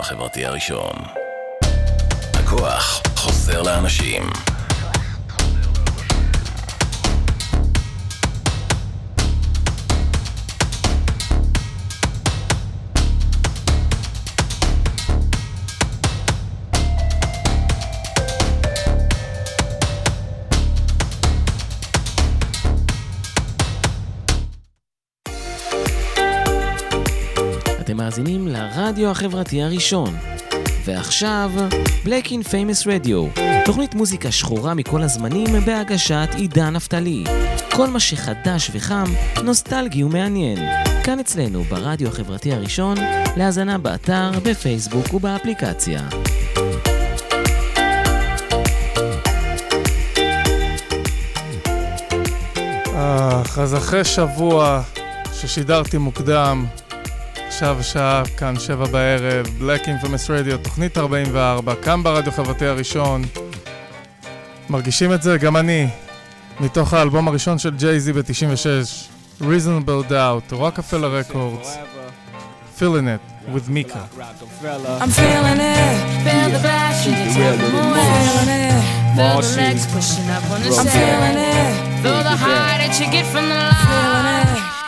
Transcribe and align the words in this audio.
החברתי 0.00 0.46
הראשון. 0.46 0.92
הכוח 2.34 3.02
חוזר 3.16 3.62
לאנשים. 3.62 4.30
מאזינים 28.20 28.48
לרדיו 28.48 29.10
החברתי 29.10 29.62
הראשון. 29.62 30.16
ועכשיו, 30.84 31.50
Black 32.04 32.26
in 32.26 32.46
Famous 32.46 32.86
Radio, 32.86 33.40
תוכנית 33.64 33.94
מוזיקה 33.94 34.32
שחורה 34.32 34.74
מכל 34.74 35.02
הזמנים 35.02 35.46
בהגשת 35.66 36.28
עידן 36.36 36.70
נפתלי. 36.70 37.24
כל 37.72 37.86
מה 37.86 38.00
שחדש 38.00 38.70
וחם, 38.72 39.04
נוסטלגי 39.44 40.04
ומעניין. 40.04 40.58
כאן 41.04 41.20
אצלנו, 41.20 41.62
ברדיו 41.62 42.08
החברתי 42.08 42.52
הראשון, 42.52 42.96
להאזנה 43.36 43.78
באתר, 43.78 44.30
בפייסבוק 44.44 45.14
ובאפליקציה. 45.14 46.00
אך, 52.94 53.58
אז 53.58 53.74
אחרי 53.74 54.04
שבוע 54.04 54.82
ששידרתי 55.40 55.98
מוקדם, 55.98 56.66
עכשיו 57.60 57.80
השעה 57.80 58.22
כאן 58.36 58.58
שבע 58.58 58.86
בערב, 58.86 59.46
Black 59.46 59.84
Infamous 59.84 60.28
Radio, 60.28 60.56
תוכנית 60.62 60.98
44, 60.98 61.74
כאן 61.82 62.02
ברדיו 62.02 62.32
חברתי 62.32 62.66
הראשון. 62.66 63.22
מרגישים 64.70 65.12
את 65.12 65.22
זה? 65.22 65.38
גם 65.38 65.56
אני. 65.56 65.88
מתוך 66.60 66.94
האלבום 66.94 67.28
הראשון 67.28 67.58
של 67.58 67.76
ג'יי-זי 67.76 68.12
ב-96, 68.12 69.42
Reasonable 69.42 70.10
Doubt, 70.10 70.52
Rockefeller 70.52 71.10
Records, 71.20 71.68
Feeling 72.78 73.08
It, 73.14 73.52
with 73.54 73.68
Mika. 73.68 74.04
I'm 75.02 75.10
feeling 75.10 75.60
it, 75.60 75.98
feel 76.24 76.48
the 76.54 76.60
time. 76.62 76.94
I'm 76.94 77.30
feeling 77.36 78.50
it, 78.60 78.80
feel 79.16 79.40
the 79.40 79.56
legs 79.60 79.84
pushing 79.94 80.28
up 80.36 80.44
on 80.52 80.58
the 80.62 80.68
I'm 80.80 80.86
feeling 80.98 81.38
it, 81.54 81.70
feel 82.02 82.22
the 82.30 82.36
high 82.44 82.76
that 82.80 82.92
you 83.00 83.06
get 83.16 83.26
from 83.32 83.44
the 83.52 83.60
line. 83.72 84.19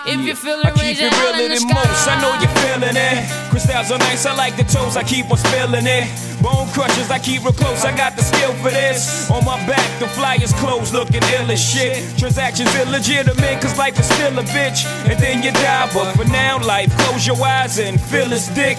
If 0.04 0.20
you 0.26 0.34
feel 0.34 0.58
it, 0.58 0.66
I 0.66 0.70
keep 0.72 0.98
it 0.98 1.14
realer 1.14 1.46
in 1.46 1.50
the 1.54 1.62
than 1.62 1.74
most. 1.74 2.08
I 2.08 2.18
know 2.20 2.34
you're 2.42 2.50
feeling 2.58 2.96
it. 2.98 3.22
Crystals 3.50 3.92
are 3.92 3.98
nice, 3.98 4.26
I 4.26 4.34
like 4.34 4.56
the 4.56 4.64
toes. 4.64 4.96
I 4.96 5.04
keep 5.04 5.30
on 5.30 5.38
spilling 5.38 5.86
it. 5.86 6.10
Bone 6.42 6.66
crushers, 6.74 7.10
I 7.10 7.18
keep 7.18 7.44
real 7.44 7.52
close. 7.52 7.84
I 7.84 7.96
got 7.96 8.16
the 8.16 8.22
skill 8.22 8.52
for 8.54 8.70
this. 8.70 9.30
On 9.30 9.44
my 9.44 9.56
back, 9.66 9.86
the 10.00 10.08
flyers 10.08 10.52
closed, 10.54 10.92
looking 10.92 11.22
ill 11.38 11.50
as 11.50 11.62
shit. 11.62 12.02
Transactions 12.18 12.74
illegitimate, 12.74 13.62
cause 13.62 13.78
life 13.78 13.98
is 13.98 14.06
still 14.06 14.36
a 14.38 14.42
bitch. 14.42 14.84
And 15.06 15.18
then 15.20 15.42
you 15.42 15.52
die, 15.52 15.88
but 15.94 16.12
for 16.16 16.24
now, 16.24 16.58
life, 16.66 16.90
close 16.98 17.26
your 17.26 17.40
eyes 17.40 17.78
and 17.78 18.00
feel 18.00 18.26
his 18.26 18.48
dick. 18.48 18.78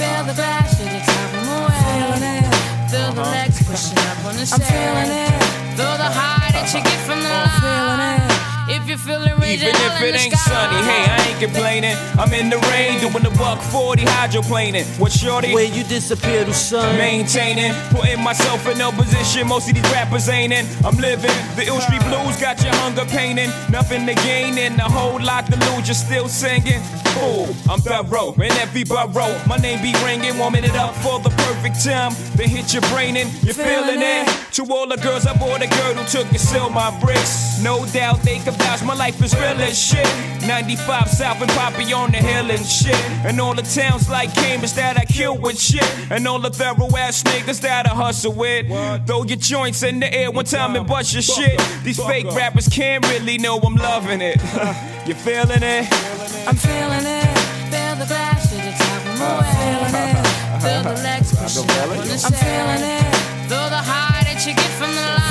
feel 0.00 0.24
the 0.24 0.32
bash 0.32 0.80
in 0.80 0.86
your 0.86 1.04
time. 1.04 1.30
I'm 1.34 1.76
feeling 1.84 2.24
it, 2.36 2.90
feel 2.90 3.12
the 3.12 3.20
uh-huh. 3.20 3.30
legs 3.36 3.58
pushing 3.68 3.98
up 4.08 4.24
on 4.24 4.34
the 4.34 4.48
I'm 4.48 4.60
feeling 4.72 5.12
it, 5.24 5.42
feel 5.76 5.96
the 6.00 6.10
high 6.20 6.50
that 6.56 6.72
you 6.72 6.80
get 6.80 7.00
from 7.04 7.20
the 7.20 7.28
line. 7.28 8.29
Feeling 8.90 8.98
it, 8.98 9.02
if 9.02 9.06
you 9.06 9.12
feel 9.12 9.22
it, 9.22 9.38
raise 9.38 9.62
Even 9.62 9.74
if 9.76 10.02
it 10.02 10.14
ain't 10.20 10.34
sky. 10.34 10.50
sunny, 10.50 10.82
hey, 10.82 11.04
I 11.06 11.28
ain't 11.30 11.40
complaining. 11.40 11.96
I'm 12.18 12.32
in 12.32 12.50
the 12.50 12.58
rain 12.70 12.98
doing 13.00 13.22
the 13.22 13.30
buck 13.38 13.60
40 13.62 14.02
hydroplaning. 14.04 14.84
What 14.98 15.12
shorty? 15.12 15.54
Where 15.54 15.64
you 15.64 15.84
disappear 15.84 16.44
to 16.44 16.52
sun. 16.52 16.96
Maintaining, 16.98 17.72
putting 17.90 18.20
myself 18.22 18.66
in 18.66 18.78
no 18.78 18.90
position 18.90 19.46
most 19.46 19.68
of 19.68 19.74
these 19.74 19.90
rappers 19.92 20.28
ain't 20.28 20.52
in. 20.52 20.66
I'm 20.84 20.96
living 20.96 21.30
the 21.56 21.66
ill 21.66 21.80
street 21.80 22.02
blues, 22.02 22.36
got 22.40 22.62
your 22.62 22.74
hunger 22.76 23.04
painting. 23.06 23.50
Nothing 23.70 24.06
to 24.06 24.14
gain 24.14 24.58
and 24.58 24.78
a 24.80 24.84
whole 24.90 25.20
lot 25.20 25.46
to 25.46 25.56
lose, 25.70 25.86
you're 25.86 25.94
still 25.94 26.28
singing. 26.28 26.80
Fool, 27.14 27.48
I'm 27.68 27.80
thorough 27.80 28.32
in 28.34 28.52
every 28.62 28.84
borough. 28.84 29.34
My 29.46 29.56
name 29.56 29.82
be 29.82 29.92
ringing, 30.04 30.38
warming 30.38 30.64
it 30.64 30.74
up 30.76 30.94
for 30.96 31.18
the 31.20 31.30
perfect 31.30 31.84
time. 31.84 32.12
They 32.36 32.46
hit 32.48 32.72
your 32.72 32.82
brain 32.82 33.16
and 33.16 33.30
you're 33.42 33.54
feeling 33.54 34.00
it. 34.00 34.28
To 34.52 34.64
all 34.70 34.86
the 34.86 34.96
girls, 34.96 35.26
I 35.26 35.36
bought 35.36 35.62
a 35.62 35.68
girl 35.68 35.94
who 35.94 36.04
took 36.06 36.28
and 36.30 36.40
sell 36.40 36.70
my 36.70 36.90
bricks. 37.00 37.60
No 37.62 37.84
doubt 37.86 38.22
they 38.22 38.38
can 38.38 38.54
vouch, 38.54 38.79
my 38.84 38.94
life 38.94 39.22
is 39.22 39.34
real 39.34 39.60
as 39.60 39.78
shit. 39.78 40.06
95 40.46 41.08
South 41.08 41.40
and 41.40 41.50
Poppy 41.50 41.92
on 41.92 42.10
the 42.10 42.18
hill 42.18 42.50
and 42.50 42.64
shit. 42.64 42.94
And 43.24 43.40
all 43.40 43.54
the 43.54 43.62
towns 43.62 44.08
like 44.08 44.34
Cambridge 44.34 44.72
that 44.74 44.98
I 44.98 45.04
kill 45.04 45.36
with 45.38 45.60
shit. 45.60 45.84
And 46.10 46.26
all 46.26 46.40
the 46.40 46.50
thorough 46.50 46.96
ass 46.96 47.22
niggas 47.22 47.60
that 47.60 47.86
I 47.86 47.94
hustle 47.94 48.32
with. 48.32 48.66
Throw 49.06 49.24
your 49.24 49.36
joints 49.36 49.82
in 49.82 50.00
the 50.00 50.12
air 50.12 50.30
one 50.30 50.44
time 50.44 50.76
and 50.76 50.86
bust 50.86 51.12
your 51.12 51.22
shit. 51.22 51.60
These 51.84 52.02
fake 52.02 52.26
rappers 52.34 52.68
can't 52.68 53.06
really 53.08 53.38
know 53.38 53.58
I'm 53.58 53.74
loving 53.74 54.20
it. 54.20 54.40
you 55.06 55.14
feeling 55.14 55.62
it? 55.62 55.86
I'm 56.46 56.56
feeling 56.56 57.06
it, 57.06 57.38
feel 57.70 57.96
the 57.96 58.06
bash 58.08 58.52
in 58.52 58.64
your 58.64 58.72
time. 58.72 59.02
I'm 59.20 59.44
feeling 59.56 59.94
it, 59.94 60.62
feel 60.62 60.82
the 60.82 61.02
legs 61.02 61.34
pushing 61.36 61.70
up 61.70 61.90
on 61.90 62.06
the 62.06 62.20
I'm 62.24 62.32
feeling 62.32 62.84
it, 62.84 63.16
feel 63.48 63.68
the 63.70 63.82
high 63.82 64.24
that 64.24 64.46
you 64.46 64.54
get 64.54 64.70
from 64.78 64.94
the 64.94 65.02
line. 65.02 65.29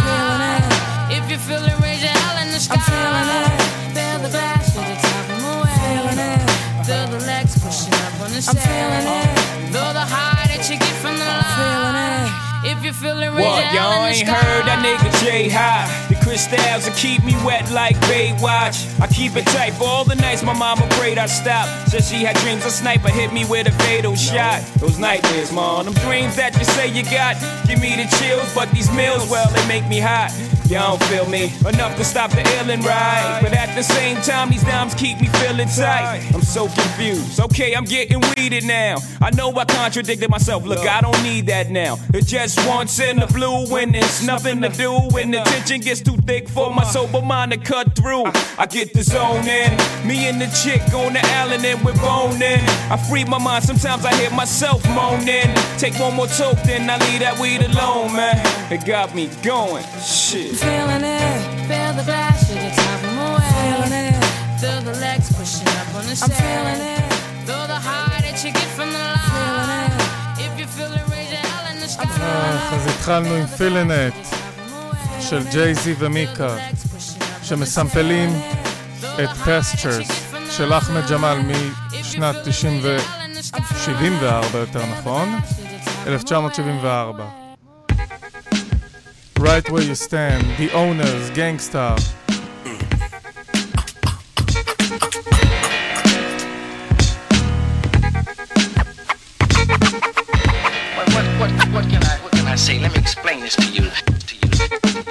Sky. 2.70 2.78
I'm 2.78 2.82
feeling 2.86 3.30
it, 3.42 3.62
feel 3.96 4.18
the 4.22 4.30
bash 4.30 4.70
in 4.78 4.84
your 4.86 5.00
time. 5.02 5.26
I'm 5.30 5.66
feeling 5.82 6.20
it, 6.22 6.42
feel 6.86 7.08
the 7.08 7.20
legs 7.26 7.54
pushing 7.64 7.94
up 8.06 8.14
on 8.22 8.30
the 8.30 8.42
I'm 8.46 8.56
feeling 8.56 9.08
it, 9.10 9.30
feel 9.74 9.92
the 9.94 10.06
high 10.06 10.46
that 10.52 10.62
you 10.70 10.78
get 10.78 10.96
from 11.02 11.16
the 11.18 11.26
line. 11.26 11.42
I'm 11.42 11.58
feeling 11.58 11.98
it. 11.98 12.50
If 12.72 12.84
you 12.84 12.92
feel 12.94 13.18
it, 13.24 13.30
raise 13.32 13.40
your 13.40 13.50
What, 13.50 13.64
hell 13.64 13.76
y'all 13.76 14.06
ain't 14.06 14.28
heard 14.28 14.64
that 14.68 14.80
nigga 14.84 15.10
J 15.24 15.50
High? 15.50 16.19
Crystals 16.30 16.86
will 16.88 16.94
keep 16.94 17.24
me 17.24 17.34
wet 17.44 17.72
like 17.72 17.96
Baywatch. 18.02 19.02
I 19.02 19.08
keep 19.08 19.36
it 19.36 19.48
tight 19.48 19.74
for 19.74 19.86
all 19.86 20.04
the 20.04 20.14
nights 20.14 20.44
my 20.44 20.54
mama 20.54 20.88
prayed 20.92 21.18
I 21.18 21.26
stop. 21.26 21.68
Said 21.88 22.04
she 22.04 22.18
had 22.24 22.36
dreams 22.36 22.64
a 22.66 22.70
sniper 22.70 23.10
hit 23.10 23.34
me 23.34 23.46
with 23.46 23.66
a 23.66 23.72
fatal 23.84 24.16
shot. 24.16 24.62
Those 24.78 25.00
nightmares, 25.00 25.52
man, 25.52 25.86
them 25.86 25.96
dreams 25.96 26.36
that 26.36 26.56
you 26.56 26.66
say 26.66 26.88
you 26.88 27.02
got. 27.06 27.36
Give 27.68 27.82
me 27.82 27.96
the 27.96 28.06
chills, 28.20 28.54
but 28.54 28.70
these 28.70 28.92
meals, 28.92 29.28
well, 29.32 29.50
they 29.50 29.68
make 29.68 29.88
me 29.88 30.00
hot. 30.00 30.30
Y'all 30.70 30.98
don't 30.98 31.10
feel 31.10 31.28
me 31.28 31.52
enough 31.68 31.98
to 31.98 32.06
stop 32.06 32.30
the 32.30 32.44
illin' 32.44 32.84
ride. 32.84 33.40
But 33.42 33.54
at 33.54 33.74
the 33.76 33.82
same 33.82 34.18
time, 34.18 34.52
these 34.52 34.62
dimes 34.62 34.94
keep 34.94 35.20
me 35.20 35.26
feeling 35.26 35.68
tight. 35.68 36.30
I'm 36.32 36.44
so 36.44 36.68
confused. 36.68 37.40
Okay, 37.40 37.74
I'm 37.74 37.86
getting 37.86 38.22
weeded 38.38 38.66
now. 38.66 38.98
I 39.20 39.32
know 39.32 39.52
I 39.58 39.66
contradicted 39.66 40.30
myself. 40.30 40.64
Look, 40.68 40.88
I 40.88 41.02
don't 41.02 41.24
need 41.24 41.48
that 41.48 41.72
now. 41.72 41.98
It 42.14 42.28
just 42.28 42.60
once 42.68 43.00
in 43.00 43.18
the 43.18 43.26
blue 43.26 43.66
when 43.66 43.94
there's 43.94 44.24
nothing 44.24 44.62
to 44.62 44.70
do. 44.70 44.92
When 45.10 45.32
the 45.32 45.40
tension 45.40 45.82
gets 45.82 46.02
too 46.02 46.19
thick 46.19 46.49
for 46.49 46.73
my 46.75 46.85
sober 46.85 47.23
mind 47.23 47.53
to 47.53 47.59
cut 47.59 47.95
through. 47.95 48.25
I 48.59 48.67
get 48.67 48.93
the 48.93 49.03
zone 49.03 49.47
in. 49.47 49.77
Me 50.07 50.29
and 50.29 50.41
the 50.41 50.49
chick 50.63 50.83
on 50.95 51.13
the 51.13 51.25
island 51.41 51.65
and 51.65 51.85
we're 51.85 51.95
boning. 51.95 52.61
I 52.91 52.97
free 53.09 53.25
my 53.25 53.39
mind. 53.39 53.65
Sometimes 53.65 54.05
I 54.05 54.15
hear 54.15 54.31
myself 54.31 54.85
moaning. 54.89 55.55
Take 55.79 55.99
one 55.99 56.15
more 56.15 56.27
toke, 56.27 56.61
then 56.65 56.89
I 56.91 56.97
leave 57.07 57.21
that 57.21 57.39
weed 57.39 57.63
alone, 57.63 58.13
man. 58.15 58.37
It 58.73 58.85
got 58.87 59.15
me 59.15 59.29
going. 59.43 59.85
Shit. 60.01 60.57
feeling 60.57 61.05
it, 61.05 61.41
feel 61.69 61.93
the 61.99 62.05
bash 62.07 62.51
in 62.51 62.57
your 62.57 62.75
time. 62.75 63.01
I'm 63.05 63.41
feeling 63.55 63.93
it, 63.93 64.25
feel 64.61 64.81
the 64.81 64.99
legs 65.01 65.29
pushing 65.37 65.69
up 65.69 65.95
on 65.95 66.05
the 66.07 66.17
I'm 66.25 66.31
feeling 66.31 66.83
it, 66.95 67.13
feel 67.47 67.67
the 67.67 67.81
high 67.89 68.21
that 68.23 68.43
you 68.45 68.53
get 68.53 68.69
from 68.77 68.91
the 68.91 68.99
line. 68.99 69.93
If 70.39 70.59
you 70.59 70.67
feel 70.67 70.93
it, 70.93 71.05
raise 71.11 71.31
your 71.31 71.41
hell 71.41 71.73
in 71.73 71.81
the 71.81 71.89
sky. 71.89 72.05
אך, 72.05 72.73
אז 72.73 72.87
התחלנו 72.87 73.35
עם 73.35 73.45
Feeling 73.59 73.91
It 73.91 74.48
של 75.30 75.50
ג'יי-זי 75.52 75.96
ומיקה, 75.98 76.58
שמסמפלים 77.44 78.30
את 79.02 79.30
Pastures 79.30 80.14
של 80.52 80.74
אחמד 80.74 81.02
ג'מאל 81.12 81.38
משנת 81.92 82.36
90 82.46 82.80
ו... 82.84 82.98
74 83.86 84.58
יותר 84.60 84.86
נכון, 84.86 85.40
1974. 86.08 87.30
Right 89.40 89.70
where 89.70 89.84
you 89.84 89.96
stand, 89.96 90.44
The 90.58 90.74
Owners, 90.74 91.38
Gangstar. 91.38 92.19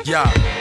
Yeah. 0.09 0.58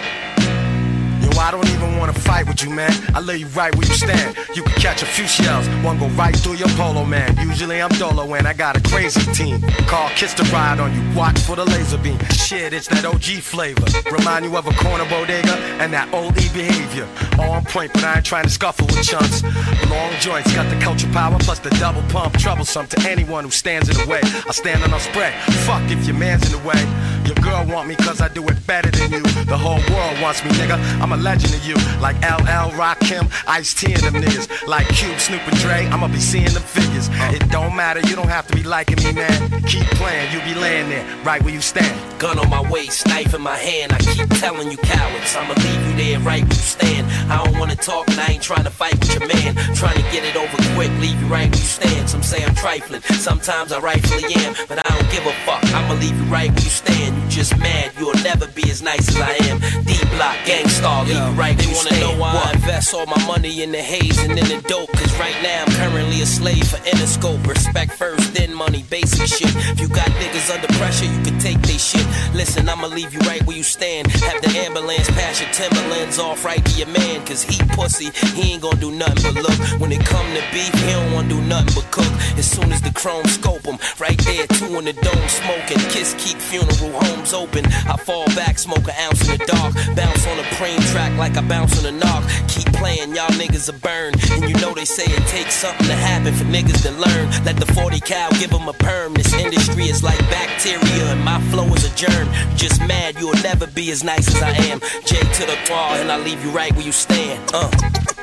You, 2.64 2.70
man. 2.70 2.92
I 3.14 3.20
lay 3.20 3.38
you 3.38 3.48
right 3.48 3.74
where 3.76 3.86
you 3.86 3.94
stand. 3.94 4.38
You 4.56 4.64
can 4.64 4.74
catch 4.80 5.02
a 5.04 5.06
few 5.06 5.28
shells, 5.28 5.68
one 5.84 6.00
go 6.00 6.08
right 6.10 6.36
through 6.36 6.56
your 6.56 6.70
polo, 6.70 7.06
man. 7.06 7.36
Usually 7.38 7.82
I'm 7.82 7.90
dolo 7.92 8.34
and 8.34 8.48
I 8.48 8.54
got 8.54 8.78
a 8.78 8.82
crazy 8.90 9.22
team. 9.34 9.62
Call 9.88 10.10
Kiss 10.10 10.34
to 10.36 10.44
ride 10.46 10.80
on 10.80 10.94
you, 10.94 11.16
watch 11.16 11.40
for 11.40 11.56
the 11.56 11.66
laser 11.66 11.98
beam. 11.98 12.20
Shit, 12.30 12.74
it's 12.74 12.88
that 12.88 13.06
OG 13.06 13.42
flavor. 13.42 13.86
Remind 14.12 14.46
you 14.46 14.56
of 14.58 14.68
a 14.68 14.74
corner 14.74 15.08
bodega 15.10 15.54
and 15.82 15.94
that 15.94 16.12
old 16.14 16.38
E 16.38 16.50
behavior. 16.54 17.08
On 17.40 17.64
point, 17.66 17.94
but 17.94 18.04
I 18.04 18.16
ain't 18.18 18.26
trying 18.26 18.46
to 18.46 18.50
scuffle 18.50 18.88
with 18.88 19.04
chunks. 19.04 19.44
Long 19.90 20.12
joints, 20.20 20.54
got 20.54 20.70
the 20.70 20.80
culture 20.82 21.10
power 21.12 21.38
plus 21.40 21.60
the 21.60 21.70
double 21.72 22.02
pump. 22.10 22.38
Troublesome 22.38 22.88
to 22.88 23.10
anyone 23.10 23.44
who 23.44 23.52
stands 23.52 23.90
in 23.90 23.96
the 23.98 24.08
way. 24.10 24.22
I 24.24 24.52
stand 24.52 24.84
on 24.84 24.94
a 24.94 25.00
spread. 25.00 25.34
Fuck 25.66 25.84
if 25.92 26.06
your 26.08 26.16
man's 26.16 26.46
in 26.52 26.60
the 26.60 26.68
way. 26.68 26.82
Your 27.26 27.36
girl 27.36 27.66
want 27.66 27.90
me 27.90 27.96
cause 27.96 28.22
I 28.22 28.30
do 28.30 28.44
it 28.48 28.66
better 28.66 28.90
than 28.90 29.12
you. 29.12 29.22
The 29.46 29.58
whole 29.58 29.82
world 29.94 30.22
wants 30.22 30.44
me, 30.44 30.52
nigga. 30.52 30.78
I'm 31.02 31.12
a 31.12 31.18
legend 31.18 31.54
to 31.54 31.60
you. 31.68 31.76
Like 32.00 32.16
LL, 32.22 32.47
Rakim, 32.52 33.30
Ice 33.48 33.74
T 33.74 33.94
and 33.94 34.02
them 34.04 34.14
niggas. 34.16 34.68
Like 34.68 34.88
Cube, 34.90 35.20
Snoop 35.20 35.42
and 35.48 35.58
Dre, 35.58 35.86
I'ma 35.88 36.08
be 36.08 36.20
seeing 36.20 36.52
them 36.54 36.64
figures. 36.64 37.10
Uh. 37.10 37.32
It 37.36 37.50
don't 37.50 37.76
matter, 37.76 38.00
you 38.08 38.16
don't 38.16 38.30
have 38.30 38.48
to 38.48 38.56
be 38.56 38.64
liking 38.64 38.98
me, 39.04 39.14
man. 39.14 39.62
Keep 39.64 39.86
playing, 39.98 40.32
you 40.32 40.40
be 40.42 40.60
laying 40.60 40.90
there, 40.90 41.06
right 41.24 41.42
where 41.44 41.54
you 41.54 41.62
stand. 41.62 41.96
Gun 42.20 42.40
on 42.40 42.50
my 42.50 42.62
waist, 42.70 43.06
knife 43.08 43.34
in 43.34 43.42
my 43.42 43.56
hand. 43.58 43.92
I 43.94 43.98
keep 44.00 44.30
telling 44.40 44.72
you 44.72 44.78
cowards, 44.78 45.36
I'ma 45.36 45.54
leave 45.56 45.88
you 45.88 45.96
there 45.98 46.20
right 46.20 46.42
where 46.44 46.50
you 46.50 46.56
stand. 46.56 47.08
I 47.32 47.44
don't 47.44 47.58
wanna 47.60 47.76
talk 47.76 48.08
and 48.10 48.20
I 48.20 48.28
ain't 48.34 48.44
trying 48.44 48.64
to 48.64 48.72
fight 48.72 48.98
with 49.00 49.14
your 49.14 49.28
man. 49.28 49.56
Trying 49.76 49.96
to 49.98 50.06
get 50.12 50.24
it 50.24 50.36
over 50.36 50.56
quick, 50.76 50.92
leave 51.00 51.20
you 51.22 51.28
right 51.28 51.50
where 51.50 51.60
you 51.60 51.68
stand. 51.68 52.10
Some 52.10 52.24
say 52.24 52.44
I'm 52.44 52.56
trifling, 52.56 53.02
sometimes 53.20 53.72
I 53.72 53.80
rightfully 53.80 54.34
am, 54.36 54.56
but 54.68 54.80
I 54.80 54.96
don't 54.98 55.12
give 55.12 55.26
a 55.26 55.34
fuck. 55.46 55.64
I'ma 55.76 55.94
leave 55.96 56.16
you 56.18 56.24
right 56.32 56.50
where 56.50 56.64
you 56.64 56.70
stand. 56.70 57.22
You 57.22 57.30
just 57.30 57.58
mad, 57.58 57.92
you'll 58.00 58.14
never 58.24 58.48
be 58.48 58.64
as 58.72 58.82
nice 58.82 59.08
as 59.10 59.18
I 59.20 59.34
am. 59.50 59.60
D 59.84 59.94
block, 60.16 60.38
Gang 60.46 60.68
Starr, 60.70 61.04
leave 61.06 61.16
you 61.16 61.22
right 61.40 61.58
They 61.58 61.66
where 61.66 61.72
you 61.72 61.76
wanna 61.78 61.90
stand. 61.90 62.02
know 62.02 62.22
why 62.22 62.34
I 62.38 62.54
invest 62.54 62.94
all 62.94 63.06
my 63.06 63.22
money 63.26 63.64
in 63.64 63.72
the 63.72 63.82
haze 63.82 64.18
and 64.24 64.32
in 64.32 64.48
the 64.48 64.62
dope. 64.68 64.92
Cause 64.92 65.14
right 65.20 65.36
now 65.42 65.64
I'm 65.66 65.74
currently 65.74 66.22
a 66.22 66.26
slave 66.26 66.68
for 66.68 66.78
Interscope. 66.78 67.46
Respect 67.48 67.92
first, 67.94 68.34
then 68.34 68.54
money, 68.54 68.84
basic 68.90 69.28
shit. 69.28 69.54
If 69.74 69.80
you 69.80 69.88
got 69.88 70.08
niggas 70.22 70.54
under 70.54 70.68
pressure, 70.80 71.06
you 71.06 71.22
can 71.24 71.40
take 71.40 71.60
they 71.62 71.78
shit. 71.78 72.06
Listen, 72.34 72.70
I'ma 72.70 72.88
leave 72.88 73.14
you 73.14 73.20
right 73.22 73.44
where 73.46 73.58
you 73.58 73.64
stand. 73.64 74.08
Have 74.08 74.42
the 74.42 74.50
ambulance 74.60 75.10
pass 75.12 75.42
your 75.42 75.52
Timberlands 75.52 76.20
off 76.20 76.46
right 76.46 76.64
to 76.64 76.78
your 76.78 76.88
man. 76.88 77.26
Cause 77.26 77.44
he 77.44 77.58
pussy, 77.76 78.10
he 78.36 78.54
ain't 78.54 78.62
gonna 78.62 78.80
do 78.80 78.92
nothing 78.92 79.34
but 79.34 79.44
look. 79.44 79.82
When 79.82 79.92
it 79.92 80.06
come 80.06 80.28
to 80.34 80.44
beef, 80.54 80.74
he 80.74 80.92
don't 80.92 81.14
wanna 81.14 81.30
do 81.30 81.42
nothing 81.42 81.74
but 81.76 81.92
cook. 81.92 82.14
As 82.38 82.50
soon 82.50 82.72
as 82.72 82.82
the 82.82 82.92
chrome 82.92 83.26
scope 83.26 83.66
him, 83.66 83.78
right 84.00 84.18
there, 84.26 84.46
two 84.48 84.78
in 84.78 84.86
the 84.86 84.94
dome 84.94 85.28
smoking. 85.28 85.80
Kiss 85.90 86.16
keep 86.18 86.38
funeral 86.38 86.92
homes 87.02 87.34
open. 87.34 87.66
I 87.66 87.98
fall 87.98 88.26
back, 88.36 88.60
smoke 88.60 88.88
an 88.88 88.96
ounce 89.00 89.22
in 89.28 89.38
the 89.38 89.46
dark. 89.46 89.74
Bounce 89.96 90.28
on 90.28 90.40
a 90.40 90.48
preem 90.58 90.80
track 90.92 91.16
like 91.18 91.38
I 91.38 91.42
bounce 91.42 91.80
on 91.80 91.94
a 91.94 91.98
knock. 91.98 92.24
Keep 92.48 92.74
playing, 92.74 93.16
y'all 93.16 93.34
niggas 93.42 93.70
are 93.70 93.80
burn. 93.80 94.14
And 94.32 94.50
you 94.50 94.56
know 94.62 94.74
they 94.74 94.86
say 94.86 95.04
it 95.06 95.28
takes 95.28 95.56
something 95.56 95.88
to 95.88 95.96
happen 95.96 96.34
for 96.34 96.46
niggas 96.46 96.82
to 96.84 96.92
learn. 96.92 97.30
Let 97.46 97.58
the 97.58 97.72
40 97.74 98.00
cal 98.02 98.32
give 98.40 98.52
them 98.52 98.68
a 98.68 98.74
perm. 98.74 99.14
This 99.14 99.34
industry 99.34 99.86
is 99.86 100.04
like 100.04 100.20
bacteria, 100.30 101.06
and 101.12 101.24
my 101.24 101.42
flow 101.50 101.66
is 101.74 101.86
a 101.86 101.96
germ. 101.96 102.28
Just 102.56 102.82
mad, 102.88 103.16
you'll 103.20 103.42
never 103.44 103.68
be 103.68 103.92
as 103.92 104.04
nice 104.04 104.28
as 104.28 104.42
I 104.42 104.52
am. 104.70 104.80
J 105.06 105.20
to 105.20 105.46
the 105.46 105.58
claw, 105.66 105.96
and 105.96 106.12
I 106.12 106.18
leave 106.18 106.44
you 106.44 106.52
right 106.52 106.74
where 106.74 106.86
you 106.86 106.92
stand. 106.92 107.52
Uh. 107.54 107.72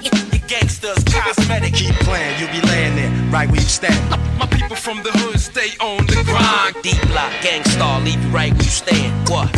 You 0.01 0.11
gangsters, 0.47 1.03
cosmetic. 1.05 1.75
Keep 1.75 1.95
playing, 2.01 2.39
you'll 2.39 2.51
be 2.51 2.61
laying 2.69 2.97
there, 2.97 3.11
right 3.31 3.49
where 3.49 3.61
you 3.61 3.67
stand. 3.67 4.11
My 4.39 4.47
people 4.47 4.77
from 4.77 5.03
the 5.03 5.11
hood 5.13 5.41
stay 5.41 5.71
on 5.81 6.07
the 6.07 6.23
grind. 6.25 6.83
Deep 6.83 7.01
block, 7.09 7.33
Gang 7.43 7.65
Starr, 7.65 8.01
leave 8.01 8.23
you 8.23 8.31
right 8.31 8.53
where 8.53 8.63
you 8.63 8.69
stand. 8.69 9.29
What? 9.29 9.51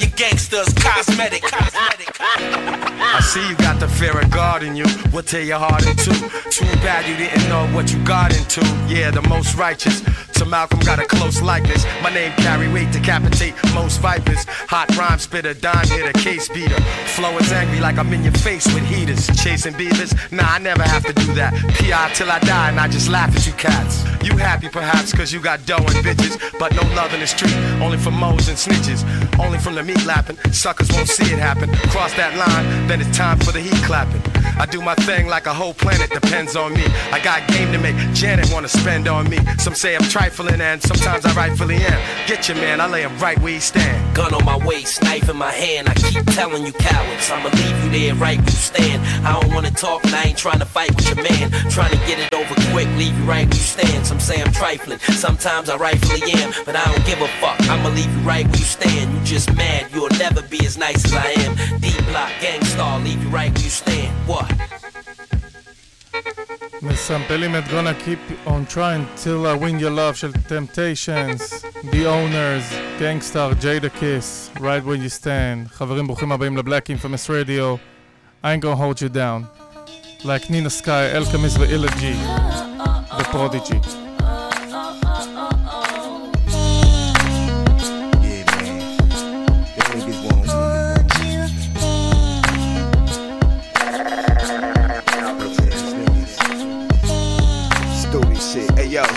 You 0.00 0.08
gangsters, 0.08 0.72
cosmetic. 0.74 1.42
cosmetic. 1.42 2.76
I 3.02 3.20
see 3.20 3.46
you 3.48 3.56
got 3.56 3.80
the 3.80 3.88
fear 3.88 4.18
of 4.18 4.30
God 4.30 4.62
in 4.62 4.76
you. 4.76 4.84
We'll 5.12 5.22
tear 5.22 5.42
your 5.42 5.58
heart 5.58 5.86
in 5.86 5.96
two. 5.96 6.12
Too 6.50 6.66
bad 6.84 7.08
you 7.08 7.16
didn't 7.16 7.48
know 7.48 7.66
what 7.74 7.92
you 7.92 8.02
got 8.04 8.36
into. 8.36 8.60
Yeah, 8.88 9.10
the 9.10 9.22
most 9.22 9.56
righteous. 9.56 10.02
To 10.40 10.46
Malcolm 10.46 10.80
got 10.80 10.98
a 10.98 11.04
close 11.04 11.42
likeness. 11.42 11.84
My 12.02 12.12
name 12.12 12.32
carry 12.32 12.66
weight, 12.68 12.90
decapitate 12.92 13.54
most 13.74 14.00
vipers. 14.00 14.44
Hot 14.68 14.88
rhyme 14.96 15.18
spitter, 15.18 15.52
Don 15.52 15.86
hitter, 15.86 16.12
case 16.12 16.48
beater. 16.48 16.80
Flow 17.14 17.36
is 17.36 17.52
angry 17.52 17.80
like 17.80 17.98
I'm 17.98 18.10
in 18.12 18.22
your 18.22 18.32
face 18.32 18.66
with 18.72 18.84
heaters. 18.84 19.26
Chasing 19.42 19.76
beavers? 19.76 20.14
Nah, 20.32 20.54
I 20.54 20.58
never 20.58 20.82
have 20.82 21.04
to 21.04 21.12
do 21.12 21.34
that. 21.34 21.52
PI 21.74 22.12
till 22.14 22.30
I 22.30 22.38
die 22.40 22.70
and 22.70 22.80
I 22.80 22.88
just 22.88 23.10
laugh 23.10 23.36
at 23.36 23.46
you 23.46 23.52
cats. 23.52 24.02
You 24.24 24.36
happy 24.36 24.68
perhaps 24.68 25.12
cause 25.12 25.32
you 25.32 25.40
got 25.40 25.66
dough 25.66 25.76
and 25.76 26.00
bitches, 26.04 26.38
but 26.58 26.74
no 26.74 26.82
love 26.94 27.12
in 27.12 27.20
the 27.20 27.26
street. 27.26 27.54
Only 27.82 27.98
for 27.98 28.10
moles 28.10 28.48
and 28.48 28.56
snitches. 28.56 29.04
Only 29.38 29.58
from 29.58 29.74
the 29.74 29.82
meat 29.82 30.04
lapping. 30.06 30.38
Suckers 30.52 30.90
won't 30.92 31.08
see 31.08 31.32
it 31.32 31.38
happen. 31.38 31.70
Cross 31.90 32.14
that 32.14 32.36
line, 32.36 32.86
then 32.86 32.99
it's 33.00 33.16
time 33.16 33.38
for 33.38 33.52
the 33.52 33.60
heat 33.60 33.82
clapping. 33.84 34.22
I 34.58 34.66
do 34.66 34.82
my 34.82 34.94
thing 34.94 35.26
like 35.26 35.46
a 35.46 35.54
whole 35.54 35.72
planet 35.72 36.10
depends 36.10 36.54
on 36.54 36.74
me. 36.74 36.84
I 37.12 37.20
got 37.20 37.48
game 37.48 37.72
to 37.72 37.78
make. 37.78 37.96
Janet 38.14 38.50
wanna 38.52 38.68
spend 38.68 39.08
on 39.08 39.28
me. 39.30 39.38
Some 39.58 39.74
say 39.74 39.96
I'm 39.96 40.02
trifling 40.02 40.60
and 40.60 40.82
sometimes 40.82 41.24
I 41.24 41.32
rightfully 41.34 41.76
am. 41.76 42.00
Get 42.26 42.48
your 42.48 42.58
man, 42.58 42.80
I 42.80 42.86
lay 42.86 43.02
him 43.02 43.16
right 43.18 43.38
where 43.40 43.54
he 43.54 43.60
stand. 43.60 44.14
Gun 44.14 44.34
on 44.34 44.44
my 44.44 44.58
waist, 44.66 45.02
knife 45.02 45.28
in 45.28 45.36
my 45.36 45.50
hand. 45.50 45.88
I 45.88 45.94
keep 45.94 46.24
telling 46.26 46.66
you 46.66 46.72
cowards, 46.72 47.30
I'ma 47.30 47.48
leave 47.48 47.84
you 47.84 47.90
there 47.90 48.14
right 48.16 48.38
where 48.38 48.44
you 48.44 48.60
stand. 48.72 49.26
I 49.26 49.40
don't 49.40 49.54
wanna 49.54 49.70
talk 49.70 50.04
and 50.04 50.14
I 50.14 50.24
ain't 50.24 50.38
trying 50.38 50.58
to 50.58 50.66
fight 50.66 50.94
with 50.94 51.08
your 51.08 51.22
man. 51.22 51.50
Trying 51.70 51.92
to 51.92 52.00
get 52.06 52.18
it 52.18 52.34
over 52.34 52.54
quick, 52.72 52.88
leave 52.98 53.16
you 53.16 53.24
right 53.24 53.46
where 53.46 53.56
you 53.56 53.62
stand. 53.62 54.06
Some 54.06 54.20
say 54.20 54.42
I'm 54.42 54.52
trifling, 54.52 54.98
sometimes 54.98 55.70
I 55.70 55.76
rightfully 55.76 56.32
am, 56.32 56.52
but 56.66 56.76
I 56.76 56.84
don't 56.84 57.06
give 57.06 57.20
a 57.22 57.28
fuck. 57.40 57.58
I'ma 57.70 57.88
leave 57.90 58.12
you 58.14 58.22
right 58.28 58.46
where 58.46 58.56
you 58.56 58.64
stand. 58.64 59.14
You 59.14 59.24
just 59.24 59.54
mad, 59.54 59.86
you'll 59.94 60.10
never 60.18 60.42
be 60.42 60.66
as 60.66 60.76
nice 60.76 61.04
as 61.06 61.14
I 61.14 61.30
am. 61.44 61.80
D 61.80 61.92
block, 62.10 62.30
star, 62.80 62.98
leave 63.00 63.22
you 63.22 63.28
right 63.28 63.52
where 63.54 63.64
you 63.68 63.74
stand. 63.82 64.12
What? 64.26 64.52
מסמפלים 66.82 67.56
את 67.56 67.64
Gonna 67.64 67.94
Keep 68.04 68.48
on 68.48 68.74
Trying 68.74 69.04
Till 69.24 69.46
I 69.46 69.54
Win 69.62 69.78
Your 69.80 69.90
Love 69.90 70.14
של 70.14 70.32
Temptations, 70.48 71.64
The 71.82 72.04
Ownerz, 72.06 72.66
Gangstar, 73.00 73.54
Jada 73.62 73.90
Kiss, 74.00 74.50
Right 74.60 74.84
Where 74.84 74.96
You 74.96 75.22
Stand. 75.22 75.72
חברים, 75.72 76.06
ברוכים 76.06 76.32
הבאים 76.32 76.56
לבלאק 76.56 76.90
אינפמס 76.90 77.30
רדיו. 77.30 77.76
I 78.44 78.46
ain't 78.46 78.62
gonna 78.62 78.76
hold 78.76 79.00
you 79.02 79.08
down. 79.08 79.46
Like 80.24 80.44
Nina 80.50 80.70
Sky, 80.82 81.16
אלקמיס 81.16 81.56
ואילג'י, 81.56 82.14
The 83.18 83.24
Prodigy. 83.24 84.09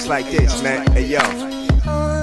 Like 0.08 0.30
this, 0.30 0.62
man. 0.62 0.86
Hey 0.92 1.06
yo. 1.06 1.20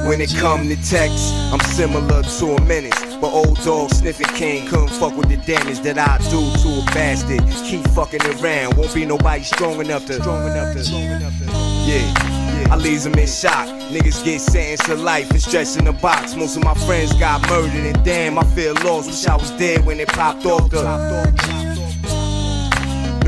When 0.09 0.21
it 0.21 0.35
come 0.35 0.69
to 0.69 0.77
text, 0.77 1.33
I'm 1.53 1.61
similar 1.61 2.23
to 2.23 2.47
a 2.55 2.61
menace. 2.63 2.99
But 3.21 3.33
old 3.33 3.63
dog 3.63 3.91
sniffing 3.91 4.27
king 4.29 4.67
couldn't 4.67 4.89
fuck 4.89 5.17
with 5.17 5.29
the 5.29 5.37
damage 5.37 5.81
that 5.81 5.99
I 5.99 6.19
do 6.31 6.41
to 6.63 6.81
a 6.81 6.85
bastard. 6.95 7.41
Keep 7.65 7.87
fucking 7.89 8.23
around, 8.23 8.77
won't 8.77 8.95
be 8.95 9.05
nobody 9.05 9.45
strong 9.45 9.81
enough 9.81 10.07
to. 10.07 10.15
Strong 10.15 10.51
enough 10.51 10.73
to. 10.73 10.97
Enough. 10.97 11.35
Yeah. 11.87 12.69
I 12.71 12.77
leave 12.77 13.03
them 13.03 13.15
in 13.15 13.27
shock. 13.27 13.69
Niggas 13.91 14.25
get 14.25 14.41
sentenced 14.41 14.85
to 14.87 14.95
life 14.95 15.31
and 15.31 15.43
stretched 15.43 15.77
in 15.77 15.87
a 15.87 15.93
box. 15.93 16.35
Most 16.35 16.57
of 16.57 16.65
my 16.65 16.75
friends 16.75 17.13
got 17.15 17.43
murdered, 17.49 17.73
and 17.75 18.05
damn, 18.05 18.39
I 18.39 18.45
feel 18.55 18.75
lost. 18.85 19.09
Wish 19.09 19.27
I 19.27 19.37
was 19.37 19.51
dead 19.53 19.85
when 19.85 20.01
it 20.01 20.09
popped 20.09 20.47
off 20.47 20.71
the. 20.71 21.90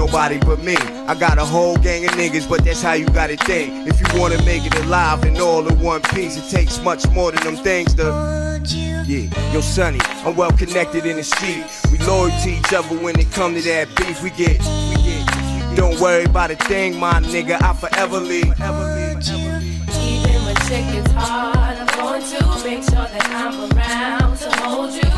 Nobody 0.05 0.39
but 0.41 0.61
me. 0.65 0.75
I 1.07 1.15
got 1.15 1.39
a 1.39 1.45
whole 1.45 1.77
gang 1.77 2.05
of 2.05 2.11
niggas, 2.15 2.49
but 2.49 2.65
that's 2.65 2.83
how 2.83 2.95
you 2.95 3.07
gotta 3.07 3.37
think. 3.37 3.87
If 3.87 4.01
you 4.01 4.21
wanna 4.21 4.43
make 4.45 4.67
it 4.67 4.75
alive 4.81 5.23
and 5.23 5.39
all 5.39 5.65
in 5.69 5.79
one 5.79 6.03
piece, 6.03 6.37
it 6.37 6.51
takes 6.51 6.81
much 6.83 7.09
more 7.11 7.31
than 7.31 7.45
them 7.45 7.57
things 7.63 7.95
to. 7.95 8.61
Yeah, 9.07 9.53
yo, 9.53 9.61
Sonny, 9.61 10.01
I'm 10.27 10.35
well 10.35 10.51
connected 10.51 11.07
in 11.07 11.19
the 11.19 11.23
street. 11.23 11.65
We 11.93 11.99
loyal 11.99 12.31
to 12.31 12.51
each 12.51 12.73
other 12.73 12.97
when 12.97 13.17
it 13.21 13.31
come 13.31 13.55
to 13.55 13.63
that 13.63 13.95
beef. 13.95 14.21
We 14.25 14.31
get, 14.31 14.59
we 14.91 14.97
get. 15.05 15.77
Don't 15.77 15.99
worry 16.01 16.25
about 16.25 16.51
a 16.51 16.57
thing, 16.57 16.99
my 16.99 17.21
nigga. 17.21 17.63
I 17.63 17.73
forever 17.73 18.19
leave. 18.19 18.59
Even 20.03 20.45
when 20.45 20.57
shit 20.67 20.85
gets 20.93 21.13
hard, 21.13 21.79
I'm 21.79 21.87
going 21.97 22.23
to 22.23 22.65
make 22.65 22.83
sure 22.83 23.07
that 23.07 23.27
I'm 23.31 23.71
around 23.71 24.37
to 24.39 24.51
hold 24.63 24.93
you. 24.95 25.11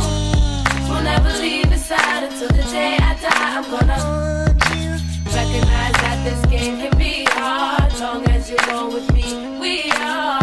Will 0.92 1.02
never 1.02 1.30
leave 1.40 1.70
your 1.70 1.78
side 1.78 2.24
until 2.24 2.48
the 2.48 2.62
day 2.70 2.98
I 3.00 3.14
die. 3.14 3.56
I'm 3.56 3.70
gonna 3.70 4.53
this 6.24 6.44
game 6.46 6.78
can 6.78 6.98
be 6.98 7.24
hard. 7.30 7.92
Long 8.00 8.26
as 8.30 8.50
you 8.50 8.56
roll 8.68 8.90
with 8.90 9.12
me, 9.12 9.58
we 9.60 9.90
are 9.92 10.40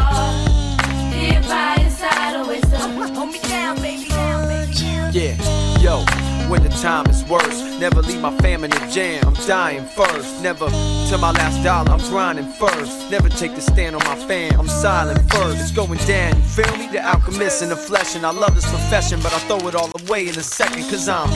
here 1.11 1.41
by 1.41 1.77
your 1.81 1.89
side. 1.89 2.35
Always 2.35 2.61
so 2.69 2.77
hold 2.77 3.31
me 3.31 3.39
down, 3.39 3.75
baby. 3.81 4.07
Down, 4.07 4.47
baby. 4.47 4.71
Yeah, 5.11 5.35
yo, 5.79 6.05
when 6.51 6.61
the 6.63 6.69
time 6.81 7.07
is 7.07 7.23
worse. 7.23 7.79
Never 7.79 8.01
leave 8.01 8.19
my 8.19 8.35
fam 8.39 8.65
in 8.65 8.71
the 8.71 8.91
jam, 8.91 9.23
I'm 9.25 9.33
dying 9.47 9.85
first. 9.85 10.43
Never 10.43 10.67
till 11.07 11.17
my 11.17 11.31
last 11.31 11.63
dollar, 11.63 11.89
I'm 11.89 12.03
grinding 12.11 12.45
first. 12.59 13.09
Never 13.09 13.29
take 13.29 13.55
the 13.55 13.61
stand 13.61 13.95
on 13.95 14.03
my 14.03 14.17
fam, 14.27 14.59
I'm 14.59 14.67
silent 14.67 15.19
first. 15.31 15.61
It's 15.61 15.71
going 15.71 15.97
down, 15.99 16.35
you 16.35 16.43
feel 16.43 16.77
me? 16.77 16.87
The 16.91 17.01
alchemist 17.01 17.63
in 17.63 17.69
the 17.69 17.77
flesh, 17.77 18.15
and 18.17 18.25
I 18.25 18.31
love 18.31 18.53
this 18.53 18.69
profession, 18.69 19.21
but 19.23 19.33
I 19.33 19.39
throw 19.47 19.65
it 19.69 19.75
all 19.75 19.89
away 20.03 20.27
in 20.27 20.37
a 20.37 20.43
second, 20.43 20.83
cause 20.89 21.07
I'm 21.07 21.29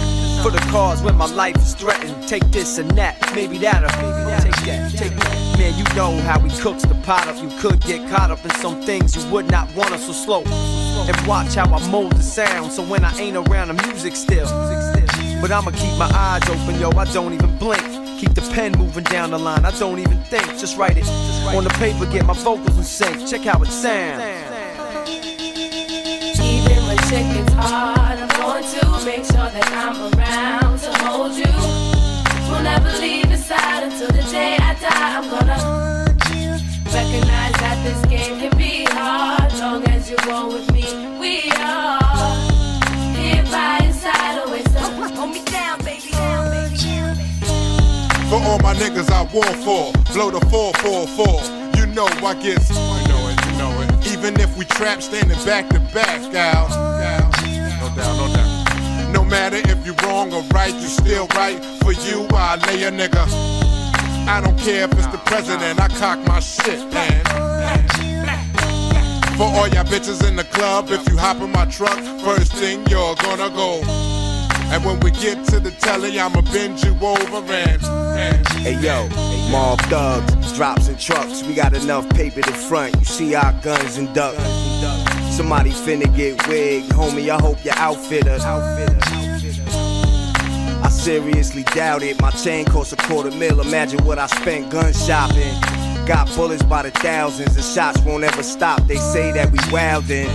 for 0.44 0.52
the 0.52 0.60
cause 0.70 1.02
when 1.02 1.16
my 1.16 1.28
life 1.28 1.56
is 1.56 1.74
threatened. 1.74 2.28
Take 2.28 2.44
this 2.52 2.78
and 2.78 2.92
that, 2.92 3.16
maybe 3.34 3.58
that'll 3.58 3.90
take 3.90 4.66
that, 4.66 4.92
take 4.92 5.16
that. 5.16 5.58
Man, 5.58 5.78
you 5.78 5.86
know 5.96 6.20
how 6.24 6.40
he 6.40 6.50
cooks 6.62 6.84
the 6.84 6.96
pot 7.06 7.26
up. 7.30 7.42
You 7.42 7.50
could 7.60 7.80
get 7.82 8.10
caught 8.10 8.32
up 8.32 8.44
in 8.44 8.52
some 8.56 8.82
things 8.82 9.16
you 9.16 9.32
would 9.32 9.50
not 9.50 9.74
want 9.74 9.94
us 9.94 10.06
so 10.06 10.12
slow. 10.12 10.44
And 11.08 11.28
watch 11.28 11.56
how 11.56 11.74
I 11.74 11.90
mold 11.90 12.12
the 12.12 12.22
sound, 12.22 12.74
so 12.74 12.84
when 12.84 13.06
I 13.06 13.18
ain't 13.18 13.38
around, 13.38 13.70
the 13.70 13.88
music 13.88 14.18
still. 14.18 14.95
But 15.42 15.52
I'ma 15.52 15.72
keep 15.72 15.98
my 15.98 16.10
eyes 16.14 16.44
open, 16.50 16.80
yo. 16.80 16.90
I 16.92 17.06
don't 17.14 17.34
even 17.34 17.58
blink. 17.58 17.84
Keep 18.20 18.34
the 18.34 18.42
pen 18.54 18.72
moving 18.78 19.04
down 19.04 19.32
the 19.32 19.38
line. 19.38 19.66
I 19.66 19.72
don't 19.78 20.00
even 20.00 20.18
think. 20.24 20.46
Just 20.58 20.78
write 20.78 20.98
it 20.98 21.08
on 21.56 21.64
the 21.64 21.70
paper. 21.72 22.06
Get 22.06 22.26
my 22.26 22.34
vocals 22.34 22.78
in 22.78 22.84
sync. 22.84 23.28
Check 23.28 23.42
how 23.42 23.62
it 23.62 23.68
sounds. 23.68 24.24
Even 26.40 26.78
when 26.88 26.98
shit 27.10 27.26
gets 27.36 27.54
hard, 27.54 28.20
I'm 28.20 28.30
going 28.30 28.64
to 28.64 29.06
make 29.06 29.26
sure 29.26 29.50
that 29.56 29.70
I'm 29.72 29.98
around 30.14 30.80
to 30.80 30.92
hold 31.04 31.34
you. 31.34 31.54
We'll 32.50 32.64
never 32.64 32.92
leave 33.00 33.28
your 33.28 33.38
side 33.38 33.84
until 33.84 34.08
the 34.08 34.24
day 34.32 34.58
I 34.60 34.74
die. 34.76 35.18
I'm 35.18 35.30
gonna 35.30 36.06
recognize 36.94 37.54
that 37.64 37.78
this 37.84 38.00
game 38.06 38.40
can 38.40 38.58
be 38.58 38.86
hard. 38.86 39.52
Long 39.60 39.84
as 39.90 40.10
you 40.10 40.18
roll 40.28 40.48
with 40.54 40.72
me, 40.72 40.86
we 41.20 41.52
are 41.52 41.85
all 48.56 48.74
my 48.74 48.80
niggas 48.80 49.10
I 49.12 49.24
war 49.34 49.44
for, 49.66 49.92
blow 50.14 50.32
the 50.32 50.40
444. 50.48 51.78
You 51.78 51.88
know 51.88 52.08
I 52.24 52.34
get, 52.36 52.64
you 52.70 52.76
know 52.76 53.28
it, 53.28 53.46
you 53.46 53.58
know 53.58 53.82
it. 53.82 54.08
Even 54.14 54.40
if 54.40 54.56
we 54.58 54.64
trap 54.66 55.02
standing 55.02 55.38
back 55.46 55.68
to 55.70 55.80
back, 55.94 56.22
gal. 56.32 56.68
gal. 56.70 57.32
No 57.80 57.96
doubt, 57.96 58.16
no 58.18 58.34
doubt. 58.34 59.12
No 59.12 59.24
matter 59.26 59.58
if 59.58 59.86
you're 59.86 59.96
wrong 60.04 60.34
or 60.34 60.42
right, 60.54 60.74
you 60.74 60.88
still 60.88 61.28
right. 61.36 61.64
For 61.84 61.92
you, 61.92 62.28
I 62.32 62.56
lay 62.68 62.84
a 62.84 62.92
nigga. 62.92 63.26
I 64.28 64.40
don't 64.42 64.58
care 64.58 64.86
if 64.86 64.94
it's 64.94 65.08
the 65.08 65.22
president, 65.26 65.80
I 65.80 65.88
cock 65.90 66.20
my 66.26 66.40
shit, 66.40 66.80
man. 66.94 67.24
For 69.36 69.44
all 69.44 69.68
y'all 69.68 69.84
bitches 69.84 70.26
in 70.26 70.38
the 70.38 70.46
club, 70.46 70.88
if 70.92 71.08
you 71.10 71.18
hop 71.18 71.42
in 71.42 71.52
my 71.52 71.66
truck, 71.66 72.00
first 72.24 72.54
thing 72.54 72.86
you're 72.88 73.16
gonna 73.16 73.50
go. 73.50 73.82
And 74.72 74.84
when 74.86 75.00
we 75.02 75.12
get 75.12 75.44
to 75.48 75.60
the 75.60 75.72
telly, 75.72 76.18
I'ma 76.20 76.42
bend 76.42 76.82
you 76.82 76.96
over 77.02 77.54
and. 77.54 78.05
Hey 78.16 78.80
yo, 78.80 79.08
mob 79.52 79.80
thugs, 79.82 80.54
drops 80.54 80.88
and 80.88 80.98
trucks. 80.98 81.44
We 81.44 81.54
got 81.54 81.74
enough 81.74 82.10
paper 82.10 82.42
to 82.42 82.54
front. 82.54 82.96
You 82.96 83.06
see 83.06 83.36
our 83.36 83.52
guns 83.62 83.98
and 83.98 84.14
ducks. 84.16 84.42
Somebody 85.36 85.72
finna 85.72 86.08
get 86.16 86.48
wigged, 86.48 86.90
homie. 86.92 87.30
I 87.30 87.38
hope 87.42 87.64
your 87.66 87.76
outfitter. 87.76 88.38
I 90.82 90.90
seriously 90.90 91.64
doubt 91.64 92.04
it. 92.04 92.22
My 92.22 92.32
chain 92.32 92.64
costs 92.66 92.94
a 92.94 92.96
quarter 92.96 93.32
mil. 93.32 93.60
Imagine 93.60 94.04
what 94.06 94.18
I 94.18 94.28
spent 94.28 94.72
gun 94.72 94.94
shopping. 94.94 95.54
Got 96.06 96.34
bullets 96.36 96.64
by 96.64 96.84
the 96.84 96.92
thousands, 96.92 97.56
and 97.56 97.66
shots 97.66 98.00
won't 98.02 98.24
ever 98.24 98.44
stop. 98.44 98.82
They 98.88 98.98
say 98.98 99.32
that 99.34 99.52
we 99.52 99.58
wildin', 99.74 100.30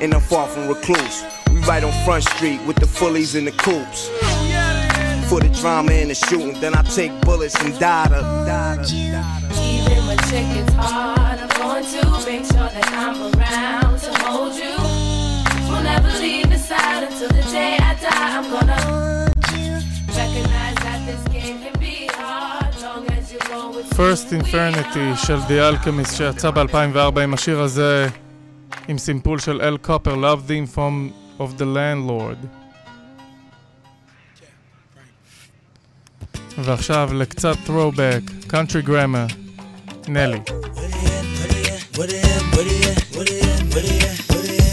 and 0.00 0.14
I'm 0.14 0.20
far 0.20 0.46
from 0.46 0.68
recluse. 0.68 1.24
We 1.50 1.58
right 1.62 1.82
on 1.82 1.92
Front 2.04 2.24
Street 2.24 2.60
with 2.64 2.76
the 2.76 2.86
fullies 2.86 3.34
and 3.34 3.46
the 3.46 3.52
coops. 3.52 4.08
For 5.28 5.40
the 5.40 5.48
drama 5.60 5.92
and 5.92 6.10
the 6.10 6.14
shooting, 6.14 6.52
then 6.60 6.74
I 6.74 6.82
take 6.82 7.12
bullets 7.22 7.56
and 7.64 7.76
data. 7.80 8.18
Even 9.58 10.06
when 10.06 10.18
shit 10.28 10.46
gets 10.54 10.72
hard, 10.74 11.38
I'm 11.40 11.48
going 11.60 11.84
to 11.84 12.26
make 12.30 12.44
sure 12.52 12.70
that 12.76 12.88
I'm 13.04 13.18
around 13.34 13.98
to 14.06 14.10
hold 14.22 14.54
you. 14.54 14.76
We'll 15.68 15.82
never 15.82 16.12
leave 16.20 16.48
your 16.48 16.58
side 16.58 17.02
until 17.08 17.28
the 17.28 17.42
day 17.50 17.76
I 17.80 17.94
die. 18.04 18.36
I'm 18.38 18.46
gonna 18.54 19.32
recognize 20.20 20.76
that 20.86 21.00
this 21.08 21.22
game 21.34 21.58
can 21.64 21.76
be 21.80 22.08
hard. 22.12 22.70
Long 22.82 23.10
as 23.18 23.32
you 23.32 23.40
roll 23.50 23.72
with 23.74 23.86
First 23.94 24.32
Infernity. 24.32 25.16
של 25.26 25.38
The 25.48 25.58
Alchemist 25.70 26.16
שיצא 26.16 26.50
ב-2004 26.50 27.20
עם 27.20 27.34
השיר 27.34 27.60
הזה 27.60 28.08
עם 28.88 28.98
סימפול 28.98 29.38
של 29.38 29.60
אל 29.62 29.76
קופר, 29.76 30.14
Love 30.14 30.48
Theme 30.48 30.76
from 30.76 31.12
of 31.40 31.58
the 31.58 31.64
Landlord. 31.64 32.65
ועכשיו 36.64 37.10
לקצת 37.14 37.56
throwback, 37.66 38.52
country 38.52 38.88
grammar, 38.88 39.32
נלי. 40.08 40.40
What 41.98 41.98
it, 41.98 41.98
what 41.98 42.10
it, 42.10 42.26
what 42.54 42.66
it, 42.66 43.16
what 43.16 43.30
it, 43.30 43.74
what 43.74 43.84
it, 43.84 44.32
what 44.32 44.50
it. 44.50 44.65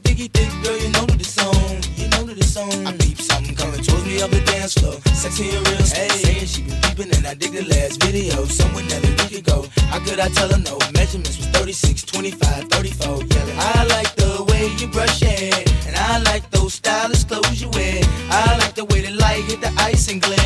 Diggy, 0.00 0.28
diggy, 0.28 0.30
thick 0.32 0.50
girl, 0.62 0.76
you 0.78 0.90
know 0.90 1.06
that 1.06 1.20
it's 1.20 1.38
on. 1.38 1.82
You 1.96 2.08
know 2.08 2.24
that 2.24 2.38
it's 2.38 2.56
on. 2.56 2.86
I 2.86 2.92
peep 2.96 3.18
something 3.20 3.54
coming 3.54 3.82
towards 3.82 4.04
me 4.04 4.20
up 4.22 4.30
the 4.30 4.40
dance 4.40 4.74
floor. 4.74 4.94
Sexy 5.14 5.50
and 5.50 5.66
real, 5.68 5.78
hey. 5.78 6.08
saying 6.08 6.46
she 6.46 6.62
been 6.62 6.80
peeping 6.82 7.14
and 7.16 7.26
I 7.26 7.34
dig 7.34 7.52
the 7.52 7.62
last 7.64 8.02
video. 8.02 8.44
Somewhere 8.44 8.84
that 8.84 9.04
a 9.04 9.10
week 9.22 9.40
ago. 9.42 9.66
How 9.90 9.98
could 10.00 10.20
I 10.20 10.28
tell 10.28 10.48
her 10.50 10.58
no? 10.58 10.78
Measurements 10.94 11.38
was 11.38 11.46
36, 11.48 12.02
25, 12.04 12.68
34. 12.68 13.08
Yelling, 13.08 13.58
I 13.58 13.84
like 13.88 14.14
the 14.16 14.44
way 14.48 14.68
you 14.78 14.88
brush 14.88 15.22
your 15.22 15.30
hair, 15.30 15.64
and 15.86 15.96
I 15.96 16.18
like 16.30 16.48
those 16.50 16.74
stylish 16.74 17.24
clothes 17.24 17.60
you 17.60 17.70
wear. 17.70 18.02
I 18.30 18.58
like 18.58 18.74
the 18.74 18.84
way 18.84 19.00
the 19.00 19.12
light 19.12 19.44
hit 19.44 19.60
the 19.60 19.72
ice 19.78 20.08
and 20.10 20.20
glare, 20.20 20.37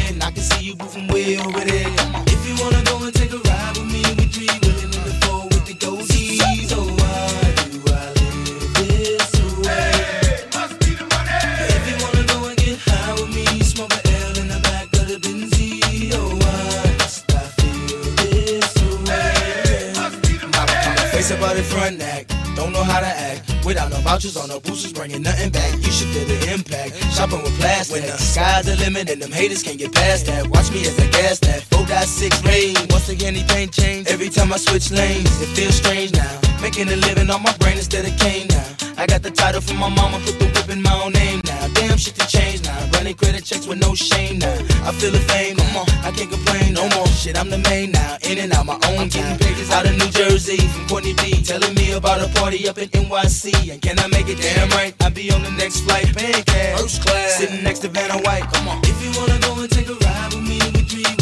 Without 23.72 23.88
no 23.88 23.96
vouchers 24.04 24.36
on 24.36 24.50
no 24.50 24.60
boosters, 24.60 24.92
bringing 24.92 25.22
nothing 25.22 25.48
back. 25.48 25.72
You 25.72 25.90
should 25.90 26.08
feel 26.08 26.26
the 26.28 26.52
impact. 26.52 26.92
Shopping 27.16 27.42
with 27.42 27.58
plastic. 27.58 28.02
When 28.02 28.10
the 28.10 28.18
sky's 28.18 28.66
the 28.66 28.76
limit 28.76 29.08
and 29.08 29.22
them 29.22 29.32
haters 29.32 29.62
can't 29.62 29.78
get 29.78 29.94
past 29.94 30.26
that. 30.26 30.46
Watch 30.46 30.70
me 30.72 30.84
as 30.84 30.92
I 31.00 31.06
gas 31.08 31.38
that. 31.38 31.62
4.6 31.72 32.44
rain. 32.44 32.76
Once 32.90 33.08
again, 33.08 33.32
paint 33.48 33.72
change. 33.72 34.08
Every 34.08 34.28
time 34.28 34.52
I 34.52 34.58
switch 34.58 34.90
lanes, 34.90 35.40
it 35.40 35.48
feels 35.56 35.74
strange 35.74 36.12
now. 36.12 36.38
Making 36.60 36.92
a 36.92 36.96
living 36.96 37.30
on 37.30 37.42
my 37.42 37.56
brain 37.64 37.78
instead 37.78 38.04
of 38.04 38.14
cane 38.20 38.48
now. 38.48 38.68
I 38.98 39.06
got 39.06 39.22
the 39.22 39.30
title 39.30 39.62
from 39.62 39.78
my 39.78 39.88
mama, 39.88 40.20
put 40.20 40.38
the 40.38 40.52
whip 40.52 40.68
in 40.68 40.82
my 40.82 40.92
own 41.02 41.14
name 41.14 41.40
now. 41.46 41.61
Shit 42.02 42.16
to 42.16 42.26
change 42.26 42.64
now. 42.64 42.90
Running 42.94 43.14
credit 43.14 43.44
checks 43.44 43.64
with 43.64 43.78
no 43.78 43.94
shame 43.94 44.40
now. 44.40 44.50
I 44.82 44.90
feel 44.90 45.12
the 45.12 45.22
fame, 45.30 45.54
come 45.54 45.76
on, 45.76 45.86
I 46.02 46.10
can't 46.10 46.28
complain 46.28 46.74
no 46.74 46.88
more. 46.98 47.06
Shit, 47.06 47.38
I'm 47.38 47.48
the 47.48 47.58
main 47.58 47.92
now. 47.92 48.18
In 48.28 48.38
and 48.38 48.52
out 48.54 48.66
my 48.66 48.74
own 48.90 49.06
getting 49.06 49.38
pages 49.38 49.70
out 49.70 49.86
of 49.86 49.96
New 49.96 50.10
Jersey 50.10 50.56
from 50.56 50.88
Courtney 50.88 51.14
B. 51.14 51.44
Telling 51.44 51.72
me 51.74 51.92
about 51.92 52.20
a 52.20 52.26
party 52.40 52.68
up 52.68 52.78
in 52.78 52.88
NYC. 52.88 53.70
And 53.70 53.80
can 53.80 54.00
I 54.00 54.08
make 54.08 54.28
it 54.28 54.42
damn 54.42 54.68
right? 54.70 54.92
I'll 55.00 55.12
be 55.12 55.30
on 55.30 55.44
the 55.44 55.52
next 55.52 55.82
flight, 55.82 56.06
paying 56.16 56.42
cash. 56.42 56.80
First 56.80 57.02
class. 57.02 57.36
Sitting 57.36 57.62
next 57.62 57.86
to 57.86 57.88
Vanna 57.88 58.18
White, 58.18 58.50
come 58.52 58.66
on. 58.66 58.80
If 58.82 58.98
you 58.98 59.12
wanna 59.20 59.38
go 59.38 59.62
and 59.62 59.70
take 59.70 59.88
a 59.88 59.94
ride 59.94 60.34
with 60.34 60.42
me, 60.42 60.58
we 60.74 60.82
three 60.82 61.21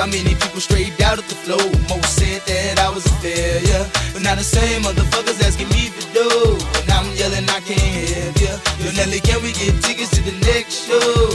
How 0.00 0.06
many 0.06 0.34
people 0.34 0.60
straight 0.60 0.98
out 1.02 1.18
of 1.18 1.28
the 1.28 1.34
flow? 1.34 1.60
Most 1.92 2.16
said 2.16 2.40
that 2.48 2.78
I 2.80 2.88
was 2.88 3.04
a 3.04 3.12
failure. 3.20 3.84
But 4.14 4.22
now 4.22 4.34
the 4.34 4.42
same 4.42 4.80
motherfuckers 4.80 5.36
asking 5.44 5.68
me 5.68 5.92
for 5.92 6.00
dough. 6.16 6.56
And 6.80 6.88
I'm 6.88 7.04
yelling, 7.20 7.44
I 7.44 7.60
can't 7.60 8.08
help 8.08 8.40
ya. 8.40 8.56
Yo, 8.80 8.88
Nelly, 8.96 9.20
can 9.20 9.42
we 9.44 9.52
get 9.52 9.76
tickets 9.84 10.08
to 10.16 10.24
the 10.24 10.32
next 10.40 10.88
show? 10.88 11.28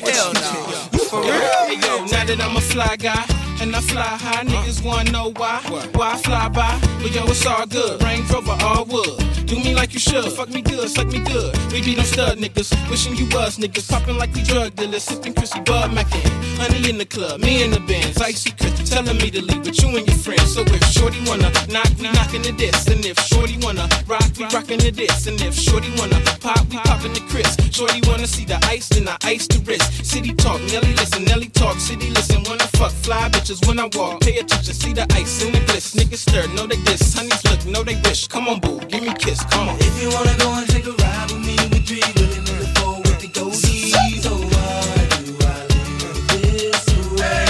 Hell 0.00 0.32
no. 0.32 0.96
For 1.12 1.20
real? 1.20 1.28
Hey, 1.68 1.76
yo, 1.76 2.08
now 2.08 2.24
that 2.24 2.40
I'm 2.40 2.56
a 2.56 2.60
fly 2.62 2.96
guy. 2.96 3.20
And 3.60 3.76
I 3.76 3.80
fly 3.82 4.00
high, 4.00 4.44
niggas 4.44 4.82
wanna 4.82 5.12
know 5.12 5.32
why. 5.36 5.60
Why 5.92 6.12
I 6.12 6.16
fly 6.16 6.48
by? 6.48 6.80
But 7.02 7.12
yo, 7.12 7.22
it's 7.28 7.44
all 7.44 7.66
good. 7.66 8.02
Range 8.02 8.30
Rover, 8.30 8.56
all 8.64 8.86
wood. 8.86 9.20
Do 9.46 9.54
me 9.56 9.74
like 9.74 9.94
you 9.94 10.00
should. 10.00 10.24
Fuck 10.32 10.48
me 10.48 10.60
good, 10.60 10.88
suck 10.90 11.06
me 11.06 11.20
good. 11.20 11.56
We 11.72 11.80
be 11.80 11.94
them 11.94 12.04
stud 12.04 12.38
niggas. 12.38 12.74
Wishing 12.90 13.14
you 13.14 13.26
was 13.26 13.58
niggas. 13.58 13.88
Popping 13.88 14.18
like 14.18 14.34
we 14.34 14.42
drug 14.42 14.74
dealers. 14.74 15.04
Sipping 15.04 15.34
Chrissy 15.34 15.60
Bud 15.60 15.92
Mackin. 15.94 16.20
Honey 16.58 16.90
in 16.90 16.98
the 16.98 17.06
club, 17.06 17.40
me 17.40 17.62
in 17.62 17.70
the 17.70 17.80
Benz. 17.80 18.20
Icy 18.20 18.50
Chris 18.58 18.76
telling 18.90 19.16
me 19.18 19.30
to 19.30 19.42
leave 19.42 19.64
with 19.64 19.80
you 19.82 19.88
and 19.96 20.06
your 20.06 20.16
friends. 20.16 20.54
So 20.54 20.62
if 20.62 20.82
Shorty 20.90 21.20
wanna 21.26 21.50
knock, 21.68 21.90
we 21.98 22.10
knocking 22.10 22.42
the 22.42 22.52
diss. 22.52 22.86
And 22.88 23.04
if 23.04 23.18
Shorty 23.20 23.58
wanna 23.62 23.88
rock, 24.06 24.26
we 24.38 24.44
rocking 24.46 24.78
the 24.78 24.90
diss. 24.90 25.26
And 25.26 25.40
if 25.40 25.54
Shorty 25.54 25.90
wanna 25.98 26.18
pop, 26.40 26.66
we 26.70 26.78
popping 26.78 27.12
the 27.12 27.20
Chris. 27.28 27.56
Shorty 27.70 28.00
wanna 28.08 28.26
see 28.26 28.44
the 28.44 28.58
ice, 28.66 28.88
then 28.88 29.06
I 29.06 29.16
ice 29.22 29.46
the 29.46 29.58
wrist. 29.66 30.04
City 30.04 30.34
talk, 30.34 30.60
Nelly 30.72 30.94
listen, 30.94 31.24
Nelly 31.24 31.48
talk, 31.50 31.78
city 31.78 32.10
listen. 32.10 32.42
Wanna 32.44 32.66
fuck 32.78 32.92
fly 33.04 33.28
bitches 33.28 33.66
when 33.66 33.78
I 33.78 33.88
walk. 33.94 34.22
Pay 34.22 34.38
attention, 34.38 34.74
see 34.74 34.92
the 34.92 35.06
ice 35.12 35.44
in 35.44 35.52
the 35.52 35.60
bliss. 35.66 35.94
Niggas 35.94 36.22
stir, 36.26 36.46
know 36.54 36.66
they 36.66 36.80
diss. 36.82 37.14
Honeys 37.14 37.44
look, 37.44 37.64
know 37.66 37.82
they 37.84 37.96
wish. 38.08 38.28
Come 38.28 38.48
on, 38.48 38.60
boo, 38.60 38.80
give 38.88 39.02
me 39.02 39.08
a 39.08 39.14
kiss, 39.35 39.43
come 39.51 39.69
on. 39.69 39.75
If 39.79 40.01
you 40.01 40.09
wanna 40.09 40.35
go 40.37 40.49
and 40.59 40.67
take 40.69 40.85
a 40.85 40.91
ride 41.03 41.27
with 41.31 41.43
me, 41.45 41.55
we 41.71 41.79
three 41.87 42.03
willing 42.15 42.45
in 42.51 42.57
the 42.63 42.67
four 42.75 42.95
with 43.05 43.19
the 43.23 43.29
goldies. 43.37 44.25
Oh, 44.25 44.37
why 44.53 44.81
do 45.25 45.33
I 45.41 45.57
live 45.73 46.21
this 46.31 46.85
way? 47.17 47.45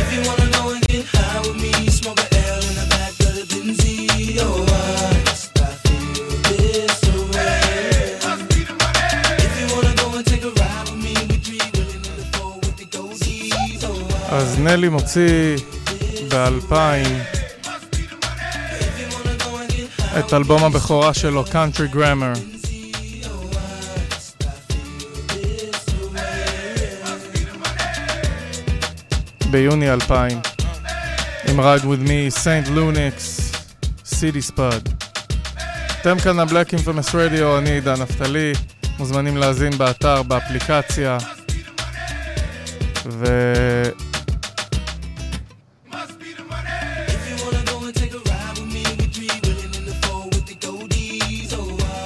If 0.00 0.08
you 0.14 0.20
wanna 0.28 0.48
go 0.56 0.62
and 0.74 0.82
get 0.88 1.04
high 1.14 1.40
with 1.46 1.58
me, 1.64 1.72
smoke 1.98 2.20
a 2.20 2.28
L 2.54 2.60
in 2.70 2.74
the 2.80 2.86
back 2.94 3.12
of 3.26 3.32
the 3.38 3.44
Benzie. 3.50 4.38
Oh, 4.40 4.56
why 4.68 5.10
must 5.26 5.54
I 5.58 5.70
feel 5.84 6.24
this 6.48 6.98
way? 7.32 8.18
If 9.46 9.52
you 9.60 9.66
wanna 9.74 9.92
go 10.00 10.06
and 10.16 10.24
take 10.32 10.44
a 10.44 10.52
ride 10.60 10.86
with 10.90 11.00
me, 11.06 11.14
we 11.28 11.36
three 11.46 11.64
willing 11.74 12.04
in 12.10 12.14
the 12.20 12.26
four 12.34 12.52
with 12.62 12.76
the 12.80 12.86
goldies. 12.96 13.80
Oh, 13.84 13.92
why? 14.10 14.36
אז 14.36 14.58
נלי 14.58 14.88
מוציא 14.88 15.56
ב-2000 16.28 17.35
את 20.19 20.33
אלבום 20.33 20.63
הבכורה 20.63 21.13
שלו, 21.13 21.43
Country 21.45 21.95
Grammar. 21.95 22.39
ביוני 29.51 29.91
2000, 29.91 30.39
עם 31.47 31.59
Ride 31.59 31.83
With 31.83 32.07
Me, 32.07 32.43
Saint 32.43 32.69
Lunix, 32.69 33.17
City 34.05 34.51
Spud. 34.51 35.05
אתם 36.01 36.19
כאן 36.19 36.39
ה-Black 36.39 36.73
Infamous 36.73 37.11
Radio, 37.11 37.57
אני 37.57 37.69
עידן 37.69 38.01
נפתלי, 38.01 38.53
מוזמנים 38.99 39.37
להאזין 39.37 39.77
באתר, 39.77 40.23
באפליקציה, 40.23 41.17
ו... 43.05 43.25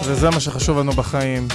וזה 0.06 0.30
מה 0.30 0.40
שחשוב 0.40 0.80
לנו 0.80 0.92
בחיים. 0.92 1.48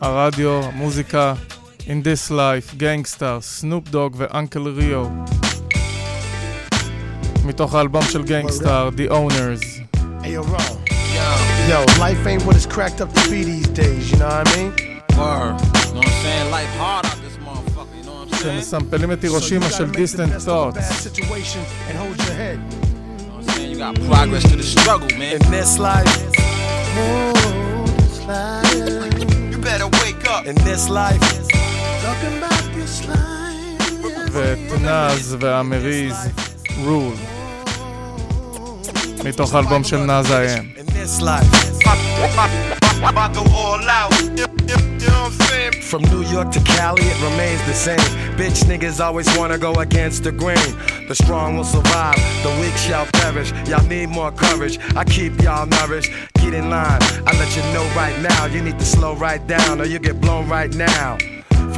הרדיו, 0.00 0.60
המוזיקה, 0.64 1.34
In 1.78 2.04
This 2.04 2.30
Life, 2.30 2.76
גנגסטר, 2.76 3.38
סנופ 3.40 3.88
דוג 3.88 4.14
ואנקל 4.18 4.68
ריו. 4.68 5.06
מתוך 7.44 7.74
האלבום 7.74 8.02
של 8.02 8.22
גנגסטר, 8.22 8.88
The 8.96 9.10
Owners. 9.10 9.64
Hey, 10.22 10.32
yo, 11.70 11.80
life 11.98 12.26
ain't 12.26 12.42
what 12.46 12.54
it's 12.56 12.66
cracked 12.66 13.00
up 13.00 13.10
to 13.14 13.22
be 13.30 13.40
these 13.52 13.68
days, 13.82 14.04
you 14.10 14.18
know 14.18 14.28
what 14.28 14.48
I 14.48 14.56
mean? 14.56 14.70
Word. 15.16 15.56
You 15.56 15.94
know 15.94 16.00
what 16.00 16.06
I'm 16.06 16.22
saying? 16.24 16.46
Life 16.58 16.72
hard 16.82 17.04
out 17.06 17.18
this 17.26 17.36
motherfucker, 17.46 17.96
you 17.98 18.04
know 18.04 18.16
what 18.18 18.32
I'm 18.32 18.42
saying? 18.42 18.62
שמסמפלים 18.62 19.12
את 19.12 19.22
הירושימה 19.22 19.70
של 19.70 19.90
Distant 19.90 20.48
Thoughts. 20.48 20.78
Got 23.78 23.94
progress 24.10 24.42
to 24.50 24.56
the 24.56 24.62
struggle, 24.62 25.08
man. 25.18 25.34
In 25.36 25.50
this 25.50 25.78
life, 25.78 26.12
You 29.52 29.58
better 29.58 29.88
wake 30.02 30.22
up. 30.34 30.46
in 30.46 30.56
this 30.68 30.88
life, 30.88 31.20
Talking 32.04 32.34
about 32.38 32.64
this 32.76 32.94
life. 33.08 34.32
ואת 34.32 34.80
נאז 34.82 35.36
והמריז, 35.40 36.14
רול. 36.84 37.14
מתוך 39.24 39.54
האלבום 39.54 39.84
של 39.84 39.96
נאז 39.96 40.30
האם. 40.30 40.64
From 45.88 46.02
New 46.02 46.22
York 46.22 46.50
to 46.52 46.60
Cali, 46.60 47.02
it 47.02 47.22
remains 47.22 47.64
the 47.64 47.72
same. 47.72 47.96
Bitch 48.36 48.64
niggas 48.64 49.00
always 49.00 49.26
wanna 49.38 49.56
go 49.56 49.72
against 49.74 50.22
the 50.22 50.30
grain. 50.30 50.76
The 51.08 51.14
strong 51.14 51.56
will 51.56 51.64
survive, 51.64 52.16
the 52.42 52.50
weak 52.60 52.76
shall 52.76 53.06
perish. 53.06 53.52
Y'all 53.66 53.86
need 53.86 54.10
more 54.10 54.30
courage. 54.30 54.78
I 54.94 55.04
keep 55.04 55.40
y'all 55.40 55.66
nourished. 55.66 56.10
Get 56.34 56.52
in 56.52 56.68
line. 56.68 57.00
I 57.26 57.32
let 57.38 57.56
you 57.56 57.62
know 57.72 57.84
right 57.96 58.20
now. 58.20 58.44
You 58.46 58.60
need 58.60 58.78
to 58.78 58.84
slow 58.84 59.14
right 59.14 59.44
down, 59.46 59.80
or 59.80 59.86
you 59.86 59.98
get 59.98 60.20
blown 60.20 60.46
right 60.48 60.72
now. 60.74 61.16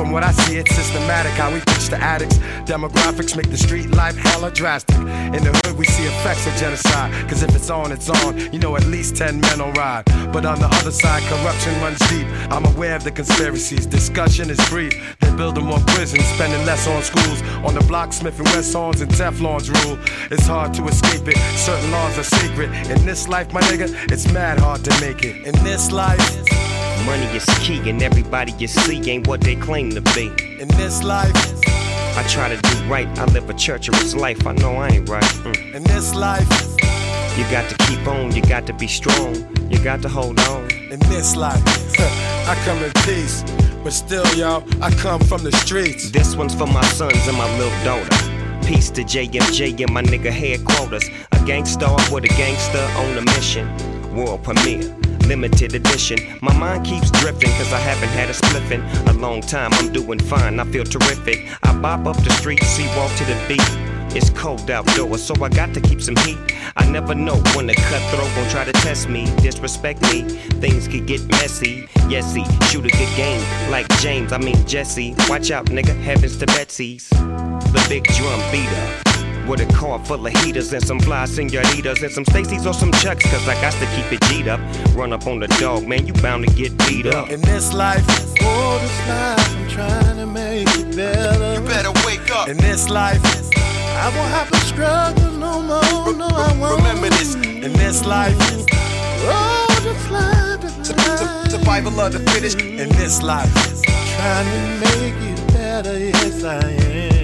From 0.00 0.12
what 0.12 0.24
I 0.24 0.32
see, 0.32 0.56
it's 0.56 0.74
systematic 0.74 1.32
how 1.32 1.52
we 1.52 1.60
pitch 1.60 1.90
the 1.90 1.98
addicts. 1.98 2.38
Demographics 2.64 3.36
make 3.36 3.50
the 3.50 3.56
street 3.58 3.90
life 3.90 4.16
hella 4.16 4.50
drastic. 4.50 4.96
In 4.96 5.44
the 5.44 5.52
hood, 5.62 5.76
we 5.76 5.84
see 5.84 6.04
effects 6.04 6.46
of 6.46 6.54
genocide. 6.54 7.12
Cause 7.28 7.42
if 7.42 7.54
it's 7.54 7.68
on, 7.68 7.92
it's 7.92 8.08
on. 8.08 8.38
You 8.50 8.60
know, 8.60 8.76
at 8.76 8.86
least 8.86 9.16
10 9.16 9.38
men 9.42 9.58
will 9.58 9.72
ride. 9.72 10.06
But 10.32 10.46
on 10.46 10.58
the 10.58 10.68
other 10.68 10.90
side, 10.90 11.22
corruption 11.24 11.78
runs 11.82 11.98
deep. 12.08 12.26
I'm 12.50 12.64
aware 12.64 12.96
of 12.96 13.04
the 13.04 13.10
conspiracies. 13.10 13.84
Discussion 13.84 14.48
is 14.48 14.58
brief. 14.70 14.94
They're 15.20 15.36
building 15.36 15.66
more 15.66 15.80
prisons, 15.88 16.24
spending 16.28 16.64
less 16.64 16.88
on 16.88 17.02
schools. 17.02 17.42
On 17.62 17.74
the 17.74 17.84
block, 17.86 18.14
Smith 18.14 18.38
and 18.38 18.48
West 18.48 18.72
Horns 18.72 19.02
and 19.02 19.10
Teflon's 19.10 19.68
rule. 19.68 19.98
It's 20.30 20.46
hard 20.46 20.72
to 20.74 20.88
escape 20.88 21.28
it. 21.28 21.36
Certain 21.58 21.90
laws 21.90 22.16
are 22.16 22.22
sacred. 22.22 22.70
In 22.88 23.04
this 23.04 23.28
life, 23.28 23.52
my 23.52 23.60
nigga, 23.60 24.10
it's 24.10 24.32
mad 24.32 24.60
hard 24.60 24.82
to 24.82 25.00
make 25.02 25.22
it. 25.24 25.46
In 25.46 25.52
this 25.62 25.92
life, 25.92 26.69
Money 27.06 27.26
is 27.36 27.44
key, 27.60 27.88
and 27.90 28.02
everybody 28.02 28.52
you 28.58 28.68
see 28.68 29.10
ain't 29.10 29.26
what 29.26 29.40
they 29.40 29.56
claim 29.56 29.90
to 29.90 30.00
be. 30.14 30.26
in 30.60 30.68
this 30.68 31.02
life, 31.02 31.34
I 32.16 32.24
try 32.28 32.48
to 32.54 32.60
do 32.60 32.84
right, 32.84 33.08
I 33.18 33.24
live 33.26 33.48
a 33.50 33.54
treacherous 33.54 34.14
life. 34.14 34.46
I 34.46 34.52
know 34.52 34.76
I 34.76 34.88
ain't 34.88 35.08
right. 35.08 35.22
Mm. 35.44 35.74
in 35.74 35.82
this 35.84 36.14
life, 36.14 36.48
You 37.38 37.44
got 37.50 37.68
to 37.70 37.76
keep 37.86 38.06
on, 38.06 38.32
you 38.34 38.42
got 38.42 38.66
to 38.66 38.72
be 38.74 38.86
strong, 38.86 39.34
you 39.70 39.78
got 39.82 40.02
to 40.02 40.08
hold 40.08 40.38
on. 40.40 40.70
in 40.70 40.98
this 41.08 41.36
life. 41.36 41.62
I 42.48 42.54
come 42.64 42.78
in 42.82 42.92
peace. 43.06 43.42
But 43.82 43.92
still, 43.94 44.26
y'all, 44.34 44.62
I 44.82 44.90
come 44.90 45.20
from 45.20 45.42
the 45.42 45.52
streets. 45.52 46.10
This 46.10 46.36
one's 46.36 46.54
for 46.54 46.66
my 46.66 46.82
sons 46.98 47.26
and 47.28 47.36
my 47.38 47.48
little 47.58 47.84
daughter. 47.84 48.16
Peace 48.66 48.90
to 48.90 49.02
JMJ 49.02 49.80
and 49.82 49.92
my 49.92 50.02
nigga 50.02 50.30
headquarters. 50.30 51.08
A 51.32 51.38
gangster 51.46 51.88
with 52.12 52.24
a 52.24 52.28
gangster 52.36 52.84
on 53.02 53.16
a 53.16 53.22
mission. 53.22 53.66
World 54.14 54.42
premiere, 54.42 54.82
limited 55.26 55.74
edition. 55.74 56.18
My 56.40 56.56
mind 56.56 56.85
keeps 56.85 57.11
drifting 57.11 57.50
cause 57.52 57.72
I 57.72 57.78
haven't 57.78 58.11
had 58.11 58.28
a 58.30 58.33
spliffin' 58.33 58.83
a 59.09 59.12
long 59.14 59.40
time. 59.40 59.72
I'm 59.74 59.92
doing 59.92 60.18
fine, 60.18 60.61
I 60.61 60.64
feel 60.64 60.85
terrific. 60.85 61.48
I 61.62 61.76
bop 61.78 62.06
up 62.06 62.16
the 62.16 62.30
street, 62.30 62.62
see 62.62 62.87
walk 62.96 63.14
to 63.16 63.24
the 63.24 63.37
beat. 63.48 63.90
It's 64.16 64.30
cold 64.30 64.68
outdoors, 64.70 65.22
so 65.22 65.35
I 65.42 65.48
got 65.48 65.72
to 65.74 65.80
keep 65.80 66.02
some 66.02 66.16
heat. 66.16 66.38
I 66.76 66.85
never 66.90 67.14
know 67.14 67.37
when 67.54 67.70
a 67.70 67.74
cutthroat 67.74 68.35
gon' 68.35 68.50
try 68.50 68.64
to 68.64 68.72
test 68.72 69.09
me, 69.09 69.24
disrespect 69.37 70.02
me. 70.02 70.22
Things 70.61 70.88
could 70.88 71.06
get 71.06 71.24
messy. 71.28 71.88
Yes, 72.09 72.35
he 72.35 72.44
shoot 72.66 72.85
a 72.85 72.88
good 72.88 73.16
game 73.16 73.70
like 73.70 73.88
James, 74.00 74.33
I 74.33 74.38
mean 74.38 74.66
Jesse. 74.66 75.14
Watch 75.28 75.50
out, 75.52 75.66
nigga, 75.66 75.94
heavens 76.02 76.37
to 76.38 76.46
Betsy's. 76.46 77.09
The 77.11 77.87
big 77.88 78.04
drum 78.04 78.40
beater. 78.50 79.10
With 79.48 79.61
a 79.61 79.72
car 79.74 79.98
full 80.05 80.24
of 80.26 80.33
heaters 80.44 80.72
and 80.72 80.83
some 80.87 81.00
fly 81.00 81.24
senoritas 81.24 82.03
and 82.03 82.12
some 82.12 82.24
Stacy's 82.24 82.66
or 82.66 82.72
some 82.74 82.92
Chucks, 82.92 83.24
cause 83.31 83.48
I 83.48 83.55
got 83.61 83.72
to 83.74 83.87
keep 83.96 84.12
it 84.12 84.20
G'd 84.29 84.46
up. 84.48 84.61
Run 84.94 85.12
up 85.12 85.26
on 85.26 85.40
the 85.40 85.48
dog, 85.59 85.87
man, 85.88 86.07
you 86.07 86.12
bound 86.14 86.46
to 86.46 86.55
get 86.55 86.76
beat 86.87 87.07
up. 87.07 87.31
In 87.31 87.40
this 87.40 87.72
life, 87.72 88.05
Oh, 88.42 88.79
this 88.81 89.09
life, 89.09 89.57
I'm 89.57 89.68
trying 89.68 90.16
to 90.18 90.26
make 90.26 90.68
it 90.76 90.94
better. 90.96 91.55
You 91.61 91.66
better 91.66 91.90
wake 92.07 92.31
up. 92.31 92.48
in 92.48 92.57
this 92.59 92.88
life, 92.88 93.20
I 93.24 94.12
won't 94.16 94.31
have 94.31 94.50
to 94.50 94.59
struggle 94.59 95.33
no 95.33 95.61
more. 95.62 96.12
No, 96.14 96.26
I 96.29 96.57
won't. 96.61 96.76
remember 96.79 97.09
this. 97.11 97.35
In 97.35 97.72
this 97.74 98.05
life, 98.07 98.37
Oh, 99.22 99.81
this 99.83 100.11
life, 100.11 100.61
this 100.61 100.90
life. 100.96 101.50
Survival 101.50 102.00
of 102.00 102.12
the 102.12 102.20
fittest. 102.31 102.61
in 102.61 102.88
this 102.90 103.20
life, 103.22 103.53
Trying 103.83 104.46
to 104.46 104.87
make 104.87 105.14
it 105.33 105.53
better, 105.53 105.98
yes 105.98 106.44
I 106.44 106.62
am. 106.70 107.19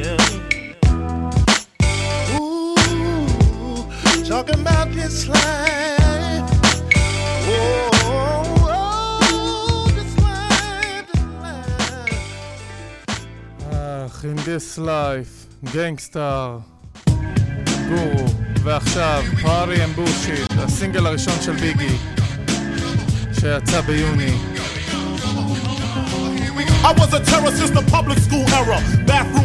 talking 4.32 4.60
about 4.62 4.88
this 4.92 5.28
life. 5.28 6.50
Oh, 7.54 9.20
oh, 9.24 9.92
this 9.96 10.14
life, 10.20 11.06
this 11.12 11.26
life. 11.42 11.68
In 14.24 14.36
This 14.46 14.78
Life, 14.78 15.48
גנגסטאר, 15.74 16.60
גורו, 17.90 18.26
ועכשיו 18.64 19.24
Party 19.42 19.78
and 19.78 19.96
Bullshit, 19.98 20.54
הסינגל 20.60 21.08
הראשון 21.08 21.42
של 21.42 21.56
ביגי, 21.56 21.98
שיצא 23.34 23.82
ביוני. 23.82 24.38
I 26.84 26.94
was 26.94 27.14
a 27.14 27.20
terror 27.20 27.52
since 27.52 27.70
the 27.70 27.84
public 27.92 28.18
school 28.18 28.44
era. 28.60 28.80
Bathroom 29.06 29.45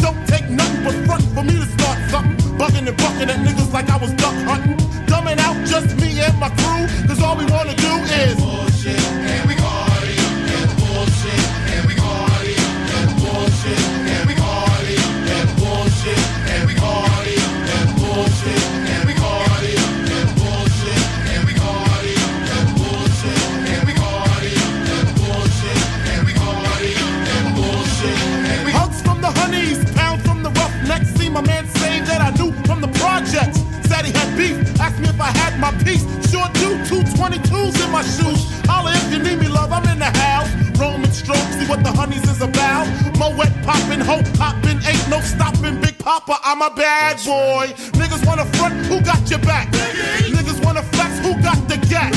Bugging 2.61 2.87
and 2.87 2.95
bucking 2.95 3.27
at 3.27 3.39
niggas 3.39 3.73
like 3.73 3.89
I 3.89 3.97
was 3.97 4.13
duck 4.13 4.35
hunting. 4.45 4.77
Dumbing 5.07 5.39
out 5.39 5.57
just 5.65 5.97
me 5.99 6.19
and 6.19 6.37
my 6.39 6.49
crew, 6.61 6.85
cause 7.07 7.19
all 7.19 7.35
we 7.35 7.45
wanna 7.45 7.73
do 7.73 7.93
is 8.21 8.50
my 38.01 38.07
shoes. 38.07 38.41
Holla 38.65 38.91
if 38.93 39.13
you 39.13 39.19
need 39.19 39.39
me, 39.39 39.47
love, 39.47 39.71
I'm 39.71 39.85
in 39.85 39.99
the 39.99 40.11
house. 40.25 40.49
Roman 40.79 41.11
stroke, 41.11 41.45
see 41.57 41.67
what 41.67 41.83
the 41.83 41.91
honeys 41.91 42.25
is 42.29 42.41
about. 42.41 42.87
Moet 43.19 43.51
poppin', 43.61 44.01
hope 44.01 44.25
poppin', 44.37 44.79
ain't 44.89 45.07
no 45.09 45.19
stopping. 45.21 45.79
Big 45.81 45.97
Papa, 45.99 46.37
I'm 46.43 46.61
a 46.61 46.71
bad 46.73 47.17
boy. 47.23 47.67
Niggas 47.99 48.25
wanna 48.25 48.45
front, 48.57 48.73
who 48.89 49.01
got 49.01 49.21
your 49.29 49.39
back? 49.39 49.69
Niggas 50.35 50.63
wanna 50.65 50.83
flex, 50.93 51.19
who 51.19 51.33
got 51.43 51.59
the 51.69 51.77
gat? 51.89 52.11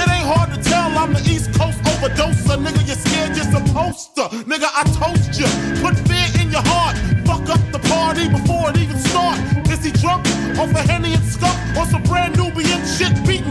It 0.00 0.06
ain't 0.14 0.28
hard 0.32 0.54
to 0.54 0.58
tell, 0.62 0.90
I'm 0.96 1.12
the 1.12 1.22
East 1.26 1.52
Coast 1.58 1.78
overdoser. 1.90 2.56
Nigga, 2.64 2.86
you're 2.86 3.02
scared, 3.06 3.34
you're 3.36 3.50
supposed 3.58 4.14
to. 4.16 4.22
Nigga, 4.50 4.68
I 4.70 4.82
toast 5.00 5.34
you. 5.40 5.50
Put 5.82 5.98
fear 6.06 6.28
in 6.40 6.52
your 6.52 6.62
heart. 6.72 6.96
Fuck 7.26 7.48
up 7.50 7.62
the 7.72 7.80
party 7.90 8.28
before 8.28 8.70
it 8.70 8.76
even 8.78 8.98
start. 8.98 9.38
Is 9.72 9.82
he 9.84 9.90
drunk 9.90 10.26
off 10.58 10.70
a 10.70 10.82
Henny 10.90 11.14
and 11.14 11.24
skunk 11.24 11.58
or 11.76 11.86
some 11.86 12.02
brand 12.04 12.36
Nubian 12.36 12.84
shit 12.86 13.14
beating 13.26 13.43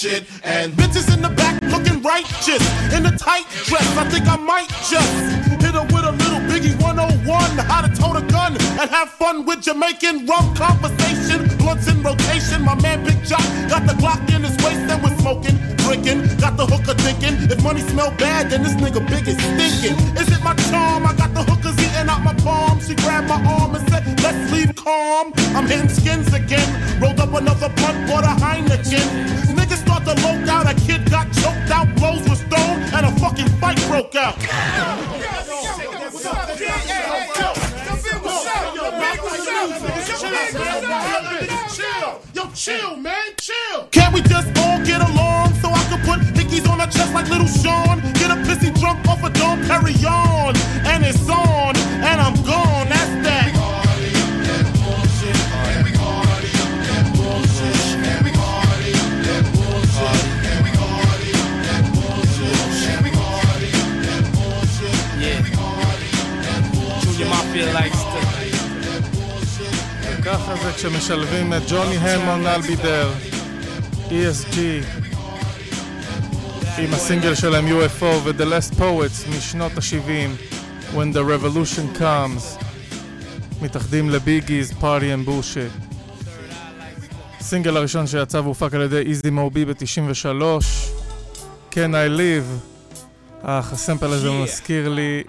bullshit. 0.00 0.24
And 0.44 0.72
bitches 0.72 1.12
in 1.14 1.22
the 1.22 1.28
back 1.30 1.60
looking 1.62 2.02
righteous 2.02 2.62
in 2.92 3.06
a 3.06 3.16
tight 3.16 3.46
dress. 3.64 3.86
I 3.96 4.08
think 4.08 4.26
I 4.26 4.36
might 4.36 4.68
just 4.88 5.12
hit 5.60 5.74
her 5.74 5.84
with 5.92 6.04
a 6.04 6.12
little 6.12 6.40
Biggie 6.48 6.80
101. 6.82 7.58
How 7.66 7.82
to 7.82 7.88
tote 7.94 8.16
a 8.16 8.24
gun 8.32 8.56
and 8.80 8.90
have 8.90 9.10
fun 9.10 9.44
with 9.44 9.62
Jamaican 9.62 10.26
rum 10.26 10.54
conversation. 10.54 11.48
Blunts 11.58 11.88
in 11.88 12.02
rotation. 12.02 12.62
My 12.62 12.74
man 12.80 13.04
Big 13.04 13.22
Jock 13.24 13.44
got 13.68 13.86
the 13.86 13.94
Glock 13.94 14.20
in 14.34 14.42
his 14.42 14.56
waist 14.64 14.88
and 14.90 15.02
we're 15.02 15.16
smoking, 15.18 15.56
drinking. 15.84 16.20
Got 16.38 16.56
the 16.56 16.66
hooker 16.66 16.94
thinking 16.94 17.34
if 17.50 17.62
money 17.62 17.80
smell 17.80 18.10
bad, 18.16 18.50
then 18.50 18.62
this 18.62 18.74
nigga 18.74 19.06
big 19.08 19.28
is 19.28 19.36
stinking. 19.36 19.96
Is 20.16 20.28
it 20.32 20.42
my 20.42 20.54
charm? 20.70 21.06
I 21.06 21.14
got 21.14 21.34
the 21.34 21.42
hookers 21.42 21.76
eating 21.78 22.08
out 22.08 22.22
my 22.22 22.34
palm. 22.34 22.80
She 22.80 22.94
grabbed 22.94 23.28
my 23.28 23.40
arm 23.44 23.74
and 23.74 23.88
said, 23.90 24.04
Let's 24.22 24.52
leave 24.52 24.74
calm. 24.74 25.32
I'm 25.54 25.66
hitting 25.66 25.88
skins 25.88 26.32
again. 26.32 26.68
Rolled 27.00 27.20
up 27.20 27.32
another 27.34 27.68
blunt, 27.76 28.08
bought 28.08 28.24
a 28.24 28.34
Heineken. 28.42 29.30
Niggas 29.56 29.89
start 30.00 30.18
to 30.18 30.24
loke 30.24 30.48
out. 30.48 30.70
A 30.70 30.74
kid 30.86 31.10
got 31.10 31.26
choked 31.32 31.70
out, 31.70 31.94
blows 31.96 32.28
were 32.28 32.36
thrown, 32.36 32.82
and 32.94 33.06
a 33.06 33.12
fucking 33.20 33.48
fight 33.60 33.80
broke 33.88 34.14
out. 34.16 34.36
Yo, 42.34 42.50
chill, 42.54 42.96
man, 42.96 43.14
chill. 43.40 43.88
Can't 43.90 44.14
we 44.14 44.20
just 44.22 44.48
all 44.58 44.78
get 44.84 45.00
along 45.00 45.54
so 45.54 45.68
I 45.68 45.84
can 45.88 46.00
put 46.04 46.20
hickeys 46.34 46.68
on 46.68 46.80
her 46.80 46.86
chest 46.86 47.14
like 47.14 47.28
little 47.28 47.46
Shawn? 47.46 48.00
Get 48.14 48.30
a 48.30 48.36
pissy 48.46 48.78
drunk 48.78 49.06
off 49.08 49.22
a 49.24 49.30
don't 49.30 49.64
carry 49.64 49.94
on. 50.04 50.56
And 50.86 51.04
it's 51.04 51.28
on, 51.28 51.76
and 51.76 52.20
I'm 52.20 52.34
gone. 52.44 52.99
וככה 70.18 70.54
זה 70.62 70.72
כשמשלבים 70.76 71.52
את 71.52 71.62
ג'וני 71.68 71.96
המון 71.96 72.46
אלבידר, 72.46 73.12
ESG, 74.08 74.56
עם 76.78 76.94
הסינגל 76.94 77.34
שלהם 77.34 77.66
UFO 77.66 78.04
ו-The 78.24 78.42
Last 78.42 78.80
Poets 78.80 79.36
משנות 79.36 79.72
ה-70, 79.72 80.94
When 80.94 81.14
the 81.14 81.20
Revolution 81.20 82.00
Comes, 82.00 82.64
מתאחדים 83.62 84.10
לביגיז, 84.10 84.70
Party 84.70 84.82
and 84.82 85.28
Bullshit. 85.28 85.90
הסינגל 87.40 87.76
הראשון 87.76 88.06
שיצא 88.06 88.36
והופק 88.36 88.74
על 88.74 88.82
ידי 88.82 88.98
איזי 89.00 89.30
מורבי 89.30 89.64
ב-93, 89.64 90.42
Can 91.72 91.74
I 91.74 92.18
Live, 92.18 92.70
אך 93.42 93.72
הסמפל 93.72 94.06
הזה 94.06 94.30
מזכיר 94.30 94.88
לי 94.88 95.22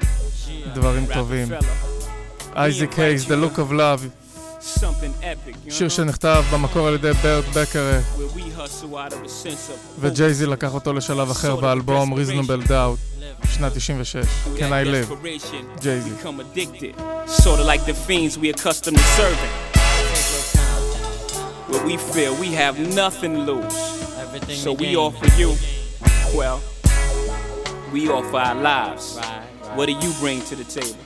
דברים 0.74 1.06
טובים. 1.14 1.48
אייזיק 2.57 2.99
הייז, 2.99 3.25
The 3.25 3.37
Look 3.45 3.57
of 3.59 3.73
Love, 3.73 4.01
Something 4.81 5.23
epic, 5.23 5.55
you 5.67 5.71
שיר 5.73 5.87
know? 5.87 5.91
שנכתב 5.91 6.45
במקור 6.53 6.87
על 6.89 6.95
ידי 6.95 7.13
ברט 7.23 7.45
בקר 7.55 8.01
Where 8.17 8.39
we 8.39 8.43
hustle 8.61 8.95
out 8.97 9.13
of 9.13 9.27
a 9.27 9.29
sense 9.29 9.71
of 9.71 10.01
וג'ייזי 10.01 10.47
לקח 10.47 10.75
אותו 10.75 10.93
לשלב 10.93 11.31
אחר 11.31 11.57
באלבום 11.57 12.15
Reasonable 12.15 12.69
Doubt, 12.69 12.99
שנת 13.57 13.77
96. 13.77 14.27
Through 14.27 14.59
Can 14.59 14.61
that 14.61 14.73
I 14.73 14.85
Live? 14.85 15.09
desperation, 15.11 15.65
Jay-Z. 15.83 16.09
Become 16.19 16.41
addicted, 16.41 16.95
sort 17.29 17.61
of 17.61 17.67
like 17.67 17.85
the 17.85 17.95
fiends 18.07 18.39
we 18.39 18.51
accustomed 18.51 18.97
to 18.99 19.05
serving. 19.21 19.53
Where 21.71 21.85
we 21.85 21.97
feel 22.13 22.33
we 22.47 22.51
have 22.65 22.75
nothing 23.03 23.33
to 23.37 23.43
lose, 23.53 23.77
so 24.65 24.73
we 24.73 24.89
offer 24.97 25.29
you, 25.41 25.51
well, 26.39 26.59
we 27.93 28.09
offer 28.09 28.37
our 28.49 28.55
lives. 28.73 29.05
What 29.77 29.87
do 29.91 29.95
you 30.05 30.11
bring 30.23 30.39
to 30.51 30.55
the 30.63 30.65
table? 30.79 31.03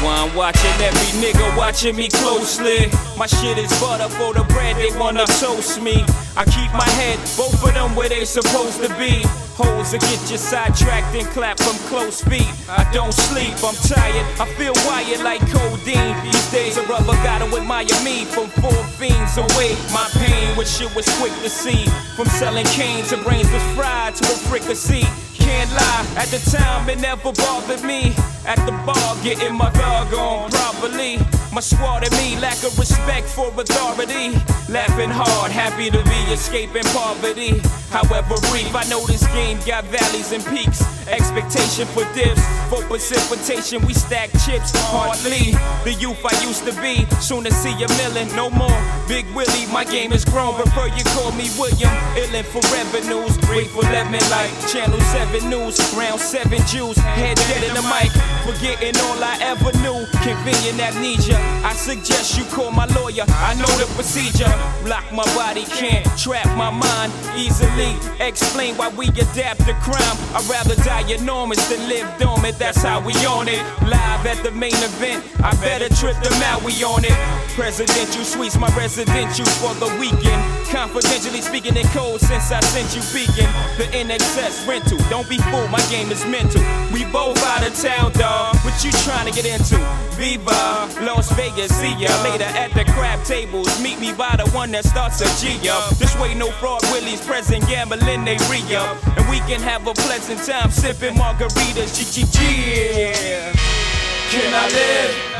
Why 0.00 0.14
I'm 0.22 0.34
watching 0.36 0.78
every 0.80 1.10
nigga 1.18 1.56
watching 1.56 1.96
me 1.96 2.08
closely. 2.08 2.86
My 3.18 3.26
shit 3.26 3.58
is 3.58 3.68
butter 3.80 4.08
for 4.08 4.32
the 4.32 4.44
bread, 4.44 4.76
they 4.76 4.96
wanna 4.96 5.26
toast 5.26 5.82
me. 5.82 6.04
I 6.36 6.44
keep 6.44 6.70
my 6.70 6.88
head, 7.02 7.18
both 7.36 7.58
of 7.66 7.74
them 7.74 7.96
where 7.96 8.08
they 8.08 8.24
supposed 8.24 8.80
to 8.80 8.88
be. 8.94 9.26
Holes 9.58 9.90
that 9.90 10.00
get 10.02 10.30
you 10.30 10.38
sidetracked 10.38 11.16
and 11.16 11.26
clap 11.34 11.58
from 11.58 11.74
close 11.90 12.22
feet. 12.22 12.46
I 12.70 12.86
don't 12.92 13.12
sleep, 13.12 13.58
I'm 13.58 13.74
tired, 13.90 14.22
I 14.38 14.46
feel 14.54 14.72
wired 14.86 15.18
like 15.26 15.42
codeine. 15.50 16.14
These 16.22 16.46
days 16.52 16.76
a 16.76 16.82
rubber 16.86 17.18
gotta 17.26 17.50
admire 17.50 17.90
me 18.06 18.24
from 18.24 18.46
four 18.62 18.78
fiends 19.02 19.36
away. 19.36 19.74
My 19.90 20.06
pain, 20.14 20.56
which 20.56 20.68
shit 20.68 20.94
was 20.94 21.10
quick 21.18 21.34
to 21.42 21.50
see. 21.50 21.86
From 22.14 22.26
selling 22.38 22.66
cane 22.66 23.02
to 23.06 23.16
brains 23.16 23.50
was 23.50 23.66
fried 23.74 24.14
to 24.14 24.24
a 24.30 24.36
fricassee. 24.46 25.10
Can't 25.34 25.70
lie, 25.74 26.06
at 26.14 26.28
the 26.30 26.38
time 26.54 26.88
it 26.88 27.00
never 27.00 27.32
bothered 27.32 27.82
me. 27.82 28.14
At 28.48 28.64
the 28.64 28.72
bar, 28.86 29.16
getting 29.22 29.54
my 29.54 29.70
dog 29.72 30.14
on 30.14 30.50
properly. 30.50 31.18
My 31.52 31.60
squad 31.60 32.04
and 32.04 32.12
me 32.16 32.40
lack 32.40 32.56
of 32.64 32.78
respect 32.78 33.28
for 33.28 33.48
authority. 33.48 34.30
Laughing 34.72 35.10
hard, 35.10 35.52
happy 35.52 35.90
to 35.90 36.02
be 36.04 36.32
escaping 36.32 36.84
poverty. 36.84 37.60
However 37.90 38.36
brief, 38.52 38.74
I 38.74 38.84
know 38.90 39.04
this 39.06 39.26
game 39.28 39.58
got 39.64 39.84
valleys 39.84 40.32
and 40.32 40.44
peaks. 40.44 40.84
Expectation 41.08 41.86
for 41.86 42.04
dips, 42.12 42.44
for 42.68 42.84
precipitation. 42.84 43.80
We 43.86 43.94
stack 43.94 44.28
chips 44.44 44.72
hardly. 44.92 45.56
The 45.84 45.96
youth 45.96 46.20
I 46.20 46.36
used 46.44 46.68
to 46.68 46.72
be, 46.82 47.08
soon 47.20 47.44
to 47.44 47.52
see 47.52 47.72
a 47.72 47.88
million, 47.96 48.28
no 48.36 48.50
more. 48.50 48.76
Big 49.08 49.24
Willie, 49.32 49.64
my 49.72 49.84
game 49.84 50.12
is 50.12 50.24
grown. 50.24 50.54
Prefer 50.54 50.88
you 50.92 51.04
call 51.16 51.32
me 51.32 51.48
William. 51.56 51.88
Illin 52.12 52.44
for 52.44 52.60
revenues, 52.76 53.36
for 53.72 53.82
lemon 53.88 54.20
like 54.28 54.52
Channel 54.68 55.00
7 55.00 55.48
News. 55.48 55.80
Round 55.96 56.20
7 56.20 56.60
Jews, 56.66 56.98
head 56.98 57.36
dead 57.48 57.64
in 57.64 57.72
the 57.72 57.82
mic. 57.88 58.12
Forgetting 58.44 59.00
all 59.08 59.24
I 59.24 59.38
ever 59.40 59.72
knew. 59.80 60.04
Convenient 60.20 60.80
amnesia. 60.80 61.40
I 61.64 61.72
suggest 61.72 62.36
you 62.36 62.44
call 62.52 62.70
my 62.70 62.84
lawyer. 62.92 63.24
I 63.28 63.54
know 63.54 63.72
the 63.80 63.88
procedure. 63.94 64.52
Lock 64.84 65.08
my 65.12 65.24
body, 65.32 65.64
can't 65.64 66.04
trap 66.18 66.46
my 66.56 66.68
mind 66.68 67.12
easily. 67.34 67.77
Explain 67.78 68.76
why 68.76 68.88
we 68.88 69.08
adapt 69.08 69.60
to 69.66 69.74
crime. 69.80 70.16
I'd 70.34 70.44
rather 70.50 70.74
die 70.82 71.10
enormous 71.10 71.66
than 71.68 71.88
live 71.88 72.06
dormant. 72.18 72.58
That's 72.58 72.82
how 72.82 73.00
we 73.00 73.14
on 73.24 73.48
it. 73.48 73.62
Live 73.82 74.26
at 74.26 74.42
the 74.42 74.50
main 74.50 74.74
event. 74.74 75.24
I 75.40 75.52
better 75.62 75.88
trip 75.94 76.16
them 76.22 76.42
out. 76.42 76.62
We 76.62 76.72
on 76.82 77.04
it. 77.04 77.16
Presidential 77.54 78.24
suites, 78.24 78.58
my 78.58 78.68
residential 78.76 79.46
for 79.62 79.72
the 79.74 79.88
weekend. 79.98 80.67
Confidentially 80.70 81.40
speaking 81.40 81.76
in 81.76 81.86
code 81.88 82.20
since 82.20 82.52
I 82.52 82.60
sent 82.60 82.94
you 82.94 83.00
peeking. 83.12 83.48
The 83.78 83.88
NSX 83.96 84.68
rental. 84.68 84.98
Don't 85.08 85.28
be 85.28 85.38
fooled, 85.50 85.70
my 85.70 85.80
game 85.90 86.10
is 86.10 86.24
mental. 86.26 86.60
We 86.92 87.04
both 87.06 87.42
out 87.44 87.66
of 87.66 87.74
town, 87.74 88.12
dawg. 88.12 88.56
What 88.64 88.84
you 88.84 88.92
trying 89.02 89.26
to 89.26 89.32
get 89.32 89.46
into? 89.46 89.78
Viva, 90.16 90.88
Las 91.00 91.32
Vegas, 91.32 91.74
see 91.74 91.94
ya 91.96 92.12
later 92.22 92.44
at 92.44 92.72
the 92.74 92.84
crab 92.92 93.24
tables. 93.24 93.80
Meet 93.82 93.98
me 93.98 94.12
by 94.12 94.36
the 94.36 94.48
one 94.50 94.70
that 94.72 94.84
starts 94.84 95.20
a 95.20 95.28
G 95.40 95.68
up. 95.68 95.96
This 95.96 96.14
way, 96.20 96.34
no 96.34 96.50
fraud, 96.52 96.82
Willie's 96.92 97.24
present, 97.24 97.66
gambling, 97.66 98.24
they 98.24 98.36
re 98.50 98.60
up. 98.76 98.96
And 99.16 99.28
we 99.28 99.38
can 99.48 99.60
have 99.60 99.86
a 99.86 99.94
pleasant 99.94 100.44
time 100.44 100.70
sipping 100.70 101.14
margaritas, 101.14 101.96
G 101.96 102.04
G 102.12 102.26
G. 102.28 102.38
Can 104.30 104.52
I 104.52 104.68
live? 104.68 105.37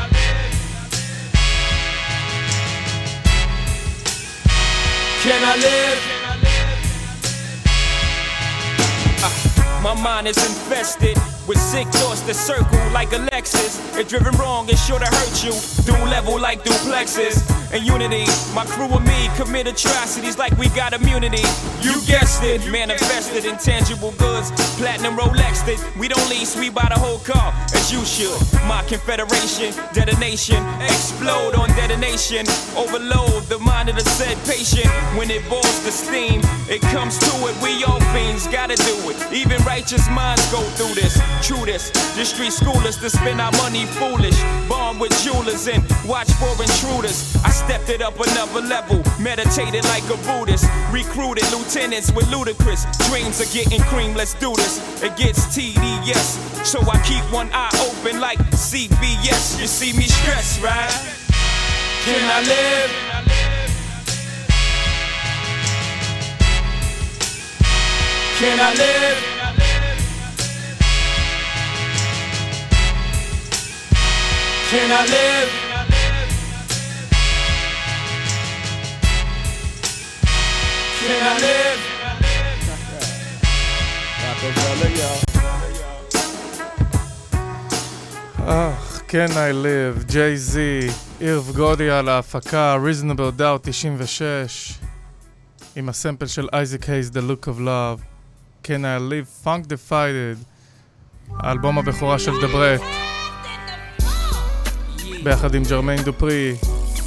Can 5.20 5.42
I 5.44 5.56
live? 5.56 6.00
Ah, 9.20 9.80
my 9.82 9.94
mind 10.00 10.28
is 10.28 10.36
infested 10.36 11.18
with 11.48 11.58
sick 11.58 11.88
thoughts 11.88 12.20
that 12.22 12.36
circle 12.36 12.78
like 12.92 13.10
a 13.12 13.20
Lexus. 13.32 13.80
If 13.98 14.08
driven 14.08 14.36
wrong, 14.36 14.68
it's 14.68 14.84
sure 14.84 14.98
to 14.98 15.06
hurt 15.06 15.42
you. 15.42 15.56
Dual 15.84 16.06
level 16.06 16.38
like 16.38 16.62
duplexes. 16.62 17.42
And 17.72 17.84
unity, 17.84 18.24
my 18.54 18.64
crew 18.64 18.88
and 18.88 19.04
me 19.04 19.28
commit 19.36 19.66
atrocities 19.66 20.38
like 20.38 20.56
we 20.56 20.68
got 20.70 20.92
immunity. 20.92 21.44
You 21.80 22.00
guessed 22.06 22.42
it, 22.42 22.64
manifested 22.70 23.44
in 23.44 23.56
tangible 23.58 24.12
goods. 24.12 24.50
Platinum 24.76 25.16
Rolex 25.16 25.66
it. 25.68 25.78
We 25.98 26.08
don't 26.08 26.28
lease, 26.28 26.56
we 26.56 26.70
buy 26.70 26.88
the 26.88 26.98
whole 26.98 27.18
car, 27.18 27.52
as 27.74 27.92
you 27.92 28.04
should. 28.04 28.40
My 28.68 28.84
confederation, 28.88 29.74
detonation, 29.92 30.64
explode 30.80 31.54
on 31.56 31.68
detonation. 31.76 32.46
Overload 32.76 33.44
the 33.52 33.58
mind 33.58 33.88
of 33.88 33.96
the 33.96 34.04
said 34.04 34.36
patient. 34.48 34.88
When 35.16 35.30
it 35.30 35.46
boils 35.48 35.84
the 35.84 35.92
steam, 35.92 36.40
it 36.68 36.80
comes 36.92 37.18
to 37.18 37.32
it. 37.48 37.54
We 37.62 37.84
all 37.84 38.00
fiends 38.16 38.46
gotta 38.48 38.76
do 38.76 38.96
it. 39.10 39.16
Even 39.32 39.62
righteous 39.64 40.08
minds 40.08 40.44
go 40.50 40.62
through 40.76 40.94
this. 40.94 41.20
True 41.42 41.64
this, 41.64 41.90
the 42.16 42.24
street 42.24 42.52
schoolers 42.52 43.00
to 43.00 43.08
spend 43.08 43.40
our 43.40 43.52
money 43.52 43.86
foolish. 43.86 44.38
Bomb 44.68 44.98
with 44.98 45.12
jewelers 45.22 45.66
and 45.68 45.82
watch 46.04 46.30
for 46.32 46.50
intruders. 46.60 47.36
I 47.42 47.50
stepped 47.50 47.88
it 47.88 48.02
up 48.02 48.20
another 48.20 48.60
level, 48.60 49.02
meditated 49.18 49.84
like 49.84 50.04
a 50.10 50.16
Buddhist. 50.26 50.66
Recruited 50.92 51.50
lieutenants 51.50 52.12
with 52.12 52.28
ludicrous 52.30 52.84
dreams 53.08 53.40
of 53.40 53.50
getting 53.52 53.80
cream. 53.82 54.14
Let's 54.14 54.34
do 54.34 54.52
this. 54.56 55.02
It 55.02 55.16
gets 55.16 55.46
TDS, 55.46 56.66
so 56.66 56.80
I 56.80 57.00
keep 57.02 57.24
one 57.32 57.48
eye 57.52 57.70
open 57.88 58.20
like 58.20 58.38
CBS. 58.50 59.58
You 59.60 59.66
see 59.66 59.96
me 59.96 60.04
stressed, 60.04 60.60
right? 60.62 60.90
Can 62.04 62.20
I 62.30 62.40
live? 62.46 62.90
Can 68.38 68.60
I 68.60 68.74
live? 68.74 69.37
Can 74.70 74.92
I 74.92 75.04
live? 75.14 75.50
Can? 81.00 81.28
אך, 88.46 89.02
כן 89.08 89.26
I 89.26 89.52
live, 89.64 90.12
Jay-Z, 90.12 90.56
אירב 91.20 91.52
גודי 91.56 91.90
על 91.90 92.08
ההפקה, 92.08 92.76
Reasonable 92.76 93.40
Doubt 93.40 93.70
96, 93.70 94.78
עם 95.76 95.88
הסמפל 95.88 96.26
של 96.26 96.48
אייזק 96.52 96.88
הייז, 96.88 97.10
The 97.10 97.20
Look 97.30 97.46
of 97.46 97.60
Love, 97.60 98.02
כן 98.62 98.84
I 98.84 99.12
live, 99.12 99.46
Funk 99.46 99.66
Divided, 99.66 100.44
האלבום 101.30 101.78
הבכורה 101.78 102.18
של 102.18 102.32
דברט, 102.42 102.80
ביחד 105.22 105.54
עם 105.54 105.62
ג'רמיין 105.70 106.02
דופרי, 106.02 106.54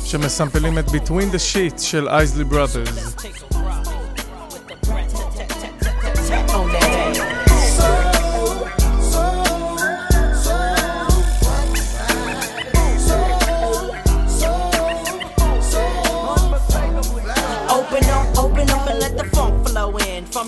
שמסמפלים 0.06 0.80
את 0.80 0.88
Between 0.88 1.34
the 1.34 1.54
Sheets 1.54 1.82
של 1.82 2.10
אייזלי 2.10 2.44
Brothers. 2.52 3.22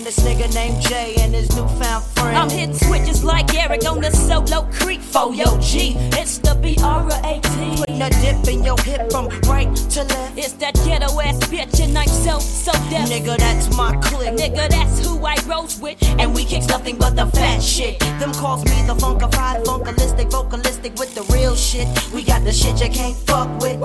This 0.04 0.18
nigga 0.18 0.52
named 0.54 0.82
Jay 0.82 1.14
and 1.20 1.34
his 1.34 1.48
newfound 1.56 2.04
friend. 2.04 2.36
I'm 2.36 2.50
hitting 2.50 2.74
switches 2.74 3.24
like 3.24 3.54
Eric 3.54 3.88
on 3.88 4.02
the 4.02 4.10
solo 4.10 4.68
creek 4.70 5.00
for 5.00 5.34
yo 5.34 5.58
G. 5.60 5.94
It's 6.12 6.38
the 6.38 6.54
B-R-A-T. 6.54 7.40
Putting 7.42 7.78
a 7.78 7.83
dip 7.98 8.48
in 8.48 8.64
your 8.64 8.78
hip 8.78 9.10
from 9.10 9.28
right 9.48 9.74
to 9.90 10.02
left. 10.04 10.38
It's 10.38 10.52
that 10.54 10.74
ghetto 10.84 11.20
ass 11.20 11.38
bitch 11.48 11.80
and 11.82 11.96
I'm 11.96 12.08
so, 12.08 12.38
so 12.38 12.72
deaf. 12.90 13.08
Nigga, 13.08 13.36
that's 13.38 13.74
my 13.76 13.96
clique. 14.02 14.34
Nigga, 14.34 14.68
that's 14.68 15.04
who 15.04 15.24
I 15.24 15.36
rose 15.46 15.80
with. 15.80 15.98
And 16.18 16.34
we 16.34 16.44
kicks 16.44 16.66
nothing 16.66 16.96
but 16.96 17.16
the 17.16 17.26
fat 17.26 17.62
shit. 17.62 17.98
Them 18.18 18.32
calls 18.32 18.64
me 18.64 18.82
the 18.86 18.94
funkdafied, 18.94 19.64
funkalistic, 19.64 20.30
vocalistic 20.30 20.98
with 20.98 21.14
the 21.14 21.22
real 21.32 21.54
shit. 21.54 21.86
We 22.12 22.22
got 22.24 22.44
the 22.44 22.52
shit 22.52 22.80
you 22.80 22.90
can't 22.90 23.16
fuck 23.16 23.48
with. 23.60 23.80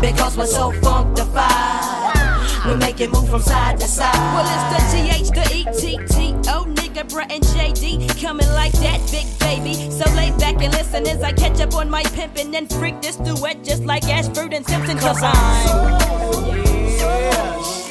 Because 0.00 0.36
we're 0.36 0.46
so 0.46 0.72
funkdafied. 0.72 2.32
We 2.66 2.76
make 2.76 3.00
it 3.00 3.10
move 3.10 3.28
from 3.28 3.42
side 3.42 3.80
to 3.80 3.86
side. 3.86 4.14
Well, 4.34 4.46
it's 4.46 4.66
the 4.72 4.80
GH, 4.92 5.34
the 5.34 5.44
E-T-T-O, 5.56 6.31
nigga, 6.92 7.08
bruh, 7.08 7.26
and 7.30 7.42
JD 7.44 8.20
coming 8.22 8.48
like 8.48 8.72
that, 8.72 9.00
big 9.10 9.26
baby. 9.38 9.90
So 9.90 10.04
lay 10.14 10.30
back 10.38 10.62
and 10.62 10.72
listen 10.72 11.06
as 11.06 11.22
I 11.22 11.32
catch 11.32 11.60
up 11.60 11.74
on 11.74 11.90
my 11.90 12.02
pimpin' 12.02 12.54
and 12.56 12.68
freak 12.70 13.00
this 13.00 13.16
duet 13.16 13.64
just 13.64 13.84
like 13.84 14.04
Ashford 14.04 14.52
and 14.52 14.66
Simpson, 14.66 14.98
cause 14.98 15.18
I'm. 15.22 16.32
Putting 16.32 17.81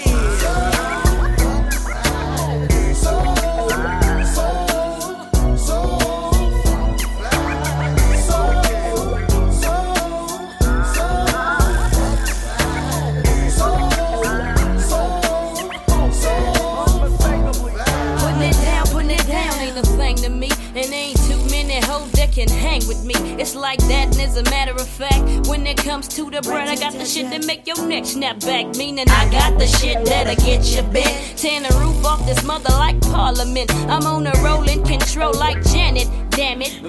can 22.46 22.58
hang 22.58 22.88
with 22.88 23.04
me. 23.04 23.14
It's 23.40 23.56
like 23.56 23.80
that, 23.82 24.08
and 24.12 24.20
as 24.20 24.38
a 24.38 24.44
matter 24.44 24.72
of 24.72 24.88
fact, 24.88 25.48
when 25.48 25.68
it 25.68 25.78
comes 25.78 26.08
to 26.10 26.30
the 26.30 26.42
bread, 26.42 26.68
I 26.68 26.76
got 26.76 26.94
the 26.94 27.06
shit 27.06 27.30
that 27.30 27.46
make 27.46 27.68
your 27.68 27.86
neck 27.86 28.06
snap 28.06 28.40
back. 28.40 28.66
Meaning 28.78 29.06
I 29.10 29.30
got 29.30 29.60
the 29.60 29.68
shit 29.68 30.04
that'll 30.06 30.36
get 30.44 30.64
you 30.76 30.82
bent. 30.92 31.38
Tearing 31.38 31.64
the 31.64 31.76
roof 31.78 32.04
off 32.04 32.26
this 32.26 32.44
mother 32.44 32.70
like 32.72 33.00
Parliament. 33.02 33.72
I'm 33.90 34.06
on 34.08 34.26
a 34.26 34.34
rolling 34.44 34.84
control 34.84 35.34
like 35.34 35.64
Janet. 35.66 36.31
Damn 36.32 36.62
it. 36.62 36.82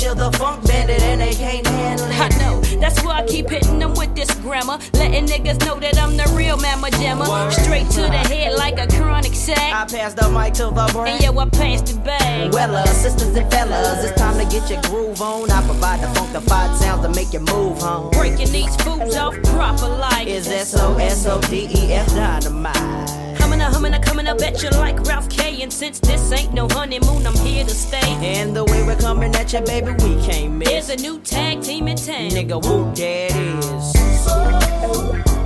You 0.00 0.14
the 0.14 0.30
funk 0.38 0.66
bandit 0.66 1.02
and 1.02 1.20
they 1.20 1.34
can't 1.34 1.66
handle 1.66 2.06
it. 2.06 2.20
I 2.20 2.28
know, 2.38 2.60
that's 2.80 3.02
why 3.02 3.18
I 3.18 3.26
keep 3.26 3.50
hitting 3.50 3.78
them 3.78 3.92
with 3.94 4.14
this 4.14 4.32
grammar. 4.36 4.78
Letting 4.94 5.26
niggas 5.26 5.66
know 5.66 5.78
that 5.80 5.98
I'm 5.98 6.16
the 6.16 6.32
real 6.36 6.56
mamma 6.56 6.88
jamma. 6.88 7.50
Straight 7.50 7.90
to 7.90 8.02
the 8.02 8.22
head 8.32 8.56
like 8.56 8.78
a 8.78 8.86
chronic 8.86 9.34
sack. 9.34 9.58
I 9.58 9.84
pass 9.84 10.14
the 10.14 10.30
mic 10.30 10.54
to 10.54 10.64
the 10.66 10.90
brain. 10.92 11.14
And 11.14 11.24
yo, 11.24 11.38
I 11.38 11.48
passed 11.48 11.86
the 11.86 12.00
bag. 12.00 12.52
Well, 12.54 12.76
uh, 12.76 12.86
sisters 12.86 13.34
and 13.34 13.50
fellas, 13.50 14.04
it's 14.04 14.18
time 14.18 14.38
to 14.38 14.44
get 14.50 14.70
your 14.70 14.80
groove 14.82 15.20
on. 15.20 15.50
I 15.50 15.60
provide 15.64 16.00
the 16.00 16.06
funkdafied 16.18 16.76
sounds 16.76 17.02
to 17.02 17.12
make 17.12 17.32
you 17.32 17.40
move 17.40 17.78
home. 17.78 18.10
Breaking 18.12 18.52
these 18.52 18.74
fools 18.76 19.16
off 19.16 19.34
proper 19.42 19.88
like 19.88 20.28
Is 20.28 20.48
S 20.48 20.74
O 20.78 20.96
S 20.98 21.26
O 21.26 21.40
D 21.42 21.68
E 21.74 21.92
F 21.92 22.06
dynamite. 22.14 23.29
I'm 23.50 23.54
in 23.54 23.62
a 23.62 23.68
humming, 23.68 23.94
a 23.94 23.98
coming, 24.00 24.28
I 24.28 24.34
bet 24.34 24.62
you 24.62 24.70
like 24.70 25.00
Ralph 25.08 25.28
K. 25.28 25.60
And 25.60 25.72
since 25.72 25.98
this 25.98 26.30
ain't 26.30 26.54
no 26.54 26.68
honeymoon, 26.68 27.26
I'm 27.26 27.34
here 27.38 27.64
to 27.64 27.74
stay. 27.74 27.98
And 27.98 28.54
the 28.54 28.64
way 28.64 28.84
we're 28.84 28.94
coming 28.94 29.34
at 29.34 29.52
you, 29.52 29.60
baby, 29.62 29.90
we 30.04 30.24
can't 30.24 30.52
miss. 30.52 30.68
There's 30.68 30.90
a 30.90 30.96
new 30.96 31.18
tag 31.18 31.60
team 31.60 31.88
in 31.88 31.96
town. 31.96 32.30
Nigga, 32.30 32.64
whoop, 32.64 32.94
there 32.94 33.26
it 33.28 33.64
is. 33.64 35.39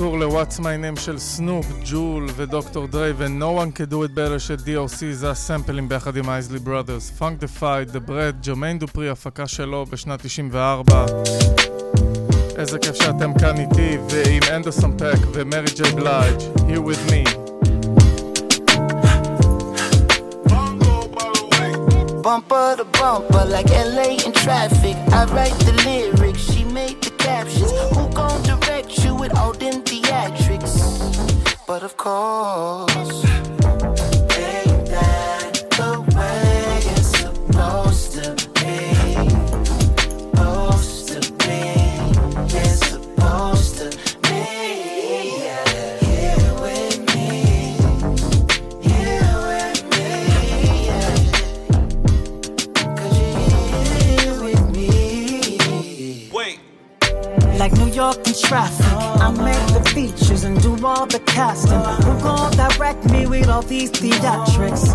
אזכור 0.00 0.18
ל-What's 0.18 0.58
My 0.58 0.96
Name 0.96 1.00
של 1.00 1.18
סנופ, 1.18 1.66
ג'ול 1.84 2.26
ודוקטור 2.36 2.86
דריי 2.86 3.12
ו-No 3.16 3.64
One 3.64 3.78
Can 3.78 3.92
Do 3.92 3.94
It 3.94 4.16
Better 4.16 4.38
של 4.38 4.54
DOC 4.54 5.04
זה 5.12 5.30
הסמפלים 5.30 5.88
ביחד 5.88 6.16
עם 6.16 6.30
אייזלי 6.30 6.58
ברודרס, 6.58 7.10
פונקדיפייד, 7.10 7.90
דה 7.90 8.00
ברד, 8.00 8.36
ג'ומיין 8.42 8.78
דופרי, 8.78 9.10
הפקה 9.10 9.46
שלו 9.46 9.86
בשנת 9.86 10.20
94 10.22 11.06
איזה 12.56 12.78
כיף 12.78 12.94
שאתם 12.94 13.38
כאן 13.38 13.56
איתי 13.58 13.98
ועם 14.10 14.42
אנדרסון 14.56 14.96
פק 14.98 15.18
ומרי 15.32 15.66
ג'יי 15.76 15.92
בלייג' 15.92 16.38
Here 16.68 16.80
with 16.80 17.10
me 17.10 17.46
Bumper 22.26 22.74
to 22.78 22.84
bumper, 22.98 23.44
like 23.44 23.70
LA 23.70 24.08
in 24.26 24.32
traffic. 24.32 24.96
I 25.18 25.22
write 25.32 25.56
the 25.66 25.74
lyrics, 25.86 26.42
she 26.50 26.64
made 26.64 27.00
the 27.00 27.10
captions. 27.26 27.70
Who 27.94 28.02
gon' 28.18 28.42
direct 28.42 28.98
you 29.04 29.14
with 29.14 29.32
all 29.38 29.52
them 29.52 29.74
theatrics? 29.74 29.79
but 31.71 31.83
of 31.83 31.95
course, 31.95 33.23
ain't 33.23 34.85
that 34.91 35.53
the 35.77 35.91
way 36.17 36.81
it's 36.95 37.11
supposed 37.17 38.11
to 38.15 38.35
be? 38.59 38.77
Supposed 39.63 41.07
to 41.07 41.19
be, 41.45 41.61
it's 42.57 42.81
supposed 42.89 43.73
to 43.77 43.87
be. 44.21 44.41
Here 46.05 46.53
with 46.59 46.97
me, 47.15 47.31
here 48.81 49.35
with 49.47 49.79
me. 54.75 54.89
Like 57.57 57.71
New 57.73 57.91
York 57.93 58.17
in 58.27 58.33
traffic, 58.33 58.85
I 59.21 59.31
make 59.31 59.67
the 59.73 59.80
features 59.93 60.43
and 60.43 60.61
do 60.61 60.71
all 60.85 61.05
the 61.05 61.19
casting. 61.25 61.79
Who 62.05 62.19
gon' 62.21 62.51
direct 62.55 63.03
me 63.11 63.27
with 63.27 63.49
all 63.49 63.61
these 63.61 63.91
theatrics? 63.91 64.87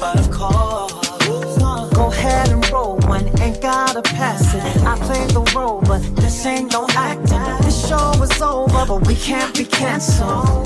But 0.00 0.18
of 0.18 0.30
course, 0.30 1.92
go 1.94 2.06
ahead 2.06 2.48
and 2.48 2.70
roll 2.70 2.96
one, 3.00 3.26
ain't 3.40 3.60
gotta 3.60 4.02
pass 4.02 4.54
it. 4.54 4.62
I 4.84 4.98
play 5.00 5.26
the 5.26 5.42
role, 5.54 5.82
but 5.82 6.00
this 6.16 6.46
ain't 6.46 6.72
no 6.72 6.86
acting. 6.90 7.44
This 7.64 7.88
show 7.88 8.12
is 8.22 8.40
over, 8.40 8.86
but 8.86 9.06
we 9.06 9.14
can't 9.16 9.54
be 9.54 9.64
canceled. 9.64 10.64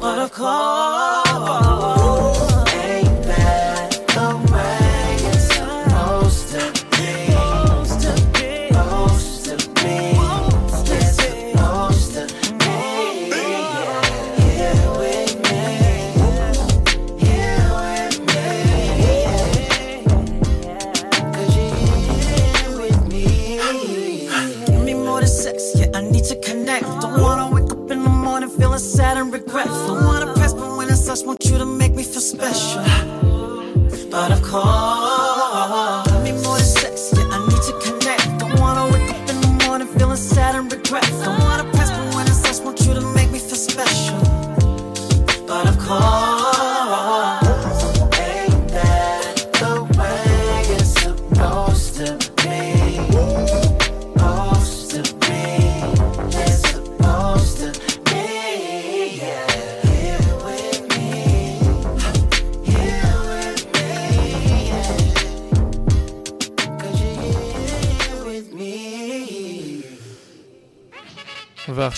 But 0.00 0.18
of 0.18 0.32
course, 0.32 1.24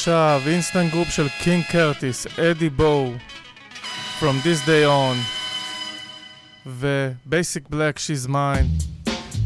ועכשיו 0.07 0.43
אינסטנט 0.47 0.93
גרופ 0.93 1.11
של 1.11 1.29
קינג 1.29 1.65
קרטיס, 1.65 2.27
אדי 2.27 2.71
בואו, 2.71 3.13
From 4.21 4.45
This 4.45 4.67
Day 4.67 4.87
On, 4.87 5.17
ו-Basic 6.67 7.73
Black 7.73 7.97
She's 7.97 8.29
Mine, 8.29 8.85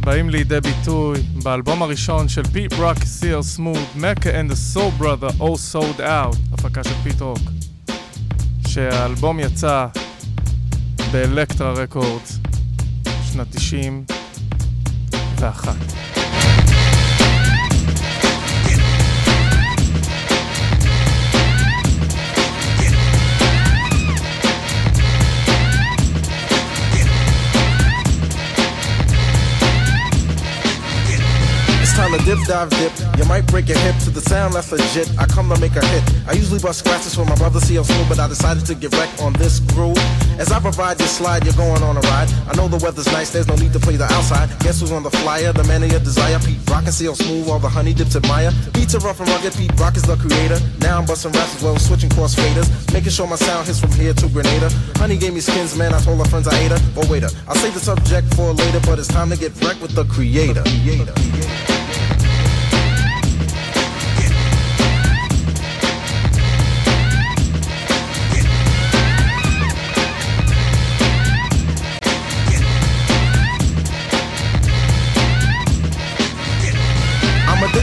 באים 0.01 0.31
לידי 0.31 0.61
ביטוי 0.61 1.19
באלבום 1.43 1.83
הראשון 1.83 2.29
של 2.29 2.45
פיט 2.45 2.73
רוק, 2.73 3.05
סיר 3.05 3.43
סמוד, 3.43 3.79
מקה 3.97 4.31
and 4.31 4.51
the 4.51 4.77
Soul 4.77 5.03
Brother, 5.03 5.41
All 5.41 5.59
Sold 5.73 5.99
Out, 5.99 6.37
הפקה 6.53 6.85
של 6.85 6.95
פיט 7.03 7.21
רוק, 7.21 7.41
שהאלבום 8.69 9.41
יצא 9.41 9.87
באלקטרה 11.13 11.73
רקורדס, 11.73 12.39
שנת 13.33 13.57
91. 13.57 16.00
Time 32.11 32.19
to 32.19 32.25
dip, 32.25 32.45
dive, 32.45 32.71
dip. 32.71 32.93
You 33.19 33.25
might 33.27 33.47
break 33.47 33.69
your 33.69 33.79
hip 33.79 33.95
to 34.03 34.11
the 34.11 34.21
sound 34.21 34.55
that's 34.55 34.73
legit. 34.73 35.07
I 35.17 35.27
come 35.27 35.49
to 35.49 35.61
make 35.61 35.77
a 35.77 35.87
hit. 35.95 36.03
I 36.27 36.33
usually 36.33 36.59
bust 36.59 36.81
scratches 36.81 37.15
for 37.15 37.25
my 37.25 37.37
brother 37.37 37.61
CL 37.61 37.85
Smooth, 37.85 38.09
but 38.09 38.19
I 38.19 38.27
decided 38.27 38.67
to 38.67 38.75
get 38.75 38.91
wrecked 38.99 39.23
on 39.23 39.33
this 39.35 39.61
groove. 39.61 39.97
As 40.35 40.51
I 40.51 40.59
provide 40.59 40.99
this 40.99 41.19
slide, 41.19 41.45
you're 41.45 41.55
going 41.55 41.85
on 41.85 41.97
a 41.97 42.01
ride. 42.11 42.27
I 42.51 42.57
know 42.57 42.67
the 42.67 42.83
weather's 42.83 43.07
nice, 43.13 43.31
there's 43.31 43.47
no 43.47 43.55
need 43.55 43.73
to 43.75 43.79
play 43.79 43.95
the 43.95 44.11
outside. 44.11 44.51
Guess 44.59 44.81
who's 44.81 44.91
on 44.91 45.05
the 45.05 45.11
flyer? 45.23 45.53
The 45.53 45.63
man 45.65 45.85
of 45.85 45.93
your 45.93 46.01
desire, 46.01 46.41
Pete 46.41 46.59
Rock 46.69 46.83
and 46.83 46.93
CL 46.93 47.15
Smooth, 47.15 47.49
all 47.49 47.61
the 47.61 47.69
honey 47.69 47.95
dips 47.95 48.17
admire. 48.17 48.51
Beats 48.75 48.97
are 48.97 49.07
rough 49.07 49.21
and 49.21 49.29
rugged, 49.29 49.55
Pete 49.55 49.79
Rock 49.79 49.95
is 49.95 50.03
the 50.03 50.17
creator. 50.17 50.59
Now 50.81 50.99
I'm 50.99 51.07
busting 51.07 51.31
raps 51.31 51.55
as 51.55 51.63
well 51.63 51.79
switching 51.79 52.11
cross 52.11 52.35
faders. 52.35 52.67
Making 52.93 53.13
sure 53.13 53.29
my 53.29 53.37
sound 53.37 53.69
hits 53.69 53.79
from 53.79 53.93
here 53.93 54.15
to 54.15 54.27
Grenada. 54.31 54.69
Honey 54.99 55.17
gave 55.17 55.33
me 55.33 55.39
skins, 55.39 55.77
man, 55.79 55.95
I 55.95 56.01
told 56.01 56.19
her 56.19 56.25
friends 56.25 56.49
I 56.49 56.59
ate 56.59 56.73
her. 56.73 56.81
But 56.93 57.09
wait, 57.09 57.23
I'll 57.23 57.55
save 57.55 57.75
the 57.75 57.79
subject 57.79 58.35
for 58.35 58.51
later, 58.51 58.81
but 58.81 58.99
it's 58.99 59.07
time 59.07 59.31
to 59.31 59.37
get 59.37 59.55
wrecked 59.63 59.81
with 59.81 59.95
the 59.95 60.07
creator. 60.07 60.65
creator. 60.67 61.15
I'm 61.17 61.80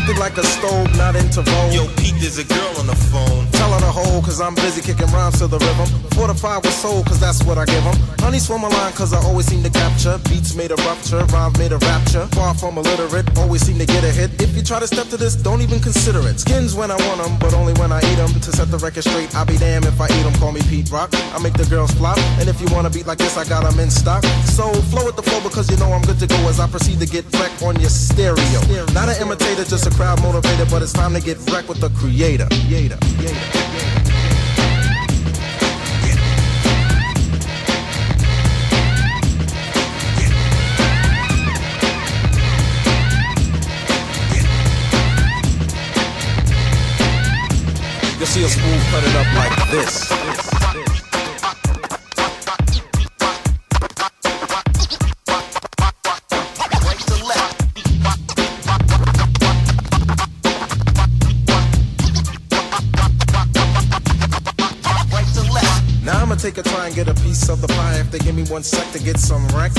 addicted 0.08 0.20
like 0.20 0.38
a 0.38 0.44
stove, 0.44 0.98
not 0.98 1.16
into 1.16 1.42
vogue. 1.42 1.74
Yo, 1.74 1.88
Pete, 1.98 2.16
there's 2.20 2.38
a 2.38 2.44
girl 2.44 2.80
on 2.80 2.88
the 2.88 2.96
phone. 2.96 3.47
On 3.78 3.84
a 3.84 3.92
hole, 3.92 4.24
cause 4.24 4.42
I'm 4.42 4.56
busy 4.56 4.82
kicking 4.82 5.06
rhymes 5.14 5.38
to 5.38 5.46
the 5.46 5.60
rhythm. 5.62 5.86
Fortified 6.18 6.66
with 6.66 6.74
soul, 6.74 7.04
cause 7.04 7.20
that's 7.20 7.44
what 7.44 7.60
I 7.60 7.66
give 7.66 7.84
them. 7.84 7.94
Honey 8.18 8.40
swim 8.40 8.64
a 8.64 8.70
line, 8.70 8.92
cause 8.94 9.14
I 9.14 9.22
always 9.22 9.46
seem 9.46 9.62
to 9.62 9.70
capture. 9.70 10.18
Beats 10.30 10.56
made 10.56 10.72
a 10.72 10.76
rupture, 10.82 11.22
rhymes 11.30 11.60
made 11.60 11.72
a 11.72 11.78
rapture. 11.78 12.26
Far 12.34 12.56
from 12.56 12.80
illiterate, 12.80 13.30
always 13.38 13.62
seem 13.62 13.78
to 13.78 13.86
get 13.86 14.04
a 14.04 14.10
hit. 14.10 14.34
If 14.42 14.58
you 14.58 14.64
try 14.64 14.80
to 14.80 14.88
step 14.88 15.10
to 15.10 15.18
this, 15.18 15.36
don't 15.36 15.62
even 15.62 15.80
consider 15.80 16.26
it. 16.28 16.40
Skins 16.40 16.74
when 16.74 16.90
I 16.90 16.98
want 17.06 17.22
them, 17.22 17.38
but 17.38 17.54
only 17.54 17.74
when 17.74 17.92
I 17.92 18.00
eat 18.10 18.18
them. 18.18 18.34
To 18.34 18.52
set 18.52 18.72
the 18.72 18.80
record 18.80 19.04
straight, 19.04 19.30
I'll 19.36 19.46
be 19.46 19.58
damned 19.58 19.86
if 19.86 20.02
I 20.02 20.06
eat 20.06 20.24
them. 20.26 20.34
Call 20.42 20.54
me 20.54 20.62
Pete 20.66 20.90
Rock. 20.90 21.14
I 21.14 21.38
make 21.38 21.54
the 21.54 21.70
girls 21.70 21.92
flop. 21.92 22.18
And 22.42 22.50
if 22.50 22.60
you 22.60 22.66
want 22.74 22.88
a 22.88 22.90
beat 22.90 23.06
like 23.06 23.20
this, 23.20 23.38
I 23.38 23.46
got 23.46 23.62
them 23.62 23.80
in 23.80 23.92
stock. 23.92 24.26
So 24.58 24.74
flow 24.90 25.06
with 25.06 25.18
the 25.18 25.24
flow 25.24 25.42
because 25.44 25.70
you 25.70 25.78
know 25.78 25.94
I'm 25.94 26.02
good 26.02 26.18
to 26.18 26.26
go 26.26 26.40
as 26.50 26.60
I 26.60 26.66
proceed 26.66 27.00
to 27.02 27.06
get 27.06 27.30
wrecked 27.38 27.62
on 27.62 27.80
your 27.80 27.94
stereo. 27.94 28.60
Not 28.98 29.06
an 29.06 29.22
imitator, 29.22 29.66
just 29.66 29.86
a 29.86 29.92
crowd 29.92 30.18
motivator, 30.26 30.66
but 30.72 30.82
it's 30.82 30.94
time 30.94 31.14
to 31.14 31.22
get 31.22 31.38
wrecked 31.52 31.70
with 31.70 31.80
the 31.80 31.92
creator. 31.92 32.48
creator. 32.66 32.98
creator. 33.22 33.67
You'll 48.18 48.26
see 48.26 48.44
a 48.44 48.50
spoon 48.50 48.80
cut 48.90 49.04
it 49.04 49.16
up 49.16 49.28
like 49.36 49.72
this. 49.72 50.27
Take 66.38 66.58
a 66.58 66.64
try 66.64 66.88
and 66.88 66.96
get 66.96 67.08
a 67.08 67.14
piece 67.16 67.50
of 67.50 67.62
the 67.62 67.68
pie 67.68 68.00
if 68.00 68.12
they 68.12 68.20
give 68.20 68.36
me 68.36 68.44
one 68.46 68.62
sec 68.64 68.92
to 68.94 69.00
get 69.04 69.18
some 69.18 69.46
wreck. 69.50 69.72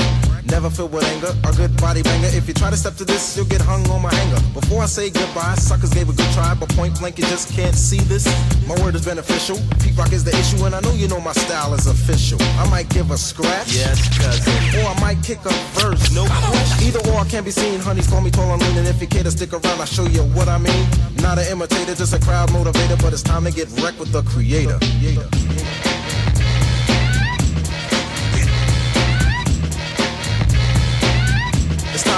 Never 0.45 0.69
filled 0.69 0.91
with 0.91 1.03
anger, 1.05 1.31
a 1.47 1.53
good 1.53 1.75
body 1.77 2.01
banger. 2.01 2.27
If 2.33 2.47
you 2.47 2.53
try 2.53 2.69
to 2.69 2.77
step 2.77 2.95
to 2.95 3.05
this, 3.05 3.37
you'll 3.37 3.45
get 3.45 3.61
hung 3.61 3.87
on 3.89 4.01
my 4.01 4.13
hanger. 4.13 4.41
Before 4.53 4.81
I 4.81 4.87
say 4.87 5.09
goodbye, 5.09 5.55
suckers 5.55 5.91
gave 5.91 6.09
a 6.09 6.13
good 6.13 6.29
try, 6.33 6.53
but 6.55 6.69
point 6.69 6.99
blank 6.99 7.17
you 7.17 7.25
just 7.25 7.53
can't 7.53 7.75
see 7.75 7.99
this. 7.99 8.25
My 8.67 8.75
word 8.81 8.95
is 8.95 9.05
beneficial. 9.05 9.57
Pete 9.79 9.95
Rock 9.95 10.11
is 10.11 10.23
the 10.23 10.31
issue, 10.37 10.65
and 10.65 10.73
I 10.75 10.79
know 10.81 10.91
you 10.91 11.07
know 11.07 11.19
my 11.21 11.33
style 11.33 11.73
is 11.75 11.87
official. 11.87 12.41
I 12.57 12.67
might 12.69 12.89
give 12.89 13.11
a 13.11 13.17
scratch, 13.17 13.73
Yes, 13.73 14.09
cousin. 14.17 14.53
or 14.81 14.87
I 14.89 14.99
might 14.99 15.21
kick 15.23 15.39
a 15.45 15.53
verse. 15.79 16.11
No 16.11 16.25
Either 16.81 16.99
or 17.11 17.23
can't 17.25 17.45
be 17.45 17.51
seen. 17.51 17.79
Honeys 17.79 18.07
call 18.07 18.21
me 18.21 18.31
tall 18.31 18.51
and 18.53 18.61
lean, 18.63 18.77
and 18.79 18.87
if 18.87 18.99
you 19.01 19.07
care 19.07 19.23
to 19.23 19.31
stick 19.31 19.53
around, 19.53 19.79
I'll 19.79 19.85
show 19.85 20.05
you 20.07 20.23
what 20.35 20.47
I 20.49 20.57
mean. 20.57 20.87
Not 21.21 21.37
an 21.37 21.47
imitator, 21.51 21.93
just 21.95 22.13
a 22.13 22.19
crowd 22.19 22.49
motivator, 22.49 22.99
but 23.01 23.13
it's 23.13 23.21
time 23.23 23.43
to 23.45 23.51
get 23.51 23.69
wrecked 23.81 23.99
with 23.99 24.11
the 24.11 24.23
creator. 24.23 24.77
It's 24.81 25.48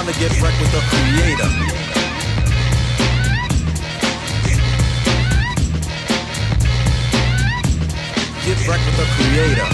time 0.02 0.12
to 0.12 0.18
get 0.18 0.42
wrecked 0.42 0.60
with 0.60 0.72
the 0.72 0.80
creator. 0.90 1.48
Get 8.44 8.58
wrecked 8.66 8.86
with 8.86 8.96
the 8.96 9.06
creator. 9.16 9.68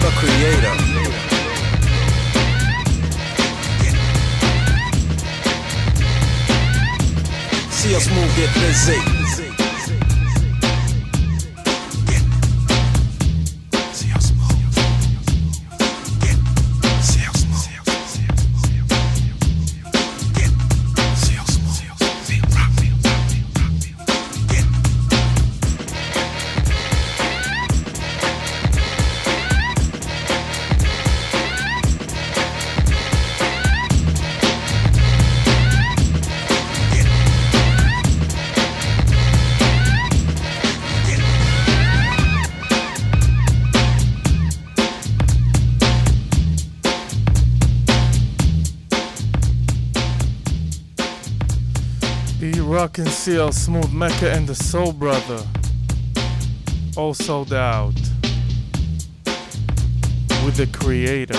The 0.00 0.10
creator. 0.20 0.76
See 7.70 7.94
us 7.94 8.08
move, 8.10 8.36
get 8.36 8.54
busy. 8.54 9.19
CL, 53.20 53.52
Smooth 53.52 53.92
Mecca, 53.92 54.32
and 54.32 54.48
the 54.48 54.54
Soul 54.54 54.94
Brother. 54.94 55.46
All 56.96 57.12
sold 57.12 57.52
out. 57.52 57.92
With 60.42 60.56
the 60.56 60.66
creator. 60.72 61.38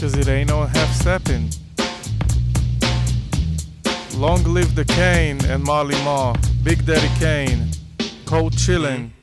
Cause 0.00 0.16
it 0.16 0.26
ain't 0.26 0.48
no 0.48 0.64
half 0.64 0.90
stepping. 0.94 1.50
Long 4.16 4.42
live 4.44 4.74
the 4.74 4.86
Kane 4.86 5.38
and 5.44 5.62
Marley 5.62 6.02
Marl. 6.02 6.38
Big 6.62 6.86
Daddy 6.86 7.10
Kane. 7.20 7.68
Cold 8.24 8.54
chillin'. 8.54 9.13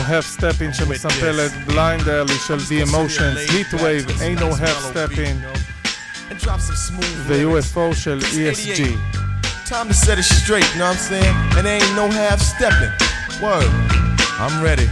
half 0.00 0.24
stepping 0.24 0.72
שמסמפלת 0.72 1.52
בליינד 1.66 2.08
ארלי 2.08 2.34
של 2.46 2.56
The 2.56 2.88
Emotions, 2.88 3.50
Heat 3.50 3.74
Wave, 3.74 4.22
ain't 4.22 4.40
no 4.40 4.54
half 4.54 4.90
stepping, 4.90 5.36
And 6.30 6.38
drop 6.38 6.60
some 6.60 6.76
smooth 6.88 7.16
ו-UFO 7.26 7.94
של 7.94 8.20
ESG. 8.20 8.80
Time 9.68 9.88
to 9.88 9.94
set 9.94 10.18
it 10.18 10.24
straight, 10.24 10.68
you 10.72 10.78
know 10.78 10.88
what 10.88 10.96
I'm 10.96 11.08
saying? 11.12 11.34
And 11.56 11.66
there 11.66 11.76
ain't 11.80 11.94
no 12.02 12.06
half 12.10 12.40
stepping. 12.40 12.92
Word. 13.42 13.70
I'm 14.38 14.62
ready. 14.62 14.88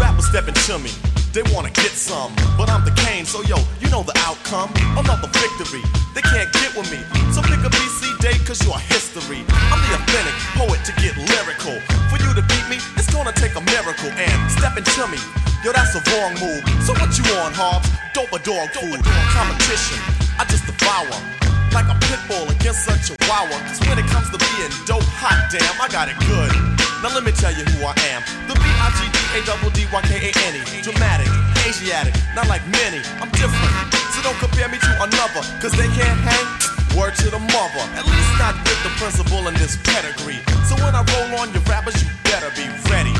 Rappers 0.00 0.26
stepping 0.26 0.54
to 0.66 0.78
me. 0.78 1.11
They 1.33 1.41
wanna 1.49 1.71
get 1.71 1.97
some, 1.97 2.29
but 2.61 2.69
I'm 2.69 2.85
the 2.85 2.93
Kane, 2.93 3.25
so 3.25 3.41
yo, 3.41 3.57
you 3.81 3.89
know 3.89 4.03
the 4.03 4.13
outcome. 4.21 4.69
Another 4.93 5.25
victory. 5.33 5.81
They 6.13 6.21
can't 6.21 6.45
get 6.53 6.77
with 6.77 6.85
me. 6.93 7.01
So 7.33 7.41
pick 7.41 7.57
a 7.65 7.73
BC 7.73 8.21
date, 8.21 8.45
cause 8.45 8.61
you 8.61 8.71
are 8.71 8.77
history. 8.77 9.41
I'm 9.49 9.81
the 9.81 9.97
authentic 9.97 10.37
poet 10.53 10.85
to 10.85 10.93
get 11.01 11.17
lyrical. 11.17 11.81
For 12.13 12.21
you 12.21 12.29
to 12.37 12.45
beat 12.45 12.69
me, 12.69 12.77
it's 13.01 13.09
gonna 13.09 13.33
take 13.33 13.55
a 13.57 13.61
miracle. 13.65 14.13
And 14.13 14.51
stepping 14.51 14.85
to 14.85 15.07
me, 15.09 15.17
yo, 15.65 15.73
that's 15.73 15.97
a 15.97 16.05
wrong 16.13 16.37
move. 16.37 16.61
So 16.85 16.93
what 17.01 17.09
you 17.17 17.25
on, 17.41 17.49
Hobbs? 17.57 17.89
Dope 18.13 18.29
or 18.29 18.37
dog 18.37 18.69
food? 18.69 19.01
Competition, 19.01 19.97
I 20.37 20.45
just 20.45 20.69
devour. 20.69 21.42
Like 21.73 21.89
a 21.89 21.97
pit 22.05 22.21
bull 22.29 22.45
against 22.53 22.85
a 22.85 22.93
chihuahua. 23.01 23.57
Cause 23.65 23.81
when 23.89 23.97
it 23.97 24.05
comes 24.13 24.29
to 24.29 24.37
being 24.37 24.69
dope, 24.85 25.01
hot 25.17 25.49
damn, 25.49 25.73
I 25.81 25.89
got 25.89 26.05
it 26.05 26.13
good. 26.29 26.53
Now 27.01 27.09
let 27.17 27.25
me 27.25 27.33
tell 27.33 27.49
you 27.49 27.65
who 27.65 27.81
I 27.81 27.97
am. 28.13 28.21
The 28.45 28.53
B-I-G-D-A-D-D-Y-K-A-N-E. 28.53 30.61
Dramatic, 30.85 31.33
Asiatic, 31.65 32.13
not 32.37 32.45
like 32.45 32.61
many. 32.69 33.01
I'm 33.17 33.33
different. 33.33 33.73
So 34.13 34.21
don't 34.21 34.37
compare 34.37 34.69
me 34.69 34.77
to 34.77 34.91
another. 35.01 35.41
Cause 35.57 35.73
they 35.73 35.89
can't 35.97 36.21
hang. 36.21 36.45
Word 36.93 37.17
to 37.25 37.33
the 37.33 37.41
mother. 37.41 37.83
At 37.97 38.05
least 38.05 38.33
not 38.37 38.53
with 38.69 38.77
the 38.85 38.93
principal 39.01 39.49
in 39.49 39.57
this 39.57 39.81
pedigree. 39.81 40.45
So 40.69 40.77
when 40.85 40.93
I 40.93 41.01
roll 41.01 41.41
on 41.41 41.49
your 41.57 41.65
rappers, 41.65 41.97
you 41.97 42.05
better 42.21 42.53
be 42.53 42.69
ready. 42.93 43.17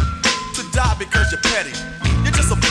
To 0.61 0.63
die 0.77 0.93
because 1.01 1.33
you're 1.33 1.41
petty. 1.41 1.73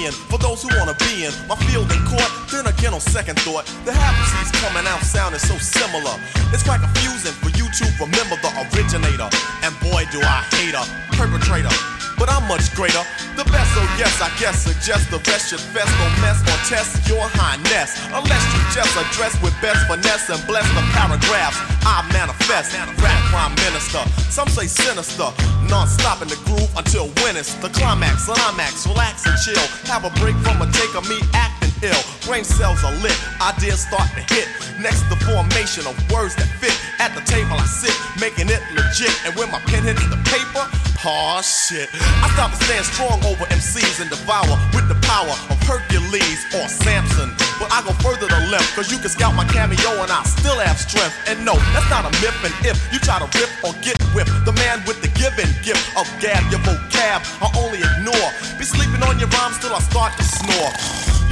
me 0.00 0.06
in 0.06 1.32
my 1.48 1.56
field 1.68 1.90
in 1.92 2.00
court. 2.06 2.30
Then 2.50 2.66
again, 2.66 2.94
on 2.94 3.00
second 3.00 3.38
thought, 3.40 3.66
the 3.84 3.92
Seeds 3.92 4.50
coming 4.60 4.86
out 4.86 5.02
sounding 5.02 5.40
so 5.40 5.56
similar. 5.58 6.16
It's 6.52 6.62
quite 6.62 6.80
confusing 6.80 7.32
for 7.42 7.50
you 7.50 7.68
to 7.68 7.84
remember 8.00 8.36
the 8.40 8.50
originator. 8.72 9.28
And 9.62 9.72
boy, 9.80 10.04
do 10.10 10.20
I 10.20 10.44
hate 10.56 10.74
a 10.74 10.84
perpetrator. 11.16 11.99
But 12.20 12.28
I'm 12.28 12.44
much 12.44 12.68
greater. 12.76 13.00
The 13.32 13.48
best, 13.48 13.72
oh 13.80 13.88
yes, 13.96 14.20
I 14.20 14.28
guess 14.36 14.68
suggest 14.68 15.08
the 15.08 15.16
rest 15.24 15.48
should 15.48 15.64
fest, 15.72 15.88
don't 15.96 16.16
mess 16.20 16.44
or 16.44 16.60
test 16.68 17.00
your 17.08 17.24
highness. 17.40 17.96
Unless 18.12 18.44
you 18.52 18.60
just 18.76 18.92
address 18.92 19.32
with 19.40 19.56
best 19.64 19.88
finesse 19.88 20.28
and 20.28 20.44
bless 20.44 20.68
the 20.76 20.84
paragraphs 20.92 21.56
I 21.80 22.04
manifest. 22.12 22.76
Rap 23.00 23.20
prime 23.32 23.56
minister, 23.64 24.04
some 24.28 24.52
say 24.52 24.68
sinister. 24.68 25.32
Non-stop 25.72 26.20
in 26.20 26.28
the 26.28 26.36
groove 26.44 26.68
until 26.76 27.08
it's 27.40 27.54
the 27.64 27.72
climax. 27.72 28.28
Climax, 28.28 28.84
relax 28.84 29.24
and 29.24 29.40
chill. 29.40 29.64
Have 29.88 30.04
a 30.04 30.12
break 30.20 30.36
from 30.44 30.60
a 30.60 30.68
take 30.76 30.92
of 30.92 31.08
me 31.08 31.16
acting 31.32 31.72
ill. 31.80 32.02
Brain 32.28 32.44
cells 32.44 32.84
are 32.84 32.92
lit, 33.00 33.16
ideas 33.40 33.80
start 33.88 34.12
to 34.12 34.22
hit. 34.28 34.44
Next, 34.76 35.08
the 35.08 35.16
formation 35.24 35.88
of 35.88 35.96
words 36.12 36.36
that 36.36 36.52
fit. 36.60 36.76
At 37.00 37.16
the 37.16 37.24
table 37.24 37.56
I 37.56 37.64
sit, 37.64 37.96
making 38.20 38.52
it 38.52 38.60
legit. 38.76 39.14
And 39.24 39.32
when 39.40 39.48
my 39.48 39.60
pen 39.72 39.88
hits 39.88 40.04
the 40.04 40.20
paper, 40.28 40.68
Aw 41.00 41.40
shit. 41.40 41.88
I 42.20 42.28
stop 42.36 42.52
and 42.52 42.60
stand 42.60 42.84
strong 42.84 43.24
over 43.24 43.48
MCs 43.48 44.04
and 44.04 44.12
devour 44.12 44.52
with 44.76 44.84
the 44.84 45.00
power 45.00 45.32
of 45.48 45.56
Hercules 45.64 46.44
or 46.52 46.68
Samson. 46.68 47.32
But 47.56 47.72
I 47.72 47.80
go 47.80 47.96
further 48.04 48.28
to 48.28 48.40
left, 48.52 48.76
cause 48.76 48.92
you 48.92 49.00
can 49.00 49.08
scout 49.08 49.32
my 49.32 49.48
cameo 49.48 49.96
and 50.04 50.12
I 50.12 50.20
still 50.28 50.60
have 50.60 50.76
strength. 50.76 51.16
And 51.24 51.40
no, 51.40 51.56
that's 51.72 51.88
not 51.88 52.04
a 52.04 52.12
myth. 52.20 52.36
And 52.44 52.52
if 52.68 52.76
you 52.92 53.00
try 53.00 53.16
to 53.16 53.24
rip 53.32 53.48
or 53.64 53.72
get 53.80 53.96
whipped, 54.12 54.28
the 54.44 54.52
man 54.60 54.84
with 54.84 55.00
the 55.00 55.08
given 55.16 55.48
gift 55.64 55.80
of 55.96 56.04
gab, 56.20 56.44
your 56.52 56.60
vocab, 56.68 57.24
I 57.40 57.48
only 57.56 57.80
ignore. 57.80 58.28
Be 58.60 58.68
sleeping 58.68 59.00
on 59.00 59.16
your 59.16 59.32
rhymes 59.40 59.56
till 59.56 59.72
I 59.72 59.80
start 59.80 60.12
to 60.20 60.24
snore. 60.24 60.72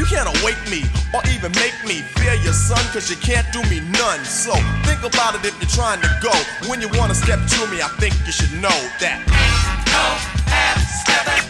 You 0.00 0.08
can't 0.08 0.32
awake 0.40 0.62
me 0.72 0.88
or 1.12 1.20
even 1.28 1.52
make 1.60 1.76
me 1.84 2.00
fear 2.16 2.32
your 2.40 2.56
son, 2.56 2.80
cause 2.96 3.12
you 3.12 3.20
can't 3.20 3.44
do 3.52 3.60
me 3.68 3.84
none. 3.92 4.24
So 4.24 4.56
think 4.88 5.04
about 5.04 5.36
it 5.36 5.44
if 5.44 5.52
you're 5.60 5.76
trying 5.76 6.00
to 6.00 6.10
go. 6.24 6.32
When 6.72 6.80
you 6.80 6.88
wanna 6.96 7.14
step 7.14 7.36
to 7.36 7.60
me, 7.68 7.84
I 7.84 7.92
think 8.00 8.14
you 8.24 8.32
should 8.32 8.56
know 8.64 8.78
that. 9.04 9.20
No 9.90 10.04
half 10.52 10.78
stepping. 11.00 11.47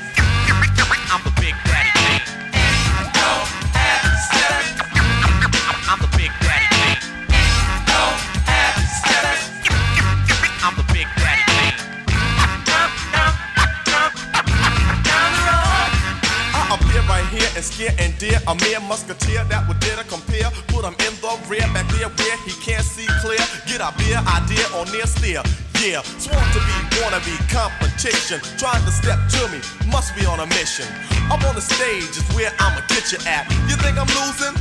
Here 17.39 17.51
and 17.55 17.64
scare 17.64 17.95
and 17.99 18.12
dear 18.18 18.39
a 18.47 18.55
mere 18.66 18.80
musketeer 18.80 19.45
that 19.47 19.66
would 19.66 19.78
dare 19.80 19.97
to 19.97 20.05
compare. 20.05 20.51
Put 20.68 20.84
him 20.84 20.97
in 21.07 21.14
the 21.22 21.32
rear, 21.47 21.66
back 21.70 21.86
there 21.95 22.11
where 22.11 22.36
he 22.43 22.53
can't 22.59 22.84
see 22.84 23.07
clear. 23.22 23.41
Get 23.66 23.80
a 23.80 23.95
beer 23.97 24.18
idea 24.18 24.66
or 24.74 24.84
near 24.91 25.07
steer. 25.07 25.43
Yeah, 25.78 26.03
sworn 26.18 26.43
to 26.43 26.61
be, 26.66 26.76
wanna 26.99 27.22
be 27.22 27.34
competition. 27.47 28.43
Trying 28.59 28.84
to 28.84 28.91
step 28.91 29.18
to 29.39 29.43
me, 29.55 29.62
must 29.86 30.14
be 30.18 30.26
on 30.26 30.41
a 30.41 30.47
mission. 30.59 30.86
Up 31.30 31.43
on 31.47 31.55
the 31.55 31.62
stage 31.62 32.18
is 32.18 32.26
where 32.34 32.53
I'ma 32.59 32.82
get 32.89 33.12
you 33.12 33.18
at. 33.26 33.47
You 33.70 33.76
think 33.78 33.97
I'm 33.97 34.11
losing? 34.18 34.55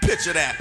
Picture 0.00 0.32
that. 0.34 0.54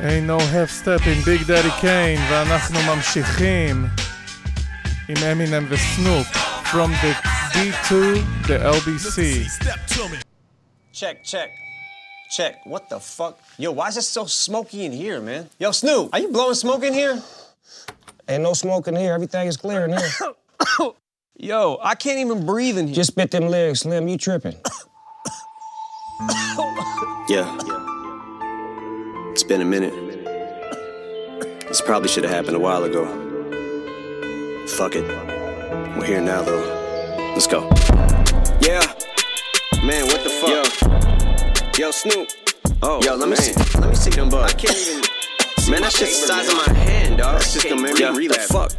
ain't 0.00 0.26
no 0.26 0.38
half 0.38 0.70
step 0.70 1.06
in 1.06 1.24
ביג 1.24 1.42
דאדי 1.46 1.70
קיין, 1.80 2.20
ואנחנו 2.30 2.82
ממשיכים 2.82 3.86
עם 5.08 5.16
אמינם 5.32 5.66
וסנופ, 5.68 6.26
From 6.74 6.90
the 6.90 7.14
D 7.54 7.70
to 7.88 8.00
the 8.48 8.58
LBC. 8.58 9.46
Check, 10.92 11.22
check. 11.22 11.50
Check. 12.30 12.66
What 12.66 12.88
the 12.88 12.98
fuck? 12.98 13.38
Yo, 13.58 13.70
why 13.70 13.86
is 13.88 13.96
it 13.96 14.02
so 14.02 14.24
smoky 14.24 14.84
in 14.84 14.90
here, 14.90 15.20
man? 15.20 15.48
Yo, 15.60 15.70
Snoop, 15.70 16.10
are 16.12 16.18
you 16.18 16.32
blowing 16.32 16.56
smoke 16.56 16.82
in 16.82 16.92
here? 16.92 17.22
Ain't 18.28 18.42
no 18.42 18.54
smoke 18.54 18.88
in 18.88 18.96
here. 18.96 19.12
Everything 19.14 19.46
is 19.46 19.56
clear 19.56 19.84
in 19.84 19.90
here. 19.90 20.90
Yo, 21.36 21.78
I 21.80 21.94
can't 21.94 22.18
even 22.18 22.44
breathe 22.44 22.76
in 22.76 22.88
here. 22.88 22.96
Just 22.96 23.12
spit 23.12 23.30
them 23.30 23.46
lyrics, 23.46 23.80
Slim. 23.80 24.08
You 24.08 24.18
tripping. 24.18 24.56
Yeah. 27.28 27.46
It's 29.31 29.43
been 29.43 29.61
a 29.61 29.65
minute. 29.65 29.93
This 31.67 31.81
probably 31.81 32.09
should 32.09 32.23
have 32.23 32.33
happened 32.33 32.55
a 32.55 32.59
while 32.59 32.83
ago. 32.83 33.05
Fuck 34.67 34.95
it. 34.95 35.05
We're 35.97 36.05
here 36.05 36.21
now, 36.21 36.41
though. 36.41 36.63
Let's 37.33 37.47
go. 37.47 37.69
Yeah. 38.61 38.81
Man, 39.83 40.07
what 40.07 40.23
the 40.23 40.29
fuck? 40.29 41.77
Yo, 41.77 41.85
Yo 41.85 41.91
Snoop. 41.91 42.29
Oh, 42.81 43.01
Yo, 43.03 43.15
let 43.15 43.29
me 43.29 43.35
see. 43.35 43.53
Let 43.79 43.89
me 43.89 43.95
see 43.95 44.09
them 44.09 44.29
bugs. 44.29 44.53
I 44.53 44.57
can't 44.57 44.77
even. 44.77 45.71
Man, 45.71 45.81
that's 45.81 45.99
just 45.99 46.21
the 46.21 46.27
size 46.27 46.49
of 46.49 46.55
my 46.67 46.73
hand, 46.73 47.17
dog. 47.19 47.35
That's 47.35 47.53
just 47.53 47.69
gonna 47.69 47.81
make 47.81 47.99
me 47.99 48.05
relapse. 48.05 48.47
The 48.47 48.53
fuck. 48.53 48.71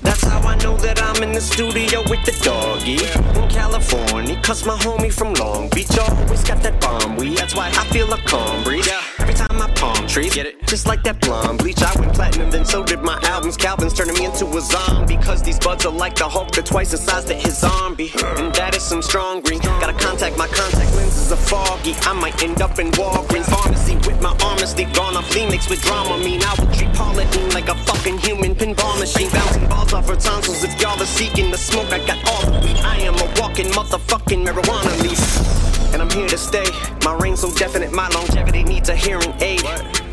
That's 0.00 0.24
how 0.24 0.38
I 0.38 0.41
know 0.62 0.76
that 0.76 1.02
I'm 1.02 1.22
in 1.22 1.32
the 1.32 1.40
studio 1.40 2.02
with 2.08 2.22
the 2.24 2.32
doggy 2.42 2.98
in 3.40 3.48
California. 3.48 4.40
Cause 4.42 4.64
my 4.64 4.76
homie 4.76 5.12
from 5.12 5.34
Long 5.34 5.68
Beach 5.70 5.98
always 5.98 6.44
got 6.44 6.62
that 6.62 6.80
bomb 6.80 7.16
weed. 7.16 7.36
That's 7.36 7.54
why 7.54 7.68
I 7.68 7.84
feel 7.90 8.12
a 8.12 8.18
calm 8.18 8.62
breeze. 8.62 8.88
Every 9.18 9.34
time 9.34 9.60
I 9.60 9.68
palm 9.74 10.06
trees, 10.06 10.34
get 10.34 10.46
it? 10.46 10.64
Just 10.66 10.86
like 10.86 11.02
that 11.02 11.20
blonde 11.20 11.58
bleach. 11.58 11.82
I 11.82 11.92
went 11.98 12.14
platinum, 12.14 12.50
then 12.50 12.64
so 12.64 12.84
did 12.84 13.02
my 13.02 13.18
albums. 13.22 13.56
Calvin's 13.56 13.92
turning 13.92 14.14
me 14.14 14.24
into 14.26 14.46
a 14.46 14.60
zombie. 14.60 15.16
Cause 15.16 15.42
these 15.42 15.58
buds 15.58 15.84
are 15.84 15.92
like 15.92 16.14
the 16.14 16.28
Hulk, 16.28 16.52
they're 16.52 16.62
twice 16.62 16.92
the 16.92 16.96
size 16.96 17.24
that 17.26 17.40
his 17.42 17.58
zombie. 17.58 18.10
And 18.38 18.54
that 18.54 18.76
is 18.76 18.82
some 18.82 19.02
strong 19.02 19.42
green. 19.42 19.60
Gotta 19.60 19.94
contact 19.94 20.38
my 20.38 20.46
contact 20.46 20.94
lenses 20.94 21.32
are 21.32 21.36
foggy. 21.36 21.94
I 22.02 22.12
might 22.12 22.40
end 22.42 22.62
up 22.62 22.78
in 22.78 22.90
Walgreens 22.92 23.50
pharmacy 23.50 23.96
with 24.06 24.20
my 24.22 24.32
sleeve 24.72 24.92
gone 24.94 25.16
off. 25.16 25.34
Lee 25.34 25.46
mixed 25.48 25.70
with 25.70 25.82
drama. 25.82 26.18
Mean 26.18 26.42
I 26.42 26.54
would 26.58 26.72
treat 26.74 26.92
Paula 26.94 27.24
like 27.52 27.68
a 27.68 27.74
fucking 27.84 28.18
human 28.18 28.54
pinball 28.54 28.98
machine. 28.98 29.30
Bouncing 29.30 29.68
balls 29.68 29.92
off 29.92 30.08
her 30.08 30.16
tonsils. 30.16 30.51
If 30.60 30.80
y'all 30.80 31.00
are 31.00 31.06
seeking 31.06 31.50
the 31.50 31.56
smoke, 31.56 31.90
I 31.92 31.98
got 32.06 32.18
all 32.28 32.44
the 32.44 32.60
weed. 32.60 32.76
I 32.84 32.98
am 32.98 33.14
a 33.14 33.40
walking 33.40 33.66
motherfucking 33.72 34.46
marijuana 34.46 35.02
leaf. 35.02 35.18
And 35.94 36.02
I'm 36.02 36.10
here 36.10 36.28
to 36.28 36.36
stay. 36.36 36.66
My 37.04 37.16
reign 37.16 37.36
so 37.36 37.50
definite, 37.54 37.90
my 37.90 38.06
longevity 38.08 38.62
needs 38.62 38.90
a 38.90 38.94
hearing 38.94 39.32
aid. 39.40 39.62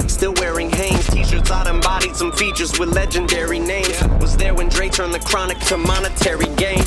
Still 0.08 0.34
wearing 0.38 0.70
Hanes 0.70 1.08
t-shirts, 1.08 1.52
I 1.52 1.70
embodied 1.70 2.16
some 2.16 2.32
features 2.32 2.80
with 2.80 2.96
legendary 2.96 3.60
names. 3.60 4.02
Was 4.22 4.38
there 4.38 4.54
when 4.54 4.70
Dre 4.70 4.88
turned 4.88 5.14
the 5.14 5.20
chronic 5.20 5.60
to 5.68 5.78
monetary 5.78 6.48
gain. 6.56 6.84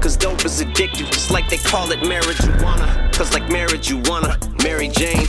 Cause 0.00 0.16
dope 0.16 0.44
is 0.44 0.62
addictive, 0.62 1.10
just 1.10 1.30
like 1.30 1.48
they 1.48 1.58
call 1.58 1.90
it 1.92 2.00
marijuana. 2.00 3.12
Cause 3.14 3.32
like 3.32 3.48
marriage, 3.50 3.88
you 3.88 4.02
wanna 4.04 4.38
Mary 4.62 4.88
Jane. 4.88 5.26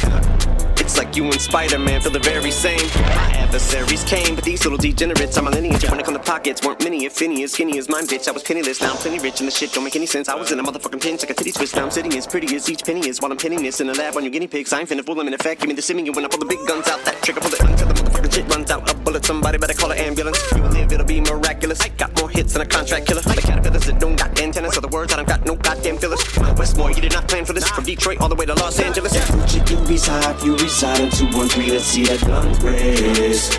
It's 0.84 0.98
like 0.98 1.16
you 1.16 1.24
and 1.24 1.40
Spider-Man 1.40 2.02
feel 2.02 2.12
the 2.12 2.20
very 2.20 2.52
same. 2.52 2.86
My 2.96 3.32
adversaries 3.40 4.04
came, 4.04 4.36
but 4.36 4.44
these 4.44 4.64
little 4.66 4.78
degenerates 4.78 5.38
are 5.38 5.42
my 5.42 5.50
lineage. 5.50 5.90
When 5.90 5.98
it 5.98 6.06
come 6.06 6.14
to 6.14 6.20
pockets, 6.20 6.62
weren't 6.62 6.84
many, 6.84 7.06
if 7.06 7.22
any, 7.22 7.42
as 7.44 7.54
skinny 7.54 7.78
as 7.80 7.88
mine, 7.88 8.06
bitch. 8.06 8.28
I 8.28 8.32
was 8.32 8.44
penniless, 8.44 8.82
now 8.82 8.92
I'm 8.92 8.98
plenty 8.98 9.20
rich, 9.20 9.40
and 9.40 9.48
the 9.48 9.52
shit 9.52 9.72
don't 9.72 9.86
make 9.86 9.96
any 9.96 10.06
sense. 10.06 10.28
I 10.28 10.36
was 10.36 10.52
in 10.52 10.60
a 10.60 10.64
motherfucking 10.64 11.02
pinch 11.02 11.22
like 11.22 11.30
a 11.30 11.34
titty 11.36 11.54
twist. 11.54 11.78
Now 11.78 11.86
I'm 11.86 11.92
sitting 11.92 12.14
as 12.18 12.28
pretty 12.28 12.54
as 12.58 12.70
each 12.70 12.84
penny 12.84 13.08
is 13.08 13.22
while 13.22 13.32
I'm 13.32 13.38
pinning 13.38 13.64
this 13.64 13.80
in 13.80 13.90
a 13.90 13.94
lab 13.94 14.18
on 14.18 14.24
your 14.24 14.32
guinea 14.32 14.48
pigs. 14.48 14.74
I 14.74 14.82
ain't 14.82 14.90
finna 14.90 15.06
fool 15.06 15.16
them 15.16 15.28
in 15.28 15.34
effect. 15.34 15.62
Give 15.62 15.70
me 15.70 15.74
the 15.74 15.82
simming 15.82 16.14
when 16.14 16.26
I 16.26 16.28
pull 16.28 16.40
the 16.40 16.46
big 16.46 16.60
guns 16.68 16.86
out. 16.90 17.00
That 17.06 17.16
trigger 17.24 17.40
pull 17.40 17.54
it 17.54 17.62
until 17.62 17.88
the 17.88 17.94
motherfucking 17.94 18.34
shit 18.34 18.54
runs 18.54 18.70
out. 18.70 18.92
A 18.92 18.94
bullet, 18.94 19.24
somebody 19.24 19.58
better 19.58 19.74
call 19.74 19.92
an 19.92 20.00
ambulance. 20.00 20.38
You 20.54 20.64
live, 20.64 20.92
it'll 20.92 21.06
be 21.06 21.22
miraculous. 21.22 21.80
I 21.80 21.88
got 21.96 22.12
more 22.20 22.30
hits 22.30 22.52
than 22.52 22.62
a 22.62 22.66
contract 22.66 23.08
killer. 23.08 23.22
The 23.22 23.42
caterpillars 23.42 23.86
that 23.86 24.00
don't 24.02 24.18
got 24.18 24.38
antennas, 24.54 24.76
so 24.76 24.82
the 24.82 24.88
words 24.90 25.12
I 25.12 25.16
don't 25.18 25.28
got 25.28 25.46
no 25.46 25.56
goddamn 25.56 25.98
fillers. 25.98 26.22
Westmore, 26.58 26.92
you 26.92 27.02
did 27.02 27.14
not 27.14 27.28
plan 27.28 27.46
for 27.46 27.54
this. 27.54 27.68
From 27.70 27.84
Detroit 27.84 28.22
all 28.22 28.30
the 28.30 28.36
way 28.36 28.46
to 28.46 28.54
Los 28.54 28.80
Angeles. 28.80 29.14
Gucci, 29.14 29.70
you 29.70 29.78
reside, 29.86 30.42
you 30.44 30.56
reside 30.58 31.00
in 31.00 31.10
213, 31.10 31.74
let's 31.74 31.86
see 31.86 32.04
that 32.06 32.22
gun 32.22 32.54
raise. 32.64 33.58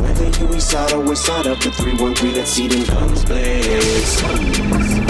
Whether 0.00 0.40
you 0.40 0.46
reside 0.46 0.92
or 0.92 1.00
west 1.00 1.24
side 1.24 1.46
up 1.46 1.58
to 1.58 1.70
313, 1.70 2.34
let's 2.34 2.50
see 2.50 2.68
them 2.68 2.84
guns 2.84 3.24
blaze. 3.24 5.03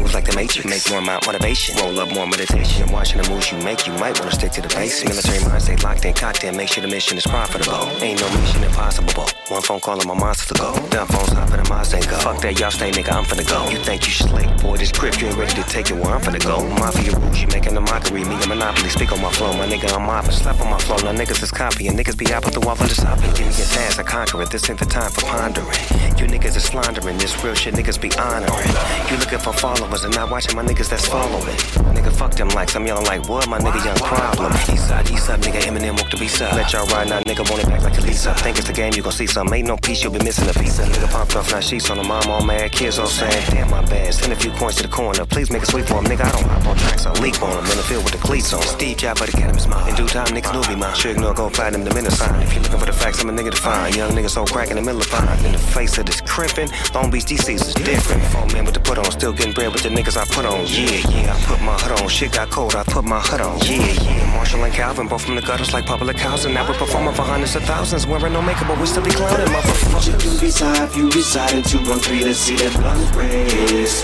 Moves 0.00 0.14
like 0.14 0.24
the 0.24 0.34
Matrix. 0.34 0.64
Make 0.64 0.88
more 0.88 1.00
amount 1.00 1.26
motivation. 1.26 1.76
Roll 1.76 2.00
up 2.00 2.10
more 2.12 2.26
meditation. 2.26 2.90
Watching 2.90 3.20
the 3.20 3.28
moves 3.28 3.52
you 3.52 3.58
make, 3.58 3.86
you 3.86 3.92
might 3.94 4.18
wanna 4.18 4.32
stick 4.32 4.52
to 4.52 4.62
the 4.62 4.68
basics. 4.68 5.04
Military 5.04 5.44
mind 5.44 5.62
stay 5.62 5.76
locked 5.76 6.04
in, 6.04 6.14
cocked 6.14 6.44
in. 6.44 6.56
Make 6.56 6.68
sure 6.68 6.80
the 6.80 6.88
mission 6.88 7.18
is 7.18 7.26
profitable. 7.26 7.84
Ain't 8.00 8.20
no 8.20 8.28
mission 8.40 8.64
impossible. 8.64 9.12
Bro. 9.12 9.26
One 9.48 9.62
phone 9.62 9.80
call 9.80 9.98
and 9.98 10.06
my 10.06 10.14
monster 10.14 10.54
to 10.54 10.60
go. 10.60 10.72
Done 10.88 11.06
phones 11.08 11.32
hop 11.32 11.52
in 11.52 11.68
my 11.68 11.82
and 11.82 12.08
go. 12.08 12.16
Fuck 12.18 12.40
that, 12.40 12.58
y'all 12.58 12.70
stay, 12.70 12.90
nigga. 12.90 13.12
I'm 13.12 13.24
finna 13.24 13.46
go. 13.46 13.68
You 13.68 13.78
think 13.84 14.06
you 14.06 14.12
slick, 14.12 14.48
boy? 14.62 14.78
This 14.78 14.92
grip, 14.92 15.20
you 15.20 15.28
ain't 15.28 15.36
ready 15.36 15.54
to 15.54 15.64
take 15.64 15.90
it 15.90 15.96
where 15.96 16.14
I'm 16.14 16.20
finna 16.22 16.40
go. 16.40 16.64
Mafia 16.80 17.12
rules, 17.18 17.40
you 17.40 17.48
making 17.48 17.76
a 17.76 17.80
mockery. 17.80 18.24
Me 18.24 18.40
a 18.40 18.46
monopoly. 18.46 18.88
Speak 18.88 19.12
on 19.12 19.20
my 19.20 19.30
flow, 19.32 19.52
my 19.52 19.66
nigga. 19.66 19.92
I'm 19.92 20.08
off. 20.08 20.32
Slap 20.32 20.60
on 20.60 20.70
my 20.70 20.78
flow. 20.78 20.96
Now 20.96 21.12
niggas 21.12 21.42
is 21.42 21.50
copying. 21.50 21.92
Niggas 21.92 22.16
be 22.16 22.32
out 22.32 22.44
with 22.44 22.54
the 22.54 22.60
wall 22.60 22.76
for 22.76 22.86
the. 22.86 22.94
Give 23.36 23.46
me 23.46 23.52
a 23.52 23.66
task, 23.66 23.98
I 23.98 24.02
conquer 24.02 24.40
it. 24.42 24.50
This 24.50 24.70
ain't 24.70 24.78
the 24.78 24.86
time 24.86 25.10
for 25.10 25.22
pondering. 25.22 25.68
You 26.16 26.26
niggas 26.26 26.56
is 26.56 26.64
slandering. 26.64 27.18
This 27.18 27.34
real 27.44 27.54
shit, 27.54 27.74
niggas 27.74 28.00
be 28.00 28.10
honoring. 28.16 28.72
You 29.10 29.16
looking 29.18 29.38
for 29.38 29.52
followers 29.52 29.89
and 29.90 30.14
not 30.14 30.30
watching 30.30 30.54
my 30.54 30.62
niggas 30.62 30.88
that's 30.88 31.06
following. 31.06 31.56
Nigga, 31.94 32.12
fuck 32.12 32.32
them 32.34 32.48
likes. 32.50 32.76
I'm 32.76 32.86
yelling 32.86 33.06
like, 33.06 33.28
what? 33.28 33.48
My 33.48 33.58
nigga, 33.58 33.84
young 33.84 33.96
problem. 33.96 34.52
East 34.72 34.88
side, 34.88 35.10
east 35.10 35.26
side, 35.26 35.40
nigga, 35.40 35.60
Eminem 35.62 35.98
walk 35.98 36.10
the 36.10 36.16
beast 36.16 36.38
side. 36.38 36.54
Let 36.54 36.72
y'all 36.72 36.86
ride 36.86 37.08
now, 37.08 37.20
nigga, 37.22 37.48
want 37.50 37.62
it 37.62 37.68
back 37.68 37.82
like 37.82 37.98
a 37.98 38.00
Lisa. 38.00 38.32
Think 38.34 38.58
it's 38.58 38.68
the 38.68 38.72
game, 38.72 38.92
you 38.94 39.02
gon' 39.02 39.12
see 39.12 39.26
some. 39.26 39.52
Ain't 39.52 39.66
no 39.66 39.76
piece, 39.76 40.02
you'll 40.02 40.12
be 40.12 40.22
missing 40.22 40.48
a 40.48 40.52
piece. 40.52 40.78
Nigga 40.78 41.10
popped 41.10 41.34
off, 41.34 41.50
now 41.50 41.60
sheets 41.60 41.90
on 41.90 41.96
the 41.96 42.04
mom, 42.04 42.22
all 42.28 42.44
mad. 42.44 42.70
Kids 42.70 42.98
all 42.98 43.06
saying, 43.06 43.44
damn, 43.50 43.68
my 43.70 43.84
bad. 43.86 44.14
Send 44.14 44.32
a 44.32 44.36
few 44.36 44.52
coins 44.52 44.76
to 44.76 44.84
the 44.84 44.88
corner. 44.88 45.26
Please 45.26 45.50
make 45.50 45.62
a 45.62 45.66
sweep 45.66 45.86
for 45.86 45.98
him, 45.98 46.04
nigga. 46.04 46.24
I 46.24 46.30
don't 46.30 46.44
hop 46.44 46.66
on 46.66 46.76
tracks, 46.76 47.06
I 47.06 47.12
leap 47.20 47.42
on 47.42 47.50
him. 47.50 47.70
In 47.70 47.76
the 47.76 47.82
field 47.82 48.04
with 48.04 48.12
the 48.12 48.18
cleats 48.18 48.52
on. 48.52 48.62
Steve 48.62 48.96
Jobs, 48.96 49.20
but 49.20 49.30
the 49.30 49.36
cannabis 49.36 49.66
mine. 49.66 49.88
In 49.88 49.96
due 49.96 50.06
time, 50.06 50.28
niggas 50.28 50.52
knew 50.52 50.74
be 50.74 50.78
mine. 50.78 50.94
Sure 50.94 51.10
ignore, 51.10 51.34
go 51.34 51.50
find 51.50 51.74
them 51.74 51.84
the 51.84 51.94
minute 51.94 52.12
sign. 52.12 52.40
If 52.42 52.54
you 52.54 52.60
looking 52.60 52.78
for 52.78 52.86
the 52.86 52.92
facts, 52.92 53.22
I'm 53.22 53.28
a 53.28 53.32
nigga 53.32 53.50
to 53.50 53.60
find. 53.60 53.96
Young 53.96 54.12
nigga 54.12 54.30
so 54.30 54.44
crack 54.44 54.70
in 54.70 54.76
the 54.76 54.82
middle 54.82 55.00
of 55.00 55.06
fine. 55.06 55.44
In 55.44 55.52
the 55.52 55.58
face 55.58 55.98
of 55.98 56.06
this 56.06 56.20
crimping, 56.20 56.68
Long 56.94 57.10
Beach 57.10 57.24
DC's 57.24 57.66
is 57.68 57.74
different. 57.74 58.22
Four 58.32 58.46
men 58.48 58.64
with 58.64 58.74
the 58.74 58.80
put 58.80 58.98
on, 58.98 59.10
still 59.10 59.32
getting 59.32 59.52
bread 59.52 59.72
with 59.72 59.79
the 59.82 59.88
niggas 59.88 60.16
I 60.16 60.24
put 60.26 60.44
on. 60.44 60.66
Yeah, 60.66 61.00
yeah, 61.08 61.34
I 61.34 61.40
put 61.44 61.60
my 61.62 61.74
hood 61.74 62.00
on. 62.00 62.08
Shit 62.08 62.32
got 62.32 62.50
cold, 62.50 62.74
I 62.74 62.82
put 62.84 63.04
my 63.04 63.20
hood 63.20 63.40
on. 63.40 63.58
Yeah, 63.60 63.92
yeah. 64.02 64.34
Marshall 64.36 64.64
and 64.64 64.72
Calvin, 64.72 65.08
both 65.08 65.24
from 65.24 65.36
the 65.36 65.42
gutters 65.42 65.72
like 65.72 65.86
public 65.86 66.16
housing. 66.18 66.54
Now 66.54 66.68
we're 66.68 66.76
performing 66.76 67.14
for 67.14 67.22
hundreds 67.22 67.56
of 67.56 67.62
thousands, 67.64 68.06
wearing 68.06 68.32
no 68.32 68.42
makeup, 68.42 68.68
but 68.68 68.78
we 68.78 68.86
still 68.86 69.04
be 69.04 69.10
clowning, 69.10 69.46
motherfuckers. 69.46 70.24
You 70.24 70.40
reside, 70.40 70.96
you 70.96 71.08
reside 71.10 71.54
in 71.54 71.62
213, 71.62 72.26
let's 72.26 72.38
see 72.38 72.56
that 72.56 72.72
blunt 72.80 73.14
raise. 73.16 74.02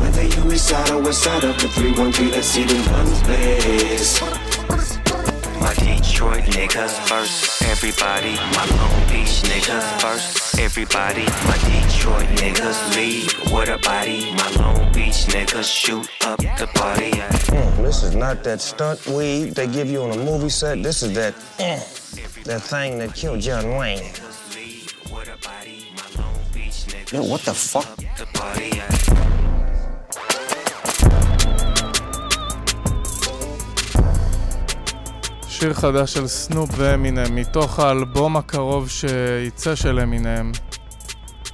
Whether 0.00 0.24
you 0.24 0.50
reside 0.50 0.90
or 0.90 1.02
west 1.02 1.22
side 1.22 1.44
of 1.44 1.58
the 1.60 1.68
313, 1.68 2.30
let's 2.30 2.46
see 2.46 2.64
the 2.64 2.74
guns 2.88 3.22
blaze. 3.22 4.45
My 5.66 5.74
Detroit 5.74 6.44
niggas 6.44 6.94
first, 7.08 7.60
everybody. 7.62 8.36
My 8.54 8.66
Long 8.76 9.00
Beach 9.08 9.42
niggas 9.50 10.00
first, 10.00 10.60
everybody. 10.60 11.24
My 11.42 11.58
Detroit 11.66 12.28
niggas 12.38 12.94
lead 12.94 13.52
with 13.52 13.68
a 13.68 13.78
body. 13.82 14.32
My 14.34 14.48
Long 14.62 14.92
Beach 14.92 15.26
niggas 15.26 15.64
shoot 15.64 16.08
up 16.24 16.38
the 16.38 16.70
party. 16.76 17.10
Mm, 17.10 17.82
this 17.82 18.04
is 18.04 18.14
not 18.14 18.44
that 18.44 18.60
stunt 18.60 19.04
weed 19.08 19.56
they 19.56 19.66
give 19.66 19.88
you 19.88 20.02
on 20.02 20.12
a 20.12 20.24
movie 20.24 20.50
set. 20.50 20.84
This 20.84 21.02
is 21.02 21.12
that 21.14 21.34
mm, 21.58 22.44
that 22.44 22.62
thing 22.62 23.00
that 23.00 23.16
killed 23.16 23.40
John 23.40 23.74
Wayne. 23.74 24.04
Yo, 27.10 27.24
what 27.24 27.40
the 27.40 27.54
fuck? 27.54 29.35
שיר 35.58 35.74
חדש 35.74 36.14
של 36.14 36.26
סנופ 36.26 36.70
ואמינם, 36.76 37.34
מתוך 37.34 37.78
האלבום 37.78 38.36
הקרוב 38.36 38.88
שייצא 38.88 39.74
של 39.74 40.00
אמינם, 40.00 40.52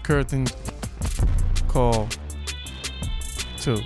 קרטין 0.03 0.45
קור 1.67 2.09
2. 3.61 3.77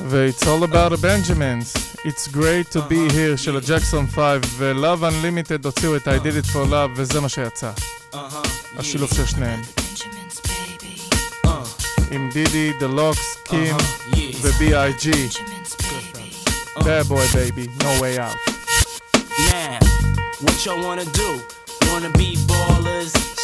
ו-It's 0.00 0.46
all 0.46 0.64
about 0.64 0.92
the 0.92 0.96
Benjamins. 0.96 1.68
It's 2.04 2.26
great 2.28 2.70
to 2.72 2.80
be 2.88 3.12
here 3.12 3.36
של 3.36 3.56
הג'קסון 3.56 4.06
5 4.06 4.46
ו-Love 4.58 5.02
Unlimited 5.02 5.64
הוציאו 5.64 5.96
את 5.96 6.08
I 6.08 6.20
did 6.24 6.44
it 6.44 6.50
for 6.50 6.70
love 6.70 6.90
וזה 6.96 7.20
מה 7.20 7.28
שיצא. 7.28 7.70
השילוב 8.78 9.14
של 9.14 9.26
שניהם. 9.26 9.79
Imdidi, 12.10 12.76
the 12.80 12.88
LOX, 12.88 13.40
Kim, 13.44 13.74
uh-huh. 13.74 14.16
yeah. 14.16 14.32
the 14.42 14.56
B.I.G. 14.58 15.12
Uh-huh. 15.12 16.84
Bad 16.84 17.08
boy, 17.08 17.24
baby, 17.32 17.68
no 17.82 18.02
way 18.02 18.18
out. 18.18 18.34
Now, 19.46 19.78
what 20.40 20.66
y'all 20.66 20.82
wanna 20.82 21.04
do? 21.04 21.40
Wanna 21.86 22.10
be 22.10 22.36
ball 22.46 22.79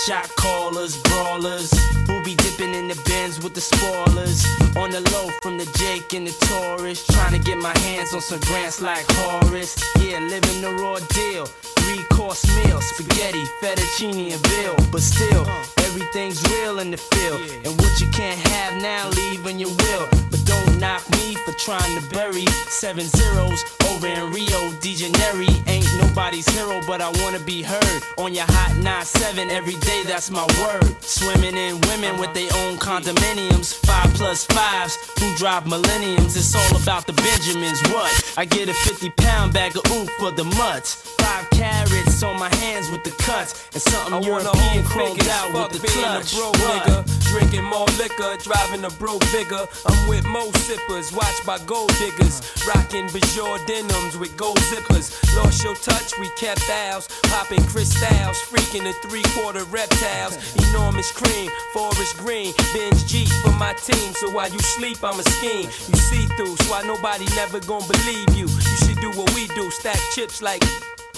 shot 0.07 0.29
callers, 0.37 0.97
brawlers, 1.03 1.73
who 2.07 2.23
be 2.23 2.37
dipping 2.37 2.75
in 2.75 2.87
the 2.87 2.95
bins 3.07 3.43
with 3.43 3.55
the 3.55 3.61
spoilers. 3.61 4.47
On 4.77 4.91
the 4.91 5.01
low 5.13 5.29
from 5.43 5.59
the 5.59 5.67
Jake 5.79 6.15
and 6.15 6.27
the 6.27 6.47
Taurus, 6.47 7.05
trying 7.07 7.33
to 7.33 7.39
get 7.39 7.59
my 7.59 7.77
hands 7.81 8.15
on 8.15 8.21
some 8.21 8.39
grants 8.41 8.81
like 8.81 9.05
Horace. 9.09 9.75
Yeah, 9.99 10.21
living 10.21 10.61
the 10.61 10.73
raw 10.81 10.99
deal. 11.11 11.47
Three 11.47 12.05
course 12.17 12.47
meal, 12.57 12.81
spaghetti, 12.81 13.45
fettuccine, 13.61 14.33
and 14.33 14.47
veal. 14.47 14.77
But 14.93 15.03
still, 15.03 15.45
everything's 15.79 16.41
real 16.51 16.79
in 16.79 16.93
the 16.93 16.99
field. 16.99 17.41
And 17.65 17.75
what 17.81 18.01
you 18.01 18.09
can't 18.11 18.39
have 18.51 18.81
now, 18.81 19.09
leave 19.11 19.45
when 19.45 19.59
you 19.59 19.69
will. 19.69 20.36
Don't 20.57 20.81
knock 20.81 21.09
me 21.11 21.35
for 21.45 21.53
trying 21.53 22.01
to 22.01 22.09
bury 22.11 22.47
seven 22.69 23.05
zeros 23.05 23.63
over 23.91 24.07
in 24.07 24.33
Rio 24.33 24.73
de 24.81 24.95
Janeiro. 24.95 25.53
Ain't 25.67 25.87
nobody's 26.01 26.49
hero, 26.49 26.81
but 26.87 27.01
I 27.01 27.11
wanna 27.23 27.41
be 27.41 27.63
heard 27.63 28.01
on 28.19 28.35
your 28.35 28.47
hot 28.49 28.73
9-7 28.81 29.51
every 29.51 29.75
day. 29.75 30.03
That's 30.05 30.31
my 30.31 30.47
word. 30.61 30.97
Swimming 31.03 31.57
in 31.57 31.81
women 31.83 32.19
with 32.19 32.33
their 32.35 32.51
own 32.63 32.77
condominiums, 32.79 33.75
five 33.87 34.13
plus 34.15 34.45
fives 34.47 34.97
who 35.21 35.35
drive 35.37 35.67
millenniums. 35.67 36.37
It's 36.37 36.55
all 36.55 36.83
about 36.83 37.07
the 37.07 37.13
Benjamins. 37.13 37.81
What? 37.93 38.35
I 38.37 38.45
get 38.45 38.69
a 38.69 38.75
50 38.75 39.11
pound 39.11 39.53
bag 39.53 39.77
of 39.77 39.85
oof 39.93 40.09
for 40.19 40.31
the 40.31 40.45
mutts. 40.45 40.95
Five 41.21 41.49
carats 41.51 42.23
on 42.23 42.39
my 42.39 42.55
hands 42.57 42.91
with 42.91 43.05
the 43.05 43.11
cuts, 43.23 43.69
and 43.73 43.83
something 43.83 44.15
I 44.15 44.21
European 44.21 44.85
chromed 44.85 45.29
out 45.29 45.53
with 45.53 45.81
the 45.81 45.89
clutch. 45.89 46.33
a 46.33 46.37
broke 46.37 46.57
nigga, 46.57 46.97
drinking 47.31 47.65
more 47.65 47.87
liquor, 47.99 48.37
driving 48.43 48.85
a 48.85 48.91
broke 48.91 49.25
bigger. 49.33 49.67
I'm 49.87 50.09
with 50.09 50.25
mo 50.47 50.59
sippers, 50.61 51.13
watched 51.13 51.45
by 51.45 51.59
gold 51.67 51.91
diggers, 51.99 52.41
rocking 52.67 53.07
Bajor 53.09 53.65
denims 53.67 54.17
with 54.17 54.37
gold 54.37 54.59
zippers. 54.59 55.11
Lost 55.37 55.63
your 55.65 55.75
touch, 55.77 56.19
we 56.19 56.29
kept 56.37 56.69
ours, 56.71 57.09
popping 57.25 57.63
crystals, 57.65 58.39
freaking 58.43 58.85
the 58.85 58.93
three 59.09 59.23
quarter 59.35 59.65
reptiles. 59.65 60.37
Enormous 60.69 61.11
cream, 61.13 61.51
forest 61.73 62.17
green, 62.19 62.53
binge 62.73 63.07
Jeep 63.07 63.29
for 63.43 63.53
my 63.53 63.73
team. 63.75 64.13
So 64.15 64.31
while 64.31 64.51
you 64.51 64.59
sleep, 64.59 64.99
I'm 65.03 65.19
a 65.19 65.25
scheme. 65.25 65.69
You 65.89 65.97
see 65.97 66.27
through, 66.37 66.57
so 66.57 66.71
why 66.71 66.83
nobody 66.83 67.27
never 67.35 67.61
gonna 67.61 67.87
believe 67.87 68.31
you. 68.35 68.47
You 68.47 68.77
should 68.85 69.01
do 69.01 69.11
what 69.13 69.33
we 69.35 69.47
do, 69.49 69.71
stack 69.71 70.01
chips 70.15 70.43
like. 70.43 70.63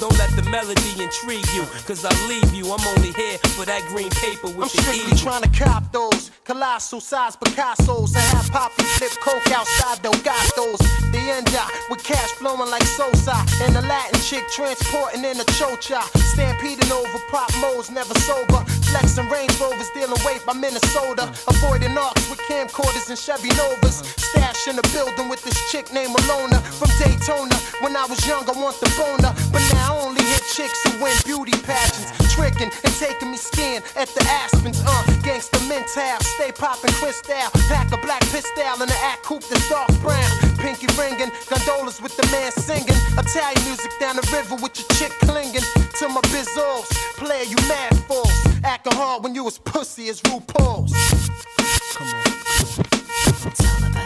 Don't 0.00 0.16
let 0.16 0.30
the 0.36 0.48
melody 0.48 1.02
intrigue 1.02 1.44
you, 1.54 1.66
cause 1.82 2.04
I 2.04 2.14
leave 2.28 2.54
you. 2.54 2.70
I'm 2.70 2.86
only 2.94 3.10
here 3.12 3.38
for 3.58 3.64
that 3.66 3.82
green 3.88 4.10
paper 4.10 4.46
with 4.46 4.70
I'm 4.70 4.70
the 4.70 4.82
strictly 4.82 5.16
trying 5.18 5.42
to 5.42 5.50
cop 5.50 5.90
those 5.90 6.30
colossal 6.44 7.00
size 7.00 7.36
Picasso's 7.36 8.14
I 8.14 8.20
have 8.32 8.48
Poppy 8.50 8.84
flip 8.96 9.10
coke 9.20 9.50
outside 9.50 9.98
Delgados. 9.98 10.78
The 11.10 11.18
end 11.18 11.50
up 11.54 11.68
with 11.90 12.04
cash 12.04 12.30
flowing 12.38 12.70
like 12.70 12.84
Sosa 12.84 13.34
and 13.62 13.74
the 13.74 13.82
Latin 13.82 14.20
chick 14.20 14.44
transporting 14.54 15.24
in 15.24 15.40
a 15.40 15.46
chocha. 15.58 16.00
Stampeding 16.32 16.92
over 16.92 17.18
pop 17.30 17.50
modes, 17.60 17.90
never 17.90 18.14
sober. 18.20 18.62
Flexing 18.88 19.28
Range 19.28 19.52
Rovers, 19.60 19.90
dealing 19.90 20.22
weight 20.24 20.46
by 20.46 20.54
Minnesota. 20.54 21.26
Avoiding 21.48 21.96
arcs 21.98 22.30
with 22.30 22.38
camcorders 22.46 23.10
and 23.10 23.18
Chevy 23.18 23.50
Novas. 23.58 24.06
Stash 24.16 24.68
in 24.68 24.76
the 24.76 24.86
building 24.94 25.28
with 25.28 25.42
this 25.42 25.58
chick 25.70 25.92
named 25.92 26.14
Malona 26.14 26.62
from 26.78 26.88
Daytona. 27.02 27.56
When 27.82 27.96
I 27.96 28.06
was 28.06 28.24
young, 28.26 28.48
I 28.48 28.52
want 28.52 28.78
the 28.80 28.88
boner, 28.96 29.32
but 29.52 29.62
now 29.74 29.87
I 29.88 29.96
only 30.04 30.22
hit 30.22 30.44
chicks 30.52 30.76
who 30.84 31.02
win 31.02 31.16
beauty 31.24 31.56
pageants. 31.64 32.12
Tricking 32.34 32.70
and 32.84 32.94
taking 33.00 33.30
me 33.30 33.38
skiing 33.38 33.80
at 33.96 34.08
the 34.12 34.20
Aspens. 34.28 34.80
Uh, 34.84 35.02
gangsta 35.24 35.56
mental, 35.66 36.20
stay 36.36 36.52
popping 36.52 36.92
crystal. 37.00 37.48
Pack 37.72 37.90
a 37.92 37.96
black 38.04 38.20
pistol 38.28 38.68
and 38.68 38.82
an 38.82 38.90
act 39.02 39.22
coupe 39.22 39.44
that's 39.48 39.66
dark 39.70 39.88
brown. 40.00 40.28
Pinky 40.58 40.86
ringing, 41.00 41.32
gondolas 41.48 42.02
with 42.02 42.14
the 42.16 42.26
man 42.28 42.52
singing. 42.52 43.00
Italian 43.16 43.64
music 43.64 43.90
down 43.98 44.16
the 44.16 44.28
river 44.28 44.56
with 44.60 44.76
your 44.76 44.88
chick 45.00 45.12
clinging 45.24 45.64
to 45.98 46.08
my 46.08 46.20
bizzles. 46.28 46.88
Player, 47.16 47.44
you 47.44 47.56
mad 47.66 47.96
fools. 48.06 48.32
Acting 48.64 48.92
hard 48.92 49.24
when 49.24 49.34
you 49.34 49.46
as 49.46 49.58
pussy 49.58 50.08
as 50.10 50.20
RuPaul's. 50.22 50.92
Come 51.96 52.08
on. 52.08 52.38
It's 53.46 53.64
all 53.64 53.97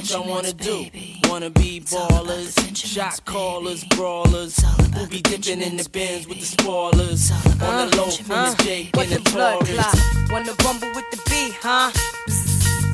What 0.00 0.08
y'all 0.12 0.26
wanna 0.26 0.54
do? 0.54 0.84
baby. 0.84 1.20
Wanna 1.28 1.50
be 1.50 1.78
ballers, 1.82 2.56
shot 2.74 3.22
callers, 3.26 3.84
brawlers, 3.84 4.58
We'll 4.94 5.06
be 5.08 5.20
dipping 5.20 5.60
in 5.60 5.76
the 5.76 5.86
bins 5.90 6.26
with 6.26 6.40
the 6.40 6.46
spoilers. 6.46 7.30
On 7.60 7.90
the 7.90 7.96
low 7.98 8.08
from 8.08 8.56
the 8.56 8.62
Jake 8.64 8.96
What 8.96 9.08
and 9.08 9.16
the 9.16 9.18
the 9.20 9.30
blood 9.30 9.60
Taurus. 9.60 9.76
clot? 9.76 10.30
Wanna 10.32 10.54
rumble 10.64 10.88
with 10.96 11.04
the 11.10 11.20
B, 11.28 11.52
huh? 11.60 11.90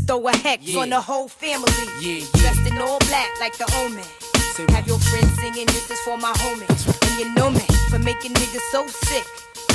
Throw 0.09 0.27
a 0.27 0.37
hex 0.37 0.65
Yeah. 0.65 0.81
on 0.81 0.91
the 0.91 1.01
whole 1.01 1.29
family. 1.29 1.71
Yeah, 2.01 2.27
Dressed 2.35 2.67
in 2.67 2.77
all 2.79 2.99
black 3.07 3.29
like 3.39 3.57
the 3.57 3.73
omen. 3.87 4.03
Have 4.75 4.89
your 4.89 4.99
friends 4.99 5.31
singing, 5.41 5.67
this 5.67 5.89
is 5.89 6.01
for 6.01 6.19
my 6.19 6.33
homies. 6.33 6.87
And 7.07 7.21
you 7.21 7.33
know 7.37 7.51
me 7.51 7.63
for 7.89 8.01
making 8.01 8.33
niggas 8.35 8.67
so 8.73 8.85
sick. 8.89 9.25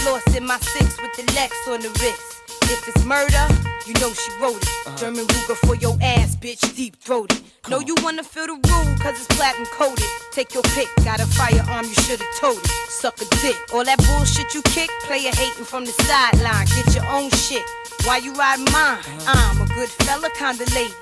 Lost 0.05 0.35
in 0.35 0.45
my 0.45 0.59
six 0.59 0.97
with 1.01 1.13
the 1.15 1.23
Lex 1.33 1.55
on 1.69 1.79
the 1.79 1.91
wrist. 2.03 2.40
If 2.71 2.87
it's 2.87 3.03
murder, 3.03 3.47
you 3.85 3.93
know 3.99 4.13
she 4.13 4.31
wrote 4.39 4.55
it. 4.55 4.69
Uh-huh. 4.87 4.95
German 4.95 5.25
Ruger 5.25 5.57
for 5.67 5.75
your 5.75 5.97
ass, 6.01 6.37
bitch, 6.37 6.63
deep 6.73 6.95
throated. 6.95 7.41
Know 7.67 7.81
you 7.81 7.95
wanna 8.01 8.23
feel 8.23 8.47
the 8.47 8.53
room, 8.53 8.97
cause 8.97 9.19
it's 9.19 9.27
platinum 9.35 9.67
coated. 9.73 10.07
Take 10.31 10.53
your 10.53 10.63
pick, 10.63 10.87
got 11.03 11.19
a 11.19 11.25
firearm, 11.25 11.83
you 11.83 11.93
should've 11.95 12.25
told 12.39 12.59
it. 12.59 12.67
Suck 12.87 13.21
a 13.21 13.25
dick. 13.43 13.57
All 13.73 13.83
that 13.83 13.97
bullshit 14.07 14.53
you 14.53 14.61
kick, 14.61 14.89
player 15.03 15.31
hating 15.35 15.65
from 15.65 15.83
the 15.83 15.91
sideline. 16.07 16.65
Get 16.67 16.95
your 16.95 17.05
own 17.11 17.29
shit. 17.31 17.63
Why 18.05 18.17
you 18.23 18.31
ride 18.35 18.59
mine? 18.71 19.03
Uh-huh. 19.03 19.51
I'm 19.51 19.61
a 19.61 19.67
good 19.75 19.89
fella, 19.89 20.29
kinda 20.29 20.63
lady. 20.73 20.95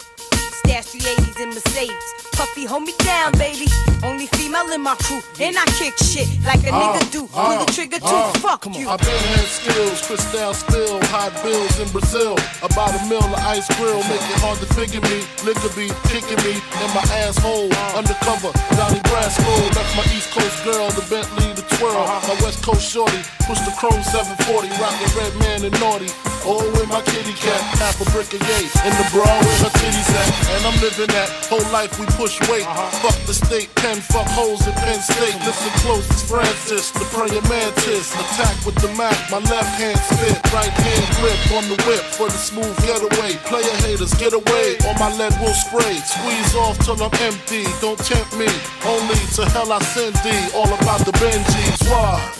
Stash 0.59 0.87
380s 0.93 1.39
in 1.41 1.49
Mercedes. 1.49 2.05
Puffy, 2.33 2.63
hold 2.65 2.83
me 2.83 2.93
down, 3.03 3.31
baby. 3.33 3.67
Only 4.03 4.27
female 4.27 4.71
in 4.71 4.81
my 4.81 4.95
crew. 4.95 5.19
And 5.39 5.57
I 5.59 5.65
kick 5.75 5.95
shit 5.99 6.27
like 6.47 6.63
a 6.63 6.71
nigga 6.71 7.11
do. 7.11 7.27
Pull 7.27 7.65
the 7.65 7.71
trigger 7.71 7.99
too. 7.99 8.05
uh, 8.07 8.31
Fuck 8.39 8.65
you. 8.71 8.87
I 8.87 8.95
been 8.95 9.19
had 9.35 9.43
skills, 9.47 9.99
crystal 10.07 10.53
spill, 10.53 10.99
hot 11.11 11.35
bills 11.43 11.79
in 11.79 11.87
Brazil. 11.91 12.35
About 12.63 12.95
a 12.95 13.01
mill 13.11 13.19
of 13.23 13.33
ice 13.43 13.67
grill, 13.75 13.99
make 14.07 14.23
it 14.23 14.39
hard 14.39 14.57
to 14.63 14.67
figure 14.71 15.01
me. 15.11 15.19
Liquor 15.43 15.67
be 15.75 15.91
kicking 16.07 16.39
me 16.47 16.55
in 16.63 16.89
my 16.95 17.03
asshole. 17.27 17.67
Undercover, 17.99 18.55
Donnie 18.79 19.03
Brasco. 19.11 19.51
That's 19.75 19.93
my 19.99 20.05
East 20.15 20.31
Coast 20.31 20.63
girl, 20.63 20.87
the 20.95 21.03
Bentley, 21.11 21.51
the 21.59 21.65
twirl. 21.75 22.07
My 22.23 22.35
West 22.39 22.63
Coast 22.63 22.87
shorty, 22.87 23.19
push 23.43 23.59
the 23.67 23.75
chrome 23.75 23.99
740, 24.03 24.71
rockin' 24.79 25.11
red 25.19 25.33
man 25.43 25.59
and 25.67 25.75
naughty. 25.83 26.07
Oh, 26.47 26.63
with 26.77 26.87
my 26.87 27.01
kitty 27.03 27.35
cat, 27.35 27.61
half 27.77 27.99
a 27.99 28.07
brick 28.11 28.31
of 28.33 28.41
yay. 28.41 28.65
In 28.87 28.93
the 28.95 29.07
bra 29.11 29.27
with 29.39 29.59
her 29.61 29.73
titties 29.75 30.09
at. 30.15 30.27
And 30.55 30.61
I'm 30.65 30.77
living 30.79 31.11
that 31.11 31.29
whole 31.51 31.63
life 31.71 31.99
we 31.99 32.05
push 32.15 32.39
weight. 32.47 32.65
Uh-huh. 32.65 32.89
Fuck 33.03 33.17
the 33.27 33.35
state, 33.35 33.69
pen, 33.75 33.99
fuck 33.99 34.27
holes 34.31 34.65
in 34.65 34.73
Penn 34.73 34.99
State. 35.01 35.35
Listen 35.43 35.73
close, 35.83 36.05
it's 36.09 36.23
Francis, 36.23 36.91
the 36.95 37.05
praying 37.11 37.43
mantis. 37.51 38.15
Attack 38.15 38.65
with 38.65 38.79
the 38.79 38.91
Mac, 38.95 39.15
my 39.29 39.43
left 39.51 39.73
hand 39.75 39.99
spit, 39.99 40.39
right 40.55 40.71
hand 40.71 41.05
grip 41.19 41.39
on 41.59 41.65
the 41.67 41.77
whip 41.83 42.03
for 42.15 42.31
the 42.31 42.39
smooth 42.39 42.75
getaway. 42.87 43.35
Player 43.51 43.75
haters, 43.83 44.13
get 44.15 44.31
away, 44.33 44.79
or 44.87 44.95
my 44.95 45.11
lead 45.19 45.35
will 45.43 45.53
spray. 45.53 45.99
Squeeze 46.01 46.55
off 46.55 46.79
till 46.79 46.97
I'm 47.03 47.13
empty, 47.19 47.67
don't 47.83 47.99
tempt 47.99 48.31
me. 48.39 48.49
Only 48.87 49.19
to 49.35 49.43
hell 49.51 49.71
I 49.71 49.79
send 49.91 50.15
thee, 50.23 50.43
all 50.55 50.71
about 50.71 51.03
the 51.03 51.13
Benjis. 51.19 51.83
Why? 51.91 52.39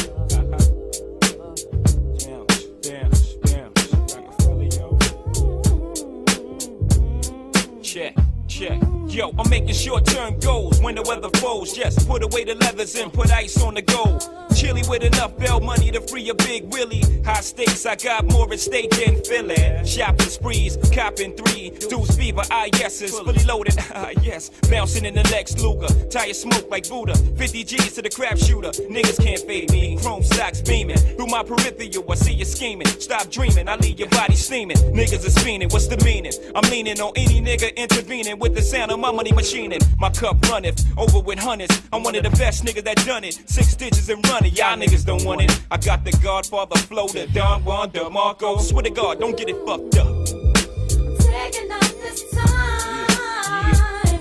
Yo, 9.11 9.29
I'm 9.37 9.49
making 9.49 9.73
short 9.73 10.05
term 10.05 10.39
goals 10.39 10.79
when 10.79 10.95
the 10.95 11.01
weather 11.01 11.29
falls. 11.39 11.77
Yes, 11.77 12.01
put 12.05 12.23
away 12.23 12.45
the 12.45 12.55
leathers 12.55 12.95
and 12.95 13.11
put 13.11 13.29
ice 13.29 13.61
on 13.61 13.73
the 13.73 13.81
gold. 13.81 14.23
Chilly 14.55 14.83
with 14.87 15.03
enough 15.03 15.37
bell 15.37 15.59
money 15.59 15.91
to 15.91 15.99
free 15.99 16.29
a 16.29 16.33
big 16.33 16.71
Willie. 16.71 17.03
High 17.25 17.41
stakes, 17.41 17.85
I 17.85 17.97
got 17.97 18.23
more 18.23 18.51
at 18.53 18.59
stake 18.61 18.89
than 18.91 19.21
Philly. 19.21 19.85
Shopping 19.85 20.27
sprees, 20.27 20.77
copping 20.93 21.35
three. 21.35 21.71
Deuce 21.89 22.15
fever, 22.15 22.41
ah 22.51 22.67
yeses, 22.79 23.19
fully 23.19 23.43
loaded, 23.43 23.75
ah 23.95 24.11
yes. 24.21 24.49
Bouncing 24.69 25.03
in 25.03 25.15
the 25.15 25.23
Lex 25.23 25.61
Luger, 25.61 25.93
tire 26.09 26.33
smoke 26.33 26.71
like 26.71 26.87
Buddha. 26.87 27.17
50 27.17 27.63
G's 27.65 27.93
to 27.95 28.01
the 28.01 28.09
crap 28.09 28.37
shooter. 28.37 28.69
Niggas 28.69 29.21
can't 29.21 29.41
fade 29.41 29.71
me. 29.71 29.97
Chrome 29.97 30.23
socks 30.23 30.61
beaming. 30.61 30.97
Through 30.97 31.27
my 31.27 31.43
peripheral, 31.43 32.09
I 32.09 32.15
see 32.15 32.33
you 32.33 32.45
scheming. 32.45 32.87
Stop 32.87 33.29
dreaming, 33.29 33.67
I 33.67 33.75
leave 33.75 33.99
your 33.99 34.09
body 34.09 34.35
steaming. 34.35 34.77
Niggas 34.77 35.25
is 35.25 35.35
fiending, 35.35 35.73
what's 35.73 35.87
the 35.87 35.97
meaning? 36.05 36.31
I'm 36.55 36.69
leaning 36.71 37.01
on 37.01 37.11
any 37.17 37.41
nigga 37.41 37.75
intervening 37.75 38.39
with 38.39 38.55
the 38.55 38.61
sound 38.61 38.91
of 38.91 39.00
my 39.01 39.11
money 39.11 39.31
machining. 39.31 39.79
My 39.97 40.09
cup 40.11 40.39
runneth 40.47 40.85
over 40.97 41.19
with 41.19 41.39
hundreds. 41.39 41.81
I'm 41.91 42.03
one 42.03 42.15
of 42.15 42.23
the 42.23 42.29
best 42.29 42.63
niggas 42.63 42.83
that 42.83 42.97
done 43.05 43.23
it. 43.23 43.33
Six 43.49 43.75
digits 43.75 44.07
and 44.09 44.25
running, 44.29 44.53
y'all 44.53 44.77
niggas 44.77 45.05
don't 45.05 45.25
want 45.25 45.41
it. 45.41 45.61
I 45.71 45.77
got 45.77 46.05
the 46.05 46.11
Godfather 46.23 46.79
flow, 46.81 47.07
the 47.07 47.27
Don 47.27 47.65
Juan, 47.65 47.89
the 47.91 48.09
Marco. 48.09 48.59
Swear 48.59 48.83
to 48.83 48.91
God, 48.91 49.19
don't 49.19 49.35
get 49.35 49.49
it 49.49 49.57
fucked 49.65 49.97
up. 49.97 50.25
Taking 51.19 51.71
up 51.71 51.91
this 52.03 52.29
time 52.31 54.19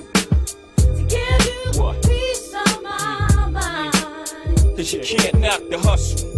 to 0.76 1.02
give 1.14 1.44
you 1.46 1.94
peace 2.02 2.54
of 2.54 2.82
my. 2.82 3.90
Cause 4.76 4.92
you 4.94 5.00
can't 5.00 5.38
knock 5.40 5.60
the 5.68 5.78
hustle. 5.78 6.30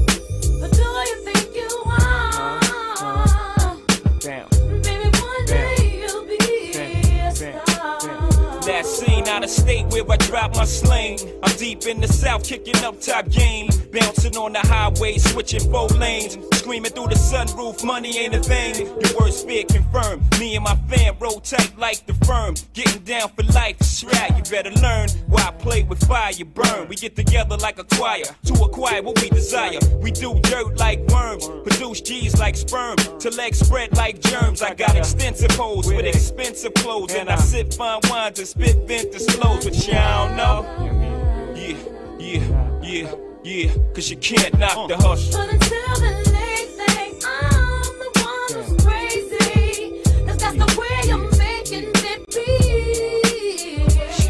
Last 8.73 9.01
seen 9.01 9.29
out 9.29 9.45
of 9.45 9.51
state 9.51 9.85
where 9.89 10.03
I 10.11 10.17
drop 10.17 10.57
my 10.57 10.65
sling. 10.65 11.19
I'm 11.43 11.55
deep 11.59 11.85
in 11.85 12.01
the 12.01 12.09
south, 12.09 12.43
kicking 12.43 12.83
up 12.83 13.03
top 13.03 13.29
game. 13.29 13.69
Bouncing 13.93 14.35
on 14.39 14.55
the 14.55 14.61
highway, 14.61 15.19
switching 15.19 15.71
four 15.71 15.89
lanes. 15.89 16.39
Screaming 16.55 16.91
through 16.91 17.09
the 17.09 17.17
sunroof, 17.17 17.85
money 17.85 18.17
ain't 18.17 18.35
a 18.35 18.41
thing. 18.41 18.87
Your 18.87 19.21
worst 19.21 19.47
fear 19.47 19.65
confirmed. 19.65 20.23
Me 20.41 20.57
and 20.57 20.65
my 20.65 20.75
fam 20.89 21.17
roll 21.21 21.41
tight 21.41 21.77
like 21.77 22.07
the 22.07 22.15
firm. 22.25 22.55
Getting 22.73 23.03
down 23.03 23.29
for 23.37 23.43
life, 23.53 23.77
right. 24.05 24.35
You 24.39 24.43
better 24.45 24.71
learn. 24.81 25.11
Why 25.27 25.49
I 25.49 25.51
play 25.51 25.83
with 25.83 26.03
fire, 26.07 26.33
burn. 26.55 26.89
We 26.89 26.97
get 26.97 27.15
together 27.15 27.59
like 27.59 27.79
a 27.79 27.85
choir 27.85 28.25
to 28.47 28.55
acquire 28.65 29.03
what 29.03 29.21
we 29.21 29.29
desire. 29.29 29.81
We 30.01 30.13
do 30.13 30.41
dirt 30.41 30.79
like 30.79 31.01
worms, 31.09 31.47
produce 31.47 32.01
G's 32.01 32.39
like 32.39 32.57
sperm. 32.57 32.97
To 32.97 33.31
legs 33.31 33.59
spread 33.59 33.95
like 33.99 34.21
germs. 34.21 34.63
I 34.63 34.73
got 34.73 34.97
extensive 34.97 35.51
hoes 35.51 35.89
with 35.89 36.07
expensive 36.07 36.73
clothes. 36.75 37.13
And 37.13 37.29
I 37.29 37.37
sip 37.37 37.75
fine 37.75 38.01
wines 38.09 38.39
and 38.39 38.49
spit 38.63 38.77
vintage 38.87 39.27
flows. 39.33 39.65
But 39.65 39.87
y'all 39.87 40.29
don't 40.29 40.37
know. 40.37 41.55
Yeah, 41.55 41.77
yeah, 42.19 42.81
yeah, 42.83 43.15
yeah. 43.43 43.71
Cause 43.95 44.11
you 44.11 44.17
can't 44.17 44.59
knock 44.59 44.89
the 44.89 44.97
hustle. 44.97 45.41
But 45.41 45.53
until 45.55 45.95
they 46.01 46.57
think 46.79 47.25
I'm 47.27 47.99
the 47.99 48.11
one 48.21 48.65
who's 48.65 48.85
crazy. 48.85 50.03
'Cause 50.27 50.37
that's 50.39 50.57
the 50.57 50.81
way 50.81 50.97
you're 51.09 51.31
making 51.39 51.91
it 52.13 52.21
be. 52.35 52.47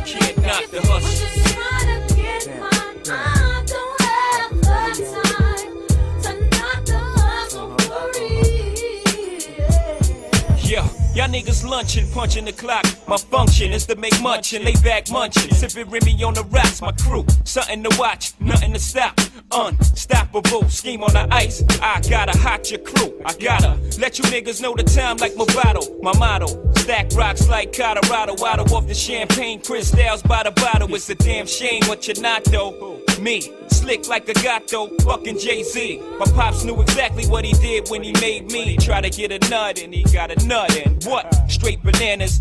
Can't 0.05 0.37
knock 0.47 0.67
the 0.71 0.81
hustle. 0.83 1.12
Y'all 11.15 11.29
niggas 11.29 11.69
lunching, 11.69 12.11
punching 12.11 12.45
the 12.45 12.53
clock. 12.53 12.85
My 13.07 13.17
function 13.17 13.73
is 13.73 13.87
to 13.87 13.97
make 13.97 14.21
much 14.23 14.53
and 14.53 14.65
lay 14.65 14.75
back 14.83 15.11
munching. 15.11 15.53
Sipping 15.53 15.91
Remy 15.91 16.23
on 16.25 16.35
the 16.35 16.45
rocks, 16.45 16.81
my 16.81 16.93
crew. 16.93 17.27
Something 17.45 17.83
to 17.83 17.97
watch, 17.99 18.33
nothing 18.41 18.73
to 18.73 18.79
stop. 18.79 19.21
Unstoppable, 19.51 20.69
scheme 20.69 21.03
on 21.03 21.13
the 21.13 21.27
ice. 21.31 21.63
I 21.81 22.01
gotta 22.09 22.37
hot 22.39 22.71
your 22.71 22.81
crew. 22.81 23.21
I 23.25 23.35
gotta 23.35 23.79
let 23.99 24.19
you 24.19 24.25
niggas 24.25 24.63
know 24.63 24.75
the 24.75 24.85
time 24.85 25.19
like 25.19 25.37
my 25.37 25.45
Movado. 25.45 26.03
My 26.03 26.17
motto, 26.19 26.72
stack 26.83 27.13
rocks 27.15 27.49
like 27.49 27.73
Colorado. 27.73 28.33
Out 28.45 28.73
off 28.73 28.87
the 28.87 28.95
champagne, 28.95 29.61
crystals 29.61 30.23
by 30.23 30.43
the 30.43 30.51
bottle. 30.51 30.93
It's 30.95 31.09
a 31.09 31.15
damn 31.15 31.47
shame 31.47 31.83
what 31.87 32.07
you're 32.07 32.21
not 32.21 32.45
though. 32.45 33.01
Me, 33.21 33.41
slick 33.69 34.09
like 34.09 34.29
a 34.29 34.35
gato, 34.35 34.89
fucking 35.05 35.39
Jay 35.39 35.63
Z. 35.63 36.01
My 36.19 36.27
pops 36.27 36.65
knew 36.65 36.81
exactly 36.83 37.25
what 37.27 37.45
he 37.45 37.53
did 37.53 37.89
when 37.89 38.03
he 38.03 38.13
made 38.21 38.51
me. 38.51 38.77
Try 38.77 39.01
to 39.01 39.11
get 39.11 39.31
a 39.31 39.39
nut 39.49 39.81
and 39.81 39.95
he 39.95 40.03
got 40.13 40.31
a 40.31 40.47
nut 40.47 40.77
and 40.77 41.03
what? 41.05 41.51
Straight 41.51 41.83
bananas. 41.83 42.41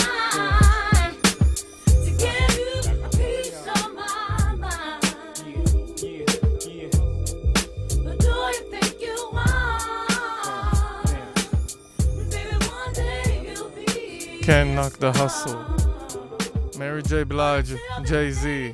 כן, 14.43 14.79
נק 14.79 14.99
דה 14.99 15.09
הסל. 15.09 15.57
מרי 16.79 17.01
ג'יי 17.07 17.25
בלאג', 17.25 17.65
ג'יי 18.03 18.33
זי, 18.33 18.73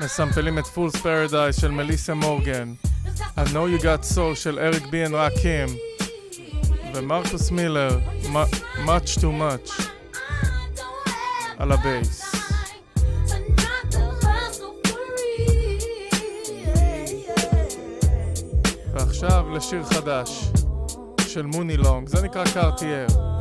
מסמפלים 0.00 0.58
את 0.58 0.66
פולס 0.66 0.96
פרדייס 0.96 1.60
של 1.60 1.70
מליסה 1.70 2.14
מורגן, 2.14 2.72
I 3.36 3.40
know 3.40 3.78
you 3.78 3.82
got 3.82 4.14
soul 4.14 4.34
של 4.34 4.58
אריק 4.58 4.86
בי 4.86 5.06
אנד 5.06 5.14
ראקים, 5.14 5.66
ומרקוס 6.94 7.50
מילר, 7.50 7.98
much 8.84 9.18
too 9.18 9.22
much, 9.22 9.82
על 11.58 11.72
הבייס. 11.72 12.34
ועכשיו 18.94 19.46
לשיר 19.56 19.84
חדש 19.84 20.44
של 21.28 21.46
מוני 21.46 21.76
לונג, 21.76 22.08
זה 22.08 22.22
נקרא 22.22 22.44
קארטייר. 22.54 23.33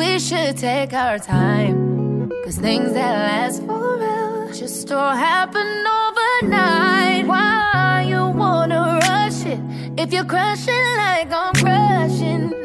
We 0.00 0.18
should 0.18 0.56
take 0.56 0.94
our 0.94 1.18
time. 1.18 2.30
Cause 2.44 2.56
things 2.56 2.92
that 2.94 3.12
last 3.12 3.62
forever 3.66 4.50
just 4.52 4.88
don't 4.88 5.16
happen 5.16 5.66
overnight. 5.98 7.26
Why 7.26 8.06
you 8.08 8.28
wanna 8.28 8.98
rush 9.02 9.44
it? 9.44 9.60
If 9.98 10.12
you're 10.12 10.24
crushing 10.24 10.96
like 10.96 11.30
I'm 11.30 11.52
crushing. 11.54 12.59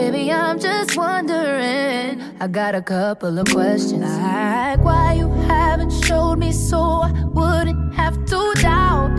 Baby, 0.00 0.32
I'm 0.32 0.58
just 0.58 0.96
wondering. 0.96 2.22
I 2.40 2.46
got 2.48 2.74
a 2.74 2.80
couple 2.80 3.38
of 3.38 3.46
questions. 3.48 4.00
Like 4.00 4.82
why 4.82 5.12
you 5.12 5.28
haven't 5.46 5.92
showed 6.04 6.36
me 6.36 6.52
so 6.52 6.80
I 6.80 7.12
wouldn't 7.26 7.92
have 7.92 8.16
to 8.24 8.54
doubt. 8.62 9.10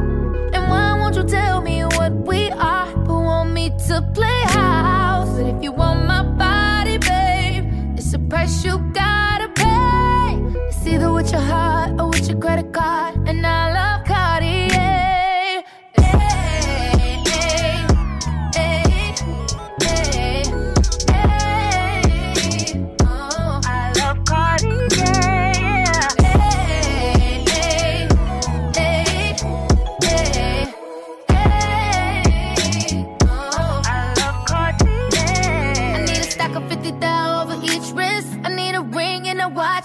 And 0.55 0.63
why 0.71 0.97
won't 0.99 1.15
you 1.15 1.23
tell 1.23 1.61
me 1.61 1.83
what 1.83 2.13
we 2.13 2.49
are, 2.49 2.91
but 3.05 3.13
want 3.13 3.51
me 3.51 3.69
to 3.89 4.01
play 4.15 4.41
house? 4.47 5.29
But 5.37 5.45
if 5.53 5.63
you 5.63 5.71
want 5.71 6.07
my 6.07 6.23
body, 6.23 6.97
babe, 6.97 7.63
it's 7.95 8.11
a 8.15 8.19
price 8.19 8.65
you 8.65 8.79
gotta 8.91 9.49
pay. 9.49 10.39
It's 10.67 10.87
either 10.87 11.13
with 11.13 11.31
your 11.31 11.41
heart 11.41 11.91
or 11.99 12.07
with 12.07 12.27
your 12.27 12.39
credit 12.39 12.73
card, 12.73 13.29
and 13.29 13.45
I 13.45 13.71
love 13.71 13.90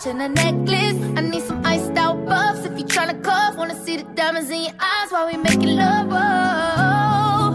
and 0.07 0.22
a 0.22 0.28
necklace. 0.28 0.98
I 1.16 1.20
need 1.20 1.42
some 1.42 1.64
iced 1.66 1.96
out 1.96 2.24
buffs 2.26 2.64
if 2.64 2.78
you 2.78 2.84
tryna 2.84 3.22
cuff. 3.24 3.57
Wanna 3.57 3.74
see 3.84 3.96
the 3.96 4.04
diamonds 4.14 4.50
in 4.50 4.62
your 4.62 4.74
eyes 4.78 5.11
while 5.11 5.26
we 5.26 5.36
making 5.36 5.74
love. 5.76 6.09
Oh. 6.11 7.46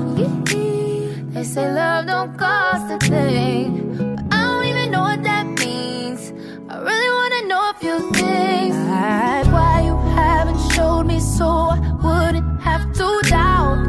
They 1.34 1.44
say 1.44 1.72
love 1.74 2.08
don't 2.08 2.38
cost 2.38 2.92
a 2.92 2.98
thing. 3.08 4.16
But 4.16 4.26
I 4.36 4.42
don't 4.44 4.66
even 4.66 4.92
know 4.92 5.02
what 5.02 5.24
that 5.24 5.46
means. 5.64 6.34
I 6.70 6.78
really 6.88 7.12
wanna 7.20 7.48
know 7.48 7.70
a 7.70 7.76
few 7.80 7.98
things. 8.12 8.76
Like 8.76 9.48
why 9.56 9.84
you 9.86 9.96
haven't 10.20 10.60
showed 10.74 11.06
me 11.06 11.20
so 11.20 11.48
I 11.48 11.80
wouldn't 12.04 12.62
have 12.62 12.92
to 13.00 13.08
doubt. 13.30 13.88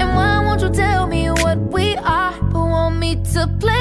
And 0.00 0.08
why 0.16 0.44
won't 0.44 0.60
you 0.62 0.70
tell 0.70 1.06
me 1.06 1.30
what 1.30 1.58
we 1.58 1.96
are, 1.96 2.34
but 2.52 2.64
want 2.74 2.96
me 2.96 3.22
to 3.34 3.46
play 3.60 3.79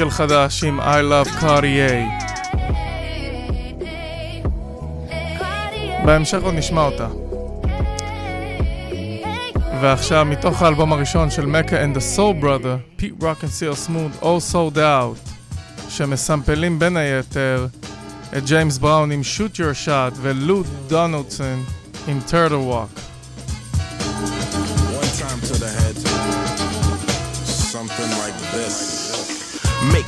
לונג 0.00 0.10
וסינגל 0.10 0.10
חדש 0.10 0.64
עם 0.64 0.80
I 0.80 0.82
Love 0.82 1.28
Cartier. 1.40 2.24
בהמשך 6.04 6.38
עוד 6.42 6.54
נשמע 6.54 6.82
אותה. 6.82 7.08
ועכשיו 9.80 10.24
מתוך 10.24 10.62
האלבום 10.62 10.92
הראשון 10.92 11.30
של 11.30 11.46
מקה 11.46 11.84
and 11.84 11.96
the 11.96 12.16
Soul 12.16 12.44
Brother, 12.44 12.96
פיט 12.96 13.22
רוק 13.22 13.44
and 13.44 13.46
סיר 13.46 13.74
סמוד, 13.74 14.10
All 14.22 14.52
Sold 14.52 14.76
Out, 14.76 15.30
שמסמפלים 15.88 16.78
בין 16.78 16.96
היתר 16.96 17.66
את 18.36 18.44
ג'יימס 18.44 18.78
בראון 18.78 19.12
עם 19.12 19.20
Shoot 19.20 19.56
Your 19.56 19.86
Shot 19.86 20.14
ולוד 20.20 20.66
דונלדסון 20.86 21.64
עם 22.08 22.20
Turtle 22.28 22.72
Walk. 22.72 22.99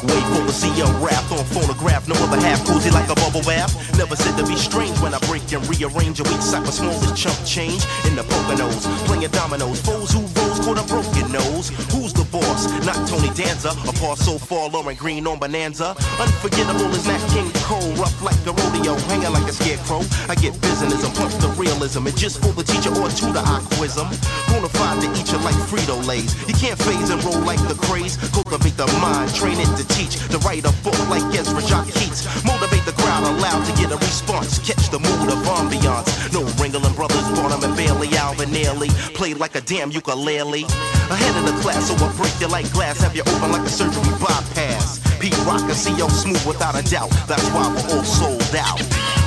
Way 0.03 0.19
for 0.35 0.43
the 0.43 0.51
CEO 0.51 0.91
rap 0.99 1.23
on 1.31 1.45
phonograph. 1.55 2.09
No 2.09 2.17
other 2.27 2.41
half 2.43 2.67
cozy 2.67 2.91
like 2.91 3.09
a 3.09 3.15
bubble 3.15 3.43
bath. 3.43 3.71
Never 3.97 4.17
said 4.17 4.37
to 4.37 4.45
be 4.45 4.57
strange 4.57 4.99
when 4.99 5.15
I 5.15 5.22
break 5.33 5.53
and 5.57 5.65
rearrange 5.65 6.21
a 6.21 6.25
weak 6.25 6.43
sack 6.45 6.61
of 6.69 6.75
smallest 6.75 7.17
chump 7.17 7.39
change 7.47 7.81
in 8.05 8.15
the 8.15 8.21
Poconos. 8.21 8.85
Playing 9.09 9.31
dominoes. 9.31 9.81
Foes 9.81 10.13
who 10.13 10.21
rose 10.37 10.61
caught 10.61 10.77
a 10.77 10.85
broken 10.85 11.33
nose. 11.33 11.73
Who's 11.89 12.13
the 12.13 12.29
boss? 12.29 12.69
Not 12.85 13.01
Tony 13.09 13.33
Danza. 13.33 13.73
a 13.73 13.89
Apart 13.89 14.19
so 14.19 14.37
far, 14.37 14.69
Lorne 14.69 14.95
Greene 14.95 15.27
on 15.27 15.39
Bonanza. 15.39 15.97
Unforgettable 16.21 16.93
is 16.93 17.07
Nat 17.07 17.25
King 17.33 17.49
Cole. 17.65 17.97
Rough 17.97 18.21
like 18.21 18.37
the 18.45 18.53
rodeo. 18.53 18.93
Hanging 19.09 19.33
like 19.33 19.49
a 19.49 19.55
scarecrow. 19.57 20.05
I 20.29 20.35
get 20.35 20.53
business 20.61 21.01
and 21.01 21.15
punch 21.17 21.33
the 21.41 21.49
realism. 21.57 22.07
And 22.07 22.17
just 22.17 22.37
for 22.43 22.53
the 22.53 22.65
teacher 22.65 22.93
or 23.01 23.09
tutor, 23.09 23.41
I 23.41 23.65
quiz 23.81 23.97
'em. 23.97 24.13
Bonafide 24.53 25.01
to 25.01 25.09
eat 25.17 25.33
you 25.33 25.39
like 25.49 25.57
Frito 25.65 25.97
Lays. 26.05 26.37
You 26.45 26.53
can't 26.61 26.77
phase 26.77 27.09
and 27.09 27.25
roll 27.25 27.41
like 27.41 27.63
the 27.73 27.79
craze. 27.89 28.21
Cultivate 28.37 28.77
the 28.77 28.87
mind, 29.01 29.33
train 29.35 29.57
it 29.57 29.73
to 29.81 29.85
teach. 29.97 30.21
To 30.29 30.37
write 30.45 30.69
a 30.69 30.73
book 30.85 30.99
like 31.09 31.25
Ezra 31.33 31.63
Jack 31.65 31.89
Keats. 31.97 32.21
Motivate 32.45 32.85
the 32.85 32.97
crowd 33.01 33.25
allowed 33.25 33.65
to 33.65 33.73
get 33.81 33.89
a 33.97 33.97
response. 33.97 34.59
Catch 34.61 34.91
the 34.91 35.01
of 35.29 35.39
ambiance. 35.45 36.33
No 36.33 36.43
Ringling 36.61 36.95
Brothers, 36.97 37.29
Barnum 37.37 37.63
and 37.63 37.77
Bailey, 37.77 38.09
Alvin 38.17 38.51
Ailey. 38.51 38.91
Played 39.15 39.39
like 39.39 39.55
a 39.55 39.61
damn 39.61 39.91
ukulele. 39.91 40.65
Ahead 40.65 41.37
of 41.37 41.45
the 41.45 41.61
class, 41.63 41.89
so 41.89 41.95
I 41.95 42.13
break 42.17 42.33
you 42.41 42.49
like 42.49 42.71
glass. 42.73 43.01
Have 43.01 43.15
you 43.15 43.23
open 43.23 43.53
like 43.53 43.63
a 43.63 43.69
surgery 43.69 44.03
bypass. 44.21 45.01
Pete 45.19 45.37
Rock 45.47 45.63
and 45.63 45.75
CL 45.75 46.11
Smooth 46.11 46.45
without 46.47 46.75
a 46.75 46.83
doubt. 46.91 47.11
That's 47.29 47.49
why 47.51 47.69
we're 47.69 47.97
all 47.97 48.05
sold 48.05 48.55
out. 48.57 49.22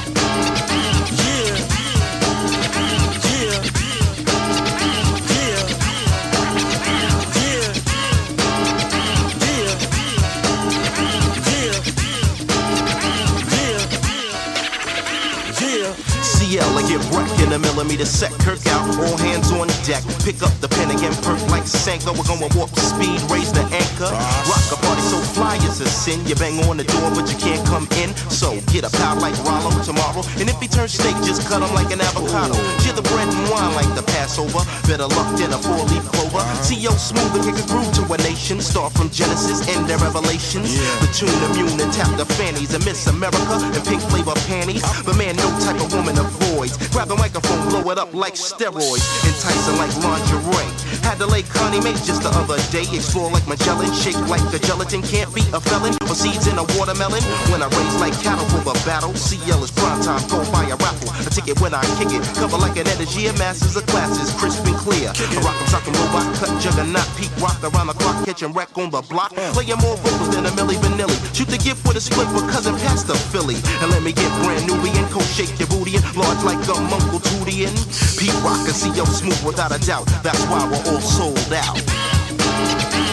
Get 16.95 17.11
wrecked 17.11 17.35
in 17.43 17.51
a 17.51 17.59
millimeter 17.59 18.05
set. 18.05 18.31
Kirk 18.39 18.63
out, 18.71 18.87
all 18.95 19.17
hands 19.19 19.51
on 19.51 19.67
deck. 19.83 19.99
Pick 20.23 20.39
up 20.39 20.55
the 20.63 20.71
pen 20.71 20.87
again, 20.95 21.11
perk 21.27 21.43
like 21.51 21.67
Sanka. 21.67 22.15
We're 22.15 22.23
going 22.23 22.39
warp 22.55 22.71
speed, 22.79 23.19
raise 23.27 23.51
the 23.51 23.67
anchor. 23.67 24.07
Rock 24.47 24.63
a 24.71 24.79
party 24.79 25.03
so 25.03 25.19
fly 25.35 25.59
is 25.67 25.83
a 25.83 25.89
sin. 25.91 26.23
You 26.23 26.39
bang 26.39 26.55
on 26.71 26.77
the 26.77 26.87
door, 26.87 27.11
but 27.11 27.27
you 27.27 27.35
can't 27.35 27.59
come 27.67 27.83
in. 27.99 28.15
So 28.31 28.55
get 28.71 28.87
a 28.87 28.91
pal 28.95 29.19
like 29.19 29.35
Rollo 29.43 29.75
tomorrow. 29.83 30.23
And 30.39 30.47
if 30.47 30.55
he 30.63 30.71
turns 30.71 30.95
steak, 30.95 31.19
just 31.27 31.43
cut 31.51 31.59
him 31.59 31.75
like 31.75 31.91
an 31.91 31.99
avocado. 31.99 32.55
Cheer 32.79 32.95
the 32.95 33.03
bread 33.11 33.27
and 33.27 33.43
wine 33.51 33.75
like 33.75 33.91
the 33.91 34.05
Passover. 34.15 34.63
Better 34.87 35.11
luck 35.11 35.35
than 35.35 35.51
a 35.51 35.59
four 35.59 35.83
leaf 35.91 36.05
clover. 36.15 36.47
CL 36.63 36.95
smooth 36.95 37.35
and 37.35 37.43
kick 37.43 37.59
a 37.59 37.65
groove 37.67 37.91
to 37.99 38.07
a 38.07 38.17
nation. 38.23 38.63
Start 38.63 38.95
from 38.95 39.11
Genesis, 39.11 39.67
end 39.67 39.83
to 39.91 39.99
Revelations. 39.99 40.71
The 41.03 41.11
tune 41.11 41.35
immune 41.51 41.75
and 41.75 41.91
tap 41.91 42.15
the 42.15 42.23
fannies. 42.39 42.71
And 42.71 42.87
Miss 42.87 43.03
America 43.11 43.59
and 43.59 43.83
pink 43.83 43.99
flavor 44.07 44.39
panties. 44.47 44.79
But 45.03 45.19
man, 45.19 45.35
no 45.35 45.51
type 45.59 45.83
of 45.83 45.91
woman 45.91 46.15
avoids. 46.15 46.84
Grab 46.95 47.09
the 47.09 47.15
microphone, 47.19 47.59
blow 47.67 47.91
it 47.91 47.97
up 47.97 48.13
like 48.15 48.35
steroids. 48.39 49.03
Enticing 49.27 49.75
like 49.75 49.91
lingerie. 49.99 50.63
Had 51.03 51.19
to 51.19 51.27
lay 51.27 51.43
Connie 51.43 51.83
Mae 51.83 51.91
just 52.07 52.23
the 52.23 52.31
other 52.31 52.55
day. 52.71 52.87
Explore 52.87 53.29
like 53.35 53.43
Magellan, 53.51 53.91
shake 53.91 54.15
like 54.31 54.39
the 54.55 54.63
gelatin. 54.63 55.03
Can't 55.03 55.27
be 55.35 55.43
a 55.51 55.59
felon 55.59 55.91
or 56.07 56.15
seeds 56.15 56.47
in 56.47 56.55
a 56.55 56.63
watermelon. 56.79 57.19
When 57.51 57.59
I 57.59 57.67
raise 57.67 57.99
like 57.99 58.15
cattle 58.23 58.47
for 58.47 58.63
the 58.63 58.71
battle, 58.87 59.11
CL 59.11 59.59
is 59.59 59.75
prime 59.75 59.99
time. 60.07 60.23
Go 60.31 60.39
buy 60.55 60.71
a 60.71 60.79
raffle. 60.79 61.11
A 61.27 61.29
ticket 61.35 61.59
when 61.59 61.75
I 61.75 61.83
kick 61.99 62.15
it. 62.15 62.23
Cover 62.39 62.55
like 62.55 62.79
an 62.79 62.87
energy 62.87 63.27
and 63.27 63.35
masses 63.35 63.75
of 63.75 63.83
classes. 63.91 64.31
Crisp 64.39 64.63
and 64.63 64.79
clear. 64.79 65.11
A 65.11 65.37
rock, 65.43 65.59
I'm 65.59 65.67
talking 65.67 65.91
robot, 65.99 66.31
cut 66.39 66.47
juggernaut. 66.63 67.03
Peak 67.19 67.35
rock 67.43 67.59
around 67.59 67.91
the 67.91 67.97
clock, 67.99 68.23
catching 68.23 68.55
wreck 68.55 68.71
on 68.79 68.87
the 68.87 69.03
block. 69.03 69.35
Playing 69.51 69.83
more 69.83 69.99
vocals 69.99 70.31
than 70.31 70.47
a 70.47 70.51
Milli 70.55 70.79
Vanilli. 70.79 71.19
Shoot 71.35 71.51
the 71.51 71.59
gift 71.59 71.83
with 71.83 71.99
a 71.99 72.01
split, 72.01 72.31
but 72.31 72.47
cousin 72.47 72.71
past 72.87 73.11
the 73.11 73.19
Philly. 73.35 73.59
And 73.83 73.91
let 73.91 73.99
me 73.99 74.15
get 74.15 74.31
brand 74.47 74.63
new 74.63 74.79
and 74.79 75.07
co 75.11 75.19
shake 75.35 75.51
your 75.59 75.67
booty 75.67 75.99
and 75.99 76.05
large 76.15 76.39
like 76.47 76.63
a 76.91 76.95
Uncle 76.95 77.19
Tootie 77.19 77.67
and 77.67 77.77
Pete 78.17 78.33
Rock 78.43 78.67
and 78.67 78.75
CL 78.75 79.05
Smooth 79.05 79.43
without 79.45 79.75
a 79.75 79.79
doubt. 79.85 80.07
That's 80.23 80.43
why 80.45 80.65
we're 80.69 80.91
all 80.91 81.01
sold 81.01 81.53
out. 81.53 83.04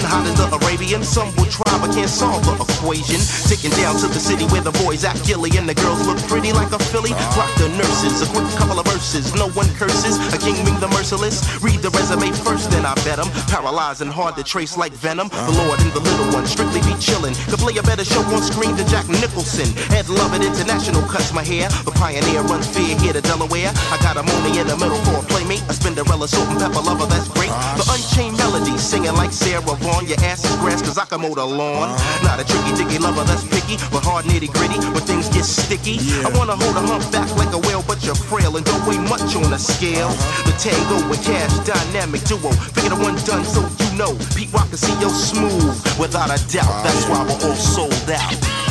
Like 0.00 0.08
hot 0.08 0.26
as 0.26 0.34
the 0.36 0.48
Arabian. 0.64 1.02
Some 1.04 1.28
will 1.36 1.50
try 1.52 1.72
but 1.78 1.92
can't 1.92 2.08
solve 2.08 2.44
the 2.44 2.54
equation. 2.56 3.20
Taking 3.48 3.70
down 3.76 3.96
to 4.00 4.06
the 4.08 4.20
city 4.20 4.44
where 4.48 4.62
the 4.64 4.72
boys 4.84 5.04
act 5.04 5.24
Gilly 5.26 5.50
and 5.56 5.68
the 5.68 5.74
girls 5.74 6.06
look 6.06 6.18
pretty 6.28 6.52
like 6.52 6.72
a 6.72 6.78
filly. 6.78 7.12
Rock 7.36 7.52
the 7.60 7.68
nurses, 7.76 8.24
a 8.24 8.26
quick 8.32 8.48
couple 8.56 8.78
of 8.78 8.86
verses. 8.86 9.34
No 9.34 9.48
one 9.52 9.68
curses, 9.76 10.16
a 10.32 10.38
king 10.38 10.56
being 10.64 10.80
the 10.80 10.88
merciless. 10.88 11.44
Read 11.60 11.80
the 11.80 11.90
resume 11.90 12.32
first, 12.32 12.70
then 12.70 12.84
I 12.86 12.94
bet 13.04 13.18
'em. 13.18 13.28
Paralyzed 13.48 14.00
and 14.00 14.12
hard 14.12 14.36
to 14.36 14.44
trace 14.44 14.76
like 14.76 14.92
venom. 14.92 15.28
The 15.28 15.54
Lord 15.64 15.80
and 15.80 15.92
the 15.92 16.00
little 16.00 16.28
one 16.32 16.46
strictly 16.46 16.80
be 16.80 16.94
chillin'. 16.96 17.34
Could 17.50 17.60
play 17.60 17.76
a 17.76 17.82
better 17.82 18.04
show 18.04 18.22
on 18.34 18.42
screen 18.42 18.76
than 18.76 18.88
Jack 18.88 19.08
Nicholson. 19.08 19.68
Ed 19.92 20.08
Lovett 20.08 20.42
International 20.42 21.02
cuts 21.02 21.32
my 21.32 21.44
hair. 21.44 21.68
The 21.84 21.92
pioneer 21.92 22.42
runs 22.42 22.66
fear 22.66 22.96
here 22.98 23.12
to 23.12 23.20
Delaware. 23.20 23.72
I 23.92 23.96
got 24.00 24.16
a 24.16 24.22
money 24.22 24.58
in 24.58 24.66
the 24.66 24.76
middle 24.76 25.00
for 25.06 25.20
a 25.20 25.24
playmate. 25.28 25.62
A 25.68 25.74
Spinderella, 25.74 26.28
salt 26.28 26.48
and 26.48 26.60
pepper 26.60 26.80
lover, 26.80 27.06
that's 27.06 27.28
great. 27.28 27.52
The 27.76 27.84
unchained 27.94 28.36
melody, 28.38 28.76
singing 28.78 29.14
like 29.14 29.32
Sarah 29.32 29.60
Vaughan. 29.60 29.89
Your 30.06 30.18
ass 30.26 30.44
is 30.44 30.54
grass, 30.62 30.82
cause 30.82 30.98
I 30.98 31.04
can 31.04 31.20
mow 31.20 31.34
the 31.34 31.44
lawn. 31.44 31.90
Uh-huh. 31.90 32.26
Not 32.26 32.40
a 32.40 32.44
tricky 32.44 32.72
dicky 32.78 32.98
lover 32.98 33.24
that's 33.24 33.44
picky, 33.46 33.76
but 33.90 34.02
hard 34.02 34.24
nitty 34.24 34.50
gritty 34.54 34.78
when 34.94 35.02
things 35.02 35.28
get 35.28 35.44
sticky. 35.44 35.98
I 36.22 36.30
wanna 36.38 36.56
hold 36.56 36.76
a 36.78 36.82
hump 36.86 37.04
back 37.12 37.28
like 37.36 37.52
a 37.52 37.58
whale, 37.58 37.84
but 37.86 38.02
you're 38.06 38.14
frail 38.14 38.56
and 38.56 38.64
don't 38.64 38.82
weigh 38.86 38.98
much 39.10 39.34
on 39.34 39.52
a 39.52 39.58
scale. 39.58 40.08
Uh-huh. 40.08 40.50
The 40.50 40.54
tango 40.58 40.98
and 41.02 41.22
cash 41.22 41.54
dynamic 41.66 42.22
duo. 42.24 42.50
Figure 42.74 42.94
the 42.94 43.00
one 43.02 43.14
done 43.26 43.44
so 43.44 43.60
you 43.62 43.90
know. 43.98 44.14
Pete 44.34 44.52
Rock 44.52 44.70
and 44.70 44.78
CL 44.78 45.10
smooth, 45.10 45.74
without 45.98 46.30
a 46.30 46.38
doubt. 46.50 46.74
That's 46.86 47.04
why 47.10 47.26
we're 47.26 47.40
all 47.46 47.58
sold 47.58 48.10
out. 48.10 48.69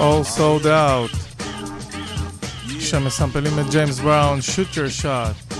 All 0.00 0.24
sold 0.24 0.66
out. 0.66 1.10
שמסמפלים 2.80 3.58
את 3.58 3.70
ג'יימס 3.70 3.98
בראון, 3.98 4.38
shoot 4.38 4.76
your 4.76 5.02
shot. 5.02 5.50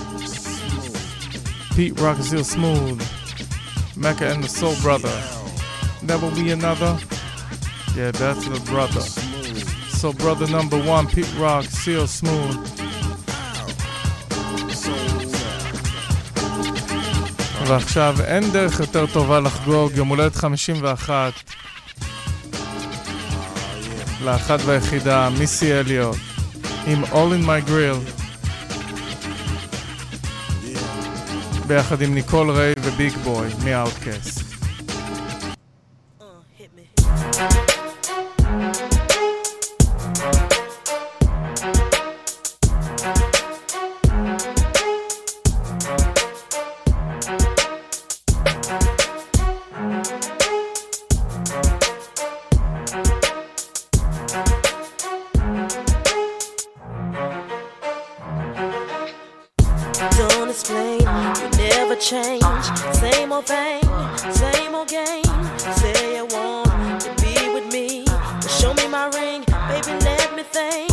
Rock 2.01 2.19
is 2.19 2.27
still 2.27 2.43
smooth. 2.43 3.01
Mecca 3.95 4.25
and 4.31 4.43
the 4.43 4.49
Soul 4.49 4.75
Brother. 4.81 5.15
That 6.07 6.17
will 6.21 6.35
be 6.41 6.51
another. 6.51 6.93
Yeah, 7.95 8.11
that's 8.11 8.45
the 8.53 8.61
brother. 8.71 9.05
So 9.99 10.11
brother 10.13 10.47
number 10.47 10.79
one, 10.95 11.05
Pete 11.07 11.33
Rock, 11.39 11.65
still 11.65 12.07
smooth. 12.07 12.57
ועכשיו 17.67 18.15
אין 18.25 18.51
דרך 18.51 18.79
יותר 18.79 19.05
טובה 19.05 19.39
לחגוג 19.39 19.91
יום 19.95 20.07
הולדת 20.07 20.35
51 20.35 21.33
לאחת 24.23 24.59
והיחידה, 24.65 25.29
מיסי 25.39 25.73
אליוט, 25.73 26.17
עם 26.87 27.03
All 27.03 27.07
in 27.11 27.45
my 27.45 27.69
grill, 27.69 28.21
ביחד 31.67 32.01
עם 32.01 32.13
ניקול 32.13 32.51
ריי 32.51 32.73
וביג 32.83 33.13
בוי 33.23 33.47
מאוטקאסט. 33.63 34.50
Let 70.53 70.90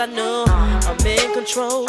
I 0.00 0.06
know 0.06 0.44
I'm 0.48 1.06
in 1.06 1.34
control. 1.34 1.84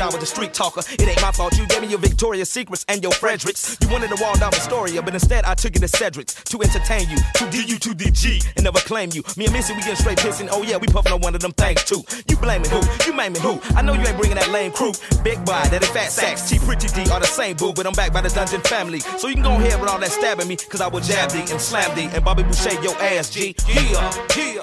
I 0.00 0.06
was 0.06 0.16
a 0.16 0.26
street 0.26 0.52
talker. 0.52 0.80
It 0.92 1.02
ain't 1.02 1.22
my 1.22 1.32
fault. 1.32 1.56
You 1.56 1.66
gave 1.66 1.82
me 1.82 1.88
your 1.88 1.98
Victoria's 1.98 2.50
Secrets 2.50 2.84
and 2.88 3.02
your 3.02 3.12
Fredericks. 3.12 3.76
You 3.80 3.88
wanted 3.88 4.08
to 4.10 4.16
Waldorf 4.20 4.54
Astoria, 4.54 5.02
but 5.02 5.14
instead 5.14 5.44
I 5.44 5.54
took 5.54 5.74
it 5.74 5.80
to 5.80 5.88
Cedric's 5.88 6.34
to 6.44 6.62
entertain 6.62 7.08
you, 7.08 7.16
to 7.34 7.50
DU, 7.50 7.78
to 7.78 7.90
DG, 7.90 8.46
and 8.56 8.64
never 8.64 8.78
claim 8.80 9.10
you. 9.12 9.22
Me 9.36 9.46
and 9.46 9.54
Missy, 9.54 9.74
we 9.74 9.80
get 9.82 9.96
straight 9.96 10.18
pissing. 10.18 10.48
Oh 10.50 10.62
yeah, 10.62 10.76
we 10.76 10.86
puffin' 10.86 11.12
on 11.12 11.20
one 11.20 11.34
of 11.34 11.40
them 11.40 11.52
things 11.52 11.84
too. 11.84 12.02
You 12.28 12.36
blaming 12.36 12.70
who? 12.70 12.80
You 13.06 13.12
maiming 13.12 13.40
who? 13.40 13.60
I 13.74 13.82
know 13.82 13.94
you 13.94 14.06
ain't 14.06 14.18
bringing 14.18 14.36
that 14.36 14.50
lame 14.50 14.72
crew. 14.72 14.92
Big 15.22 15.38
boy, 15.44 15.62
that 15.70 15.82
is 15.82 15.88
fat 15.90 16.12
sacks. 16.12 16.48
T 16.48 16.58
Pretty 16.58 16.88
D 16.88 17.10
are 17.10 17.20
the 17.20 17.26
same 17.26 17.56
boo, 17.56 17.72
but 17.72 17.86
I'm 17.86 17.94
back 17.94 18.12
by 18.12 18.20
the 18.20 18.28
dungeon 18.28 18.60
family. 18.62 19.00
So 19.00 19.28
you 19.28 19.34
can 19.34 19.42
go 19.42 19.52
ahead 19.52 19.80
with 19.80 19.88
all 19.88 19.98
that 19.98 20.10
stabbing 20.10 20.48
me, 20.48 20.56
cause 20.56 20.80
I 20.80 20.88
will 20.88 21.00
jab 21.00 21.30
thee 21.30 21.44
and 21.50 21.60
slam 21.60 21.94
thee 21.96 22.08
and 22.12 22.24
Bobby 22.24 22.42
Boucher 22.42 22.80
your 22.82 22.96
ass, 22.96 23.30
G. 23.30 23.54
Yeah, 23.68 24.12
yeah. 24.36 24.55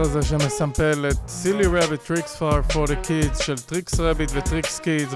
השיר 0.00 0.10
הזה 0.10 0.22
שמסמפל 0.28 1.06
את 1.10 1.16
סילי 1.28 1.66
רביט 1.66 2.00
טריקס 2.06 2.36
פאר 2.36 2.62
פור 2.62 2.86
דה 2.86 2.96
קידס 2.96 3.38
של 3.38 3.58
טריקס 3.58 4.00
רביט 4.00 4.30
וטריקס 4.34 4.78
קידס 4.80 5.12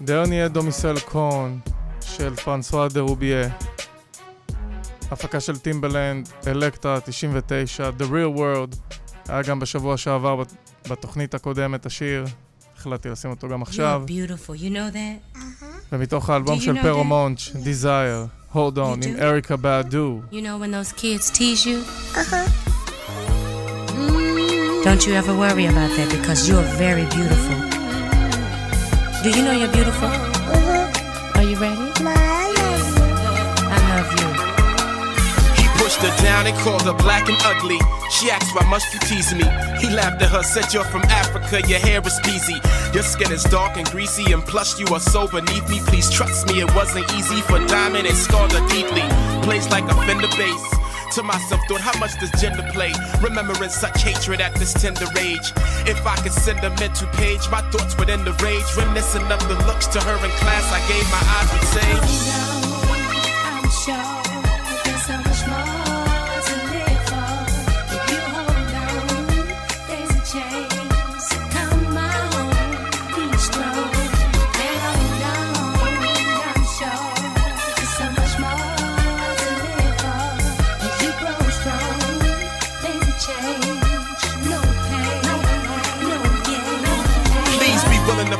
ודרניה 0.00 0.48
דומיסל 0.48 0.94
קון 1.00 1.58
של 2.00 2.34
פרנסואה 2.36 2.88
דה 2.88 3.00
רוביה 3.00 3.48
הפקה 5.10 5.40
של 5.40 5.58
טימבלנד, 5.58 6.28
אלקטרה 6.46 7.00
99, 7.00 7.90
The 7.98 8.02
Real 8.02 8.38
World 8.38 8.76
היה 9.28 9.42
גם 9.42 9.60
בשבוע 9.60 9.96
שעבר 9.96 10.36
בת- 10.36 10.52
בתוכנית 10.90 11.34
הקודמת 11.34 11.86
השיר 11.86 12.24
החלטתי 12.76 13.08
לשים 13.08 13.30
אותו 13.30 13.48
גם 13.48 13.62
עכשיו 13.62 14.02
you 14.08 14.60
know 14.60 14.94
that? 14.94 15.38
ומתוך 15.92 16.30
האלבום 16.30 16.58
Do 16.58 16.60
you 16.60 16.64
של 16.64 16.78
know 16.78 16.82
פרומונץ', 16.82 17.50
Desire, 17.64 18.54
Hold 18.54 18.76
On, 18.76 19.06
עם? 19.06 19.16
אריקה 19.20 19.56
באדו 19.56 20.20
You 20.30 20.34
know 20.34 20.36
when 20.62 20.70
those 20.72 20.92
kids 21.00 21.30
tease 21.38 21.66
you? 21.66 22.14
Uh-huh. 22.14 22.67
Don't 24.84 25.04
you 25.06 25.14
ever 25.14 25.34
worry 25.36 25.66
about 25.66 25.90
that 25.96 26.08
because 26.10 26.48
you're 26.48 26.62
very 26.78 27.04
beautiful. 27.06 27.56
Do 29.22 29.30
you 29.36 29.44
know 29.44 29.52
you're 29.52 29.72
beautiful? 29.72 30.08
Mm-hmm. 30.08 31.38
Are 31.38 31.42
you 31.42 31.56
ready? 31.56 31.82
My 32.02 32.14
name. 32.14 32.94
I 33.68 33.78
love 33.90 34.10
you. 34.14 34.28
He 35.58 35.66
pushed 35.82 35.98
her 35.98 36.14
down 36.22 36.46
and 36.46 36.56
called 36.58 36.82
her 36.82 36.94
black 36.94 37.28
and 37.28 37.36
ugly. 37.44 37.78
She 38.10 38.30
asked, 38.30 38.54
Why 38.54 38.64
must 38.70 38.94
you 38.94 39.00
tease 39.00 39.34
me? 39.34 39.44
He 39.82 39.90
laughed 39.90 40.22
at 40.22 40.30
her, 40.30 40.42
said, 40.44 40.72
You're 40.72 40.84
from 40.84 41.02
Africa, 41.10 41.60
your 41.68 41.80
hair 41.80 42.00
is 42.00 42.18
peasy. 42.20 42.62
Your 42.94 43.02
skin 43.02 43.32
is 43.32 43.42
dark 43.44 43.76
and 43.76 43.86
greasy, 43.90 44.32
and 44.32 44.42
plus 44.44 44.78
you 44.78 44.86
are 44.94 45.00
so 45.00 45.26
beneath 45.26 45.68
me. 45.68 45.80
Please 45.86 46.08
trust 46.08 46.46
me, 46.46 46.60
it 46.60 46.72
wasn't 46.74 47.12
easy 47.14 47.40
for 47.42 47.58
Diamond, 47.66 48.06
it 48.06 48.14
scarred 48.14 48.52
her 48.52 48.66
deeply. 48.68 49.02
Plays 49.42 49.68
like 49.70 49.84
a 49.90 49.94
fender 50.06 50.28
bass. 50.38 50.77
To 51.14 51.22
myself, 51.22 51.60
thought, 51.66 51.80
how 51.80 51.98
much 51.98 52.18
does 52.20 52.30
gender 52.40 52.62
play? 52.72 52.92
Remembering 53.20 53.70
such 53.70 54.02
hatred 54.02 54.40
at 54.40 54.54
this 54.54 54.72
tender 54.72 55.06
age. 55.18 55.52
If 55.86 56.06
I 56.06 56.14
could 56.16 56.32
send 56.32 56.62
a 56.64 56.70
mental 56.78 57.08
page, 57.08 57.40
my 57.50 57.62
thoughts 57.70 57.96
would 57.98 58.10
end 58.10 58.26
the 58.26 58.32
rage. 58.44 58.64
Reminiscent 58.76 59.24
of 59.32 59.40
the 59.48 59.54
looks 59.66 59.86
to 59.88 60.00
her 60.00 60.14
in 60.14 60.30
class, 60.42 60.70
I 60.70 60.80
gave 60.86 61.10
my 61.10 61.22
eyes 61.36 61.52
would 61.52 61.64
say. 61.74 61.90
I'm 63.44 63.70
sure 63.70 64.17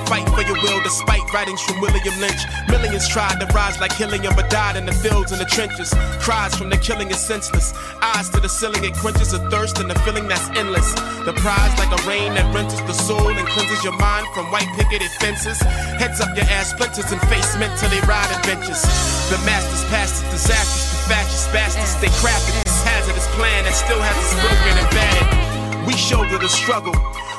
fight 0.08 0.26
for 0.32 0.40
your 0.42 0.56
will 0.64 0.80
despite 0.82 1.22
writings 1.32 1.60
from 1.60 1.80
William 1.80 2.16
Lynch. 2.18 2.40
Millions 2.68 3.06
tried 3.06 3.38
to 3.38 3.46
rise 3.52 3.78
like 3.78 3.92
Hillian 3.92 4.34
but 4.34 4.48
died 4.48 4.76
in 4.76 4.86
the 4.86 4.92
fields 4.92 5.30
and 5.32 5.40
the 5.40 5.44
trenches. 5.44 5.92
Cries 6.24 6.56
from 6.56 6.70
the 6.70 6.78
killing 6.78 7.10
is 7.10 7.20
senseless. 7.20 7.74
Eyes 8.00 8.30
to 8.30 8.40
the 8.40 8.48
ceiling, 8.48 8.82
it 8.84 8.94
quenches 8.94 9.32
a 9.34 9.38
thirst 9.50 9.78
and 9.78 9.92
a 9.92 9.98
feeling 10.00 10.26
that's 10.26 10.48
endless. 10.56 10.88
The 11.28 11.34
prize 11.36 11.76
like 11.78 11.92
a 11.92 12.00
rain 12.08 12.34
that 12.34 12.48
renters 12.54 12.80
the 12.88 12.94
soul 12.94 13.28
and 13.28 13.46
cleanses 13.48 13.84
your 13.84 13.96
mind 14.00 14.26
from 14.32 14.50
white 14.50 14.68
picketed 14.80 15.12
fences. 15.20 15.60
Heads 16.00 16.20
up 16.20 16.34
your 16.34 16.48
ass 16.48 16.70
splinters 16.72 17.12
and 17.12 17.20
face 17.28 17.52
mentally 17.60 18.00
ride 18.08 18.32
adventures. 18.40 18.80
The 19.28 19.36
masters 19.44 19.84
past 19.92 20.24
is 20.24 20.30
disastrous, 20.32 20.88
the 20.88 21.00
fascist 21.12 21.52
bastards. 21.52 22.00
They 22.00 22.12
crafted 22.24 22.64
this 22.64 22.80
hazardous 22.82 23.28
plan 23.36 23.64
that 23.64 23.76
still 23.76 24.00
has 24.00 24.16
us 24.16 24.32
broken 24.40 24.74
and 24.80 24.88
battered. 24.96 25.86
We 25.86 25.92
shoulder 25.92 26.38
the 26.38 26.48
struggle. 26.48 26.96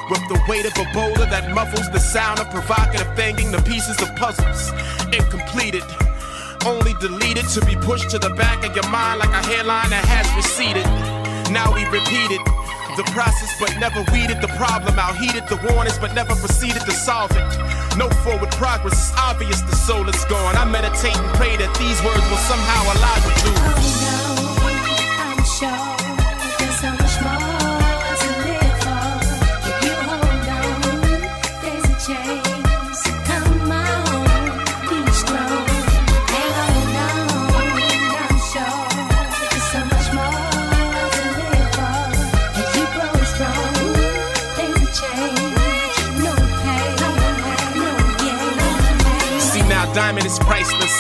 With 0.10 0.26
the 0.28 0.42
weight 0.50 0.66
of 0.66 0.74
a 0.74 0.86
boulder 0.92 1.30
that 1.30 1.54
muffles 1.54 1.88
the 1.92 2.00
sound 2.00 2.40
of 2.40 2.50
provocative 2.50 3.16
banging 3.16 3.52
the 3.52 3.62
pieces 3.62 4.02
of 4.02 4.10
puzzles. 4.16 4.74
Incompleted, 5.14 5.86
only 6.66 6.94
deleted 7.00 7.46
to 7.54 7.62
be 7.66 7.76
pushed 7.76 8.10
to 8.10 8.18
the 8.18 8.34
back 8.34 8.66
of 8.66 8.74
your 8.76 8.90
mind 8.90 9.20
like 9.20 9.30
a 9.30 9.46
hairline 9.46 9.92
that 9.92 10.04
has 10.10 10.26
receded. 10.34 10.86
Now 11.54 11.70
we 11.74 11.86
repeat 11.94 12.34
it. 12.34 12.42
The 12.98 13.06
process, 13.14 13.54
but 13.62 13.70
never 13.78 14.02
weeded 14.12 14.42
the 14.42 14.50
problem 14.58 14.98
out. 14.98 15.16
Heeded 15.16 15.48
the 15.48 15.62
warnings, 15.70 16.00
but 16.00 16.14
never 16.16 16.34
proceeded 16.36 16.82
to 16.90 16.92
solve 16.92 17.30
it. 17.32 17.46
No 17.96 18.10
forward 18.26 18.50
progress, 18.58 18.98
it's 18.98 19.14
obvious 19.14 19.62
the 19.62 19.76
soul 19.76 20.10
is 20.10 20.26
gone. 20.26 20.58
I 20.58 20.66
meditate 20.66 21.16
and 21.16 21.32
pray 21.38 21.56
that 21.58 21.70
these 21.78 22.02
words 22.02 22.26
will 22.34 22.44
somehow 22.50 22.82
allow 22.98 23.18
you 23.22 23.34
to. 23.46 23.52
I'm 25.22 25.46
sure 25.46 25.89
Diamond 50.00 50.26
is 50.26 50.40
priceless. 50.40 50.96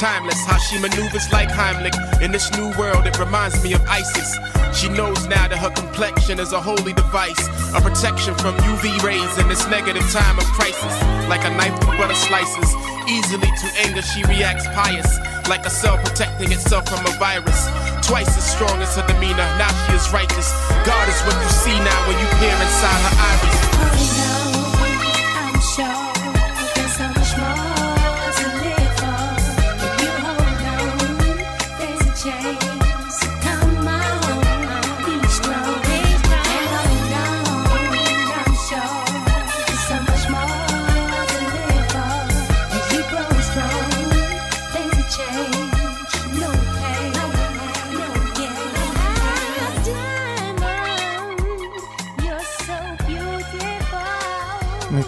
Timeless, 0.00 0.40
how 0.46 0.56
she 0.56 0.80
maneuvers 0.80 1.30
like 1.30 1.50
Heimlich. 1.50 1.92
In 2.24 2.32
this 2.32 2.48
new 2.56 2.72
world, 2.80 3.06
it 3.06 3.18
reminds 3.18 3.62
me 3.62 3.74
of 3.74 3.84
ISIS. 3.84 4.40
She 4.72 4.88
knows 4.88 5.20
now 5.28 5.52
that 5.52 5.60
her 5.60 5.68
complexion 5.68 6.40
is 6.40 6.56
a 6.56 6.58
holy 6.58 6.94
device, 6.96 7.44
a 7.76 7.80
protection 7.84 8.32
from 8.40 8.56
UV 8.64 9.04
rays 9.04 9.36
in 9.36 9.52
this 9.52 9.68
negative 9.68 10.00
time 10.16 10.40
of 10.40 10.48
crisis. 10.56 10.96
Like 11.28 11.44
a 11.44 11.52
knife 11.60 11.76
through 11.84 12.00
butter 12.00 12.16
slices, 12.16 12.72
easily 13.04 13.52
to 13.52 13.66
anger 13.84 14.00
she 14.00 14.24
reacts 14.24 14.64
pious, 14.72 15.20
like 15.52 15.66
a 15.66 15.70
cell 15.70 16.00
protecting 16.00 16.50
itself 16.50 16.88
from 16.88 17.04
a 17.04 17.12
virus. 17.20 17.68
Twice 18.00 18.32
as 18.32 18.48
strong 18.48 18.80
as 18.80 18.96
her 18.96 19.04
demeanor, 19.04 19.44
now 19.60 19.68
she 19.84 19.92
is 19.92 20.08
righteous. 20.08 20.48
God 20.88 21.04
is 21.04 21.20
what 21.28 21.36
you 21.36 21.50
see 21.52 21.76
now 21.84 22.00
when 22.08 22.16
you 22.16 22.24
peer 22.40 22.56
inside 22.56 23.00
her 23.12 23.14
iris. 23.28 24.47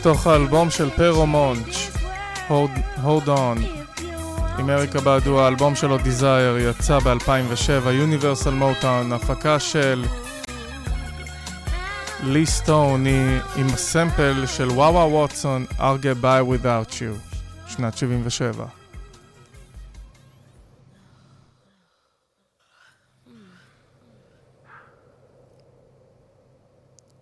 מתוך 0.01 0.27
האלבום 0.27 0.71
של 0.71 0.91
פרומונץ', 0.91 1.91
Hold- 2.49 3.01
Hold 3.05 3.27
On. 3.29 3.59
עם 4.59 4.71
אריקה 4.71 5.01
בעדו, 5.01 5.41
האלבום 5.41 5.75
שלו 5.75 5.99
Desire 5.99 6.61
יצא 6.61 6.99
ב-2007, 6.99 7.87
Universal 7.87 8.63
Motown, 8.63 9.15
הפקה 9.15 9.59
של 9.61 10.05
לי 12.25 12.47
סטון 12.47 13.07
עם 13.57 13.67
הסמפל 13.67 14.45
של 14.47 14.69
וואווה 14.69 15.07
ווטסון, 15.07 15.65
I'll 15.79 16.03
get 16.03 16.23
by 16.25 16.43
without 16.65 16.93
you, 16.95 17.37
שנת 17.69 17.97
77. 17.99 18.65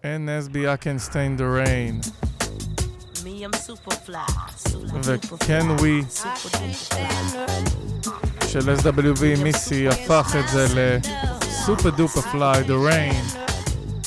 NSB 0.03 0.69
I 0.69 0.77
can 0.77 0.99
stain 0.99 1.37
the 1.37 1.47
rain. 1.47 2.01
וכן 5.33 5.71
ווי 5.71 6.03
של 8.49 8.75
SWV 8.77 9.43
מיסי 9.43 9.89
הפך 9.89 10.37
את 10.41 10.49
זה 10.49 10.67
לסופר 10.75 11.91
דופר 11.91 12.21
פליי, 12.21 12.63
The 12.63 12.91
Rain, 12.91 13.39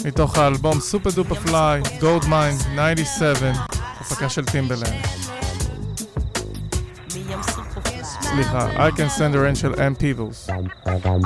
מתוך 0.05 0.38
האלבום 0.38 0.79
סופר 0.79 1.09
דופר 1.09 1.35
פליי, 1.35 1.81
Gold 1.81 2.23
Mine 2.23 2.79
97, 2.95 3.51
הפקה 3.99 4.29
של 4.29 4.45
טימבלנד. 4.45 5.05
סליחה, 8.21 8.88
I 8.88 8.91
can 8.91 9.09
stand 9.09 9.33
the 9.33 9.38
rain 9.38 9.55
של 9.55 9.73
M. 9.73 9.95
Peebles. 9.95 10.49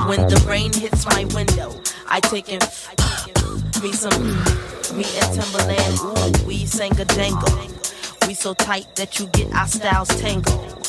When 0.08 0.26
the 0.28 0.44
rain 0.48 0.72
hits 0.72 1.06
my 1.06 1.24
window, 1.34 1.70
I 2.08 2.20
take 2.20 2.48
in 2.48 2.60
me 3.82 3.92
some 3.92 4.26
me 4.96 5.04
and 5.04 5.32
Timbaland. 5.34 6.42
Ooh, 6.42 6.46
we 6.46 6.64
sang 6.66 6.98
a 7.00 7.04
jangle. 7.04 7.58
We 8.26 8.34
so 8.34 8.54
tight 8.54 8.94
that 8.96 9.18
you 9.18 9.26
get 9.28 9.52
our 9.54 9.66
styles 9.66 10.08
tangled. 10.20 10.86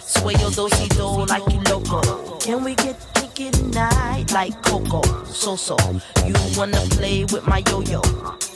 Sway 0.00 0.34
your 0.40 0.50
do-si 0.50 0.88
do 0.88 1.24
like 1.26 1.42
you 1.52 1.60
loco. 1.70 2.38
Can 2.38 2.64
we 2.64 2.74
get 2.76 2.96
kinky 3.14 3.50
tonight 3.50 4.32
like 4.32 4.60
Coco? 4.62 5.02
So 5.24 5.56
so. 5.56 5.76
You 6.26 6.34
wanna 6.56 6.80
play 6.90 7.24
with 7.24 7.46
my 7.46 7.62
yo-yo? 7.70 8.00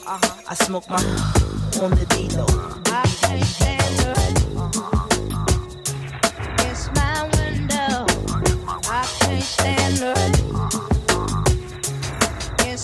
I 0.07 0.55
smoke 0.55 0.89
my 0.89 0.97
on 1.83 1.91
the 1.91 2.07
D-Lo. 2.11 2.47
I 2.93 3.03
can't 3.21 3.45
stand 9.43 10.01
it. 10.03 10.46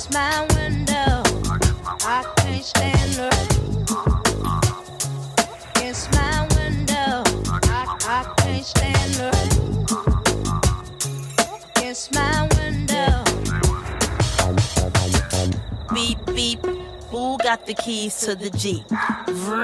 It's 0.05 0.13
my 0.13 0.41
window. 0.57 1.23
I 2.05 2.25
can't 2.39 2.65
stand 2.65 3.19
it. 3.21 3.47
It's 5.77 6.11
my 6.11 6.49
window. 6.57 7.23
I, 7.71 8.35
can't 8.39 8.67
stand 8.67 9.15
it. 9.21 9.53
It's 11.77 12.11
my 12.11 12.49
window. 12.59 13.23
Beep 15.95 16.19
beep. 16.35 16.67
Who 17.11 17.39
got 17.39 17.65
the 17.67 17.75
keys 17.75 18.19
to 18.23 18.35
the 18.35 18.51
Jeep? 18.51 18.85
Vroom. 19.29 19.63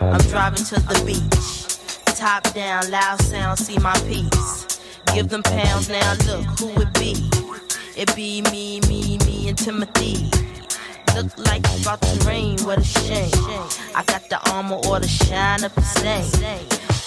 I'm 0.00 0.20
driving 0.30 0.64
to 0.64 0.80
the 0.80 1.02
beach. 1.04 2.16
Top 2.16 2.50
down, 2.54 2.90
loud 2.90 3.20
sound, 3.20 3.58
see 3.58 3.76
my 3.80 3.92
piece. 4.08 4.80
Give 5.12 5.28
them 5.28 5.42
pounds 5.42 5.90
now, 5.90 6.14
look 6.26 6.46
who 6.58 6.80
it 6.80 6.94
be. 6.94 7.28
It 7.94 8.14
be 8.16 8.40
me, 8.50 8.80
me, 8.88 9.18
me, 9.26 9.48
and 9.50 9.58
Timothy. 9.58 10.30
Look 11.14 11.36
like 11.36 11.60
it's 11.64 11.82
about 11.82 12.00
to 12.00 12.26
rain, 12.26 12.58
what 12.64 12.78
a 12.78 12.84
shame. 12.84 13.30
I 13.94 14.02
got 14.06 14.26
the 14.30 14.40
armor 14.50 14.76
or 14.86 14.98
the 14.98 15.06
shine 15.08 15.62
up 15.62 15.74
the 15.74 15.82
same. 15.82 16.24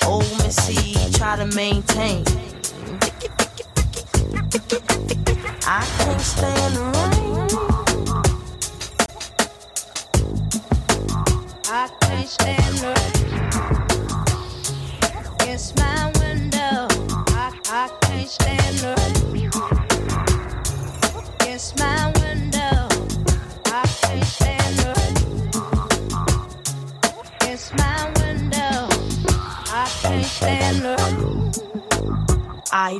Old 0.08 0.30
Missy, 0.44 0.94
try 1.18 1.38
to 1.38 1.48
maintain. 1.56 2.24
I 5.68 5.84
can't 5.98 6.22
stand 6.22 6.76
the 6.76 6.84
rain. 6.94 7.48
I 11.68 11.90
can't 12.02 12.30
stand 12.30 12.84
it. 12.84 13.16
It's 15.50 15.76
my 15.78 16.12
window. 16.20 16.88
I, 17.34 17.52
I 17.70 17.90
can't 18.02 18.30
stand 18.30 18.78
the 18.78 18.94
It's 19.34 19.75
I 21.58 21.62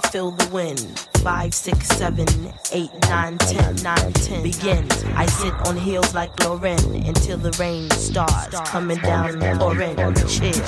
feel 0.10 0.32
the 0.32 0.50
wind. 0.54 0.80
Five, 1.22 1.54
six, 1.54 1.90
seven, 1.90 2.26
eight, 2.72 2.90
nine, 3.10 3.38
ten, 3.40 3.76
nine, 3.84 4.14
ten. 4.14 4.44
Begin. 4.44 4.88
I 5.18 5.26
sit 5.26 5.54
on 5.68 5.76
heels 5.76 6.16
like 6.16 6.34
Lauryn 6.38 7.06
until 7.06 7.38
the 7.38 7.52
rain 7.60 7.92
starts 7.92 8.58
coming 8.70 9.00
down 9.00 9.44
orange. 9.62 10.26
Chill. 10.30 10.64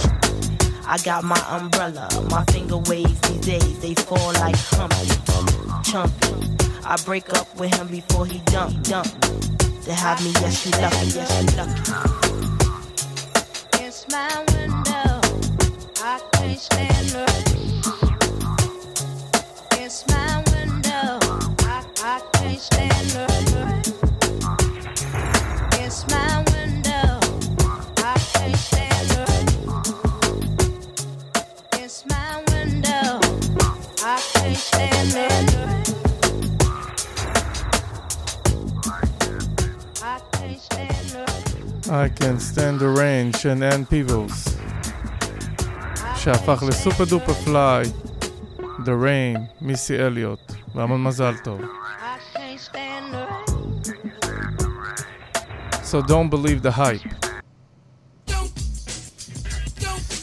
I 0.86 0.98
got 1.06 1.24
my 1.24 1.42
umbrella. 1.50 2.10
My 2.30 2.44
finger 2.52 2.80
waves 2.80 3.18
these 3.22 3.46
days. 3.46 3.80
They 3.80 3.94
fall 3.94 4.34
like 4.34 4.58
Humpty. 4.58 5.08
Chumpy. 5.90 6.67
I 6.90 6.96
break 7.04 7.34
up 7.34 7.54
with 7.60 7.76
him 7.76 7.88
before 7.88 8.26
he 8.26 8.40
dump, 8.46 8.82
dump. 8.84 9.08
To 9.84 9.94
have 9.94 10.24
me, 10.24 10.32
yes, 10.40 10.66
you 10.66 10.72
lucky, 10.72 11.08
yes, 11.08 11.42
you 11.42 11.48
lucky. 11.58 11.82
It's 13.84 14.08
my 14.08 14.46
window. 14.54 15.20
I 16.02 16.22
can't 16.32 16.58
stand 16.58 17.14
it. 17.14 17.48
It's 19.74 20.08
my 20.08 20.42
window. 20.54 21.20
I, 21.68 21.84
I 22.04 22.22
can't 22.32 22.62
stand 22.62 23.32
it. 23.32 23.37
I 41.98 42.10
can 42.10 42.40
stand 42.40 42.80
the 42.80 42.90
rain 43.00 43.38
של 43.38 43.64
אן 43.64 43.86
פיבלס 43.86 44.58
שהפך 46.16 46.64
לסופר 46.68 47.06
דופר 47.06 47.34
פליי 47.34 47.86
The 48.60 48.90
Rain, 49.06 49.40
מיסי 49.62 50.00
אליוט 50.00 50.54
והמון 50.76 51.04
מזל 51.04 51.34
טוב. 51.44 51.62
So 55.84 56.02
don't 56.02 56.30
believe 56.30 56.62
the 56.62 56.72
hype. 56.78 57.28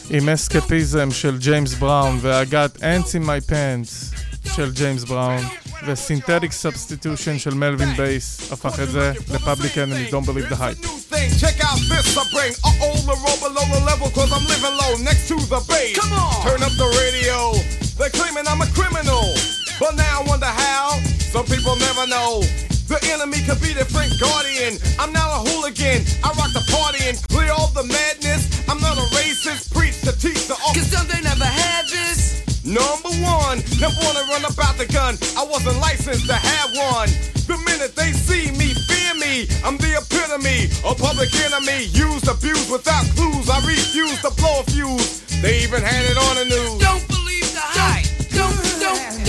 עם 0.09 0.29
אסקפיזם 0.29 1.11
של 1.11 1.37
ג'יימס 1.37 1.73
בראון 1.73 2.19
got 2.51 2.77
ants 2.79 3.09
in 3.09 3.25
my 3.25 3.49
pants 3.51 4.17
של 4.55 4.71
ג'יימס 4.71 5.03
בראון 5.03 5.43
וסינתטיק 5.87 6.51
סאבסטיטושן 6.51 7.39
של 7.39 7.53
מלווין 7.53 7.95
בייס 7.97 8.51
הפך 8.51 8.79
את 8.79 8.89
זה 8.89 9.13
לפאבליק 9.33 9.77
אנמי 9.77 10.09
Don't 10.09 10.25
believe 10.25 10.49
the 10.49 10.55
hype 10.55 11.04
thing. 11.29 11.37
Check 11.37 11.63
out 11.63 11.77
this 11.89 12.17
I 12.17 12.23
bring. 12.31 12.53
Uh 12.63 12.85
oh, 12.85 12.97
the 13.05 13.15
roll 13.17 13.39
below 13.41 13.65
the 13.73 13.81
level, 13.85 14.09
cause 14.11 14.31
I'm 14.31 14.45
living 14.45 14.75
low 14.77 14.97
next 15.03 15.27
to 15.29 15.35
the 15.49 15.61
base. 15.67 15.97
Come 15.97 16.13
on! 16.13 16.43
Turn 16.45 16.61
up 16.61 16.73
the 16.77 16.89
radio. 17.01 17.53
They're 17.97 18.13
claiming 18.13 18.45
I'm 18.47 18.61
a 18.61 18.69
criminal. 18.73 19.33
But 19.79 19.95
now 19.95 20.21
I 20.21 20.23
wonder 20.27 20.49
how. 20.49 20.99
Some 21.33 21.45
people 21.45 21.75
never 21.75 22.07
know. 22.07 22.41
The 22.87 23.01
enemy 23.11 23.41
could 23.43 23.59
be 23.59 23.73
their 23.73 23.89
friend 23.89 24.11
guardian. 24.21 24.77
I'm 24.99 25.11
not 25.11 25.27
a 25.33 25.39
hooligan. 25.49 26.05
I 26.23 26.29
rock 26.37 26.53
the 26.53 26.63
party 26.69 27.01
and 27.09 27.17
clear 27.27 27.51
all 27.51 27.73
the 27.73 27.83
madness. 27.83 28.45
I'm 28.69 28.79
not 28.79 28.95
a 28.97 29.05
racist. 29.17 29.73
Preach 29.73 29.99
to 30.05 30.13
teach 30.15 30.47
the 30.47 30.55
Cause 30.55 30.87
some 30.87 31.07
they 31.07 31.21
never 31.21 31.45
had 31.45 31.87
this. 31.89 32.45
Number 32.63 33.13
one, 33.21 33.61
never 33.77 33.97
wanna 34.01 34.25
run 34.31 34.45
about 34.45 34.77
the 34.77 34.87
gun. 34.89 35.17
I 35.37 35.43
wasn't 35.45 35.77
licensed 35.81 36.27
to 36.27 36.35
have 36.35 36.69
one. 36.93 37.09
The 37.45 37.57
minute 37.65 37.95
they 37.95 38.11
see 38.13 38.49
me, 38.57 38.73
fear 39.05 39.15
me. 39.19 39.47
I'm 39.63 39.77
the 39.77 39.97
epitome, 39.97 40.69
a 40.85 40.95
public 40.95 41.33
enemy. 41.45 41.85
Used, 41.91 42.27
abused 42.27 42.71
without 42.71 43.05
clues. 43.15 43.49
I 43.49 43.57
refuse 43.65 44.21
to 44.21 44.31
blow 44.31 44.61
a 44.61 44.63
fuse. 44.63 45.21
They 45.41 45.63
even 45.63 45.81
had 45.81 46.05
it 46.05 46.17
on 46.17 46.35
the 46.35 46.45
news. 46.45 46.79
Don't 46.79 47.07
believe 47.07 47.53
the 47.53 47.61
hype. 47.61 48.05
Don't, 48.31 48.55
don't, 48.79 48.99
don't 49.09 49.24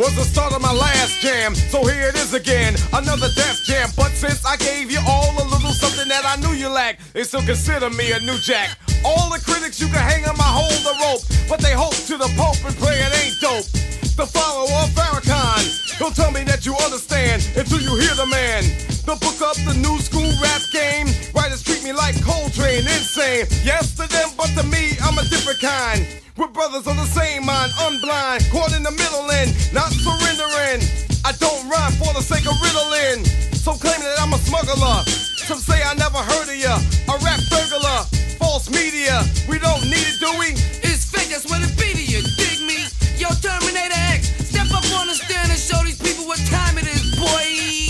was 0.00 0.16
the 0.16 0.24
start 0.24 0.54
of 0.56 0.62
my 0.62 0.72
last 0.72 1.20
jam. 1.20 1.54
So 1.54 1.84
here 1.84 2.08
it 2.08 2.16
is 2.16 2.32
again, 2.32 2.72
another 2.96 3.28
death 3.36 3.60
jam. 3.68 3.90
But 3.94 4.16
since 4.16 4.46
I 4.46 4.56
gave 4.56 4.90
you 4.90 4.98
all 5.06 5.28
a 5.36 5.44
little 5.44 5.76
something 5.76 6.08
that 6.08 6.24
I 6.24 6.40
knew 6.40 6.56
you 6.56 6.72
lacked, 6.72 7.12
they 7.12 7.22
still 7.22 7.44
consider 7.44 7.90
me 7.90 8.10
a 8.12 8.20
new 8.20 8.38
jack. 8.40 8.80
All 9.04 9.28
the 9.28 9.38
critics 9.44 9.78
you 9.78 9.88
can 9.92 10.00
hang 10.00 10.24
on 10.24 10.40
my 10.40 10.48
hold 10.48 10.72
the 10.88 10.96
rope, 11.04 11.20
but 11.50 11.60
they 11.60 11.76
hope 11.76 11.92
to 12.08 12.16
the 12.16 12.32
Pope 12.32 12.56
and 12.64 12.72
pray 12.80 12.96
it 12.96 13.12
ain't 13.12 13.36
dope. 13.44 13.68
The 14.16 14.24
follower 14.24 14.72
of 14.80 14.88
Farrakhan, 14.96 15.98
don't 15.98 16.16
tell 16.16 16.32
me 16.32 16.44
that 16.44 16.64
you 16.64 16.72
understand 16.80 17.44
until 17.52 17.80
you 17.80 17.92
hear 18.00 18.16
the 18.16 18.26
man. 18.26 18.64
Don't 19.04 19.20
book 19.20 19.36
up 19.44 19.56
the 19.68 19.76
new 19.84 20.00
school 20.00 20.32
rap 20.40 20.64
game. 20.72 21.12
Writers 21.36 21.62
treat 21.62 21.84
me 21.84 21.92
like 21.92 22.16
Coltrane, 22.24 22.88
insane. 22.88 23.44
Yes 23.68 23.92
to 24.00 24.08
them, 24.08 24.32
but 24.36 24.48
to 24.56 24.64
me, 24.64 24.96
I'm 25.04 25.20
a 25.20 25.24
different 25.28 25.60
kind. 25.60 26.08
We're 26.40 26.48
brothers 26.48 26.86
of 26.88 26.96
the 26.96 27.04
same 27.04 27.44
mind, 27.44 27.70
unblind, 27.84 28.48
caught 28.48 28.72
in 28.72 28.82
the 28.82 28.96
middle 28.96 29.28
and 29.28 29.52
not 29.76 29.92
surrendering. 29.92 30.80
I 31.20 31.36
don't 31.36 31.68
rhyme 31.68 31.92
for 32.00 32.16
the 32.16 32.24
sake 32.24 32.48
of 32.48 32.56
riddling. 32.64 33.28
So 33.52 33.76
claim 33.76 34.00
that 34.00 34.16
I'm 34.16 34.32
a 34.32 34.40
smuggler. 34.48 35.04
Some 35.36 35.60
say 35.60 35.84
I 35.84 35.92
never 36.00 36.16
heard 36.16 36.48
of 36.48 36.56
ya. 36.56 36.80
A 37.12 37.20
rap 37.20 37.44
burglar, 37.52 38.08
false 38.40 38.72
media. 38.72 39.20
We 39.52 39.60
don't 39.60 39.84
need 39.84 40.00
it, 40.00 40.16
do 40.16 40.32
we? 40.40 40.56
It's 40.80 41.04
fake, 41.04 41.28
that's 41.28 41.44
what 41.44 41.60
it 41.60 41.76
be 41.76 41.92
to 41.92 42.04
you. 42.08 42.24
Dig 42.40 42.64
me? 42.64 42.88
Yo, 43.20 43.28
Terminator 43.44 44.00
X, 44.16 44.32
step 44.48 44.72
up 44.72 44.88
on 44.96 45.12
the 45.12 45.16
stand 45.20 45.52
and 45.52 45.60
show 45.60 45.84
these 45.84 46.00
people 46.00 46.24
what 46.24 46.40
time 46.48 46.80
it 46.80 46.88
is, 46.88 47.20
boy. 47.20 47.89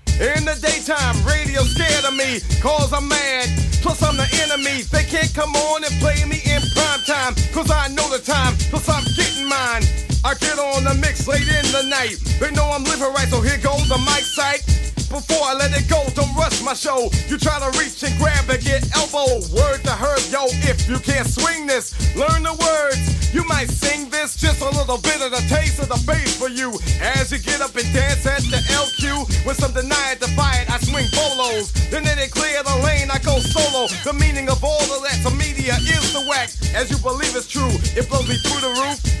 In 0.21 0.45
the 0.45 0.53
daytime, 0.61 1.17
radio 1.25 1.63
scared 1.63 2.05
of 2.05 2.13
me, 2.13 2.41
cause 2.61 2.93
I'm 2.93 3.07
mad. 3.07 3.49
Plus, 3.81 4.03
I'm 4.03 4.15
the 4.17 4.29
enemy. 4.45 4.83
They 4.83 5.03
can't 5.03 5.33
come 5.33 5.55
on 5.55 5.83
and 5.83 5.91
play 5.99 6.23
me 6.25 6.37
in 6.45 6.61
prime 6.75 7.01
time, 7.07 7.33
cause 7.51 7.71
I 7.71 7.87
know 7.87 8.07
the 8.07 8.19
time, 8.19 8.53
plus 8.69 8.87
I'm 8.87 9.03
getting 9.17 9.49
mine. 9.49 10.10
I 10.23 10.35
get 10.35 10.59
on 10.59 10.83
the 10.83 10.93
mix 11.01 11.27
late 11.27 11.47
in 11.47 11.65
the 11.73 11.83
night. 11.89 12.21
They 12.39 12.51
know 12.51 12.69
I'm 12.69 12.83
living 12.83 13.11
right, 13.13 13.27
so 13.27 13.41
here 13.41 13.57
goes 13.57 13.89
the 13.89 13.97
mic 13.97 14.21
sight. 14.21 14.61
Before 15.09 15.43
I 15.43 15.53
let 15.53 15.75
it 15.75 15.89
go, 15.89 15.99
don't 16.15 16.31
rush 16.37 16.63
my 16.63 16.73
show. 16.73 17.09
You 17.27 17.37
try 17.37 17.59
to 17.59 17.67
reach 17.77 18.01
and 18.03 18.15
grab 18.21 18.47
and 18.47 18.63
get 18.63 18.85
elbow. 18.95 19.43
Word 19.51 19.83
to 19.83 19.91
herb, 19.91 20.21
yo, 20.31 20.45
if 20.63 20.87
you 20.87 20.99
can't 20.99 21.27
swing 21.27 21.67
this, 21.67 21.91
learn 22.15 22.43
the 22.43 22.53
words. 22.53 23.33
You 23.33 23.43
might 23.43 23.67
sing 23.67 24.09
this, 24.09 24.37
just 24.37 24.61
a 24.61 24.69
little 24.69 24.99
bit 24.99 25.19
of 25.19 25.31
the 25.31 25.43
taste 25.49 25.79
of 25.79 25.89
the 25.89 25.99
bass 26.07 26.37
for 26.37 26.47
you. 26.47 26.71
As 27.01 27.31
you 27.31 27.39
get 27.39 27.59
up 27.59 27.75
and 27.75 27.87
dance 27.91 28.25
at 28.25 28.45
the 28.47 28.61
LQ, 28.71 29.45
when 29.45 29.55
some 29.55 29.73
deny 29.73 30.13
it, 30.13 30.21
defy 30.21 30.63
it, 30.63 30.69
I 30.69 30.77
swing 30.79 31.07
bolos. 31.11 31.73
Then 31.89 32.03
they 32.03 32.27
clear 32.27 32.61
the 32.63 32.77
lane, 32.85 33.09
I 33.09 33.19
go 33.19 33.39
solo. 33.39 33.87
The 34.05 34.13
meaning 34.13 34.47
of 34.49 34.63
all 34.63 34.85
of 34.95 35.03
that 35.03 35.19
to 35.27 35.31
media 35.35 35.75
is 35.75 36.13
the 36.13 36.23
whack. 36.29 36.53
As 36.75 36.91
you 36.91 36.97
believe 36.99 37.35
it's 37.35 37.49
true, 37.49 37.73
it 37.97 38.07
blows 38.07 38.29
me 38.29 38.37
through 38.37 38.61
the 38.61 38.71
roof. 38.79 39.20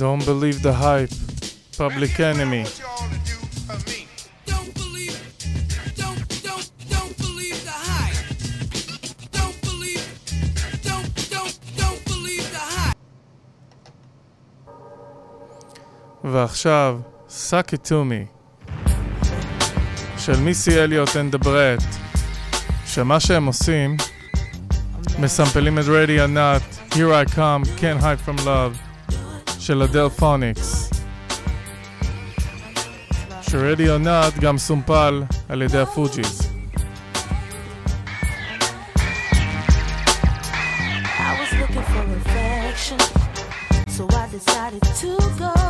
Don't 0.00 0.24
believe 0.24 0.62
the 0.62 0.72
hype, 0.72 1.10
public 1.78 2.20
enemy. 2.20 2.64
Don't 4.52 4.74
believe, 4.74 5.16
don't, 5.96 6.22
don't, 6.46 6.68
don't 6.94 7.14
believe 7.24 7.58
the 7.70 7.78
hype. 7.90 8.20
Don't 9.38 9.56
believe, 9.68 10.04
don't, 10.88 11.08
don't, 11.34 11.54
don't 11.80 12.00
believe 12.04 12.46
the 12.56 12.64
hype. 12.76 12.96
ועכשיו, 16.24 17.00
Suck 17.28 17.72
It 17.72 17.88
To 17.88 18.04
Me, 18.04 18.26
של 20.18 20.40
מיסי 20.40 20.80
אליוט 20.80 21.08
and 21.08 21.34
the 21.34 21.44
Bret, 21.44 21.84
שמה 22.86 23.20
שהם 23.20 23.46
עושים, 23.46 23.96
מסמפלים 25.18 25.78
את 25.78 25.84
רדיו 25.88 26.26
נאט, 26.26 26.62
Here 26.92 27.12
I 27.12 27.24
Come, 27.34 27.64
Can't 27.80 28.00
Hide 28.00 28.20
From 28.26 28.38
Love, 28.44 28.74
של 29.61 29.81
אדל 29.81 30.09
פוניקס. 30.09 30.89
שרדיו 33.41 33.97
נאט 33.97 34.33
גם 34.39 34.57
סומפל 34.57 35.23
על 35.49 35.61
ידי 35.61 35.79
הפוג'יז. 35.79 36.47
Decided 44.31 44.83
to 45.01 45.11
go. 45.39 45.60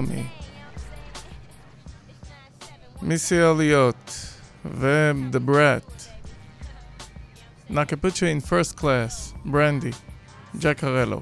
יומי. 0.00 0.22
מיסי 3.02 3.42
אליוט 3.42 4.10
ו-The 4.64 5.48
Brat. 5.48 6.02
נקפוצ'ה 7.70 8.26
in 8.32 8.46
first 8.46 8.80
class, 8.80 9.36
ברנדי, 9.44 9.90
ג'ק 10.60 10.84
הרלו. 10.84 11.20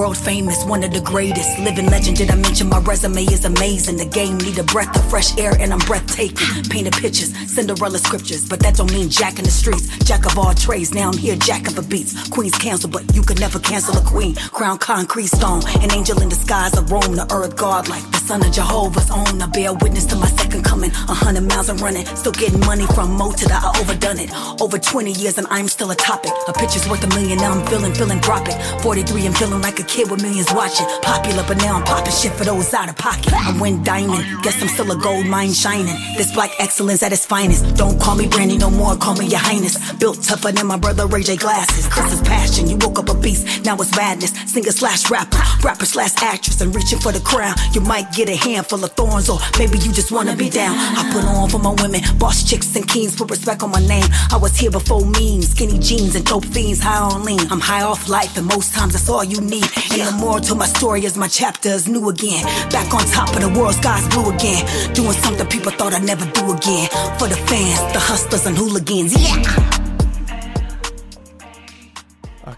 World 0.00 0.16
famous, 0.16 0.64
one 0.64 0.82
of 0.82 0.94
the 0.94 1.00
greatest. 1.02 1.58
Living 1.58 1.84
legend, 1.84 2.16
did 2.16 2.30
I 2.30 2.34
mention 2.34 2.70
my 2.70 2.78
resume 2.78 3.22
is 3.24 3.44
amazing? 3.44 3.98
The 3.98 4.06
game 4.06 4.38
need 4.38 4.58
a 4.58 4.62
breath 4.62 4.96
of 4.96 5.04
fresh 5.10 5.36
air, 5.36 5.52
and 5.60 5.74
I'm 5.74 5.78
breathtaking. 5.80 6.64
Painted 6.70 6.94
pictures, 6.94 7.36
Cinderella 7.54 7.98
scriptures, 7.98 8.48
but 8.48 8.60
that 8.60 8.76
don't 8.76 8.90
mean 8.90 9.10
jack 9.10 9.38
in 9.38 9.44
the 9.44 9.50
streets. 9.50 9.88
Jack 10.06 10.24
of 10.24 10.38
all 10.38 10.54
trades, 10.54 10.94
now 10.94 11.10
I'm 11.10 11.18
here 11.18 11.36
Jack 11.36 11.66
of 11.66 11.74
the 11.74 11.82
beats. 11.82 12.16
Queen's 12.30 12.56
cancel, 12.56 12.88
but 12.88 13.14
you 13.14 13.20
could 13.20 13.40
never 13.40 13.58
cancel 13.58 13.94
a 13.98 14.00
queen. 14.00 14.36
Crown 14.36 14.78
concrete 14.78 15.26
stone, 15.26 15.60
an 15.82 15.92
angel 15.92 16.22
in 16.22 16.30
disguise, 16.30 16.72
a 16.78 16.82
roam 16.84 17.14
the 17.14 17.26
earth 17.30 17.54
godlike. 17.56 18.10
The 18.10 18.19
son 18.30 18.46
of 18.46 18.52
Jehovah's 18.52 19.10
own. 19.10 19.42
I 19.42 19.46
bear 19.46 19.72
witness 19.74 20.06
to 20.06 20.14
my 20.14 20.28
second 20.28 20.62
coming. 20.62 20.92
A 21.10 21.14
hundred 21.24 21.48
miles 21.50 21.68
and 21.68 21.80
running. 21.80 22.06
Still 22.14 22.30
getting 22.30 22.60
money 22.60 22.86
from 22.94 23.10
Mo 23.18 23.32
to 23.32 23.44
the 23.44 23.58
I 23.58 23.70
overdone 23.80 24.20
it. 24.20 24.30
Over 24.62 24.78
20 24.78 25.10
years 25.22 25.36
and 25.38 25.48
I'm 25.50 25.66
still 25.66 25.90
a 25.90 25.96
topic. 25.96 26.30
A 26.46 26.52
picture's 26.52 26.86
worth 26.88 27.02
a 27.02 27.08
million. 27.08 27.38
Now 27.38 27.50
I'm 27.54 27.66
feeling, 27.66 27.92
feeling 27.92 28.20
profit. 28.20 28.54
43 28.82 29.26
and 29.26 29.36
feeling 29.36 29.60
like 29.60 29.80
a 29.80 29.82
kid 29.82 30.08
with 30.10 30.22
millions 30.22 30.46
watching. 30.54 30.86
Popular, 31.02 31.42
but 31.48 31.56
now 31.58 31.74
I'm 31.74 31.82
popping 31.82 32.12
shit 32.12 32.32
for 32.34 32.44
those 32.44 32.72
out 32.72 32.88
of 32.88 32.96
pocket. 32.96 33.32
I 33.34 33.50
win 33.60 33.82
diamond. 33.82 34.22
Guess 34.44 34.62
I'm 34.62 34.68
still 34.68 34.92
a 34.92 34.96
gold 34.96 35.26
mine 35.26 35.52
shining. 35.52 35.98
This 36.16 36.30
black 36.32 36.52
excellence 36.60 37.02
at 37.02 37.12
its 37.12 37.26
finest. 37.26 37.74
Don't 37.74 37.98
call 38.00 38.14
me 38.14 38.28
Brandy 38.28 38.58
no 38.58 38.70
more. 38.70 38.94
Call 38.96 39.16
me 39.16 39.26
your 39.26 39.40
highness. 39.40 39.74
Built 39.94 40.22
tougher 40.22 40.52
than 40.52 40.68
my 40.68 40.78
brother 40.78 41.08
Ray 41.08 41.24
J. 41.24 41.36
Glasses. 41.36 41.88
Chris 41.88 42.20
passion. 42.22 42.68
You 42.70 42.76
woke 42.76 43.00
up 43.00 43.08
a 43.08 43.14
beast. 43.14 43.64
Now 43.64 43.74
it's 43.82 43.90
madness. 43.96 44.30
Singer 44.52 44.70
slash 44.70 45.10
rapper. 45.10 45.49
Rapper 45.62 45.84
slash 45.84 46.14
actress 46.22 46.60
and 46.60 46.74
reaching 46.74 46.98
for 46.98 47.12
the 47.12 47.20
crown. 47.20 47.54
You 47.72 47.80
might 47.82 48.12
get 48.12 48.28
a 48.28 48.36
handful 48.36 48.82
of 48.82 48.92
thorns, 48.92 49.28
or 49.28 49.38
maybe 49.58 49.78
you 49.78 49.92
just 49.92 50.10
wanna 50.10 50.34
be 50.34 50.48
down. 50.48 50.74
I 50.76 51.10
put 51.12 51.24
on 51.24 51.48
for 51.50 51.58
my 51.58 51.74
women, 51.82 52.00
boss 52.18 52.48
chicks 52.48 52.74
and 52.76 52.86
kings, 52.86 53.16
put 53.16 53.30
respect 53.30 53.62
on 53.62 53.70
my 53.70 53.80
name. 53.86 54.06
I 54.32 54.36
was 54.36 54.56
here 54.56 54.70
before 54.70 55.04
memes, 55.04 55.50
skinny 55.50 55.78
jeans 55.78 56.14
and 56.14 56.24
dope 56.24 56.46
fiends, 56.46 56.80
high 56.80 57.00
on 57.00 57.24
lean. 57.24 57.40
I'm 57.50 57.60
high 57.60 57.82
off 57.82 58.08
life, 58.08 58.36
and 58.38 58.46
most 58.46 58.74
times 58.74 58.94
that's 58.94 59.08
all 59.08 59.24
you 59.24 59.40
need. 59.40 59.68
And 59.92 60.00
the 60.08 60.16
moral 60.18 60.40
to 60.40 60.54
my 60.54 60.66
story 60.66 61.04
is 61.04 61.16
my 61.16 61.28
chapter 61.28 61.68
is 61.68 61.88
new 61.88 62.08
again. 62.08 62.44
Back 62.70 62.92
on 62.94 63.04
top 63.06 63.34
of 63.34 63.42
the 63.42 63.48
world, 63.58 63.74
sky's 63.74 64.08
blue 64.08 64.30
again. 64.30 64.64
Doing 64.94 65.12
something 65.12 65.46
people 65.46 65.72
thought 65.72 65.92
I'd 65.92 66.04
never 66.04 66.24
do 66.32 66.52
again. 66.52 66.88
For 67.18 67.28
the 67.28 67.36
fans, 67.48 67.92
the 67.92 68.00
hustlers, 68.00 68.46
and 68.46 68.56
hooligans, 68.56 69.12
yeah. 69.14 69.89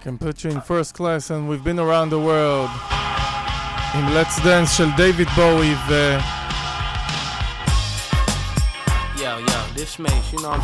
can 0.03 0.19
put 0.19 0.43
you 0.43 0.51
in 0.51 0.61
first 0.61 0.95
class 0.95 1.31
and 1.31 1.49
we've 1.49 1.63
been 1.63 1.79
around 1.79 2.11
the 2.11 2.19
world 2.19 2.69
עם 3.95 4.15
let's 4.15 4.37
dance 4.39 4.77
של 4.77 4.89
דייוויד 4.97 5.29
בואי 5.37 5.75
ו... 5.89 6.19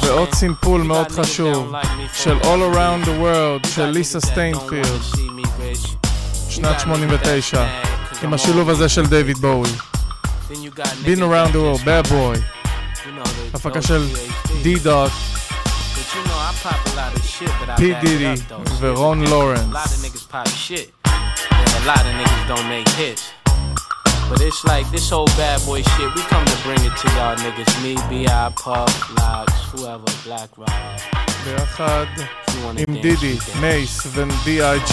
ועוד 0.00 0.34
סימפול 0.34 0.82
מאוד 0.82 1.10
חשוב 1.10 1.72
של 2.14 2.38
All 2.40 2.74
Around 2.74 3.04
the 3.04 3.22
World 3.22 3.68
של 3.68 3.86
ליסה 3.86 4.20
סטיינפילד 4.20 5.00
שנת 6.48 6.80
89 6.80 7.66
עם 8.22 8.34
השילוב 8.34 8.70
הזה 8.70 8.88
של 8.88 9.06
דייוויד 9.06 9.38
בואי 9.38 9.70
been 11.04 11.20
around 11.20 11.52
the 11.52 11.58
world, 11.58 11.84
bad 11.84 12.08
boy 12.08 12.38
הפקה 13.54 13.82
של 13.82 14.06
D-Dot 14.62 15.37
I 16.48 16.52
pop 16.62 16.80
a 16.86 16.96
lot 16.96 17.14
of 17.14 17.22
shit, 17.22 17.50
but 17.60 17.68
I 17.68 17.76
P. 17.76 17.92
Diddy, 18.00 18.40
Veron 18.80 19.28
Lawrence. 19.28 19.68
A 19.68 19.68
lot 19.68 19.84
of 19.84 20.00
niggas 20.00 20.26
pop 20.26 20.48
shit, 20.48 20.90
and 21.04 21.68
a 21.76 21.84
lot 21.84 22.00
of 22.00 22.12
niggas 22.16 22.48
don't 22.48 22.66
make 22.70 22.88
hits. 22.96 23.30
But 24.30 24.40
it's 24.40 24.64
like 24.64 24.90
this 24.90 25.10
whole 25.10 25.26
bad 25.36 25.60
boy 25.66 25.82
shit, 25.82 26.14
we 26.14 26.22
come 26.22 26.46
to 26.46 26.58
bring 26.64 26.80
it 26.80 26.96
to 26.96 27.06
y'all 27.16 27.36
niggas. 27.36 27.68
Me, 27.82 27.96
B.I., 28.08 28.52
Puff, 28.56 28.88
LOX, 29.18 29.52
whoever, 29.72 30.08
Black 30.24 30.48
Rock. 30.56 31.00
ביחד 31.44 32.06
עם 32.78 32.94
דידי, 33.02 33.38
מייס 33.60 34.06
ו-B.I.G. 34.06 34.92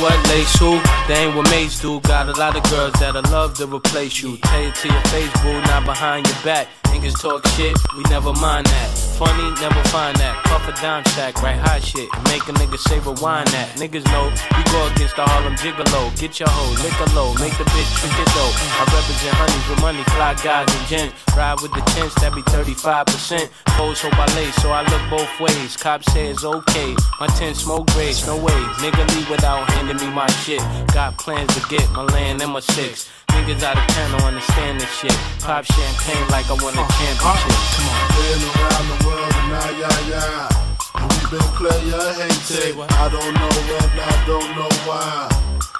what 0.00 0.28
lace 0.28 0.58
who? 0.60 0.80
They 1.08 1.24
ain't 1.24 1.34
what 1.36 1.50
mates 1.50 1.80
do. 1.80 2.00
Got 2.00 2.28
a 2.28 2.38
lot 2.38 2.56
of 2.56 2.62
girls 2.70 2.94
that 3.00 3.16
I 3.16 3.22
love 3.30 3.54
to 3.58 3.66
replace 3.66 4.22
you. 4.22 4.36
Tell 4.38 4.62
it 4.68 4.74
to 4.76 4.88
your 4.88 5.04
face, 5.12 5.32
boo, 5.42 5.60
not 5.72 5.84
behind 5.84 6.26
your 6.26 6.40
back. 6.44 6.68
Niggas 6.84 7.20
talk 7.20 7.46
shit, 7.48 7.76
we 7.96 8.02
never 8.04 8.32
mind 8.32 8.66
that. 8.66 9.11
Funny, 9.22 9.54
never 9.62 9.78
find 9.94 10.16
that. 10.18 10.34
Puff 10.50 10.66
a 10.66 10.74
dime 10.82 11.04
stack, 11.14 11.40
right 11.46 11.54
hot 11.54 11.78
shit. 11.80 12.10
Make 12.26 12.42
a 12.50 12.54
nigga 12.58 12.74
say 12.74 12.98
rewind 12.98 13.46
that. 13.54 13.70
Niggas 13.78 14.02
know 14.10 14.26
we 14.58 14.62
go 14.74 14.82
against 14.90 15.14
the 15.14 15.22
Harlem 15.22 15.54
Gigolo. 15.54 16.10
Get 16.18 16.42
your 16.42 16.50
hoe, 16.50 16.74
lick 16.82 16.98
a 16.98 17.06
low, 17.14 17.30
make 17.38 17.54
the 17.54 17.62
bitch 17.70 17.90
trick 18.02 18.10
it 18.18 18.26
though. 18.34 18.50
I 18.50 18.82
represent 18.90 19.30
honeys 19.38 19.66
with 19.70 19.78
money, 19.78 20.02
fly 20.18 20.34
guys 20.42 20.66
and 20.66 20.86
gents. 20.90 21.14
Ride 21.38 21.62
with 21.62 21.70
the 21.70 21.86
tents, 21.94 22.18
that 22.18 22.34
be 22.34 22.42
35%. 22.50 23.46
Pose 23.78 24.02
hope 24.02 24.18
I 24.18 24.26
lay, 24.34 24.50
so 24.58 24.74
I 24.74 24.82
look 24.90 25.02
both 25.06 25.30
ways. 25.38 25.76
Cops 25.76 26.10
say 26.12 26.26
it's 26.26 26.42
okay. 26.42 26.90
My 27.20 27.28
tent 27.38 27.54
smoke 27.54 27.86
grades, 27.94 28.26
no 28.26 28.34
way. 28.34 28.58
Nigga 28.82 29.06
leave 29.14 29.30
without 29.30 29.70
handing 29.70 30.02
me 30.02 30.10
my 30.10 30.26
shit. 30.42 30.58
Got 30.90 31.16
plans 31.16 31.54
to 31.54 31.62
get 31.70 31.86
my 31.92 32.02
land 32.10 32.42
and 32.42 32.50
my 32.50 32.58
six. 32.58 33.06
Niggas 33.34 33.62
out 33.62 33.78
of 33.78 33.86
town 33.94 34.10
don't 34.12 34.28
understand 34.28 34.80
this 34.80 34.92
shit. 34.92 35.16
Pop 35.40 35.64
champagne 35.64 36.26
like 36.28 36.48
I 36.50 36.56
won 36.60 36.74
a 36.74 36.84
championship. 36.96 37.20
Uh, 37.20 37.40
come 37.74 37.88
on. 37.88 38.06
Been 38.16 38.42
around 38.52 38.86
the 38.92 38.98
world 39.06 39.34
and 39.40 39.48
now, 39.52 39.70
yeah, 39.82 40.10
yeah. 40.12 41.00
And 41.00 41.08
we 41.10 41.18
been 41.32 41.48
player 41.58 42.06
hated. 42.20 42.76
I 42.78 43.08
don't 43.08 43.34
know 43.34 43.52
when, 43.68 43.90
I 43.98 44.16
don't 44.26 44.50
know 44.56 44.72
why. 44.86 45.28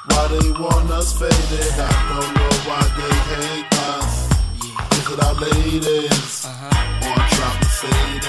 Why 0.08 0.22
they 0.32 0.50
want 0.58 0.90
us 0.90 1.12
faded. 1.18 1.76
I 1.78 1.92
don't 2.10 2.32
know 2.34 2.52
why 2.66 2.82
they 2.98 3.14
hate 3.30 3.72
us. 3.94 4.32
Is 4.98 5.06
it 5.12 5.20
our 5.22 5.34
ladies? 5.34 6.46
Uh-huh. 6.46 7.06
Or 7.06 7.18
try 7.30 7.50
to 7.60 7.68
fade 7.68 8.22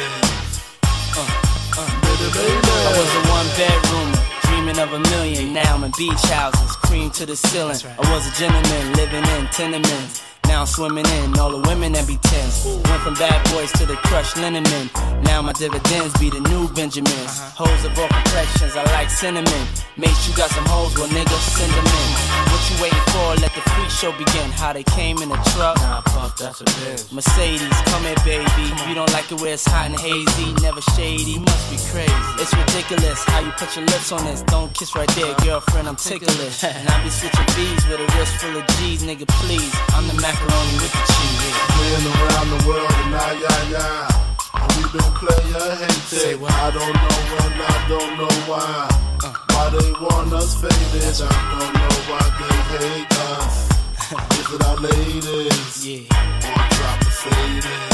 I 1.76 2.91
was 2.98 3.14
a 3.14 3.22
one 3.32 3.50
bedroomer, 3.58 4.32
dreaming 4.64 4.81
of 4.81 4.94
a 4.94 4.99
million. 5.10 5.53
Now 5.53 5.76
I'm 5.76 5.84
in 5.84 5.91
beach 5.98 6.22
houses, 6.23 6.76
cream 6.77 7.10
to 7.11 7.26
the 7.26 7.35
ceiling. 7.35 7.77
I 7.85 8.14
was 8.14 8.27
a 8.27 8.40
gentleman 8.40 8.94
living 8.94 9.23
in 9.38 9.48
tenements. 9.48 10.32
Now 10.48 10.61
I'm 10.61 10.68
swimming 10.68 11.06
in 11.06 11.38
all 11.40 11.52
the 11.52 11.68
women 11.68 11.94
that 11.94 12.07
be 12.07 12.18
tense. 12.18 12.65
Went 12.65 13.02
from 13.02 13.15
bad 13.15 13.40
boys 13.52 13.72
to 13.74 13.86
the 13.86 13.95
crushed 14.07 14.38
linen 14.38 14.64
men. 14.64 14.90
Now 15.24 15.41
my 15.41 15.53
dividends 15.53 16.14
be 16.20 16.30
the 16.30 16.41
new 16.52 16.68
Benjamins. 16.74 17.40
Uh-huh. 17.40 17.65
Hoes 17.65 17.86
of 17.86 17.98
all 17.98 18.07
complexions, 18.07 18.76
I 18.76 18.84
like 18.94 19.10
cinnamon. 19.10 19.64
Mate, 19.98 20.15
you 20.28 20.36
got 20.36 20.49
some 20.52 20.65
hoes, 20.65 20.94
well 20.98 21.07
nigga, 21.10 21.38
send 21.41 21.72
them 21.72 21.86
in. 21.86 22.10
What 22.52 22.61
you 22.70 22.76
waiting 22.84 23.07
for? 23.14 23.28
Let 23.41 23.53
the 23.56 23.64
freak 23.74 23.90
show 23.90 24.11
begin. 24.14 24.52
How 24.52 24.74
they 24.74 24.84
came 24.84 25.18
in 25.22 25.32
a 25.32 25.40
truck. 25.53 25.78
Nah, 25.78 26.02
puff, 26.02 26.38
that's 26.38 26.61
a 26.61 26.65
bitch. 26.65 27.11
Mercedes, 27.11 27.74
come 27.90 28.03
here, 28.03 28.20
baby. 28.24 28.68
You 28.88 28.94
don't 28.94 29.11
like 29.11 29.32
it 29.32 29.41
where 29.41 29.53
it's 29.53 29.65
hot 29.65 29.90
and 29.90 29.99
hazy, 29.99 30.53
never 30.61 30.82
shady. 30.94 31.40
Must 31.40 31.65
be 31.72 31.78
crazy. 31.90 32.14
It's 32.38 32.53
ridiculous 32.53 33.24
how 33.26 33.40
you 33.41 33.52
put 33.57 33.76
your 33.76 33.86
lips 33.86 34.11
on 34.11 34.24
this. 34.26 34.41
Don't 34.44 34.74
kiss 34.74 34.95
right 34.95 35.10
there, 35.15 35.34
girlfriend. 35.41 35.88
I'm 35.88 35.95
ticklish. 35.95 36.64
and 36.64 36.88
I 36.90 37.03
be 37.03 37.10
switching 37.10 37.49
B's 37.56 37.86
with 37.88 37.99
a 38.02 38.07
wrist 38.18 38.38
full 38.38 38.56
of 38.56 38.65
G's, 38.78 39.03
nigga. 39.03 39.28
Please, 39.41 39.74
I'm 39.94 40.07
the 40.07 40.18
macaroni 40.34 40.73
with 40.81 40.93
the 40.93 41.03
cheese. 41.14 41.57
Been 41.77 42.05
around 42.10 42.49
the 42.49 42.60
world 42.68 42.93
and 43.03 43.11
now, 43.11 43.31
yeah, 43.31 43.73
yeah. 43.73 44.07
We 44.76 44.84
been 44.93 45.11
player 45.19 45.76
hated. 45.77 46.41
I 46.41 46.72
don't 46.72 46.95
know 46.97 47.18
when, 47.34 47.53
I 47.61 47.77
don't 47.88 48.14
know 48.18 48.34
why. 48.49 48.88
Uh. 49.23 49.34
Why 49.53 49.69
they 49.69 49.91
want 49.93 50.34
us 50.34 50.55
faded. 50.55 51.22
I 51.22 51.34
don't 51.53 51.73
know 51.73 51.95
why 52.10 52.23
they 52.39 52.55
hate 52.73 53.14
us. 53.38 53.69
Is 54.39 54.49
it 54.53 54.61
our 54.65 54.77
ladies? 54.77 55.85
Yeah. 55.85 56.49
Or 56.49 56.64
drop 56.73 56.99
the 56.99 57.11
faded? 57.22 57.91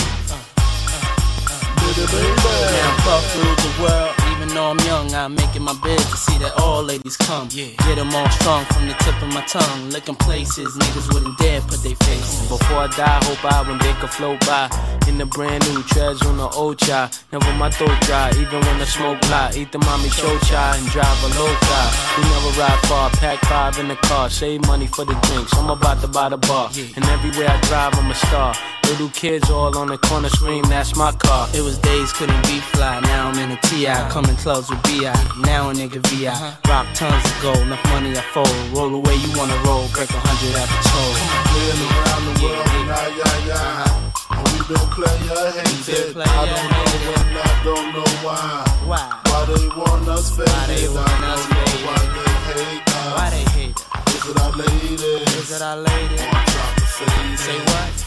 Baby, 1.80 2.04
baby. 2.08 2.56
Now 2.80 3.04
puff 3.04 3.24
through 3.32 3.56
the 3.64 3.72
world, 3.82 4.16
even 4.40 4.56
though 4.56 4.72
I'm 4.72 4.80
young, 4.80 5.14
I'm 5.14 5.36
making 5.36 5.64
my 5.64 5.76
bed 5.84 6.00
to 6.00 6.18
see 6.18 6.38
that 6.40 6.54
all 6.60 6.82
ladies 6.82 7.18
come. 7.18 7.50
Yeah. 7.52 7.76
Get 7.84 7.96
them 7.96 8.16
all 8.16 8.30
strong 8.30 8.64
from 8.66 8.88
the 8.88 8.94
tip 9.04 9.22
of 9.22 9.34
my 9.34 9.44
tongue. 9.44 9.90
Licking 9.90 10.16
places 10.16 10.78
niggas 10.78 11.14
wouldn't 11.14 11.38
dare 11.38 11.60
put 11.62 11.84
their 11.84 11.96
faces. 11.96 12.48
Before 12.48 12.78
I 12.78 12.88
die, 12.88 13.20
hope 13.24 13.44
I 13.44 13.68
when 13.68 13.78
they 13.80 13.92
could 14.00 14.10
float 14.10 14.40
by. 14.48 14.70
In 15.08 15.18
the 15.18 15.26
brand 15.26 15.68
new 15.68 15.84
treads 15.84 16.26
on 16.26 16.38
the 16.38 16.48
old 16.50 16.78
chai. 16.80 17.10
Never 17.34 17.52
my 17.56 17.70
throat 17.70 18.00
dry, 18.02 18.32
even 18.40 18.62
when 18.62 18.80
I 18.80 18.86
smoke 18.86 19.20
fly. 19.26 19.52
Eat 19.56 19.72
the 19.74 19.80
mommy 19.80 20.10
show 20.10 20.38
chai 20.48 20.78
and 20.78 20.88
drive 20.88 21.20
a 21.24 21.30
low 21.36 21.52
chai. 21.68 21.86
We 22.16 22.24
never 22.24 22.52
ride 22.62 22.80
far, 22.88 23.10
pack 23.10 23.40
five 23.40 23.78
in 23.78 23.90
the 23.90 23.98
car. 24.08 24.30
Save 24.30 24.66
money 24.68 24.88
for 24.88 25.04
the 25.04 25.16
drinks, 25.28 25.54
I'm 25.58 25.70
about 25.70 26.00
to 26.02 26.08
buy 26.08 26.30
the 26.30 26.38
bar. 26.38 26.70
And 26.96 27.04
everywhere 27.06 27.50
I 27.50 27.60
drive, 27.68 27.94
I'm 27.96 28.10
a 28.10 28.16
star. 28.16 28.56
Little 28.90 29.10
kids 29.10 29.52
all 29.52 29.78
on 29.78 29.88
the 29.88 30.00
corner 30.00 30.30
scream, 30.30 30.64
that's 30.64 30.96
my 30.96 31.12
car. 31.12 31.48
It 31.54 31.62
was 31.62 31.78
days 31.78 32.12
couldn't 32.12 32.42
be 32.48 32.60
fly, 32.74 33.00
now 33.02 33.30
I'm 33.30 33.38
in 33.38 33.52
a 33.52 33.58
TI. 33.62 33.86
Coming 34.30 34.44
clubs 34.46 34.70
with 34.70 34.84
BI, 34.84 35.10
now 35.42 35.72
a 35.72 35.74
nigga 35.74 36.06
VI. 36.06 36.30
Uh-huh. 36.30 36.54
Rock 36.70 36.86
tons 36.94 37.26
of 37.26 37.34
gold, 37.42 37.66
enough 37.66 37.82
money 37.90 38.14
I 38.14 38.22
fold. 38.30 38.54
Roll 38.70 38.94
away, 38.94 39.18
you 39.18 39.34
wanna 39.34 39.58
roll, 39.66 39.90
break 39.90 40.06
a 40.14 40.22
hundred 40.22 40.54
at 40.54 40.70
the 40.70 40.80
toll. 40.86 41.18
Been 41.50 41.82
around 41.90 42.24
the 42.30 42.34
world 42.38 42.62
and 42.62 42.86
now, 42.94 43.10
yeah, 43.10 43.50
yeah. 43.50 44.38
And 44.38 44.46
we 44.54 44.62
been 44.70 44.86
player 44.94 45.50
hated. 45.50 46.14
I 46.14 46.46
don't 46.46 46.62
know 46.70 46.86
when, 47.10 47.26
I 47.42 47.50
don't 47.66 47.90
know 47.90 48.10
why. 48.22 48.70
Why? 48.86 49.02
Why 49.34 49.50
they 49.50 49.66
want 49.74 50.06
us 50.14 50.30
faded. 50.30 50.46
Why 50.46 50.78
they 50.78 50.86
want 50.94 51.10
I 51.10 51.34
us 51.34 51.42
faded. 51.50 51.82
why 51.90 51.98
they 52.14 52.30
hate 52.54 52.86
us. 52.86 53.10
Why 53.18 53.28
they 53.34 53.46
hate 53.58 53.82
us? 53.82 54.14
Is 54.14 54.30
it 54.30 54.38
our 54.38 54.54
ladies? 54.54 55.02
Is 55.42 55.50
it 55.58 55.62
our 55.66 55.78
ladies? 55.82 56.22
Drop 56.22 56.74
the 56.78 56.86
faded? 56.86 57.34
Say 57.42 57.58
what? 57.66 57.98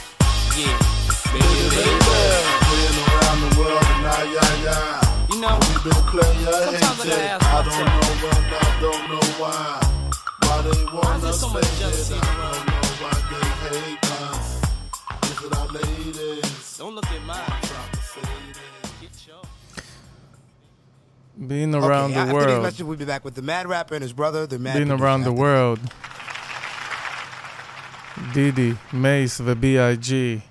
Yeah. 0.55 0.71
Baby, 1.35 1.67
baby. 1.67 1.99
Been 2.71 2.95
around 3.11 3.39
the 3.43 3.51
world 3.59 3.83
and 3.91 4.03
now, 4.07 4.23
yeah, 4.23 4.63
yeah 4.63 5.02
know. 5.43 5.59
We 5.59 5.91
been 5.91 6.03
playing 6.07 6.39
hated. 6.39 6.83
I 6.83 7.67
don't 7.67 7.83
know 7.83 8.15
when, 8.23 8.39
I 8.55 8.79
don't 8.81 9.05
know 9.11 9.27
why. 9.43 9.83
Why 10.43 10.63
they 10.63 10.85
wanna 10.95 11.33
so 11.33 11.49
much 11.49 11.65
it? 11.65 12.13
I 12.13 12.31
don't 12.39 12.67
know 12.71 12.87
why 13.03 13.15
they 13.31 13.47
hate 13.67 14.05
us. 14.23 14.63
Is 15.25 15.39
it 15.45 15.53
our 15.59 15.69
ladies? 15.69 16.79
Don't 16.79 16.95
look 16.95 17.07
at 17.07 17.23
mine. 17.25 17.59
Being 21.45 21.75
around 21.75 22.13
okay, 22.13 22.25
the 22.25 22.33
world. 22.33 22.45
After 22.45 22.55
these 22.55 22.63
messages, 22.63 22.85
we'll 22.85 22.99
be 22.99 23.05
back 23.05 23.25
with 23.25 23.35
the 23.35 23.43
Mad 23.43 23.67
Rapper 23.67 23.95
and 23.95 24.03
his 24.03 24.13
brother, 24.13 24.47
the 24.47 24.61
Mad. 24.61 24.77
Being 24.77 24.93
around 24.93 25.25
the 25.25 25.33
world. 25.33 25.81
Diddy, 28.33 28.79
Mace, 28.93 29.39
the 29.39 29.57
B.I.G. 29.57 30.43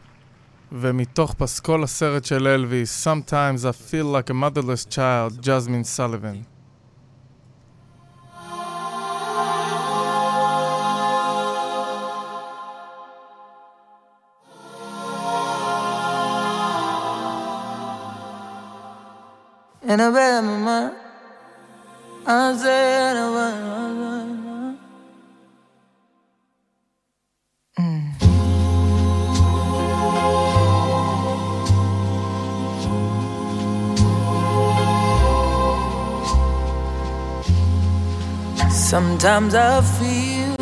ומתוך 0.72 1.34
פסקול 1.34 1.84
הסרט 1.84 2.26
של 2.26 2.48
אלוויס, 2.48 3.07
Sometimes 3.07 3.65
I 3.65 3.91
feel 3.91 4.06
like 4.06 4.30
a 4.30 4.34
motherless 4.34 4.95
child, 4.95 5.41
ג'זמין 5.41 5.84
סליבן. 5.84 6.41
In 19.84 19.99
a 19.99 20.10
bed 20.10 20.38
of 20.38 20.43
my 20.45 20.57
mind, 20.65 20.95
Sometimes 38.91 39.55
I 39.55 39.80
feel 39.80 40.57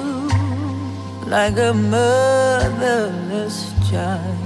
like 1.26 1.58
a 1.58 1.74
motherless 1.74 3.74
child. 3.90 4.38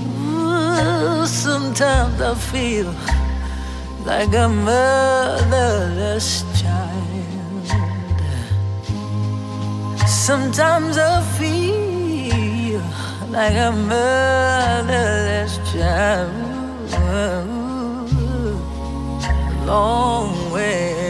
Ooh, 0.00 1.26
sometimes 1.26 2.22
I 2.22 2.34
feel 2.36 2.90
like 4.06 4.32
a 4.32 4.48
motherless 4.48 6.46
child. 6.58 7.68
Sometimes 10.08 10.96
I 10.96 11.20
feel 11.36 12.80
like 13.28 13.56
a 13.56 13.72
motherless 13.72 15.58
child. 15.70 16.32
Long 19.66 20.50
way 20.50 21.03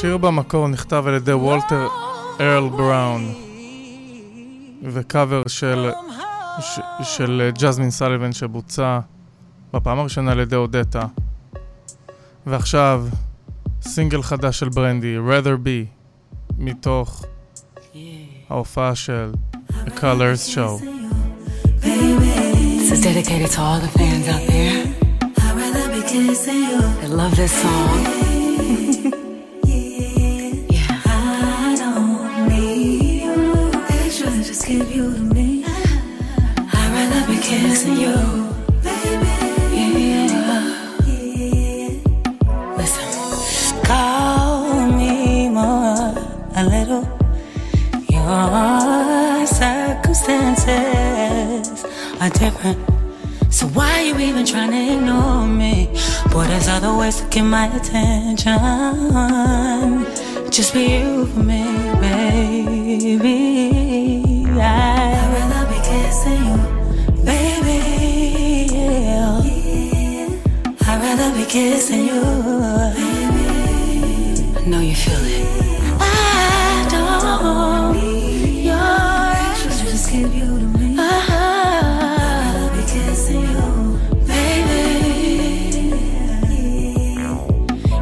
השיר 0.04 0.16
במקור 0.16 0.68
נכתב 0.68 1.04
על 1.06 1.14
ידי 1.14 1.32
וולטר 1.32 1.88
ארל 2.40 2.68
בראון 2.68 3.34
וקאבר 4.82 5.42
של, 5.46 5.90
ש, 6.60 6.80
של 7.02 7.50
ג'זמין 7.58 7.90
סליבן 7.90 8.32
שבוצע 8.32 8.98
בפעם 9.72 9.98
הראשונה 9.98 10.32
על 10.32 10.40
ידי 10.40 10.56
אודטה. 10.56 11.06
ועכשיו 12.46 13.06
סינגל 13.82 14.22
חדש 14.22 14.58
של 14.58 14.68
ברנדי, 14.68 15.16
rather 15.18 15.66
be 15.66 15.86
מתוך 16.58 17.24
ההופעה 18.50 18.94
של 18.94 19.32
The 19.70 19.90
Colors 19.90 20.54
Show. 20.54 20.84
This 21.80 22.92
is 22.92 23.00
dedicated 23.00 23.50
to 23.50 23.60
all 23.60 23.80
the 23.80 23.92
fans 23.98 24.28
out 24.28 24.46
there. 24.48 24.84
That 27.00 27.10
love 27.10 27.36
this 27.36 27.52
song. 27.62 28.33
Give 34.66 34.90
you 34.90 35.12
to 35.12 35.20
me. 35.20 35.62
I'd 35.66 36.90
rather 36.94 37.26
be 37.26 37.36
kissing 37.38 37.98
you, 37.98 38.14
baby. 38.82 39.28
Listen. 42.76 43.82
Call 43.84 44.86
me 44.92 45.48
more 45.50 46.14
a 46.56 46.64
little. 46.64 47.06
Your 48.08 49.46
circumstances 49.46 51.84
are 52.20 52.30
different. 52.30 52.78
So 53.52 53.66
why 53.68 54.00
you 54.00 54.18
even 54.18 54.46
trying 54.46 54.70
to 54.70 54.92
ignore 54.94 55.46
me? 55.46 55.90
Boy, 56.32 56.46
there's 56.46 56.68
other 56.68 56.94
ways 56.96 57.20
to 57.20 57.26
get 57.28 57.42
my 57.42 57.66
attention. 57.76 58.58
Just 60.50 60.72
be 60.72 61.00
you 61.00 61.26
for 61.26 61.40
me, 61.40 61.64
baby. 62.00 64.03
Kissing 71.48 72.06
you, 72.06 72.20
baby. 72.96 73.44
I 74.56 74.64
know 74.66 74.80
you 74.80 74.94
feel 74.94 75.14
it. 75.22 75.46
I 76.00 76.88
don't 76.90 77.92
need 77.94 78.64
your 78.64 78.74
Just, 79.62 79.84
just 79.84 80.10
give 80.10 80.34
you 80.34 80.46
to 80.46 80.66
me. 80.78 80.96
Rather 80.96 82.70
be 82.74 82.82
kissing 82.90 83.42
you, 83.42 84.00
baby. 84.26 84.82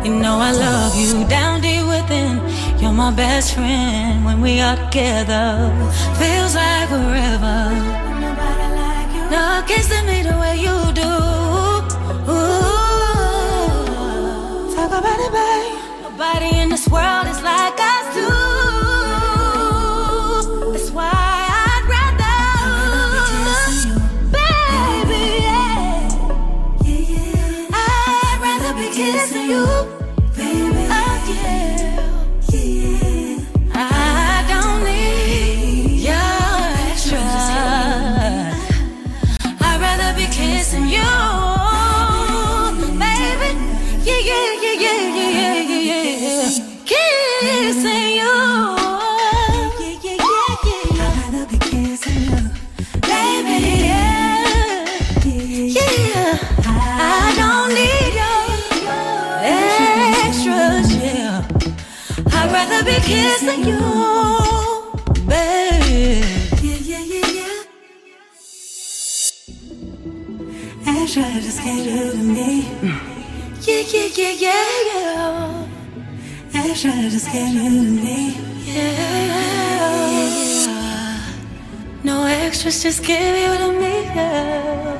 You 0.08 0.14
know 0.14 0.36
I 0.38 0.52
love 0.52 0.94
you 0.96 1.28
down 1.28 1.60
deep 1.60 1.84
within. 1.86 2.40
You're 2.80 2.92
my 2.92 3.10
best 3.12 3.52
friend 3.54 4.24
when 4.24 4.40
we 4.40 4.60
are 4.60 4.76
together. 4.76 5.70
Feels 6.18 6.54
like 6.54 6.88
forever. 6.88 7.70
No 9.30 9.62
kissing 9.66 10.06
me 10.06 10.22
the 10.22 10.38
way 10.40 10.56
you 10.56 10.81
is 77.22 77.28
killing 77.32 77.96
me. 78.04 78.18
Yeah. 78.64 78.92
yeah. 80.66 80.84
No 82.04 82.16
extras, 82.26 82.82
just 82.82 83.04
give 83.04 83.36
you 83.42 83.52
to 83.62 83.68
me. 83.82 83.94
Yeah. 84.18 84.92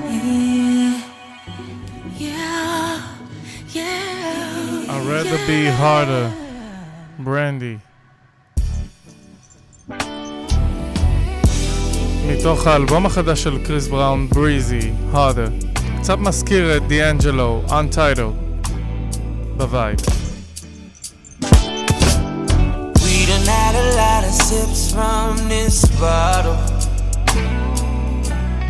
Yeah. 2.24 3.00
Yeah. 3.78 4.92
I'd 4.92 5.04
rather 5.12 5.38
yeah. 5.38 5.50
be 5.52 5.60
harder. 5.82 6.26
Brandy. 7.18 7.78
מתוך 12.26 12.66
האלבום 12.66 13.06
החדש 13.06 13.42
של 13.42 13.64
קריס 13.64 13.88
בראון, 13.88 14.28
בריזי, 14.28 14.92
harder. 15.12 15.50
קצת 16.00 16.18
מזכיר 16.18 16.76
את 16.76 16.86
דיאנג'לו, 16.86 17.62
Untitled, 17.68 18.68
בווייב. 19.56 20.21
Bottle. 26.02 26.58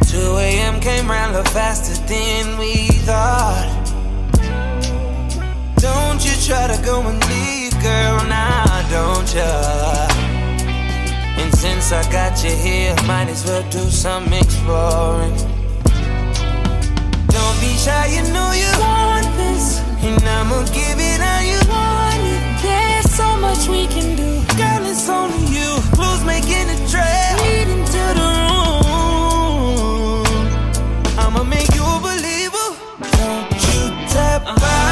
2 0.05 0.37
a.m. 0.37 0.79
came 0.81 1.11
round 1.11 1.35
a 1.35 1.43
faster 1.45 1.95
than 2.05 2.59
we 2.59 2.89
thought. 3.09 3.71
Don't 5.77 6.23
you 6.23 6.35
try 6.47 6.67
to 6.69 6.79
go 6.85 7.01
and 7.01 7.19
leave, 7.33 7.73
girl, 7.81 8.19
now 8.29 8.65
don't 8.91 9.35
ya? 9.35 9.51
And 11.41 11.51
since 11.55 11.91
I 11.91 12.03
got 12.13 12.45
you 12.45 12.55
here, 12.55 12.95
might 13.07 13.29
as 13.29 13.47
well 13.47 13.65
do 13.71 13.85
some 13.89 14.31
exploring. 14.35 15.35
Don't 17.37 17.59
be 17.65 17.73
shy, 17.85 18.07
you 18.15 18.23
know 18.35 18.51
you 18.53 18.73
want 18.79 19.29
this, 19.41 19.81
and 20.05 20.23
I'ma 20.23 20.65
give 20.67 20.99
it 21.01 21.21
how 21.27 21.41
you 21.41 21.61
want 21.73 22.23
it. 22.35 22.43
There's 22.61 23.11
so 23.11 23.29
much 23.39 23.69
we 23.69 23.87
can 23.87 24.17
do, 24.17 24.31
girl. 24.61 24.85
It's 24.85 25.09
only 25.09 25.47
you. 25.47 25.82
Making 26.33 26.69
a 26.71 26.77
trail 26.89 27.35
leading 27.45 27.85
to 27.85 28.03
the 28.19 28.29
room. 28.89 30.25
I'ma 31.19 31.43
make 31.45 31.71
you 31.75 31.85
a 31.85 31.99
believer. 32.01 32.69
Don't 33.19 33.53
you 33.69 33.81
tap 34.09 34.43
out, 34.47 34.92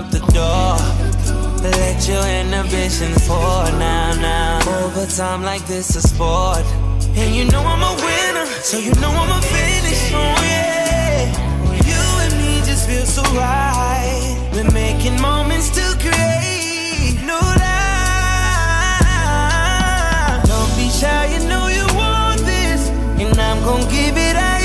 up 0.00 0.10
the 0.10 0.20
door. 0.32 0.76
Let 1.62 2.08
your 2.08 2.24
inhibitions 2.40 3.26
fall 3.26 3.66
now, 3.78 4.14
now. 4.14 4.84
Overtime 4.84 5.42
like 5.42 5.64
this 5.66 5.94
a 5.96 6.00
sport. 6.00 6.64
And 7.20 7.34
you 7.36 7.44
know 7.52 7.62
I'm 7.72 7.82
a 7.82 7.94
winner, 8.04 8.46
so 8.68 8.78
you 8.78 8.94
know 9.02 9.12
I'ma 9.22 9.40
finish. 9.40 10.02
Oh 10.14 10.36
yeah. 10.52 11.28
You 11.88 12.02
and 12.24 12.34
me 12.40 12.52
just 12.68 12.88
feel 12.88 13.06
so 13.16 13.22
right. 13.34 14.50
We're 14.54 14.72
making 14.72 15.20
moments 15.20 15.68
to 15.78 15.84
create. 16.04 17.18
No 17.30 17.38
lie. 17.62 17.90
Don't 20.50 20.72
be 20.78 20.88
shy, 21.00 21.24
you 21.34 21.40
know 21.50 21.66
you 21.78 21.86
want 22.00 22.40
this. 22.52 22.88
And 23.20 23.38
I'm 23.38 23.58
gonna 23.66 23.90
give 23.90 24.16
it 24.16 24.36
how 24.36 24.59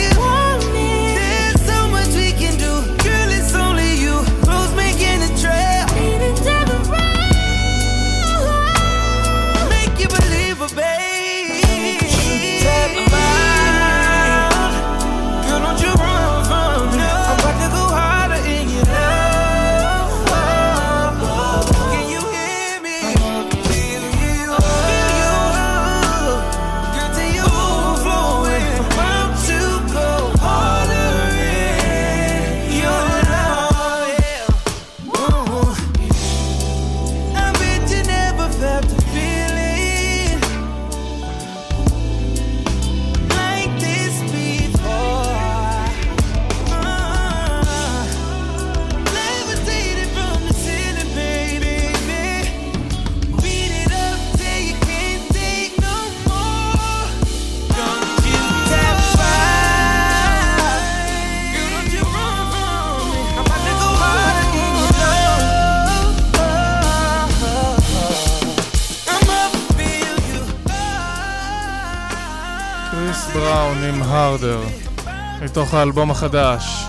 מתוך 75.66 75.74
האלבום 75.74 76.12
החדש. 76.12 76.86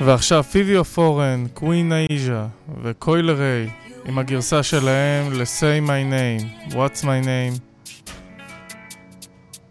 ועכשיו 0.00 0.44
פיביו 0.44 0.84
פורן, 0.84 1.46
קווין 1.54 1.92
אייז'ה 1.92 2.46
וקוילה 2.82 3.32
ריי 3.32 3.70
עם 4.04 4.18
הגרסה 4.18 4.62
שלהם 4.62 5.32
ל-Say 5.32 5.88
My 5.88 6.12
Name, 6.12 6.72
What's 6.72 7.02
My 7.02 7.24
Name, 7.24 7.60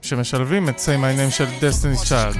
שמשלבים 0.01 0.69
את 0.69 0.77
Say 0.77 0.97
My 0.97 1.17
Name 1.19 1.31
של 1.31 1.45
Destiny's 1.45 2.09
Child. 2.09 2.37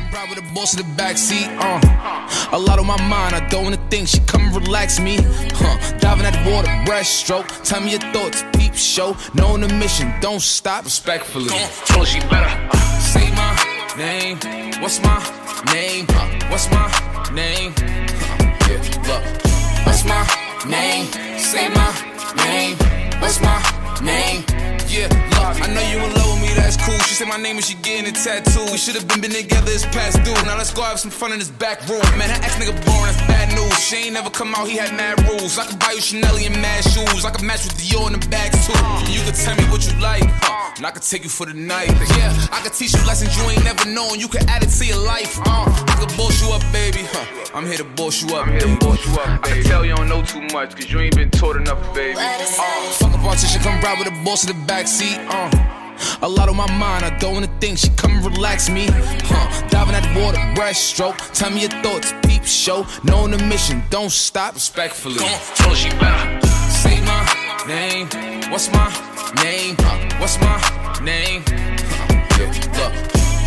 Ride 2.54 2.62
with 2.62 2.62
the 2.62 2.62
boss 2.62 2.62
in 2.62 2.62
the 2.62 2.62
backseat. 2.62 2.62
A 2.62 2.62
lot 2.62 2.80
on 2.80 2.88
my 2.88 3.02
mind, 3.08 3.36
I 3.36 3.48
don't 3.50 3.64
wanna 3.64 3.90
think. 3.90 4.08
She 4.08 4.20
come 4.22 4.42
and 4.42 4.56
relax 4.56 5.00
me, 5.00 5.18
huh? 5.54 5.98
Diving 6.00 6.26
at 6.26 6.34
the 6.34 6.52
water, 6.52 6.70
breaststroke. 6.86 7.48
Tell 7.64 7.82
me 7.82 7.92
your 7.92 8.00
thoughts, 8.14 8.44
peep 8.58 8.76
show. 8.76 9.16
Knowing 9.34 9.62
the 9.62 9.74
mission, 9.74 10.14
don't 10.22 10.42
stop. 10.42 10.84
Respectfully, 10.86 11.50
told 11.86 12.08
she 12.08 12.20
better 12.22 12.70
uh, 12.72 13.00
say 13.00 13.32
my 13.32 13.56
name. 13.98 14.38
What's 14.82 15.02
my 15.02 15.20
name? 15.74 16.06
Uh, 16.10 16.28
what's 16.50 16.70
my 16.72 16.88
name? 17.34 17.74
Uh, 17.78 18.04
yeah, 18.70 18.82
look. 19.08 19.24
What's 19.86 20.06
my 20.06 20.24
name? 20.68 21.06
Say 21.38 21.70
my 21.70 21.92
name. 22.38 22.78
What's 23.22 23.42
my 23.42 23.60
name? 24.02 24.63
Yeah, 24.94 25.10
I 25.42 25.74
know 25.74 25.82
you 25.90 25.98
in 26.06 26.14
love 26.14 26.38
with 26.38 26.42
me, 26.44 26.54
that's 26.54 26.78
cool. 26.78 26.94
She 27.10 27.16
said 27.16 27.28
my 27.28 27.38
name 27.38 27.56
and 27.56 27.66
she 27.66 27.74
getting 27.82 28.06
a 28.06 28.12
tattoo. 28.14 28.62
We 28.72 28.78
should 28.78 28.94
have 28.94 29.08
been, 29.08 29.22
been 29.22 29.32
together, 29.32 29.72
it's 29.72 29.86
past 29.88 30.22
due. 30.24 30.38
Now 30.46 30.56
let's 30.56 30.72
go 30.72 30.84
have 30.84 31.00
some 31.00 31.10
fun 31.10 31.32
in 31.32 31.40
this 31.40 31.50
back 31.50 31.82
room. 31.90 32.06
Man, 32.14 32.30
that 32.30 32.46
ex 32.46 32.54
nigga 32.62 32.78
boring, 32.86 33.33
bad 33.46 33.56
news. 33.56 33.80
She 33.80 33.96
ain't 33.98 34.14
never 34.14 34.30
come 34.30 34.54
out, 34.56 34.68
he 34.68 34.78
had 34.78 34.94
mad 34.96 35.20
rules. 35.28 35.58
I 35.58 35.66
could 35.66 35.80
buy 35.80 35.94
you 35.94 36.02
Chanel 36.02 36.36
and 36.36 36.62
mad 36.62 36.84
shoes. 36.84 37.26
I 37.26 37.32
could 37.32 37.44
match 37.44 37.64
with 37.66 37.78
Dior 37.78 38.08
in 38.08 38.20
the 38.20 38.28
bags 38.28 38.66
too. 38.66 38.74
You 39.12 39.22
could 39.24 39.36
tell 39.36 39.56
me 39.56 39.64
what 39.72 39.86
you 39.86 40.00
like, 40.00 40.24
huh? 40.42 40.74
And 40.78 40.86
I 40.86 40.92
could 40.92 41.04
take 41.04 41.24
you 41.24 41.30
for 41.30 41.46
the 41.46 41.54
night. 41.54 41.90
Yeah, 42.18 42.48
I 42.52 42.62
could 42.64 42.74
teach 42.74 42.94
you 42.94 43.06
lessons 43.06 43.36
you 43.38 43.44
ain't 43.50 43.64
never 43.64 43.86
known. 43.90 44.20
You 44.20 44.28
could 44.28 44.44
add 44.50 44.64
it 44.64 44.70
to 44.70 44.86
your 44.86 45.04
life, 45.06 45.40
uh. 45.46 45.66
I 45.88 45.96
could 46.00 46.16
boss 46.18 46.42
you 46.42 46.52
up, 46.54 46.64
baby, 46.72 47.04
huh? 47.04 47.52
I'm 47.54 47.66
here 47.66 47.78
to 47.78 47.84
boss 47.84 48.22
you 48.22 48.36
up, 48.36 48.48
I'm 48.48 48.54
here 48.54 48.62
to 48.62 48.78
boss 48.78 49.06
you 49.06 49.14
up, 49.14 49.44
baby. 49.44 49.60
I 49.60 49.62
can 49.62 49.64
tell 49.64 49.86
you 49.86 49.96
don't 49.96 50.10
know 50.10 50.24
too 50.24 50.42
much, 50.54 50.76
cause 50.76 50.92
you 50.92 51.00
ain't 51.00 51.16
been 51.16 51.30
taught 51.30 51.56
enough, 51.56 51.82
baby. 51.94 52.18
Uh, 52.18 52.40
fuck 52.98 53.14
a 53.14 53.18
politician, 53.18 53.62
come 53.62 53.80
ride 53.82 54.00
with 54.00 54.08
the 54.08 54.24
boss 54.24 54.48
in 54.48 54.56
the 54.56 54.66
backseat, 54.66 55.18
uh. 55.30 55.73
A 56.22 56.28
lot 56.28 56.50
on 56.50 56.56
my 56.56 56.70
mind, 56.78 57.06
I 57.06 57.18
don't 57.18 57.34
wanna 57.34 57.52
think. 57.60 57.78
She 57.78 57.90
come 57.90 58.12
and 58.12 58.26
relax 58.26 58.70
me, 58.70 58.88
huh? 58.90 59.68
Diving 59.70 59.96
at 59.96 60.04
the 60.04 60.22
water, 60.22 60.40
breaststroke. 60.56 61.18
Tell 61.34 61.50
me 61.52 61.62
your 61.62 61.76
thoughts, 61.84 62.14
peep 62.26 62.44
show. 62.46 62.86
Knowing 63.04 63.32
the 63.32 63.44
mission, 63.46 63.84
don't 63.90 64.12
stop. 64.12 64.54
Respectfully, 64.54 65.18
Come 65.18 65.30
on, 65.30 65.40
told 65.56 65.78
she 65.78 65.90
better 65.92 66.48
say 66.84 67.00
my 67.02 67.22
name. 67.68 68.08
What's 68.52 68.72
my 68.72 68.88
name? 69.44 69.76
Huh? 69.80 69.98
What's 70.20 70.38
my 70.40 70.58
name? 71.04 71.44
Huh? 71.48 72.38
Yeah, 72.38 72.80
look. 72.80 72.94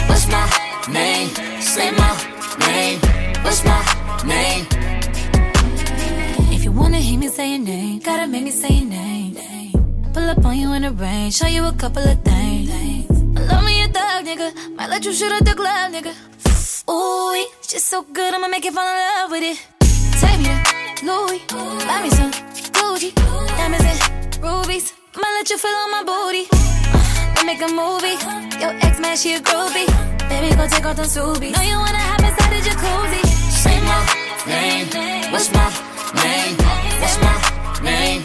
What's 0.08 0.26
my 0.34 0.44
name? 0.92 1.28
Say 1.60 1.90
my 2.02 2.12
name. 2.66 2.98
What's 3.44 3.64
my 3.64 3.80
name? 4.24 4.66
If 6.54 6.64
you 6.64 6.72
wanna 6.72 6.98
hear 6.98 7.18
me 7.18 7.28
say 7.28 7.50
your 7.54 7.64
name, 7.64 7.98
gotta 8.00 8.26
make 8.26 8.44
me 8.44 8.50
say 8.50 8.72
your 8.80 8.88
name. 8.88 9.36
Pull 10.14 10.30
up 10.30 10.44
on 10.44 10.58
you 10.58 10.72
in 10.72 10.82
the 10.82 10.92
rain, 10.92 11.30
show 11.30 11.46
you 11.46 11.64
a 11.66 11.72
couple 11.72 12.02
of 12.02 12.22
things. 12.22 12.35
Thug, 13.96 14.26
nigga. 14.26 14.76
Might 14.76 14.90
let 14.90 15.04
you 15.06 15.12
shoot 15.14 15.32
at 15.32 15.42
the 15.42 15.54
club, 15.54 15.90
nigga. 15.90 16.12
Ooh, 16.90 17.32
she's 17.62 17.82
so 17.82 18.02
good, 18.02 18.34
I'ma 18.34 18.46
make 18.48 18.64
you 18.66 18.72
fall 18.72 18.84
in 18.84 18.96
love 19.02 19.30
with 19.30 19.44
it. 19.50 19.56
Take 20.20 20.40
me 20.44 20.52
to 20.52 21.06
Louis, 21.08 21.40
buy 21.88 22.02
me 22.04 22.10
some 22.10 22.30
Gucci, 22.76 23.10
diamonds 23.56 23.86
and 23.90 24.36
rubies. 24.44 24.92
Might 25.16 25.34
let 25.38 25.48
you 25.48 25.56
feel 25.56 25.78
on 25.84 25.90
my 25.96 26.02
booty. 26.10 26.44
Uh, 26.52 27.32
let 27.36 27.46
make 27.46 27.62
a 27.62 27.70
movie. 27.80 28.16
Your 28.60 28.72
ex 28.84 29.00
man, 29.00 29.16
she 29.16 29.32
a 29.32 29.40
groupie. 29.40 29.88
Baby, 30.28 30.54
go 30.54 30.68
take 30.68 30.84
off 30.84 30.96
them 30.96 31.06
Subies. 31.06 31.56
Know 31.56 31.62
you 31.62 31.78
wanna 31.78 32.04
have 32.10 32.20
inside 32.20 32.50
the 32.52 32.60
jacuzzi. 32.68 33.22
Say 33.62 33.80
my 33.80 33.98
name. 34.52 35.32
What's 35.32 35.48
my 35.56 35.72
name? 36.20 36.54
What's 37.00 37.16
my 37.24 37.34
name? 37.88 38.22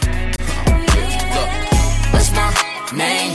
What's 2.12 2.30
my 2.36 2.48
name? 2.94 3.31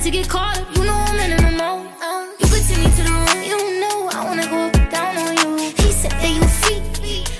Way 0.00 0.04
to 0.04 0.10
get 0.10 0.28
caught 0.28 0.58
up. 0.58 0.76
You 0.76 0.84
know 0.84 0.94
I'm 0.94 1.18
in 1.20 1.36
the 1.36 1.50
mode. 1.52 1.86
Um, 2.02 2.34
you 2.38 2.46
could 2.48 2.64
take 2.66 2.78
me 2.78 2.90
to 2.96 3.02
the 3.02 3.12
room, 3.12 3.42
you 3.44 3.80
know 3.80 4.08
I 4.12 4.24
wanna 4.24 4.46
go 4.46 4.70
down 4.90 5.16
on 5.18 5.36
you. 5.36 5.72
He 5.76 5.92
said 5.92 6.12
that 6.12 6.32
you 6.38 6.44
feet, 6.62 6.82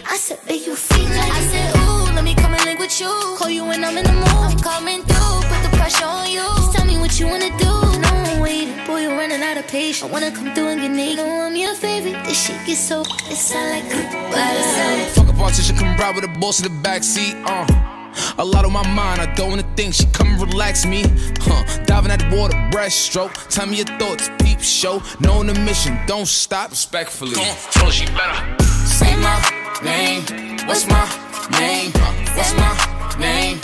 I 0.08 0.16
said 0.16 0.38
that 0.46 0.66
you 0.66 0.74
feet. 0.76 1.08
I 1.08 1.40
said, 1.52 1.76
ooh, 1.76 2.14
let 2.14 2.24
me 2.24 2.34
come 2.34 2.54
and 2.54 2.64
link 2.64 2.78
with 2.78 3.00
you. 3.00 3.12
Call 3.38 3.50
you 3.50 3.64
when 3.64 3.84
I'm 3.84 3.96
in 3.96 4.04
the 4.04 4.12
mood. 4.12 4.50
I'm 4.50 4.58
coming 4.58 5.02
through, 5.02 5.36
put 5.48 5.60
the 5.66 5.76
pressure 5.76 6.04
on 6.04 6.30
you. 6.30 6.44
Just 6.56 6.76
tell 6.76 6.86
me 6.86 6.98
what 6.98 7.18
you 7.18 7.26
wanna 7.26 7.50
do. 7.58 7.72
No, 8.04 8.08
I'm 8.08 8.40
waiting, 8.40 8.74
boy, 8.86 9.02
you're 9.02 9.16
running 9.16 9.42
out 9.42 9.56
of 9.56 9.66
patience. 9.66 10.02
I 10.02 10.12
wanna 10.12 10.30
come 10.30 10.54
through 10.54 10.68
and 10.68 10.80
get 10.80 10.90
naked. 10.90 11.18
You 11.18 11.26
Know 11.26 11.46
I'm 11.46 11.56
your 11.56 11.74
favorite. 11.74 12.24
This 12.24 12.38
shit 12.44 12.58
gets 12.66 12.80
so, 12.80 13.02
it 13.02 13.36
sound 13.36 13.70
like 13.70 13.86
goodbye. 13.90 15.08
Fuck 15.14 15.28
a 15.28 15.32
politician, 15.32 15.76
come 15.76 15.96
ride 15.96 16.14
with 16.14 16.24
the 16.24 16.38
boss 16.38 16.60
in 16.60 16.64
the 16.68 16.88
backseat. 16.88 17.34
Uh. 17.44 17.99
A 18.37 18.43
lot 18.43 18.65
on 18.65 18.73
my 18.73 18.87
mind, 18.87 19.21
I 19.21 19.27
don't 19.35 19.49
wanna 19.49 19.69
think. 19.75 19.93
She 19.93 20.05
come 20.17 20.27
and 20.27 20.41
relax 20.41 20.85
me. 20.85 21.03
Huh. 21.47 21.63
Diving 21.85 22.11
at 22.11 22.19
the 22.19 22.29
water, 22.35 22.57
breaststroke. 22.73 23.33
Tell 23.49 23.65
me 23.65 23.77
your 23.77 23.91
thoughts, 23.99 24.29
peep 24.39 24.59
show. 24.59 25.01
Knowing 25.19 25.47
the 25.47 25.57
mission, 25.69 25.97
don't 26.07 26.27
stop. 26.27 26.71
Respectfully. 26.71 27.35
Tell 27.71 27.85
her 27.85 27.91
she 27.91 28.05
better. 28.19 28.39
Say 28.99 29.15
my 29.27 29.37
name. 29.83 30.21
What's 30.67 30.85
my 30.87 31.05
name? 31.59 31.91
What's 32.37 32.53
my 32.63 32.71
name? 33.19 33.57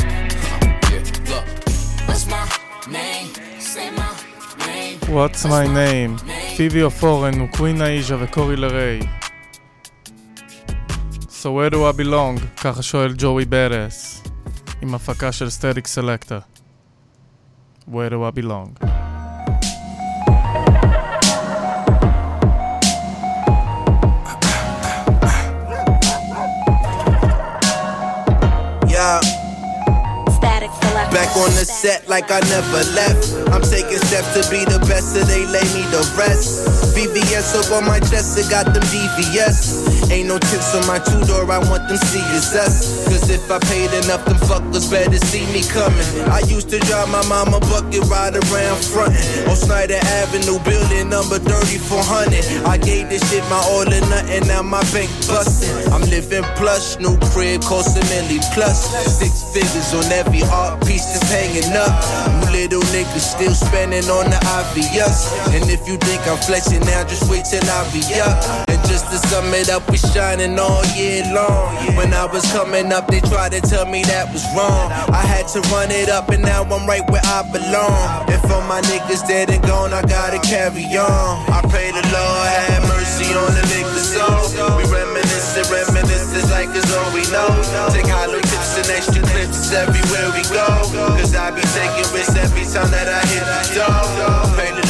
Yeah, 0.91 1.03
look. 1.31 1.45
What's 2.07 2.25
my 2.27 2.43
name? 2.97 3.27
Say 3.59 3.89
my 3.91 4.11
name. 4.67 4.99
What's 5.15 5.45
my 5.45 5.65
name? 5.67 6.17
פיבי 6.57 6.81
אופורן 6.83 7.41
וקווין 7.41 7.81
האיז'ה 7.81 8.15
וקורי 8.19 8.55
לריי. 8.55 8.99
So 11.29 11.51
where 11.51 11.69
do 11.69 11.77
I 11.77 11.93
belong? 12.01 12.39
ככה 12.57 12.81
שואל 12.81 13.13
ג'וי 13.17 13.45
ברס. 13.45 14.14
עם 14.85 14.95
הפקה 14.95 15.31
של 15.31 15.49
סטטיק 15.49 15.87
סלקטה. 15.87 16.39
Where 17.87 18.09
do 18.09 18.23
I 18.23 18.31
belong? 18.31 18.69
Yeah. 28.87 29.19
Static 30.37 30.71
select. 30.81 31.09
Back 31.17 31.31
on 31.43 31.51
the 31.59 31.65
set 31.65 32.07
like 32.07 32.29
I 32.31 32.39
never 32.55 32.81
left. 32.99 33.23
I'm 33.53 33.63
taking 33.75 34.01
steps 34.07 34.29
to 34.37 34.41
be 34.53 34.63
the 34.73 34.79
best, 34.89 35.07
so 35.13 35.21
they 35.31 35.43
lay 35.55 35.67
me 35.75 35.83
to 35.93 36.01
rest. 36.21 36.84
VVS 36.96 37.52
up 37.60 37.76
on 37.76 37.84
my 37.84 38.00
chest, 38.00 38.40
it 38.40 38.48
got 38.48 38.72
them 38.72 38.82
VVS. 38.88 40.08
Ain't 40.08 40.28
no 40.32 40.38
tips 40.38 40.72
on 40.72 40.80
my 40.88 40.96
two 40.96 41.20
door, 41.28 41.44
I 41.44 41.60
want 41.68 41.84
them 41.92 42.00
CSS. 42.00 43.04
Cause 43.04 43.28
if 43.28 43.50
I 43.50 43.58
paid 43.68 43.92
enough, 44.00 44.24
them 44.24 44.40
fuckers 44.48 44.88
better 44.90 45.20
see 45.28 45.44
me 45.52 45.60
coming. 45.68 46.08
I 46.32 46.40
used 46.48 46.70
to 46.70 46.78
drive 46.88 47.12
my 47.12 47.20
mama 47.28 47.60
bucket 47.68 48.00
ride 48.08 48.32
around 48.32 48.80
frontin' 48.80 49.44
on 49.44 49.56
Snyder 49.56 50.00
Avenue, 50.24 50.56
building 50.64 51.12
number 51.12 51.36
3400. 51.36 52.64
I 52.64 52.80
gave 52.80 53.12
this 53.12 53.20
shit 53.28 53.44
my 53.52 53.60
all 53.68 53.84
or 53.84 54.00
nothing, 54.08 54.48
now 54.48 54.62
my 54.62 54.80
bank 54.96 55.12
bustin'. 55.28 55.92
I'm 55.92 56.00
living 56.08 56.48
plush, 56.56 56.96
new 56.96 57.20
crib, 57.28 57.60
cost 57.60 57.92
a 57.92 58.02
milli 58.08 58.40
plus. 58.56 58.88
Six 59.04 59.52
figures 59.52 59.92
on 59.92 60.08
every 60.16 60.48
art 60.48 60.80
piece 60.88 61.04
that's 61.12 61.28
hanging 61.28 61.76
up. 61.76 61.92
You 62.40 62.64
little 62.64 62.84
niggas 62.88 63.36
still 63.36 63.52
spending 63.52 64.08
on 64.08 64.32
the 64.32 64.40
obvious. 64.56 65.28
And 65.52 65.68
if 65.68 65.84
you 65.84 66.00
think 66.00 66.24
I'm 66.24 66.40
flexing 66.40 66.85
now, 66.86 67.04
just 67.04 67.28
wait 67.30 67.44
till 67.44 67.62
I 67.62 67.84
be 67.92 68.00
up. 68.22 68.68
And 68.68 68.80
just 68.88 69.10
to 69.10 69.18
sum 69.28 69.52
it 69.54 69.68
up, 69.68 69.84
we 69.90 69.98
shining 69.98 70.58
all 70.58 70.84
year 70.96 71.22
long. 71.34 71.74
When 71.96 72.14
I 72.14 72.26
was 72.26 72.44
coming 72.52 72.92
up, 72.92 73.08
they 73.08 73.20
tried 73.20 73.52
to 73.52 73.60
tell 73.60 73.86
me 73.86 74.02
that 74.04 74.32
was 74.32 74.44
wrong. 74.56 74.90
I 75.12 75.22
had 75.22 75.46
to 75.54 75.60
run 75.74 75.90
it 75.90 76.08
up, 76.08 76.30
and 76.30 76.42
now 76.42 76.62
I'm 76.64 76.86
right 76.86 77.04
where 77.10 77.24
I 77.24 77.42
belong. 77.50 78.30
And 78.30 78.40
for 78.48 78.62
my 78.64 78.80
niggas 78.88 79.26
dead 79.26 79.50
and 79.50 79.62
gone, 79.62 79.92
I 79.92 80.02
gotta 80.02 80.38
carry 80.40 80.86
on. 80.96 81.44
I 81.50 81.60
pray 81.68 81.90
the 81.90 82.04
Lord 82.14 82.46
have 82.48 82.82
mercy 82.88 83.28
on 83.34 83.50
the 83.52 83.64
niggas 83.74 84.16
soul. 84.16 84.78
We 84.78 84.84
reminiscing, 84.88 85.68
reminiscing 85.68 86.48
like 86.50 86.70
it's 86.72 86.90
all 86.94 87.10
we 87.12 87.22
know. 87.34 87.50
Take 87.92 88.08
hollow 88.08 88.40
and 88.40 88.90
extra 88.90 89.22
clips 89.22 89.72
everywhere 89.72 90.28
we 90.36 90.42
go. 90.52 90.66
Cause 91.16 91.34
I 91.34 91.50
be 91.50 91.62
taking 91.76 92.08
risks 92.12 92.36
every 92.36 92.64
time 92.64 92.90
that 92.90 93.08
I 93.08 93.20
hit 93.26 93.44
the 93.44 93.62
door. 93.74 94.85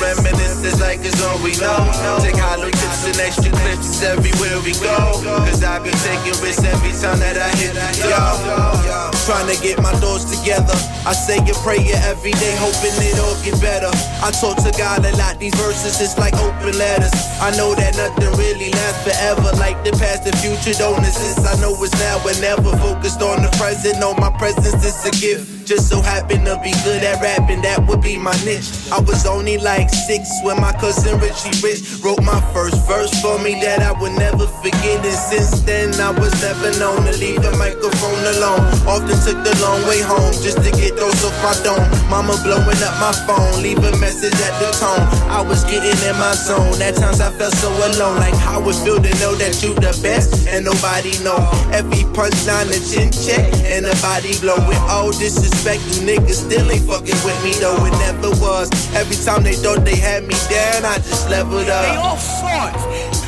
Reminiscing 0.00 0.78
like 0.80 1.00
it's 1.04 1.22
all 1.22 1.38
we 1.42 1.52
know. 1.58 1.76
Take 2.20 2.36
hollow 2.36 2.70
tips 2.70 3.06
and 3.06 3.18
extra 3.20 3.50
clips 3.50 4.02
everywhere 4.02 4.58
we 4.62 4.72
go. 4.82 5.20
Cause 5.46 5.62
I 5.62 5.78
be 5.80 5.90
taking 6.04 6.36
risks 6.42 6.64
every 6.64 6.92
time 6.96 7.18
that 7.20 7.36
I 7.38 7.50
hit 7.56 7.74
the 7.74 7.86
door. 8.04 9.12
Trying 9.26 9.50
to 9.50 9.58
get 9.58 9.82
my 9.82 9.90
thoughts 9.98 10.30
together. 10.30 10.76
I 11.02 11.12
say 11.12 11.38
a 11.38 11.54
prayer 11.66 11.98
every 12.06 12.30
day, 12.38 12.54
hoping 12.58 12.94
it 13.02 13.18
all 13.18 13.34
get 13.42 13.58
better. 13.60 13.90
I 14.22 14.30
talk 14.30 14.58
to 14.62 14.70
God 14.78 15.04
a 15.04 15.10
lot, 15.18 15.38
these 15.38 15.54
verses 15.54 16.00
is 16.00 16.16
like 16.18 16.34
open 16.34 16.78
letters. 16.78 17.14
I 17.42 17.50
know 17.56 17.74
that 17.74 17.96
nothing 17.98 18.32
really 18.38 18.70
lasts 18.70 19.02
forever, 19.02 19.50
like 19.58 19.82
the 19.82 19.92
past 19.98 20.26
and 20.26 20.36
future 20.38 20.78
don't 20.78 21.02
exist. 21.02 21.42
I 21.42 21.58
know 21.60 21.74
it's 21.82 21.94
now 21.98 22.22
and 22.22 22.40
never 22.40 22.70
focused 22.78 23.22
on 23.22 23.42
the 23.42 23.50
present. 23.58 23.98
know 23.98 24.14
my 24.14 24.30
presence 24.38 24.84
is 24.84 24.98
a 25.06 25.12
gift. 25.18 25.55
Just 25.66 25.90
so 25.90 26.00
happen 26.00 26.44
to 26.44 26.54
be 26.62 26.70
good 26.86 27.02
at 27.02 27.20
rapping, 27.20 27.60
that 27.62 27.82
would 27.90 28.00
be 28.00 28.16
my 28.16 28.30
niche. 28.46 28.70
I 28.94 29.02
was 29.02 29.26
only 29.26 29.58
like 29.58 29.90
six 29.90 30.30
when 30.46 30.62
my 30.62 30.70
cousin 30.78 31.18
Richie 31.18 31.58
Rich 31.58 32.06
wrote 32.06 32.22
my 32.22 32.38
first 32.54 32.78
verse 32.86 33.10
for 33.18 33.34
me 33.42 33.58
that 33.66 33.82
I 33.82 33.90
would 33.98 34.14
never 34.14 34.46
forget. 34.62 35.02
And 35.02 35.18
since 35.18 35.66
then, 35.66 35.90
I 35.98 36.14
was 36.14 36.30
never 36.38 36.70
known 36.78 37.02
to 37.02 37.10
leave 37.18 37.42
the 37.42 37.50
microphone 37.58 38.22
alone. 38.38 38.62
Often 38.86 39.18
took 39.26 39.42
the 39.42 39.58
long 39.58 39.82
way 39.90 39.98
home 40.06 40.30
just 40.38 40.62
to 40.62 40.70
get 40.70 40.94
those 40.94 41.18
off 41.26 41.34
my 41.42 41.50
dome. 41.66 41.82
Mama 42.14 42.38
blowing 42.46 42.78
up 42.86 42.94
my 43.02 43.10
phone, 43.26 43.58
leave 43.58 43.82
a 43.82 43.90
message 43.98 44.38
at 44.38 44.54
the 44.62 44.70
tone. 44.78 45.02
I 45.34 45.42
was 45.42 45.66
getting 45.66 45.98
in 46.06 46.14
my 46.14 46.38
zone. 46.38 46.78
At 46.78 46.94
times 46.94 47.18
I 47.18 47.34
felt 47.34 47.58
so 47.58 47.74
alone, 47.74 48.22
like 48.22 48.38
how 48.38 48.62
it 48.62 48.78
feel 48.86 49.02
to 49.02 49.12
know 49.18 49.34
that 49.42 49.58
you 49.66 49.74
the 49.74 49.90
best 49.98 50.46
and 50.46 50.62
nobody 50.62 51.18
know. 51.26 51.42
Every 51.74 52.06
punchline 52.14 52.70
a 52.70 52.78
chin 52.86 53.10
check 53.10 53.50
and 53.66 53.82
a 53.82 53.94
body 53.98 54.38
blow 54.38 54.62
with 54.70 54.78
all 54.86 55.10
disrespect. 55.56 55.82
You 55.96 56.06
niggas 56.06 56.46
still 56.46 56.70
ain't 56.70 56.84
fucking 56.84 57.16
with 57.24 57.38
me 57.44 57.52
though. 57.60 57.76
It 57.84 57.92
never 57.98 58.30
was. 58.40 58.70
Every 58.94 59.16
time 59.16 59.42
they 59.42 59.54
thought 59.54 59.84
they 59.84 59.96
had 59.96 60.24
me 60.24 60.34
down, 60.50 60.84
I 60.84 60.96
just 60.96 61.28
leveled 61.28 61.68
up. 61.68 61.84
They 61.84 61.96
all 61.96 62.16
frauds. 62.16 62.82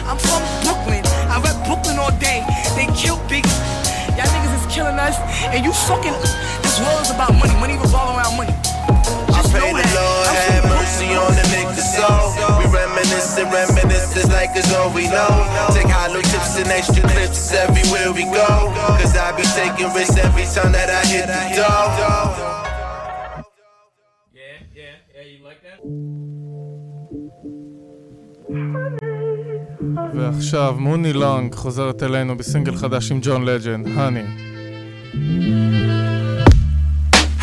I'm 0.05 0.19
from 0.19 0.43
Brooklyn. 0.65 1.05
I 1.29 1.41
rep 1.43 1.57
Brooklyn 1.67 1.99
all 1.99 2.13
day. 2.19 2.45
They 2.77 2.87
killed 2.97 3.21
Biggie. 3.29 3.49
Y'all 4.17 4.27
niggas 4.27 4.67
is 4.67 4.75
killing 4.75 4.99
us, 4.99 5.17
and 5.53 5.65
you 5.65 5.73
fucking. 5.73 6.15
This 6.63 6.81
world 6.81 7.03
is 7.03 7.11
about 7.11 7.33
money. 7.35 7.55
Money 7.61 7.75
revolve 7.75 8.17
around 8.17 8.37
money. 8.37 8.55
Just 9.48 9.52
Pray 9.52 9.72
know 9.72 9.78
the 9.78 9.84
that. 9.84 9.96
Lord 10.00 10.28
I'm 10.28 10.36
have 10.36 10.64
from 10.64 10.76
mercy 10.76 11.10
on 11.24 11.32
the 11.40 11.46
niggas 11.54 11.90
soul. 11.96 12.26
We 12.60 12.66
reminiscing, 12.80 13.50
reminiscing 13.60 14.30
like 14.36 14.52
it's 14.60 14.72
all 14.74 14.90
we 14.98 15.06
know. 15.16 15.34
Take 15.76 15.92
hollow 15.98 16.22
tips 16.32 16.58
and 16.62 16.70
extra 16.78 17.04
clips 17.12 17.54
everywhere 17.54 18.10
we 18.18 18.24
go. 18.40 18.50
Cause 19.00 19.16
I 19.16 19.32
be 19.38 19.44
taking 19.60 19.90
risks 19.94 20.18
every 20.18 20.46
time 20.56 20.72
that 20.78 20.90
I 20.90 21.02
hit 21.12 21.28
the 21.28 21.42
door. 21.58 22.64
ועכשיו 30.16 30.76
מוני 30.80 31.14
לונג 31.14 31.56
חוזרת 31.56 32.04
אלינו 32.04 32.38
בסינגל 32.38 32.76
חדש 32.76 33.12
עם 33.12 33.20
ג'ון 33.24 33.46
לג'נד, 33.46 33.88
האני. 33.96 34.22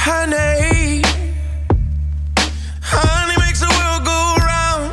Honey, 0.05 1.03
Honey 2.98 3.38
makes 3.46 3.60
the 3.60 3.72
world 3.78 4.04
go 4.06 4.20
round, 4.52 4.92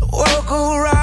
the 0.00 0.06
world 0.06 0.46
go 0.46 0.78
round, 0.78 0.93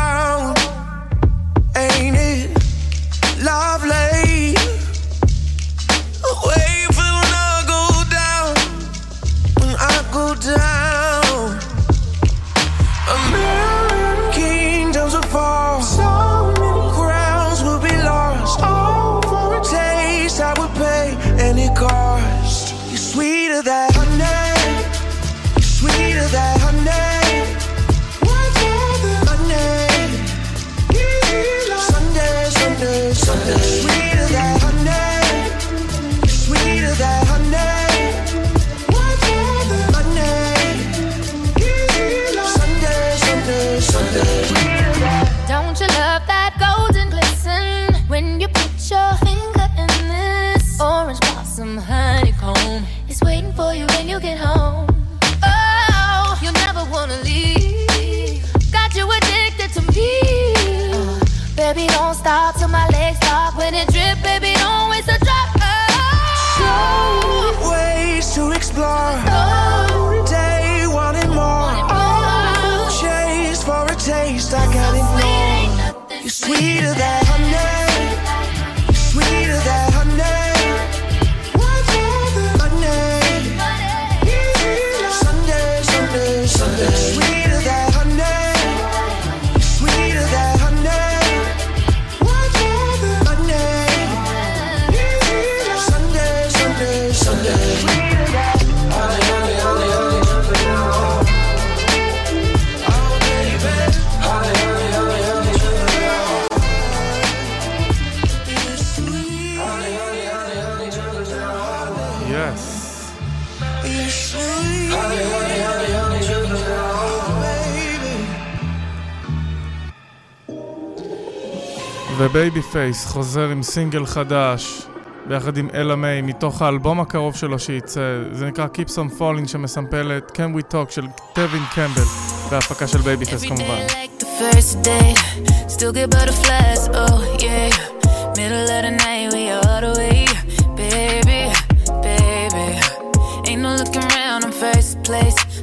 ובייבי 122.23 122.61
פייס 122.61 123.05
חוזר 123.05 123.49
עם 123.49 123.63
סינגל 123.63 124.05
חדש 124.05 124.81
ביחד 125.27 125.57
עם 125.57 125.69
אלה 125.73 125.95
מיי 125.95 126.21
מתוך 126.21 126.61
האלבום 126.61 126.99
הקרוב 126.99 127.35
שלו 127.35 127.59
שייצא. 127.59 128.01
זה 128.31 128.45
נקרא 128.45 128.67
Keep 128.73 128.89
Some 128.89 129.19
Falling 129.19 129.47
שמסמפל 129.47 130.11
את 130.17 130.31
Can 130.37 130.57
We 130.57 130.73
Talk 130.73 130.91
של 130.91 131.05
טווין 131.33 131.63
קמבל 131.75 132.03
בהפקה 132.51 132.87
של 132.87 132.97
בייבי 132.97 133.25
פייס 133.25 133.43
כמובן. 133.43 133.85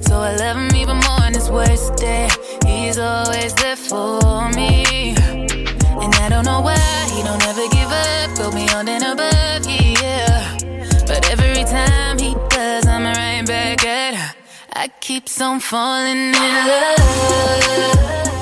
So 0.09 0.14
I 0.30 0.32
love 0.43 0.56
him 0.62 0.70
even 0.82 0.98
more 1.06 1.22
on 1.28 1.32
his 1.39 1.48
worst 1.56 1.90
day. 2.06 2.26
He's 2.68 2.98
always 3.12 3.52
there 3.60 3.80
for 3.89 4.48
me. 4.56 4.97
nowhere. 6.59 7.05
He 7.14 7.22
don't 7.22 7.44
ever 7.47 7.68
give 7.68 7.90
up, 7.90 8.36
go 8.36 8.51
beyond 8.51 8.89
and 8.89 9.05
above, 9.05 9.66
yeah. 9.66 10.56
But 11.06 11.30
every 11.30 11.64
time 11.64 12.18
he 12.18 12.35
does, 12.51 12.86
I'm 12.86 13.05
right 13.05 13.47
back 13.47 13.85
at 13.85 14.14
her. 14.14 14.35
I 14.72 14.89
keep 15.01 15.28
on 15.40 15.60
falling 15.60 16.35
in 16.35 16.35
love. 16.35 18.38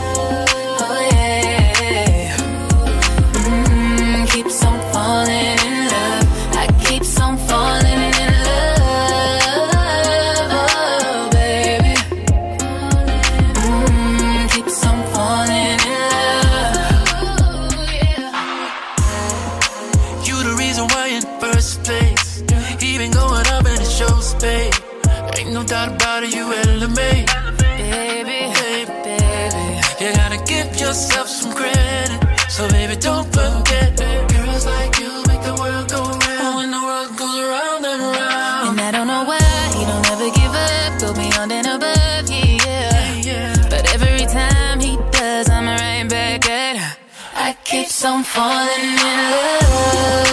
I'm 48.05 48.23
falling 48.23 48.99
in 48.99 49.31
love. 49.31 50.26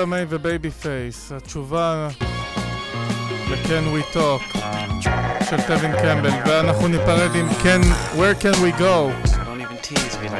לולה 0.00 0.10
מיי 0.10 0.26
ובייבי 0.28 0.70
פייס, 0.70 1.32
התשובה 1.32 2.08
ל-Can 3.50 3.84
We 3.94 4.16
Talk 4.16 4.58
של 5.50 5.56
טווין 5.66 5.92
קמבל, 5.92 6.30
ואנחנו 6.46 6.88
ניפרד 6.88 7.34
עם 7.34 7.48
Can, 7.48 7.84
Where 8.16 8.42
Can 8.42 8.56
We 8.56 8.80
Go 8.80 9.28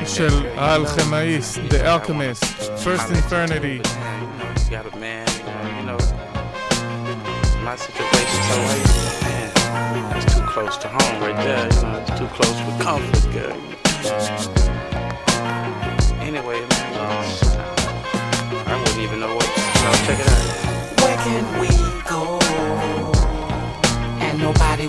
של 0.06 0.46
האלכמאיסט, 0.56 1.58
The 1.68 1.84
Alchemist, 1.84 2.44
First 2.84 3.10
Infantry. 3.12 3.80
Close 10.54 10.76
to 10.84 10.88
home 10.88 11.16
right 11.24 11.38
there, 11.46 11.66
you 11.74 11.82
know, 11.82 12.00
it's 12.00 12.18
too 12.18 12.28
close 12.36 12.58
for 12.64 12.74
comfort, 12.84 13.24
girl. 13.36 14.59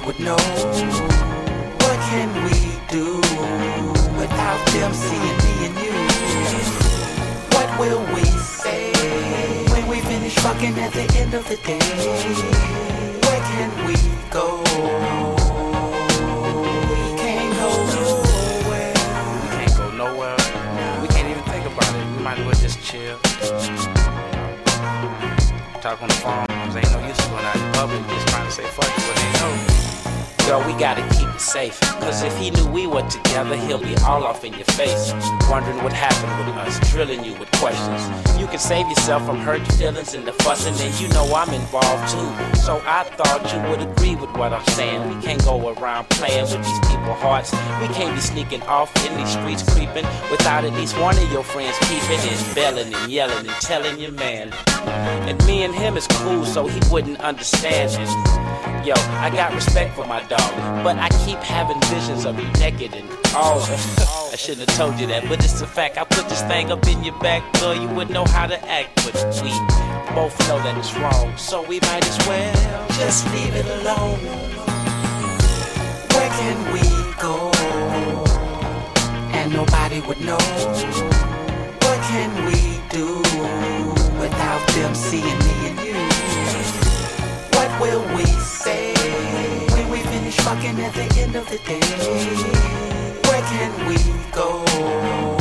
would 0.05 0.19
know 0.19 0.35
What 0.35 1.99
can 2.09 2.29
we 2.45 2.57
do 2.89 3.17
without 4.17 4.65
them 4.73 4.93
seeing 4.93 5.37
me 5.45 5.65
and 5.67 5.75
you? 5.83 5.93
What 7.55 7.79
will 7.79 8.15
we 8.15 8.23
say 8.23 8.91
when 9.71 9.87
we 9.87 9.99
finish 10.01 10.35
fucking 10.35 10.77
at 10.79 10.93
the 10.93 11.07
end 11.17 11.33
of 11.33 11.47
the 11.47 11.57
day? 11.57 11.79
Where 13.21 13.41
can 13.41 13.85
we 13.85 13.95
go? 14.31 15.40
Safe. 31.51 31.77
Cause 31.99 32.23
if 32.23 32.35
he 32.37 32.49
knew 32.49 32.65
we 32.67 32.87
were 32.87 33.05
together, 33.09 33.57
he'll 33.57 33.77
be 33.77 33.93
all 34.07 34.23
off 34.23 34.45
in 34.45 34.53
your 34.53 34.71
face. 34.79 35.11
Wondering 35.49 35.83
what 35.83 35.91
happened 35.91 36.47
with 36.47 36.55
us, 36.55 36.79
drilling 36.91 37.25
you 37.25 37.33
with 37.35 37.51
questions. 37.51 38.01
You 38.39 38.47
can 38.47 38.57
save 38.57 38.87
yourself 38.87 39.25
from 39.25 39.37
hurt 39.37 39.61
feelings 39.73 40.13
and 40.13 40.25
the 40.25 40.31
fussing, 40.31 40.73
and 40.79 40.99
you 41.01 41.09
know 41.09 41.25
I'm 41.35 41.53
involved 41.53 42.07
too. 42.09 42.55
So 42.55 42.81
I 42.85 43.03
thought 43.03 43.43
you 43.51 43.59
would 43.69 43.81
agree 43.81 44.15
with 44.15 44.31
what 44.37 44.53
I'm 44.53 44.65
saying. 44.67 45.13
We 45.13 45.21
can't 45.21 45.43
go 45.43 45.73
around 45.73 46.09
playing 46.09 46.43
with 46.43 46.63
these 46.63 46.79
people's 46.87 47.19
hearts. 47.19 47.51
We 47.81 47.87
can't 47.93 48.15
be 48.15 48.21
sneaking 48.21 48.61
off 48.63 48.89
in 49.05 49.17
these 49.17 49.31
streets 49.31 49.63
creeping 49.73 50.05
without 50.31 50.63
at 50.63 50.71
least 50.73 50.97
one 50.99 51.17
of 51.17 51.31
your 51.33 51.43
friends 51.43 51.75
peeping 51.81 52.21
and 52.31 52.55
belling 52.55 52.93
and 52.93 53.11
yelling 53.11 53.45
and 53.45 53.61
telling 53.61 53.99
your 53.99 54.13
man. 54.13 54.53
And 55.27 55.45
me 55.45 55.63
and 55.63 55.75
him 55.75 55.97
is 55.97 56.07
cool, 56.07 56.45
so 56.45 56.67
he 56.67 56.79
wouldn't 56.89 57.19
understand 57.19 57.91
it. 57.99 58.40
Yo, 58.83 58.95
I 58.95 59.29
got 59.29 59.53
respect 59.53 59.93
for 59.93 60.07
my 60.07 60.23
dog, 60.23 60.83
but 60.83 60.97
I 60.97 61.07
keep 61.23 61.37
having 61.37 61.79
visions 61.81 62.25
of 62.25 62.39
you 62.39 62.47
naked 62.53 62.95
and 62.95 63.07
all. 63.35 63.61
I 64.31 64.35
shouldn't 64.35 64.67
have 64.67 64.75
told 64.75 64.99
you 64.99 65.05
that, 65.05 65.29
but 65.29 65.43
it's 65.43 65.61
a 65.61 65.67
fact. 65.67 65.99
I 65.99 66.03
put 66.03 66.27
this 66.29 66.41
thing 66.41 66.71
up 66.71 66.87
in 66.87 67.03
your 67.03 67.13
back, 67.19 67.43
girl, 67.59 67.75
you 67.75 67.87
wouldn't 67.89 68.09
know 68.09 68.25
how 68.25 68.47
to 68.47 68.57
act, 68.67 68.95
but 69.05 69.13
we 69.43 69.51
both 70.15 70.33
know 70.47 70.57
that 70.63 70.75
it's 70.79 70.97
wrong, 70.97 71.37
so 71.37 71.61
we 71.61 71.79
might 71.81 72.03
as 72.07 72.17
well 72.27 72.87
just 72.97 73.31
leave 73.33 73.53
it 73.53 73.67
alone. 73.81 74.17
Where 76.17 76.31
can 76.41 76.57
we 76.73 76.81
go? 77.21 77.51
And 79.37 79.53
nobody 79.53 79.99
would 80.01 80.21
know. 80.21 80.41
What 81.85 81.99
can 82.09 82.31
we 82.49 82.81
do 82.89 83.19
without 84.19 84.65
them 84.73 84.95
seeing 84.95 85.37
me 85.37 85.60
fucking 90.43 90.79
at 90.81 90.93
the 90.93 91.21
end 91.21 91.35
of 91.35 91.47
the 91.49 91.57
day? 91.57 91.79
Where 93.27 93.41
can 93.41 93.87
we 93.87 93.97
go? 94.31 95.40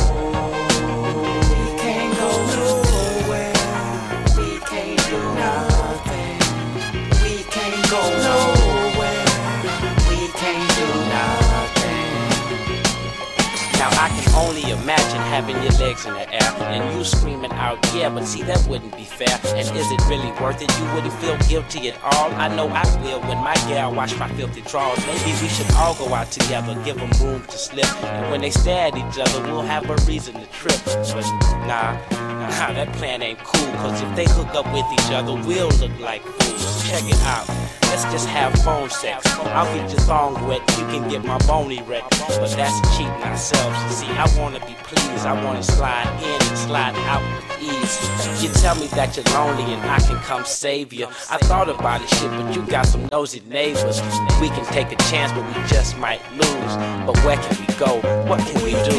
Imagine 14.70 15.20
having 15.30 15.56
your 15.62 15.72
legs 15.78 16.06
in 16.06 16.14
the 16.14 16.32
air 16.32 16.52
and 16.72 16.96
you 16.96 17.04
screaming 17.04 17.52
out, 17.52 17.78
yeah, 17.94 18.08
but 18.08 18.24
see 18.24 18.42
that 18.42 18.64
wouldn't 18.66 18.96
be 18.96 19.04
fair. 19.04 19.38
And 19.54 19.58
is 19.76 19.90
it 19.90 20.00
really 20.08 20.30
worth 20.40 20.62
it? 20.62 20.70
You 20.78 20.84
wouldn't 20.94 21.12
feel 21.14 21.36
guilty 21.48 21.88
at 21.88 22.02
all. 22.02 22.32
I 22.34 22.48
know 22.54 22.68
I 22.68 22.84
will 23.02 23.20
when 23.20 23.38
my 23.38 23.54
gal 23.68 23.94
wash 23.94 24.16
my 24.18 24.28
filthy 24.34 24.62
drawers. 24.62 24.98
Maybe 25.06 25.32
we 25.42 25.48
should 25.48 25.70
all 25.74 25.94
go 25.94 26.14
out 26.14 26.30
together, 26.30 26.74
give 26.84 26.96
them 26.96 27.10
room 27.20 27.42
to 27.44 27.58
slip. 27.58 27.86
And 28.04 28.30
when 28.30 28.40
they 28.40 28.50
stare 28.50 28.88
at 28.88 28.96
each 28.96 29.18
other, 29.18 29.42
we'll 29.42 29.62
have 29.62 29.88
a 29.88 29.96
reason 30.06 30.34
to 30.34 30.46
trip. 30.46 30.80
But 30.84 31.24
nah, 31.66 31.92
nah, 32.10 32.72
that 32.72 32.92
plan 32.94 33.22
ain't 33.22 33.38
cool. 33.38 33.72
Cause 33.74 34.00
if 34.00 34.16
they 34.16 34.26
hook 34.26 34.54
up 34.54 34.66
with 34.72 34.86
each 34.92 35.12
other, 35.12 35.34
we'll 35.34 35.70
look 35.80 35.98
like 36.00 36.22
fools. 36.22 36.88
Check 36.88 37.04
it 37.04 37.20
out. 37.22 37.48
Let's 37.90 38.04
just 38.04 38.28
have 38.28 38.54
phone 38.62 38.88
sex. 38.88 39.26
I'll 39.46 39.66
get 39.74 39.90
your 39.90 40.00
thong 40.00 40.46
wet, 40.46 40.60
you 40.78 40.86
can 40.86 41.08
get 41.10 41.24
my 41.24 41.36
bony 41.38 41.82
wrecked. 41.82 42.10
But 42.28 42.50
that's 42.50 42.96
cheating 42.96 43.12
ourselves. 43.24 43.96
See, 43.96 44.06
I 44.06 44.26
wanna 44.38 44.59
be 44.66 44.74
pleased. 44.84 45.26
I 45.26 45.32
wanna 45.44 45.62
slide 45.62 46.08
in 46.22 46.48
and 46.48 46.58
slide 46.58 46.94
out 47.06 47.22
with 47.34 47.62
ease. 47.62 48.42
You 48.42 48.48
tell 48.60 48.74
me 48.74 48.86
that 48.88 49.16
you're 49.16 49.24
lonely 49.34 49.72
and 49.72 49.82
I 49.90 49.98
can 49.98 50.16
come 50.22 50.44
save 50.44 50.92
you. 50.92 51.06
I 51.30 51.38
thought 51.38 51.68
about 51.68 52.02
it, 52.02 52.08
shit, 52.08 52.30
but 52.30 52.54
you 52.54 52.62
got 52.66 52.86
some 52.86 53.08
nosy 53.12 53.42
neighbors. 53.48 54.00
We 54.40 54.48
can 54.48 54.64
take 54.66 54.92
a 54.92 54.96
chance, 55.10 55.32
but 55.32 55.44
we 55.46 55.68
just 55.68 55.98
might 55.98 56.20
lose. 56.32 56.72
But 57.06 57.16
where 57.24 57.36
can 57.36 57.56
we 57.60 57.74
go? 57.74 58.00
What 58.28 58.40
can 58.46 58.62
we 58.62 58.72
do? 58.72 58.96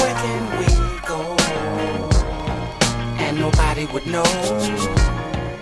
Where 0.00 0.14
can 0.24 0.42
we 0.58 0.66
go? 1.06 1.20
And 3.18 3.38
nobody 3.38 3.86
would 3.92 4.06
know. 4.06 4.28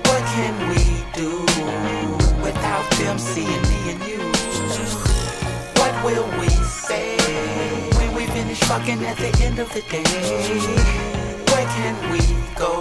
What 0.09 0.23
can 0.35 0.55
we 0.71 0.85
do 1.15 1.31
without 2.43 2.91
them 2.93 3.19
seeing 3.19 3.63
me 3.71 3.91
and 3.93 4.01
you? 4.09 4.19
What 5.81 6.05
will 6.05 6.27
we 6.41 6.49
say 6.49 7.18
fucking 8.69 9.05
at 9.05 9.17
the 9.17 9.31
end 9.47 9.59
of 9.59 9.69
the 9.75 9.83
day? 9.93 10.05
Where 11.51 11.67
can 11.79 11.95
we 12.13 12.21
go? 12.63 12.73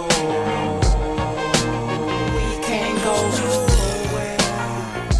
We 2.36 2.46
can't 2.68 2.98
go 3.08 3.16
nowhere. 3.40 4.38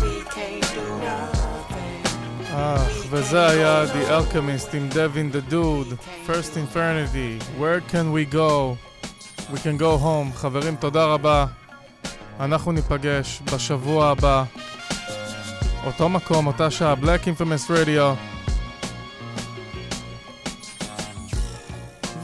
We 0.03 0.15
can't 0.37 0.67
do 0.77 0.85
nothing. 1.07 2.55
אה, 2.55 2.77
וזה 3.11 3.47
היה 3.47 3.85
The 3.85 4.11
Alchemist 4.11 4.75
עם 4.75 4.89
Devin 4.93 5.33
the 5.35 5.53
Dude, 5.53 5.93
First 6.27 6.57
Infernity, 6.57 7.61
Where 7.61 7.81
can 7.93 8.13
we 8.13 8.25
go? 8.35 8.77
We 9.53 9.59
can 9.59 9.77
go 9.79 9.97
home. 10.03 10.37
חברים, 10.37 10.77
תודה 10.77 11.05
רבה. 11.05 11.47
אנחנו 12.41 12.73
ניפגש 12.73 13.41
בשבוע 13.55 14.09
הבא. 14.11 14.45
אותו 15.87 16.09
מקום, 16.09 16.47
אותה 16.47 16.71
שעה, 16.71 16.95
Black 17.03 17.25
Infamous 17.27 17.71
Radio. 17.71 18.38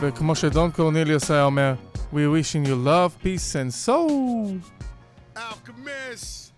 וכמו 0.09 0.35
שדון 0.35 0.71
קורניליוס 0.71 1.31
היה 1.31 1.45
אומר, 1.45 1.75
We 2.13 2.17
wishing 2.17 2.67
you 2.69 2.87
love, 2.87 3.25
peace 3.25 3.55
and 3.55 3.87
soul. 3.87 4.71
Alchemist. 5.37 6.51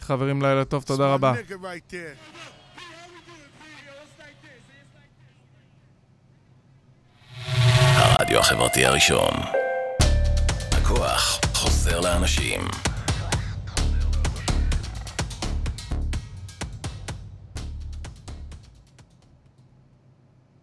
חברים, 0.00 0.42
לילה 0.42 0.64
טוב, 0.64 0.82
תודה 0.82 1.14
רבה. 1.14 1.32
הרדיו 7.96 8.40
החברתי 8.40 8.84
הראשון. 8.86 9.30
הכוח 10.72 11.40
חוזר 11.54 12.00
לאנשים. 12.00 12.60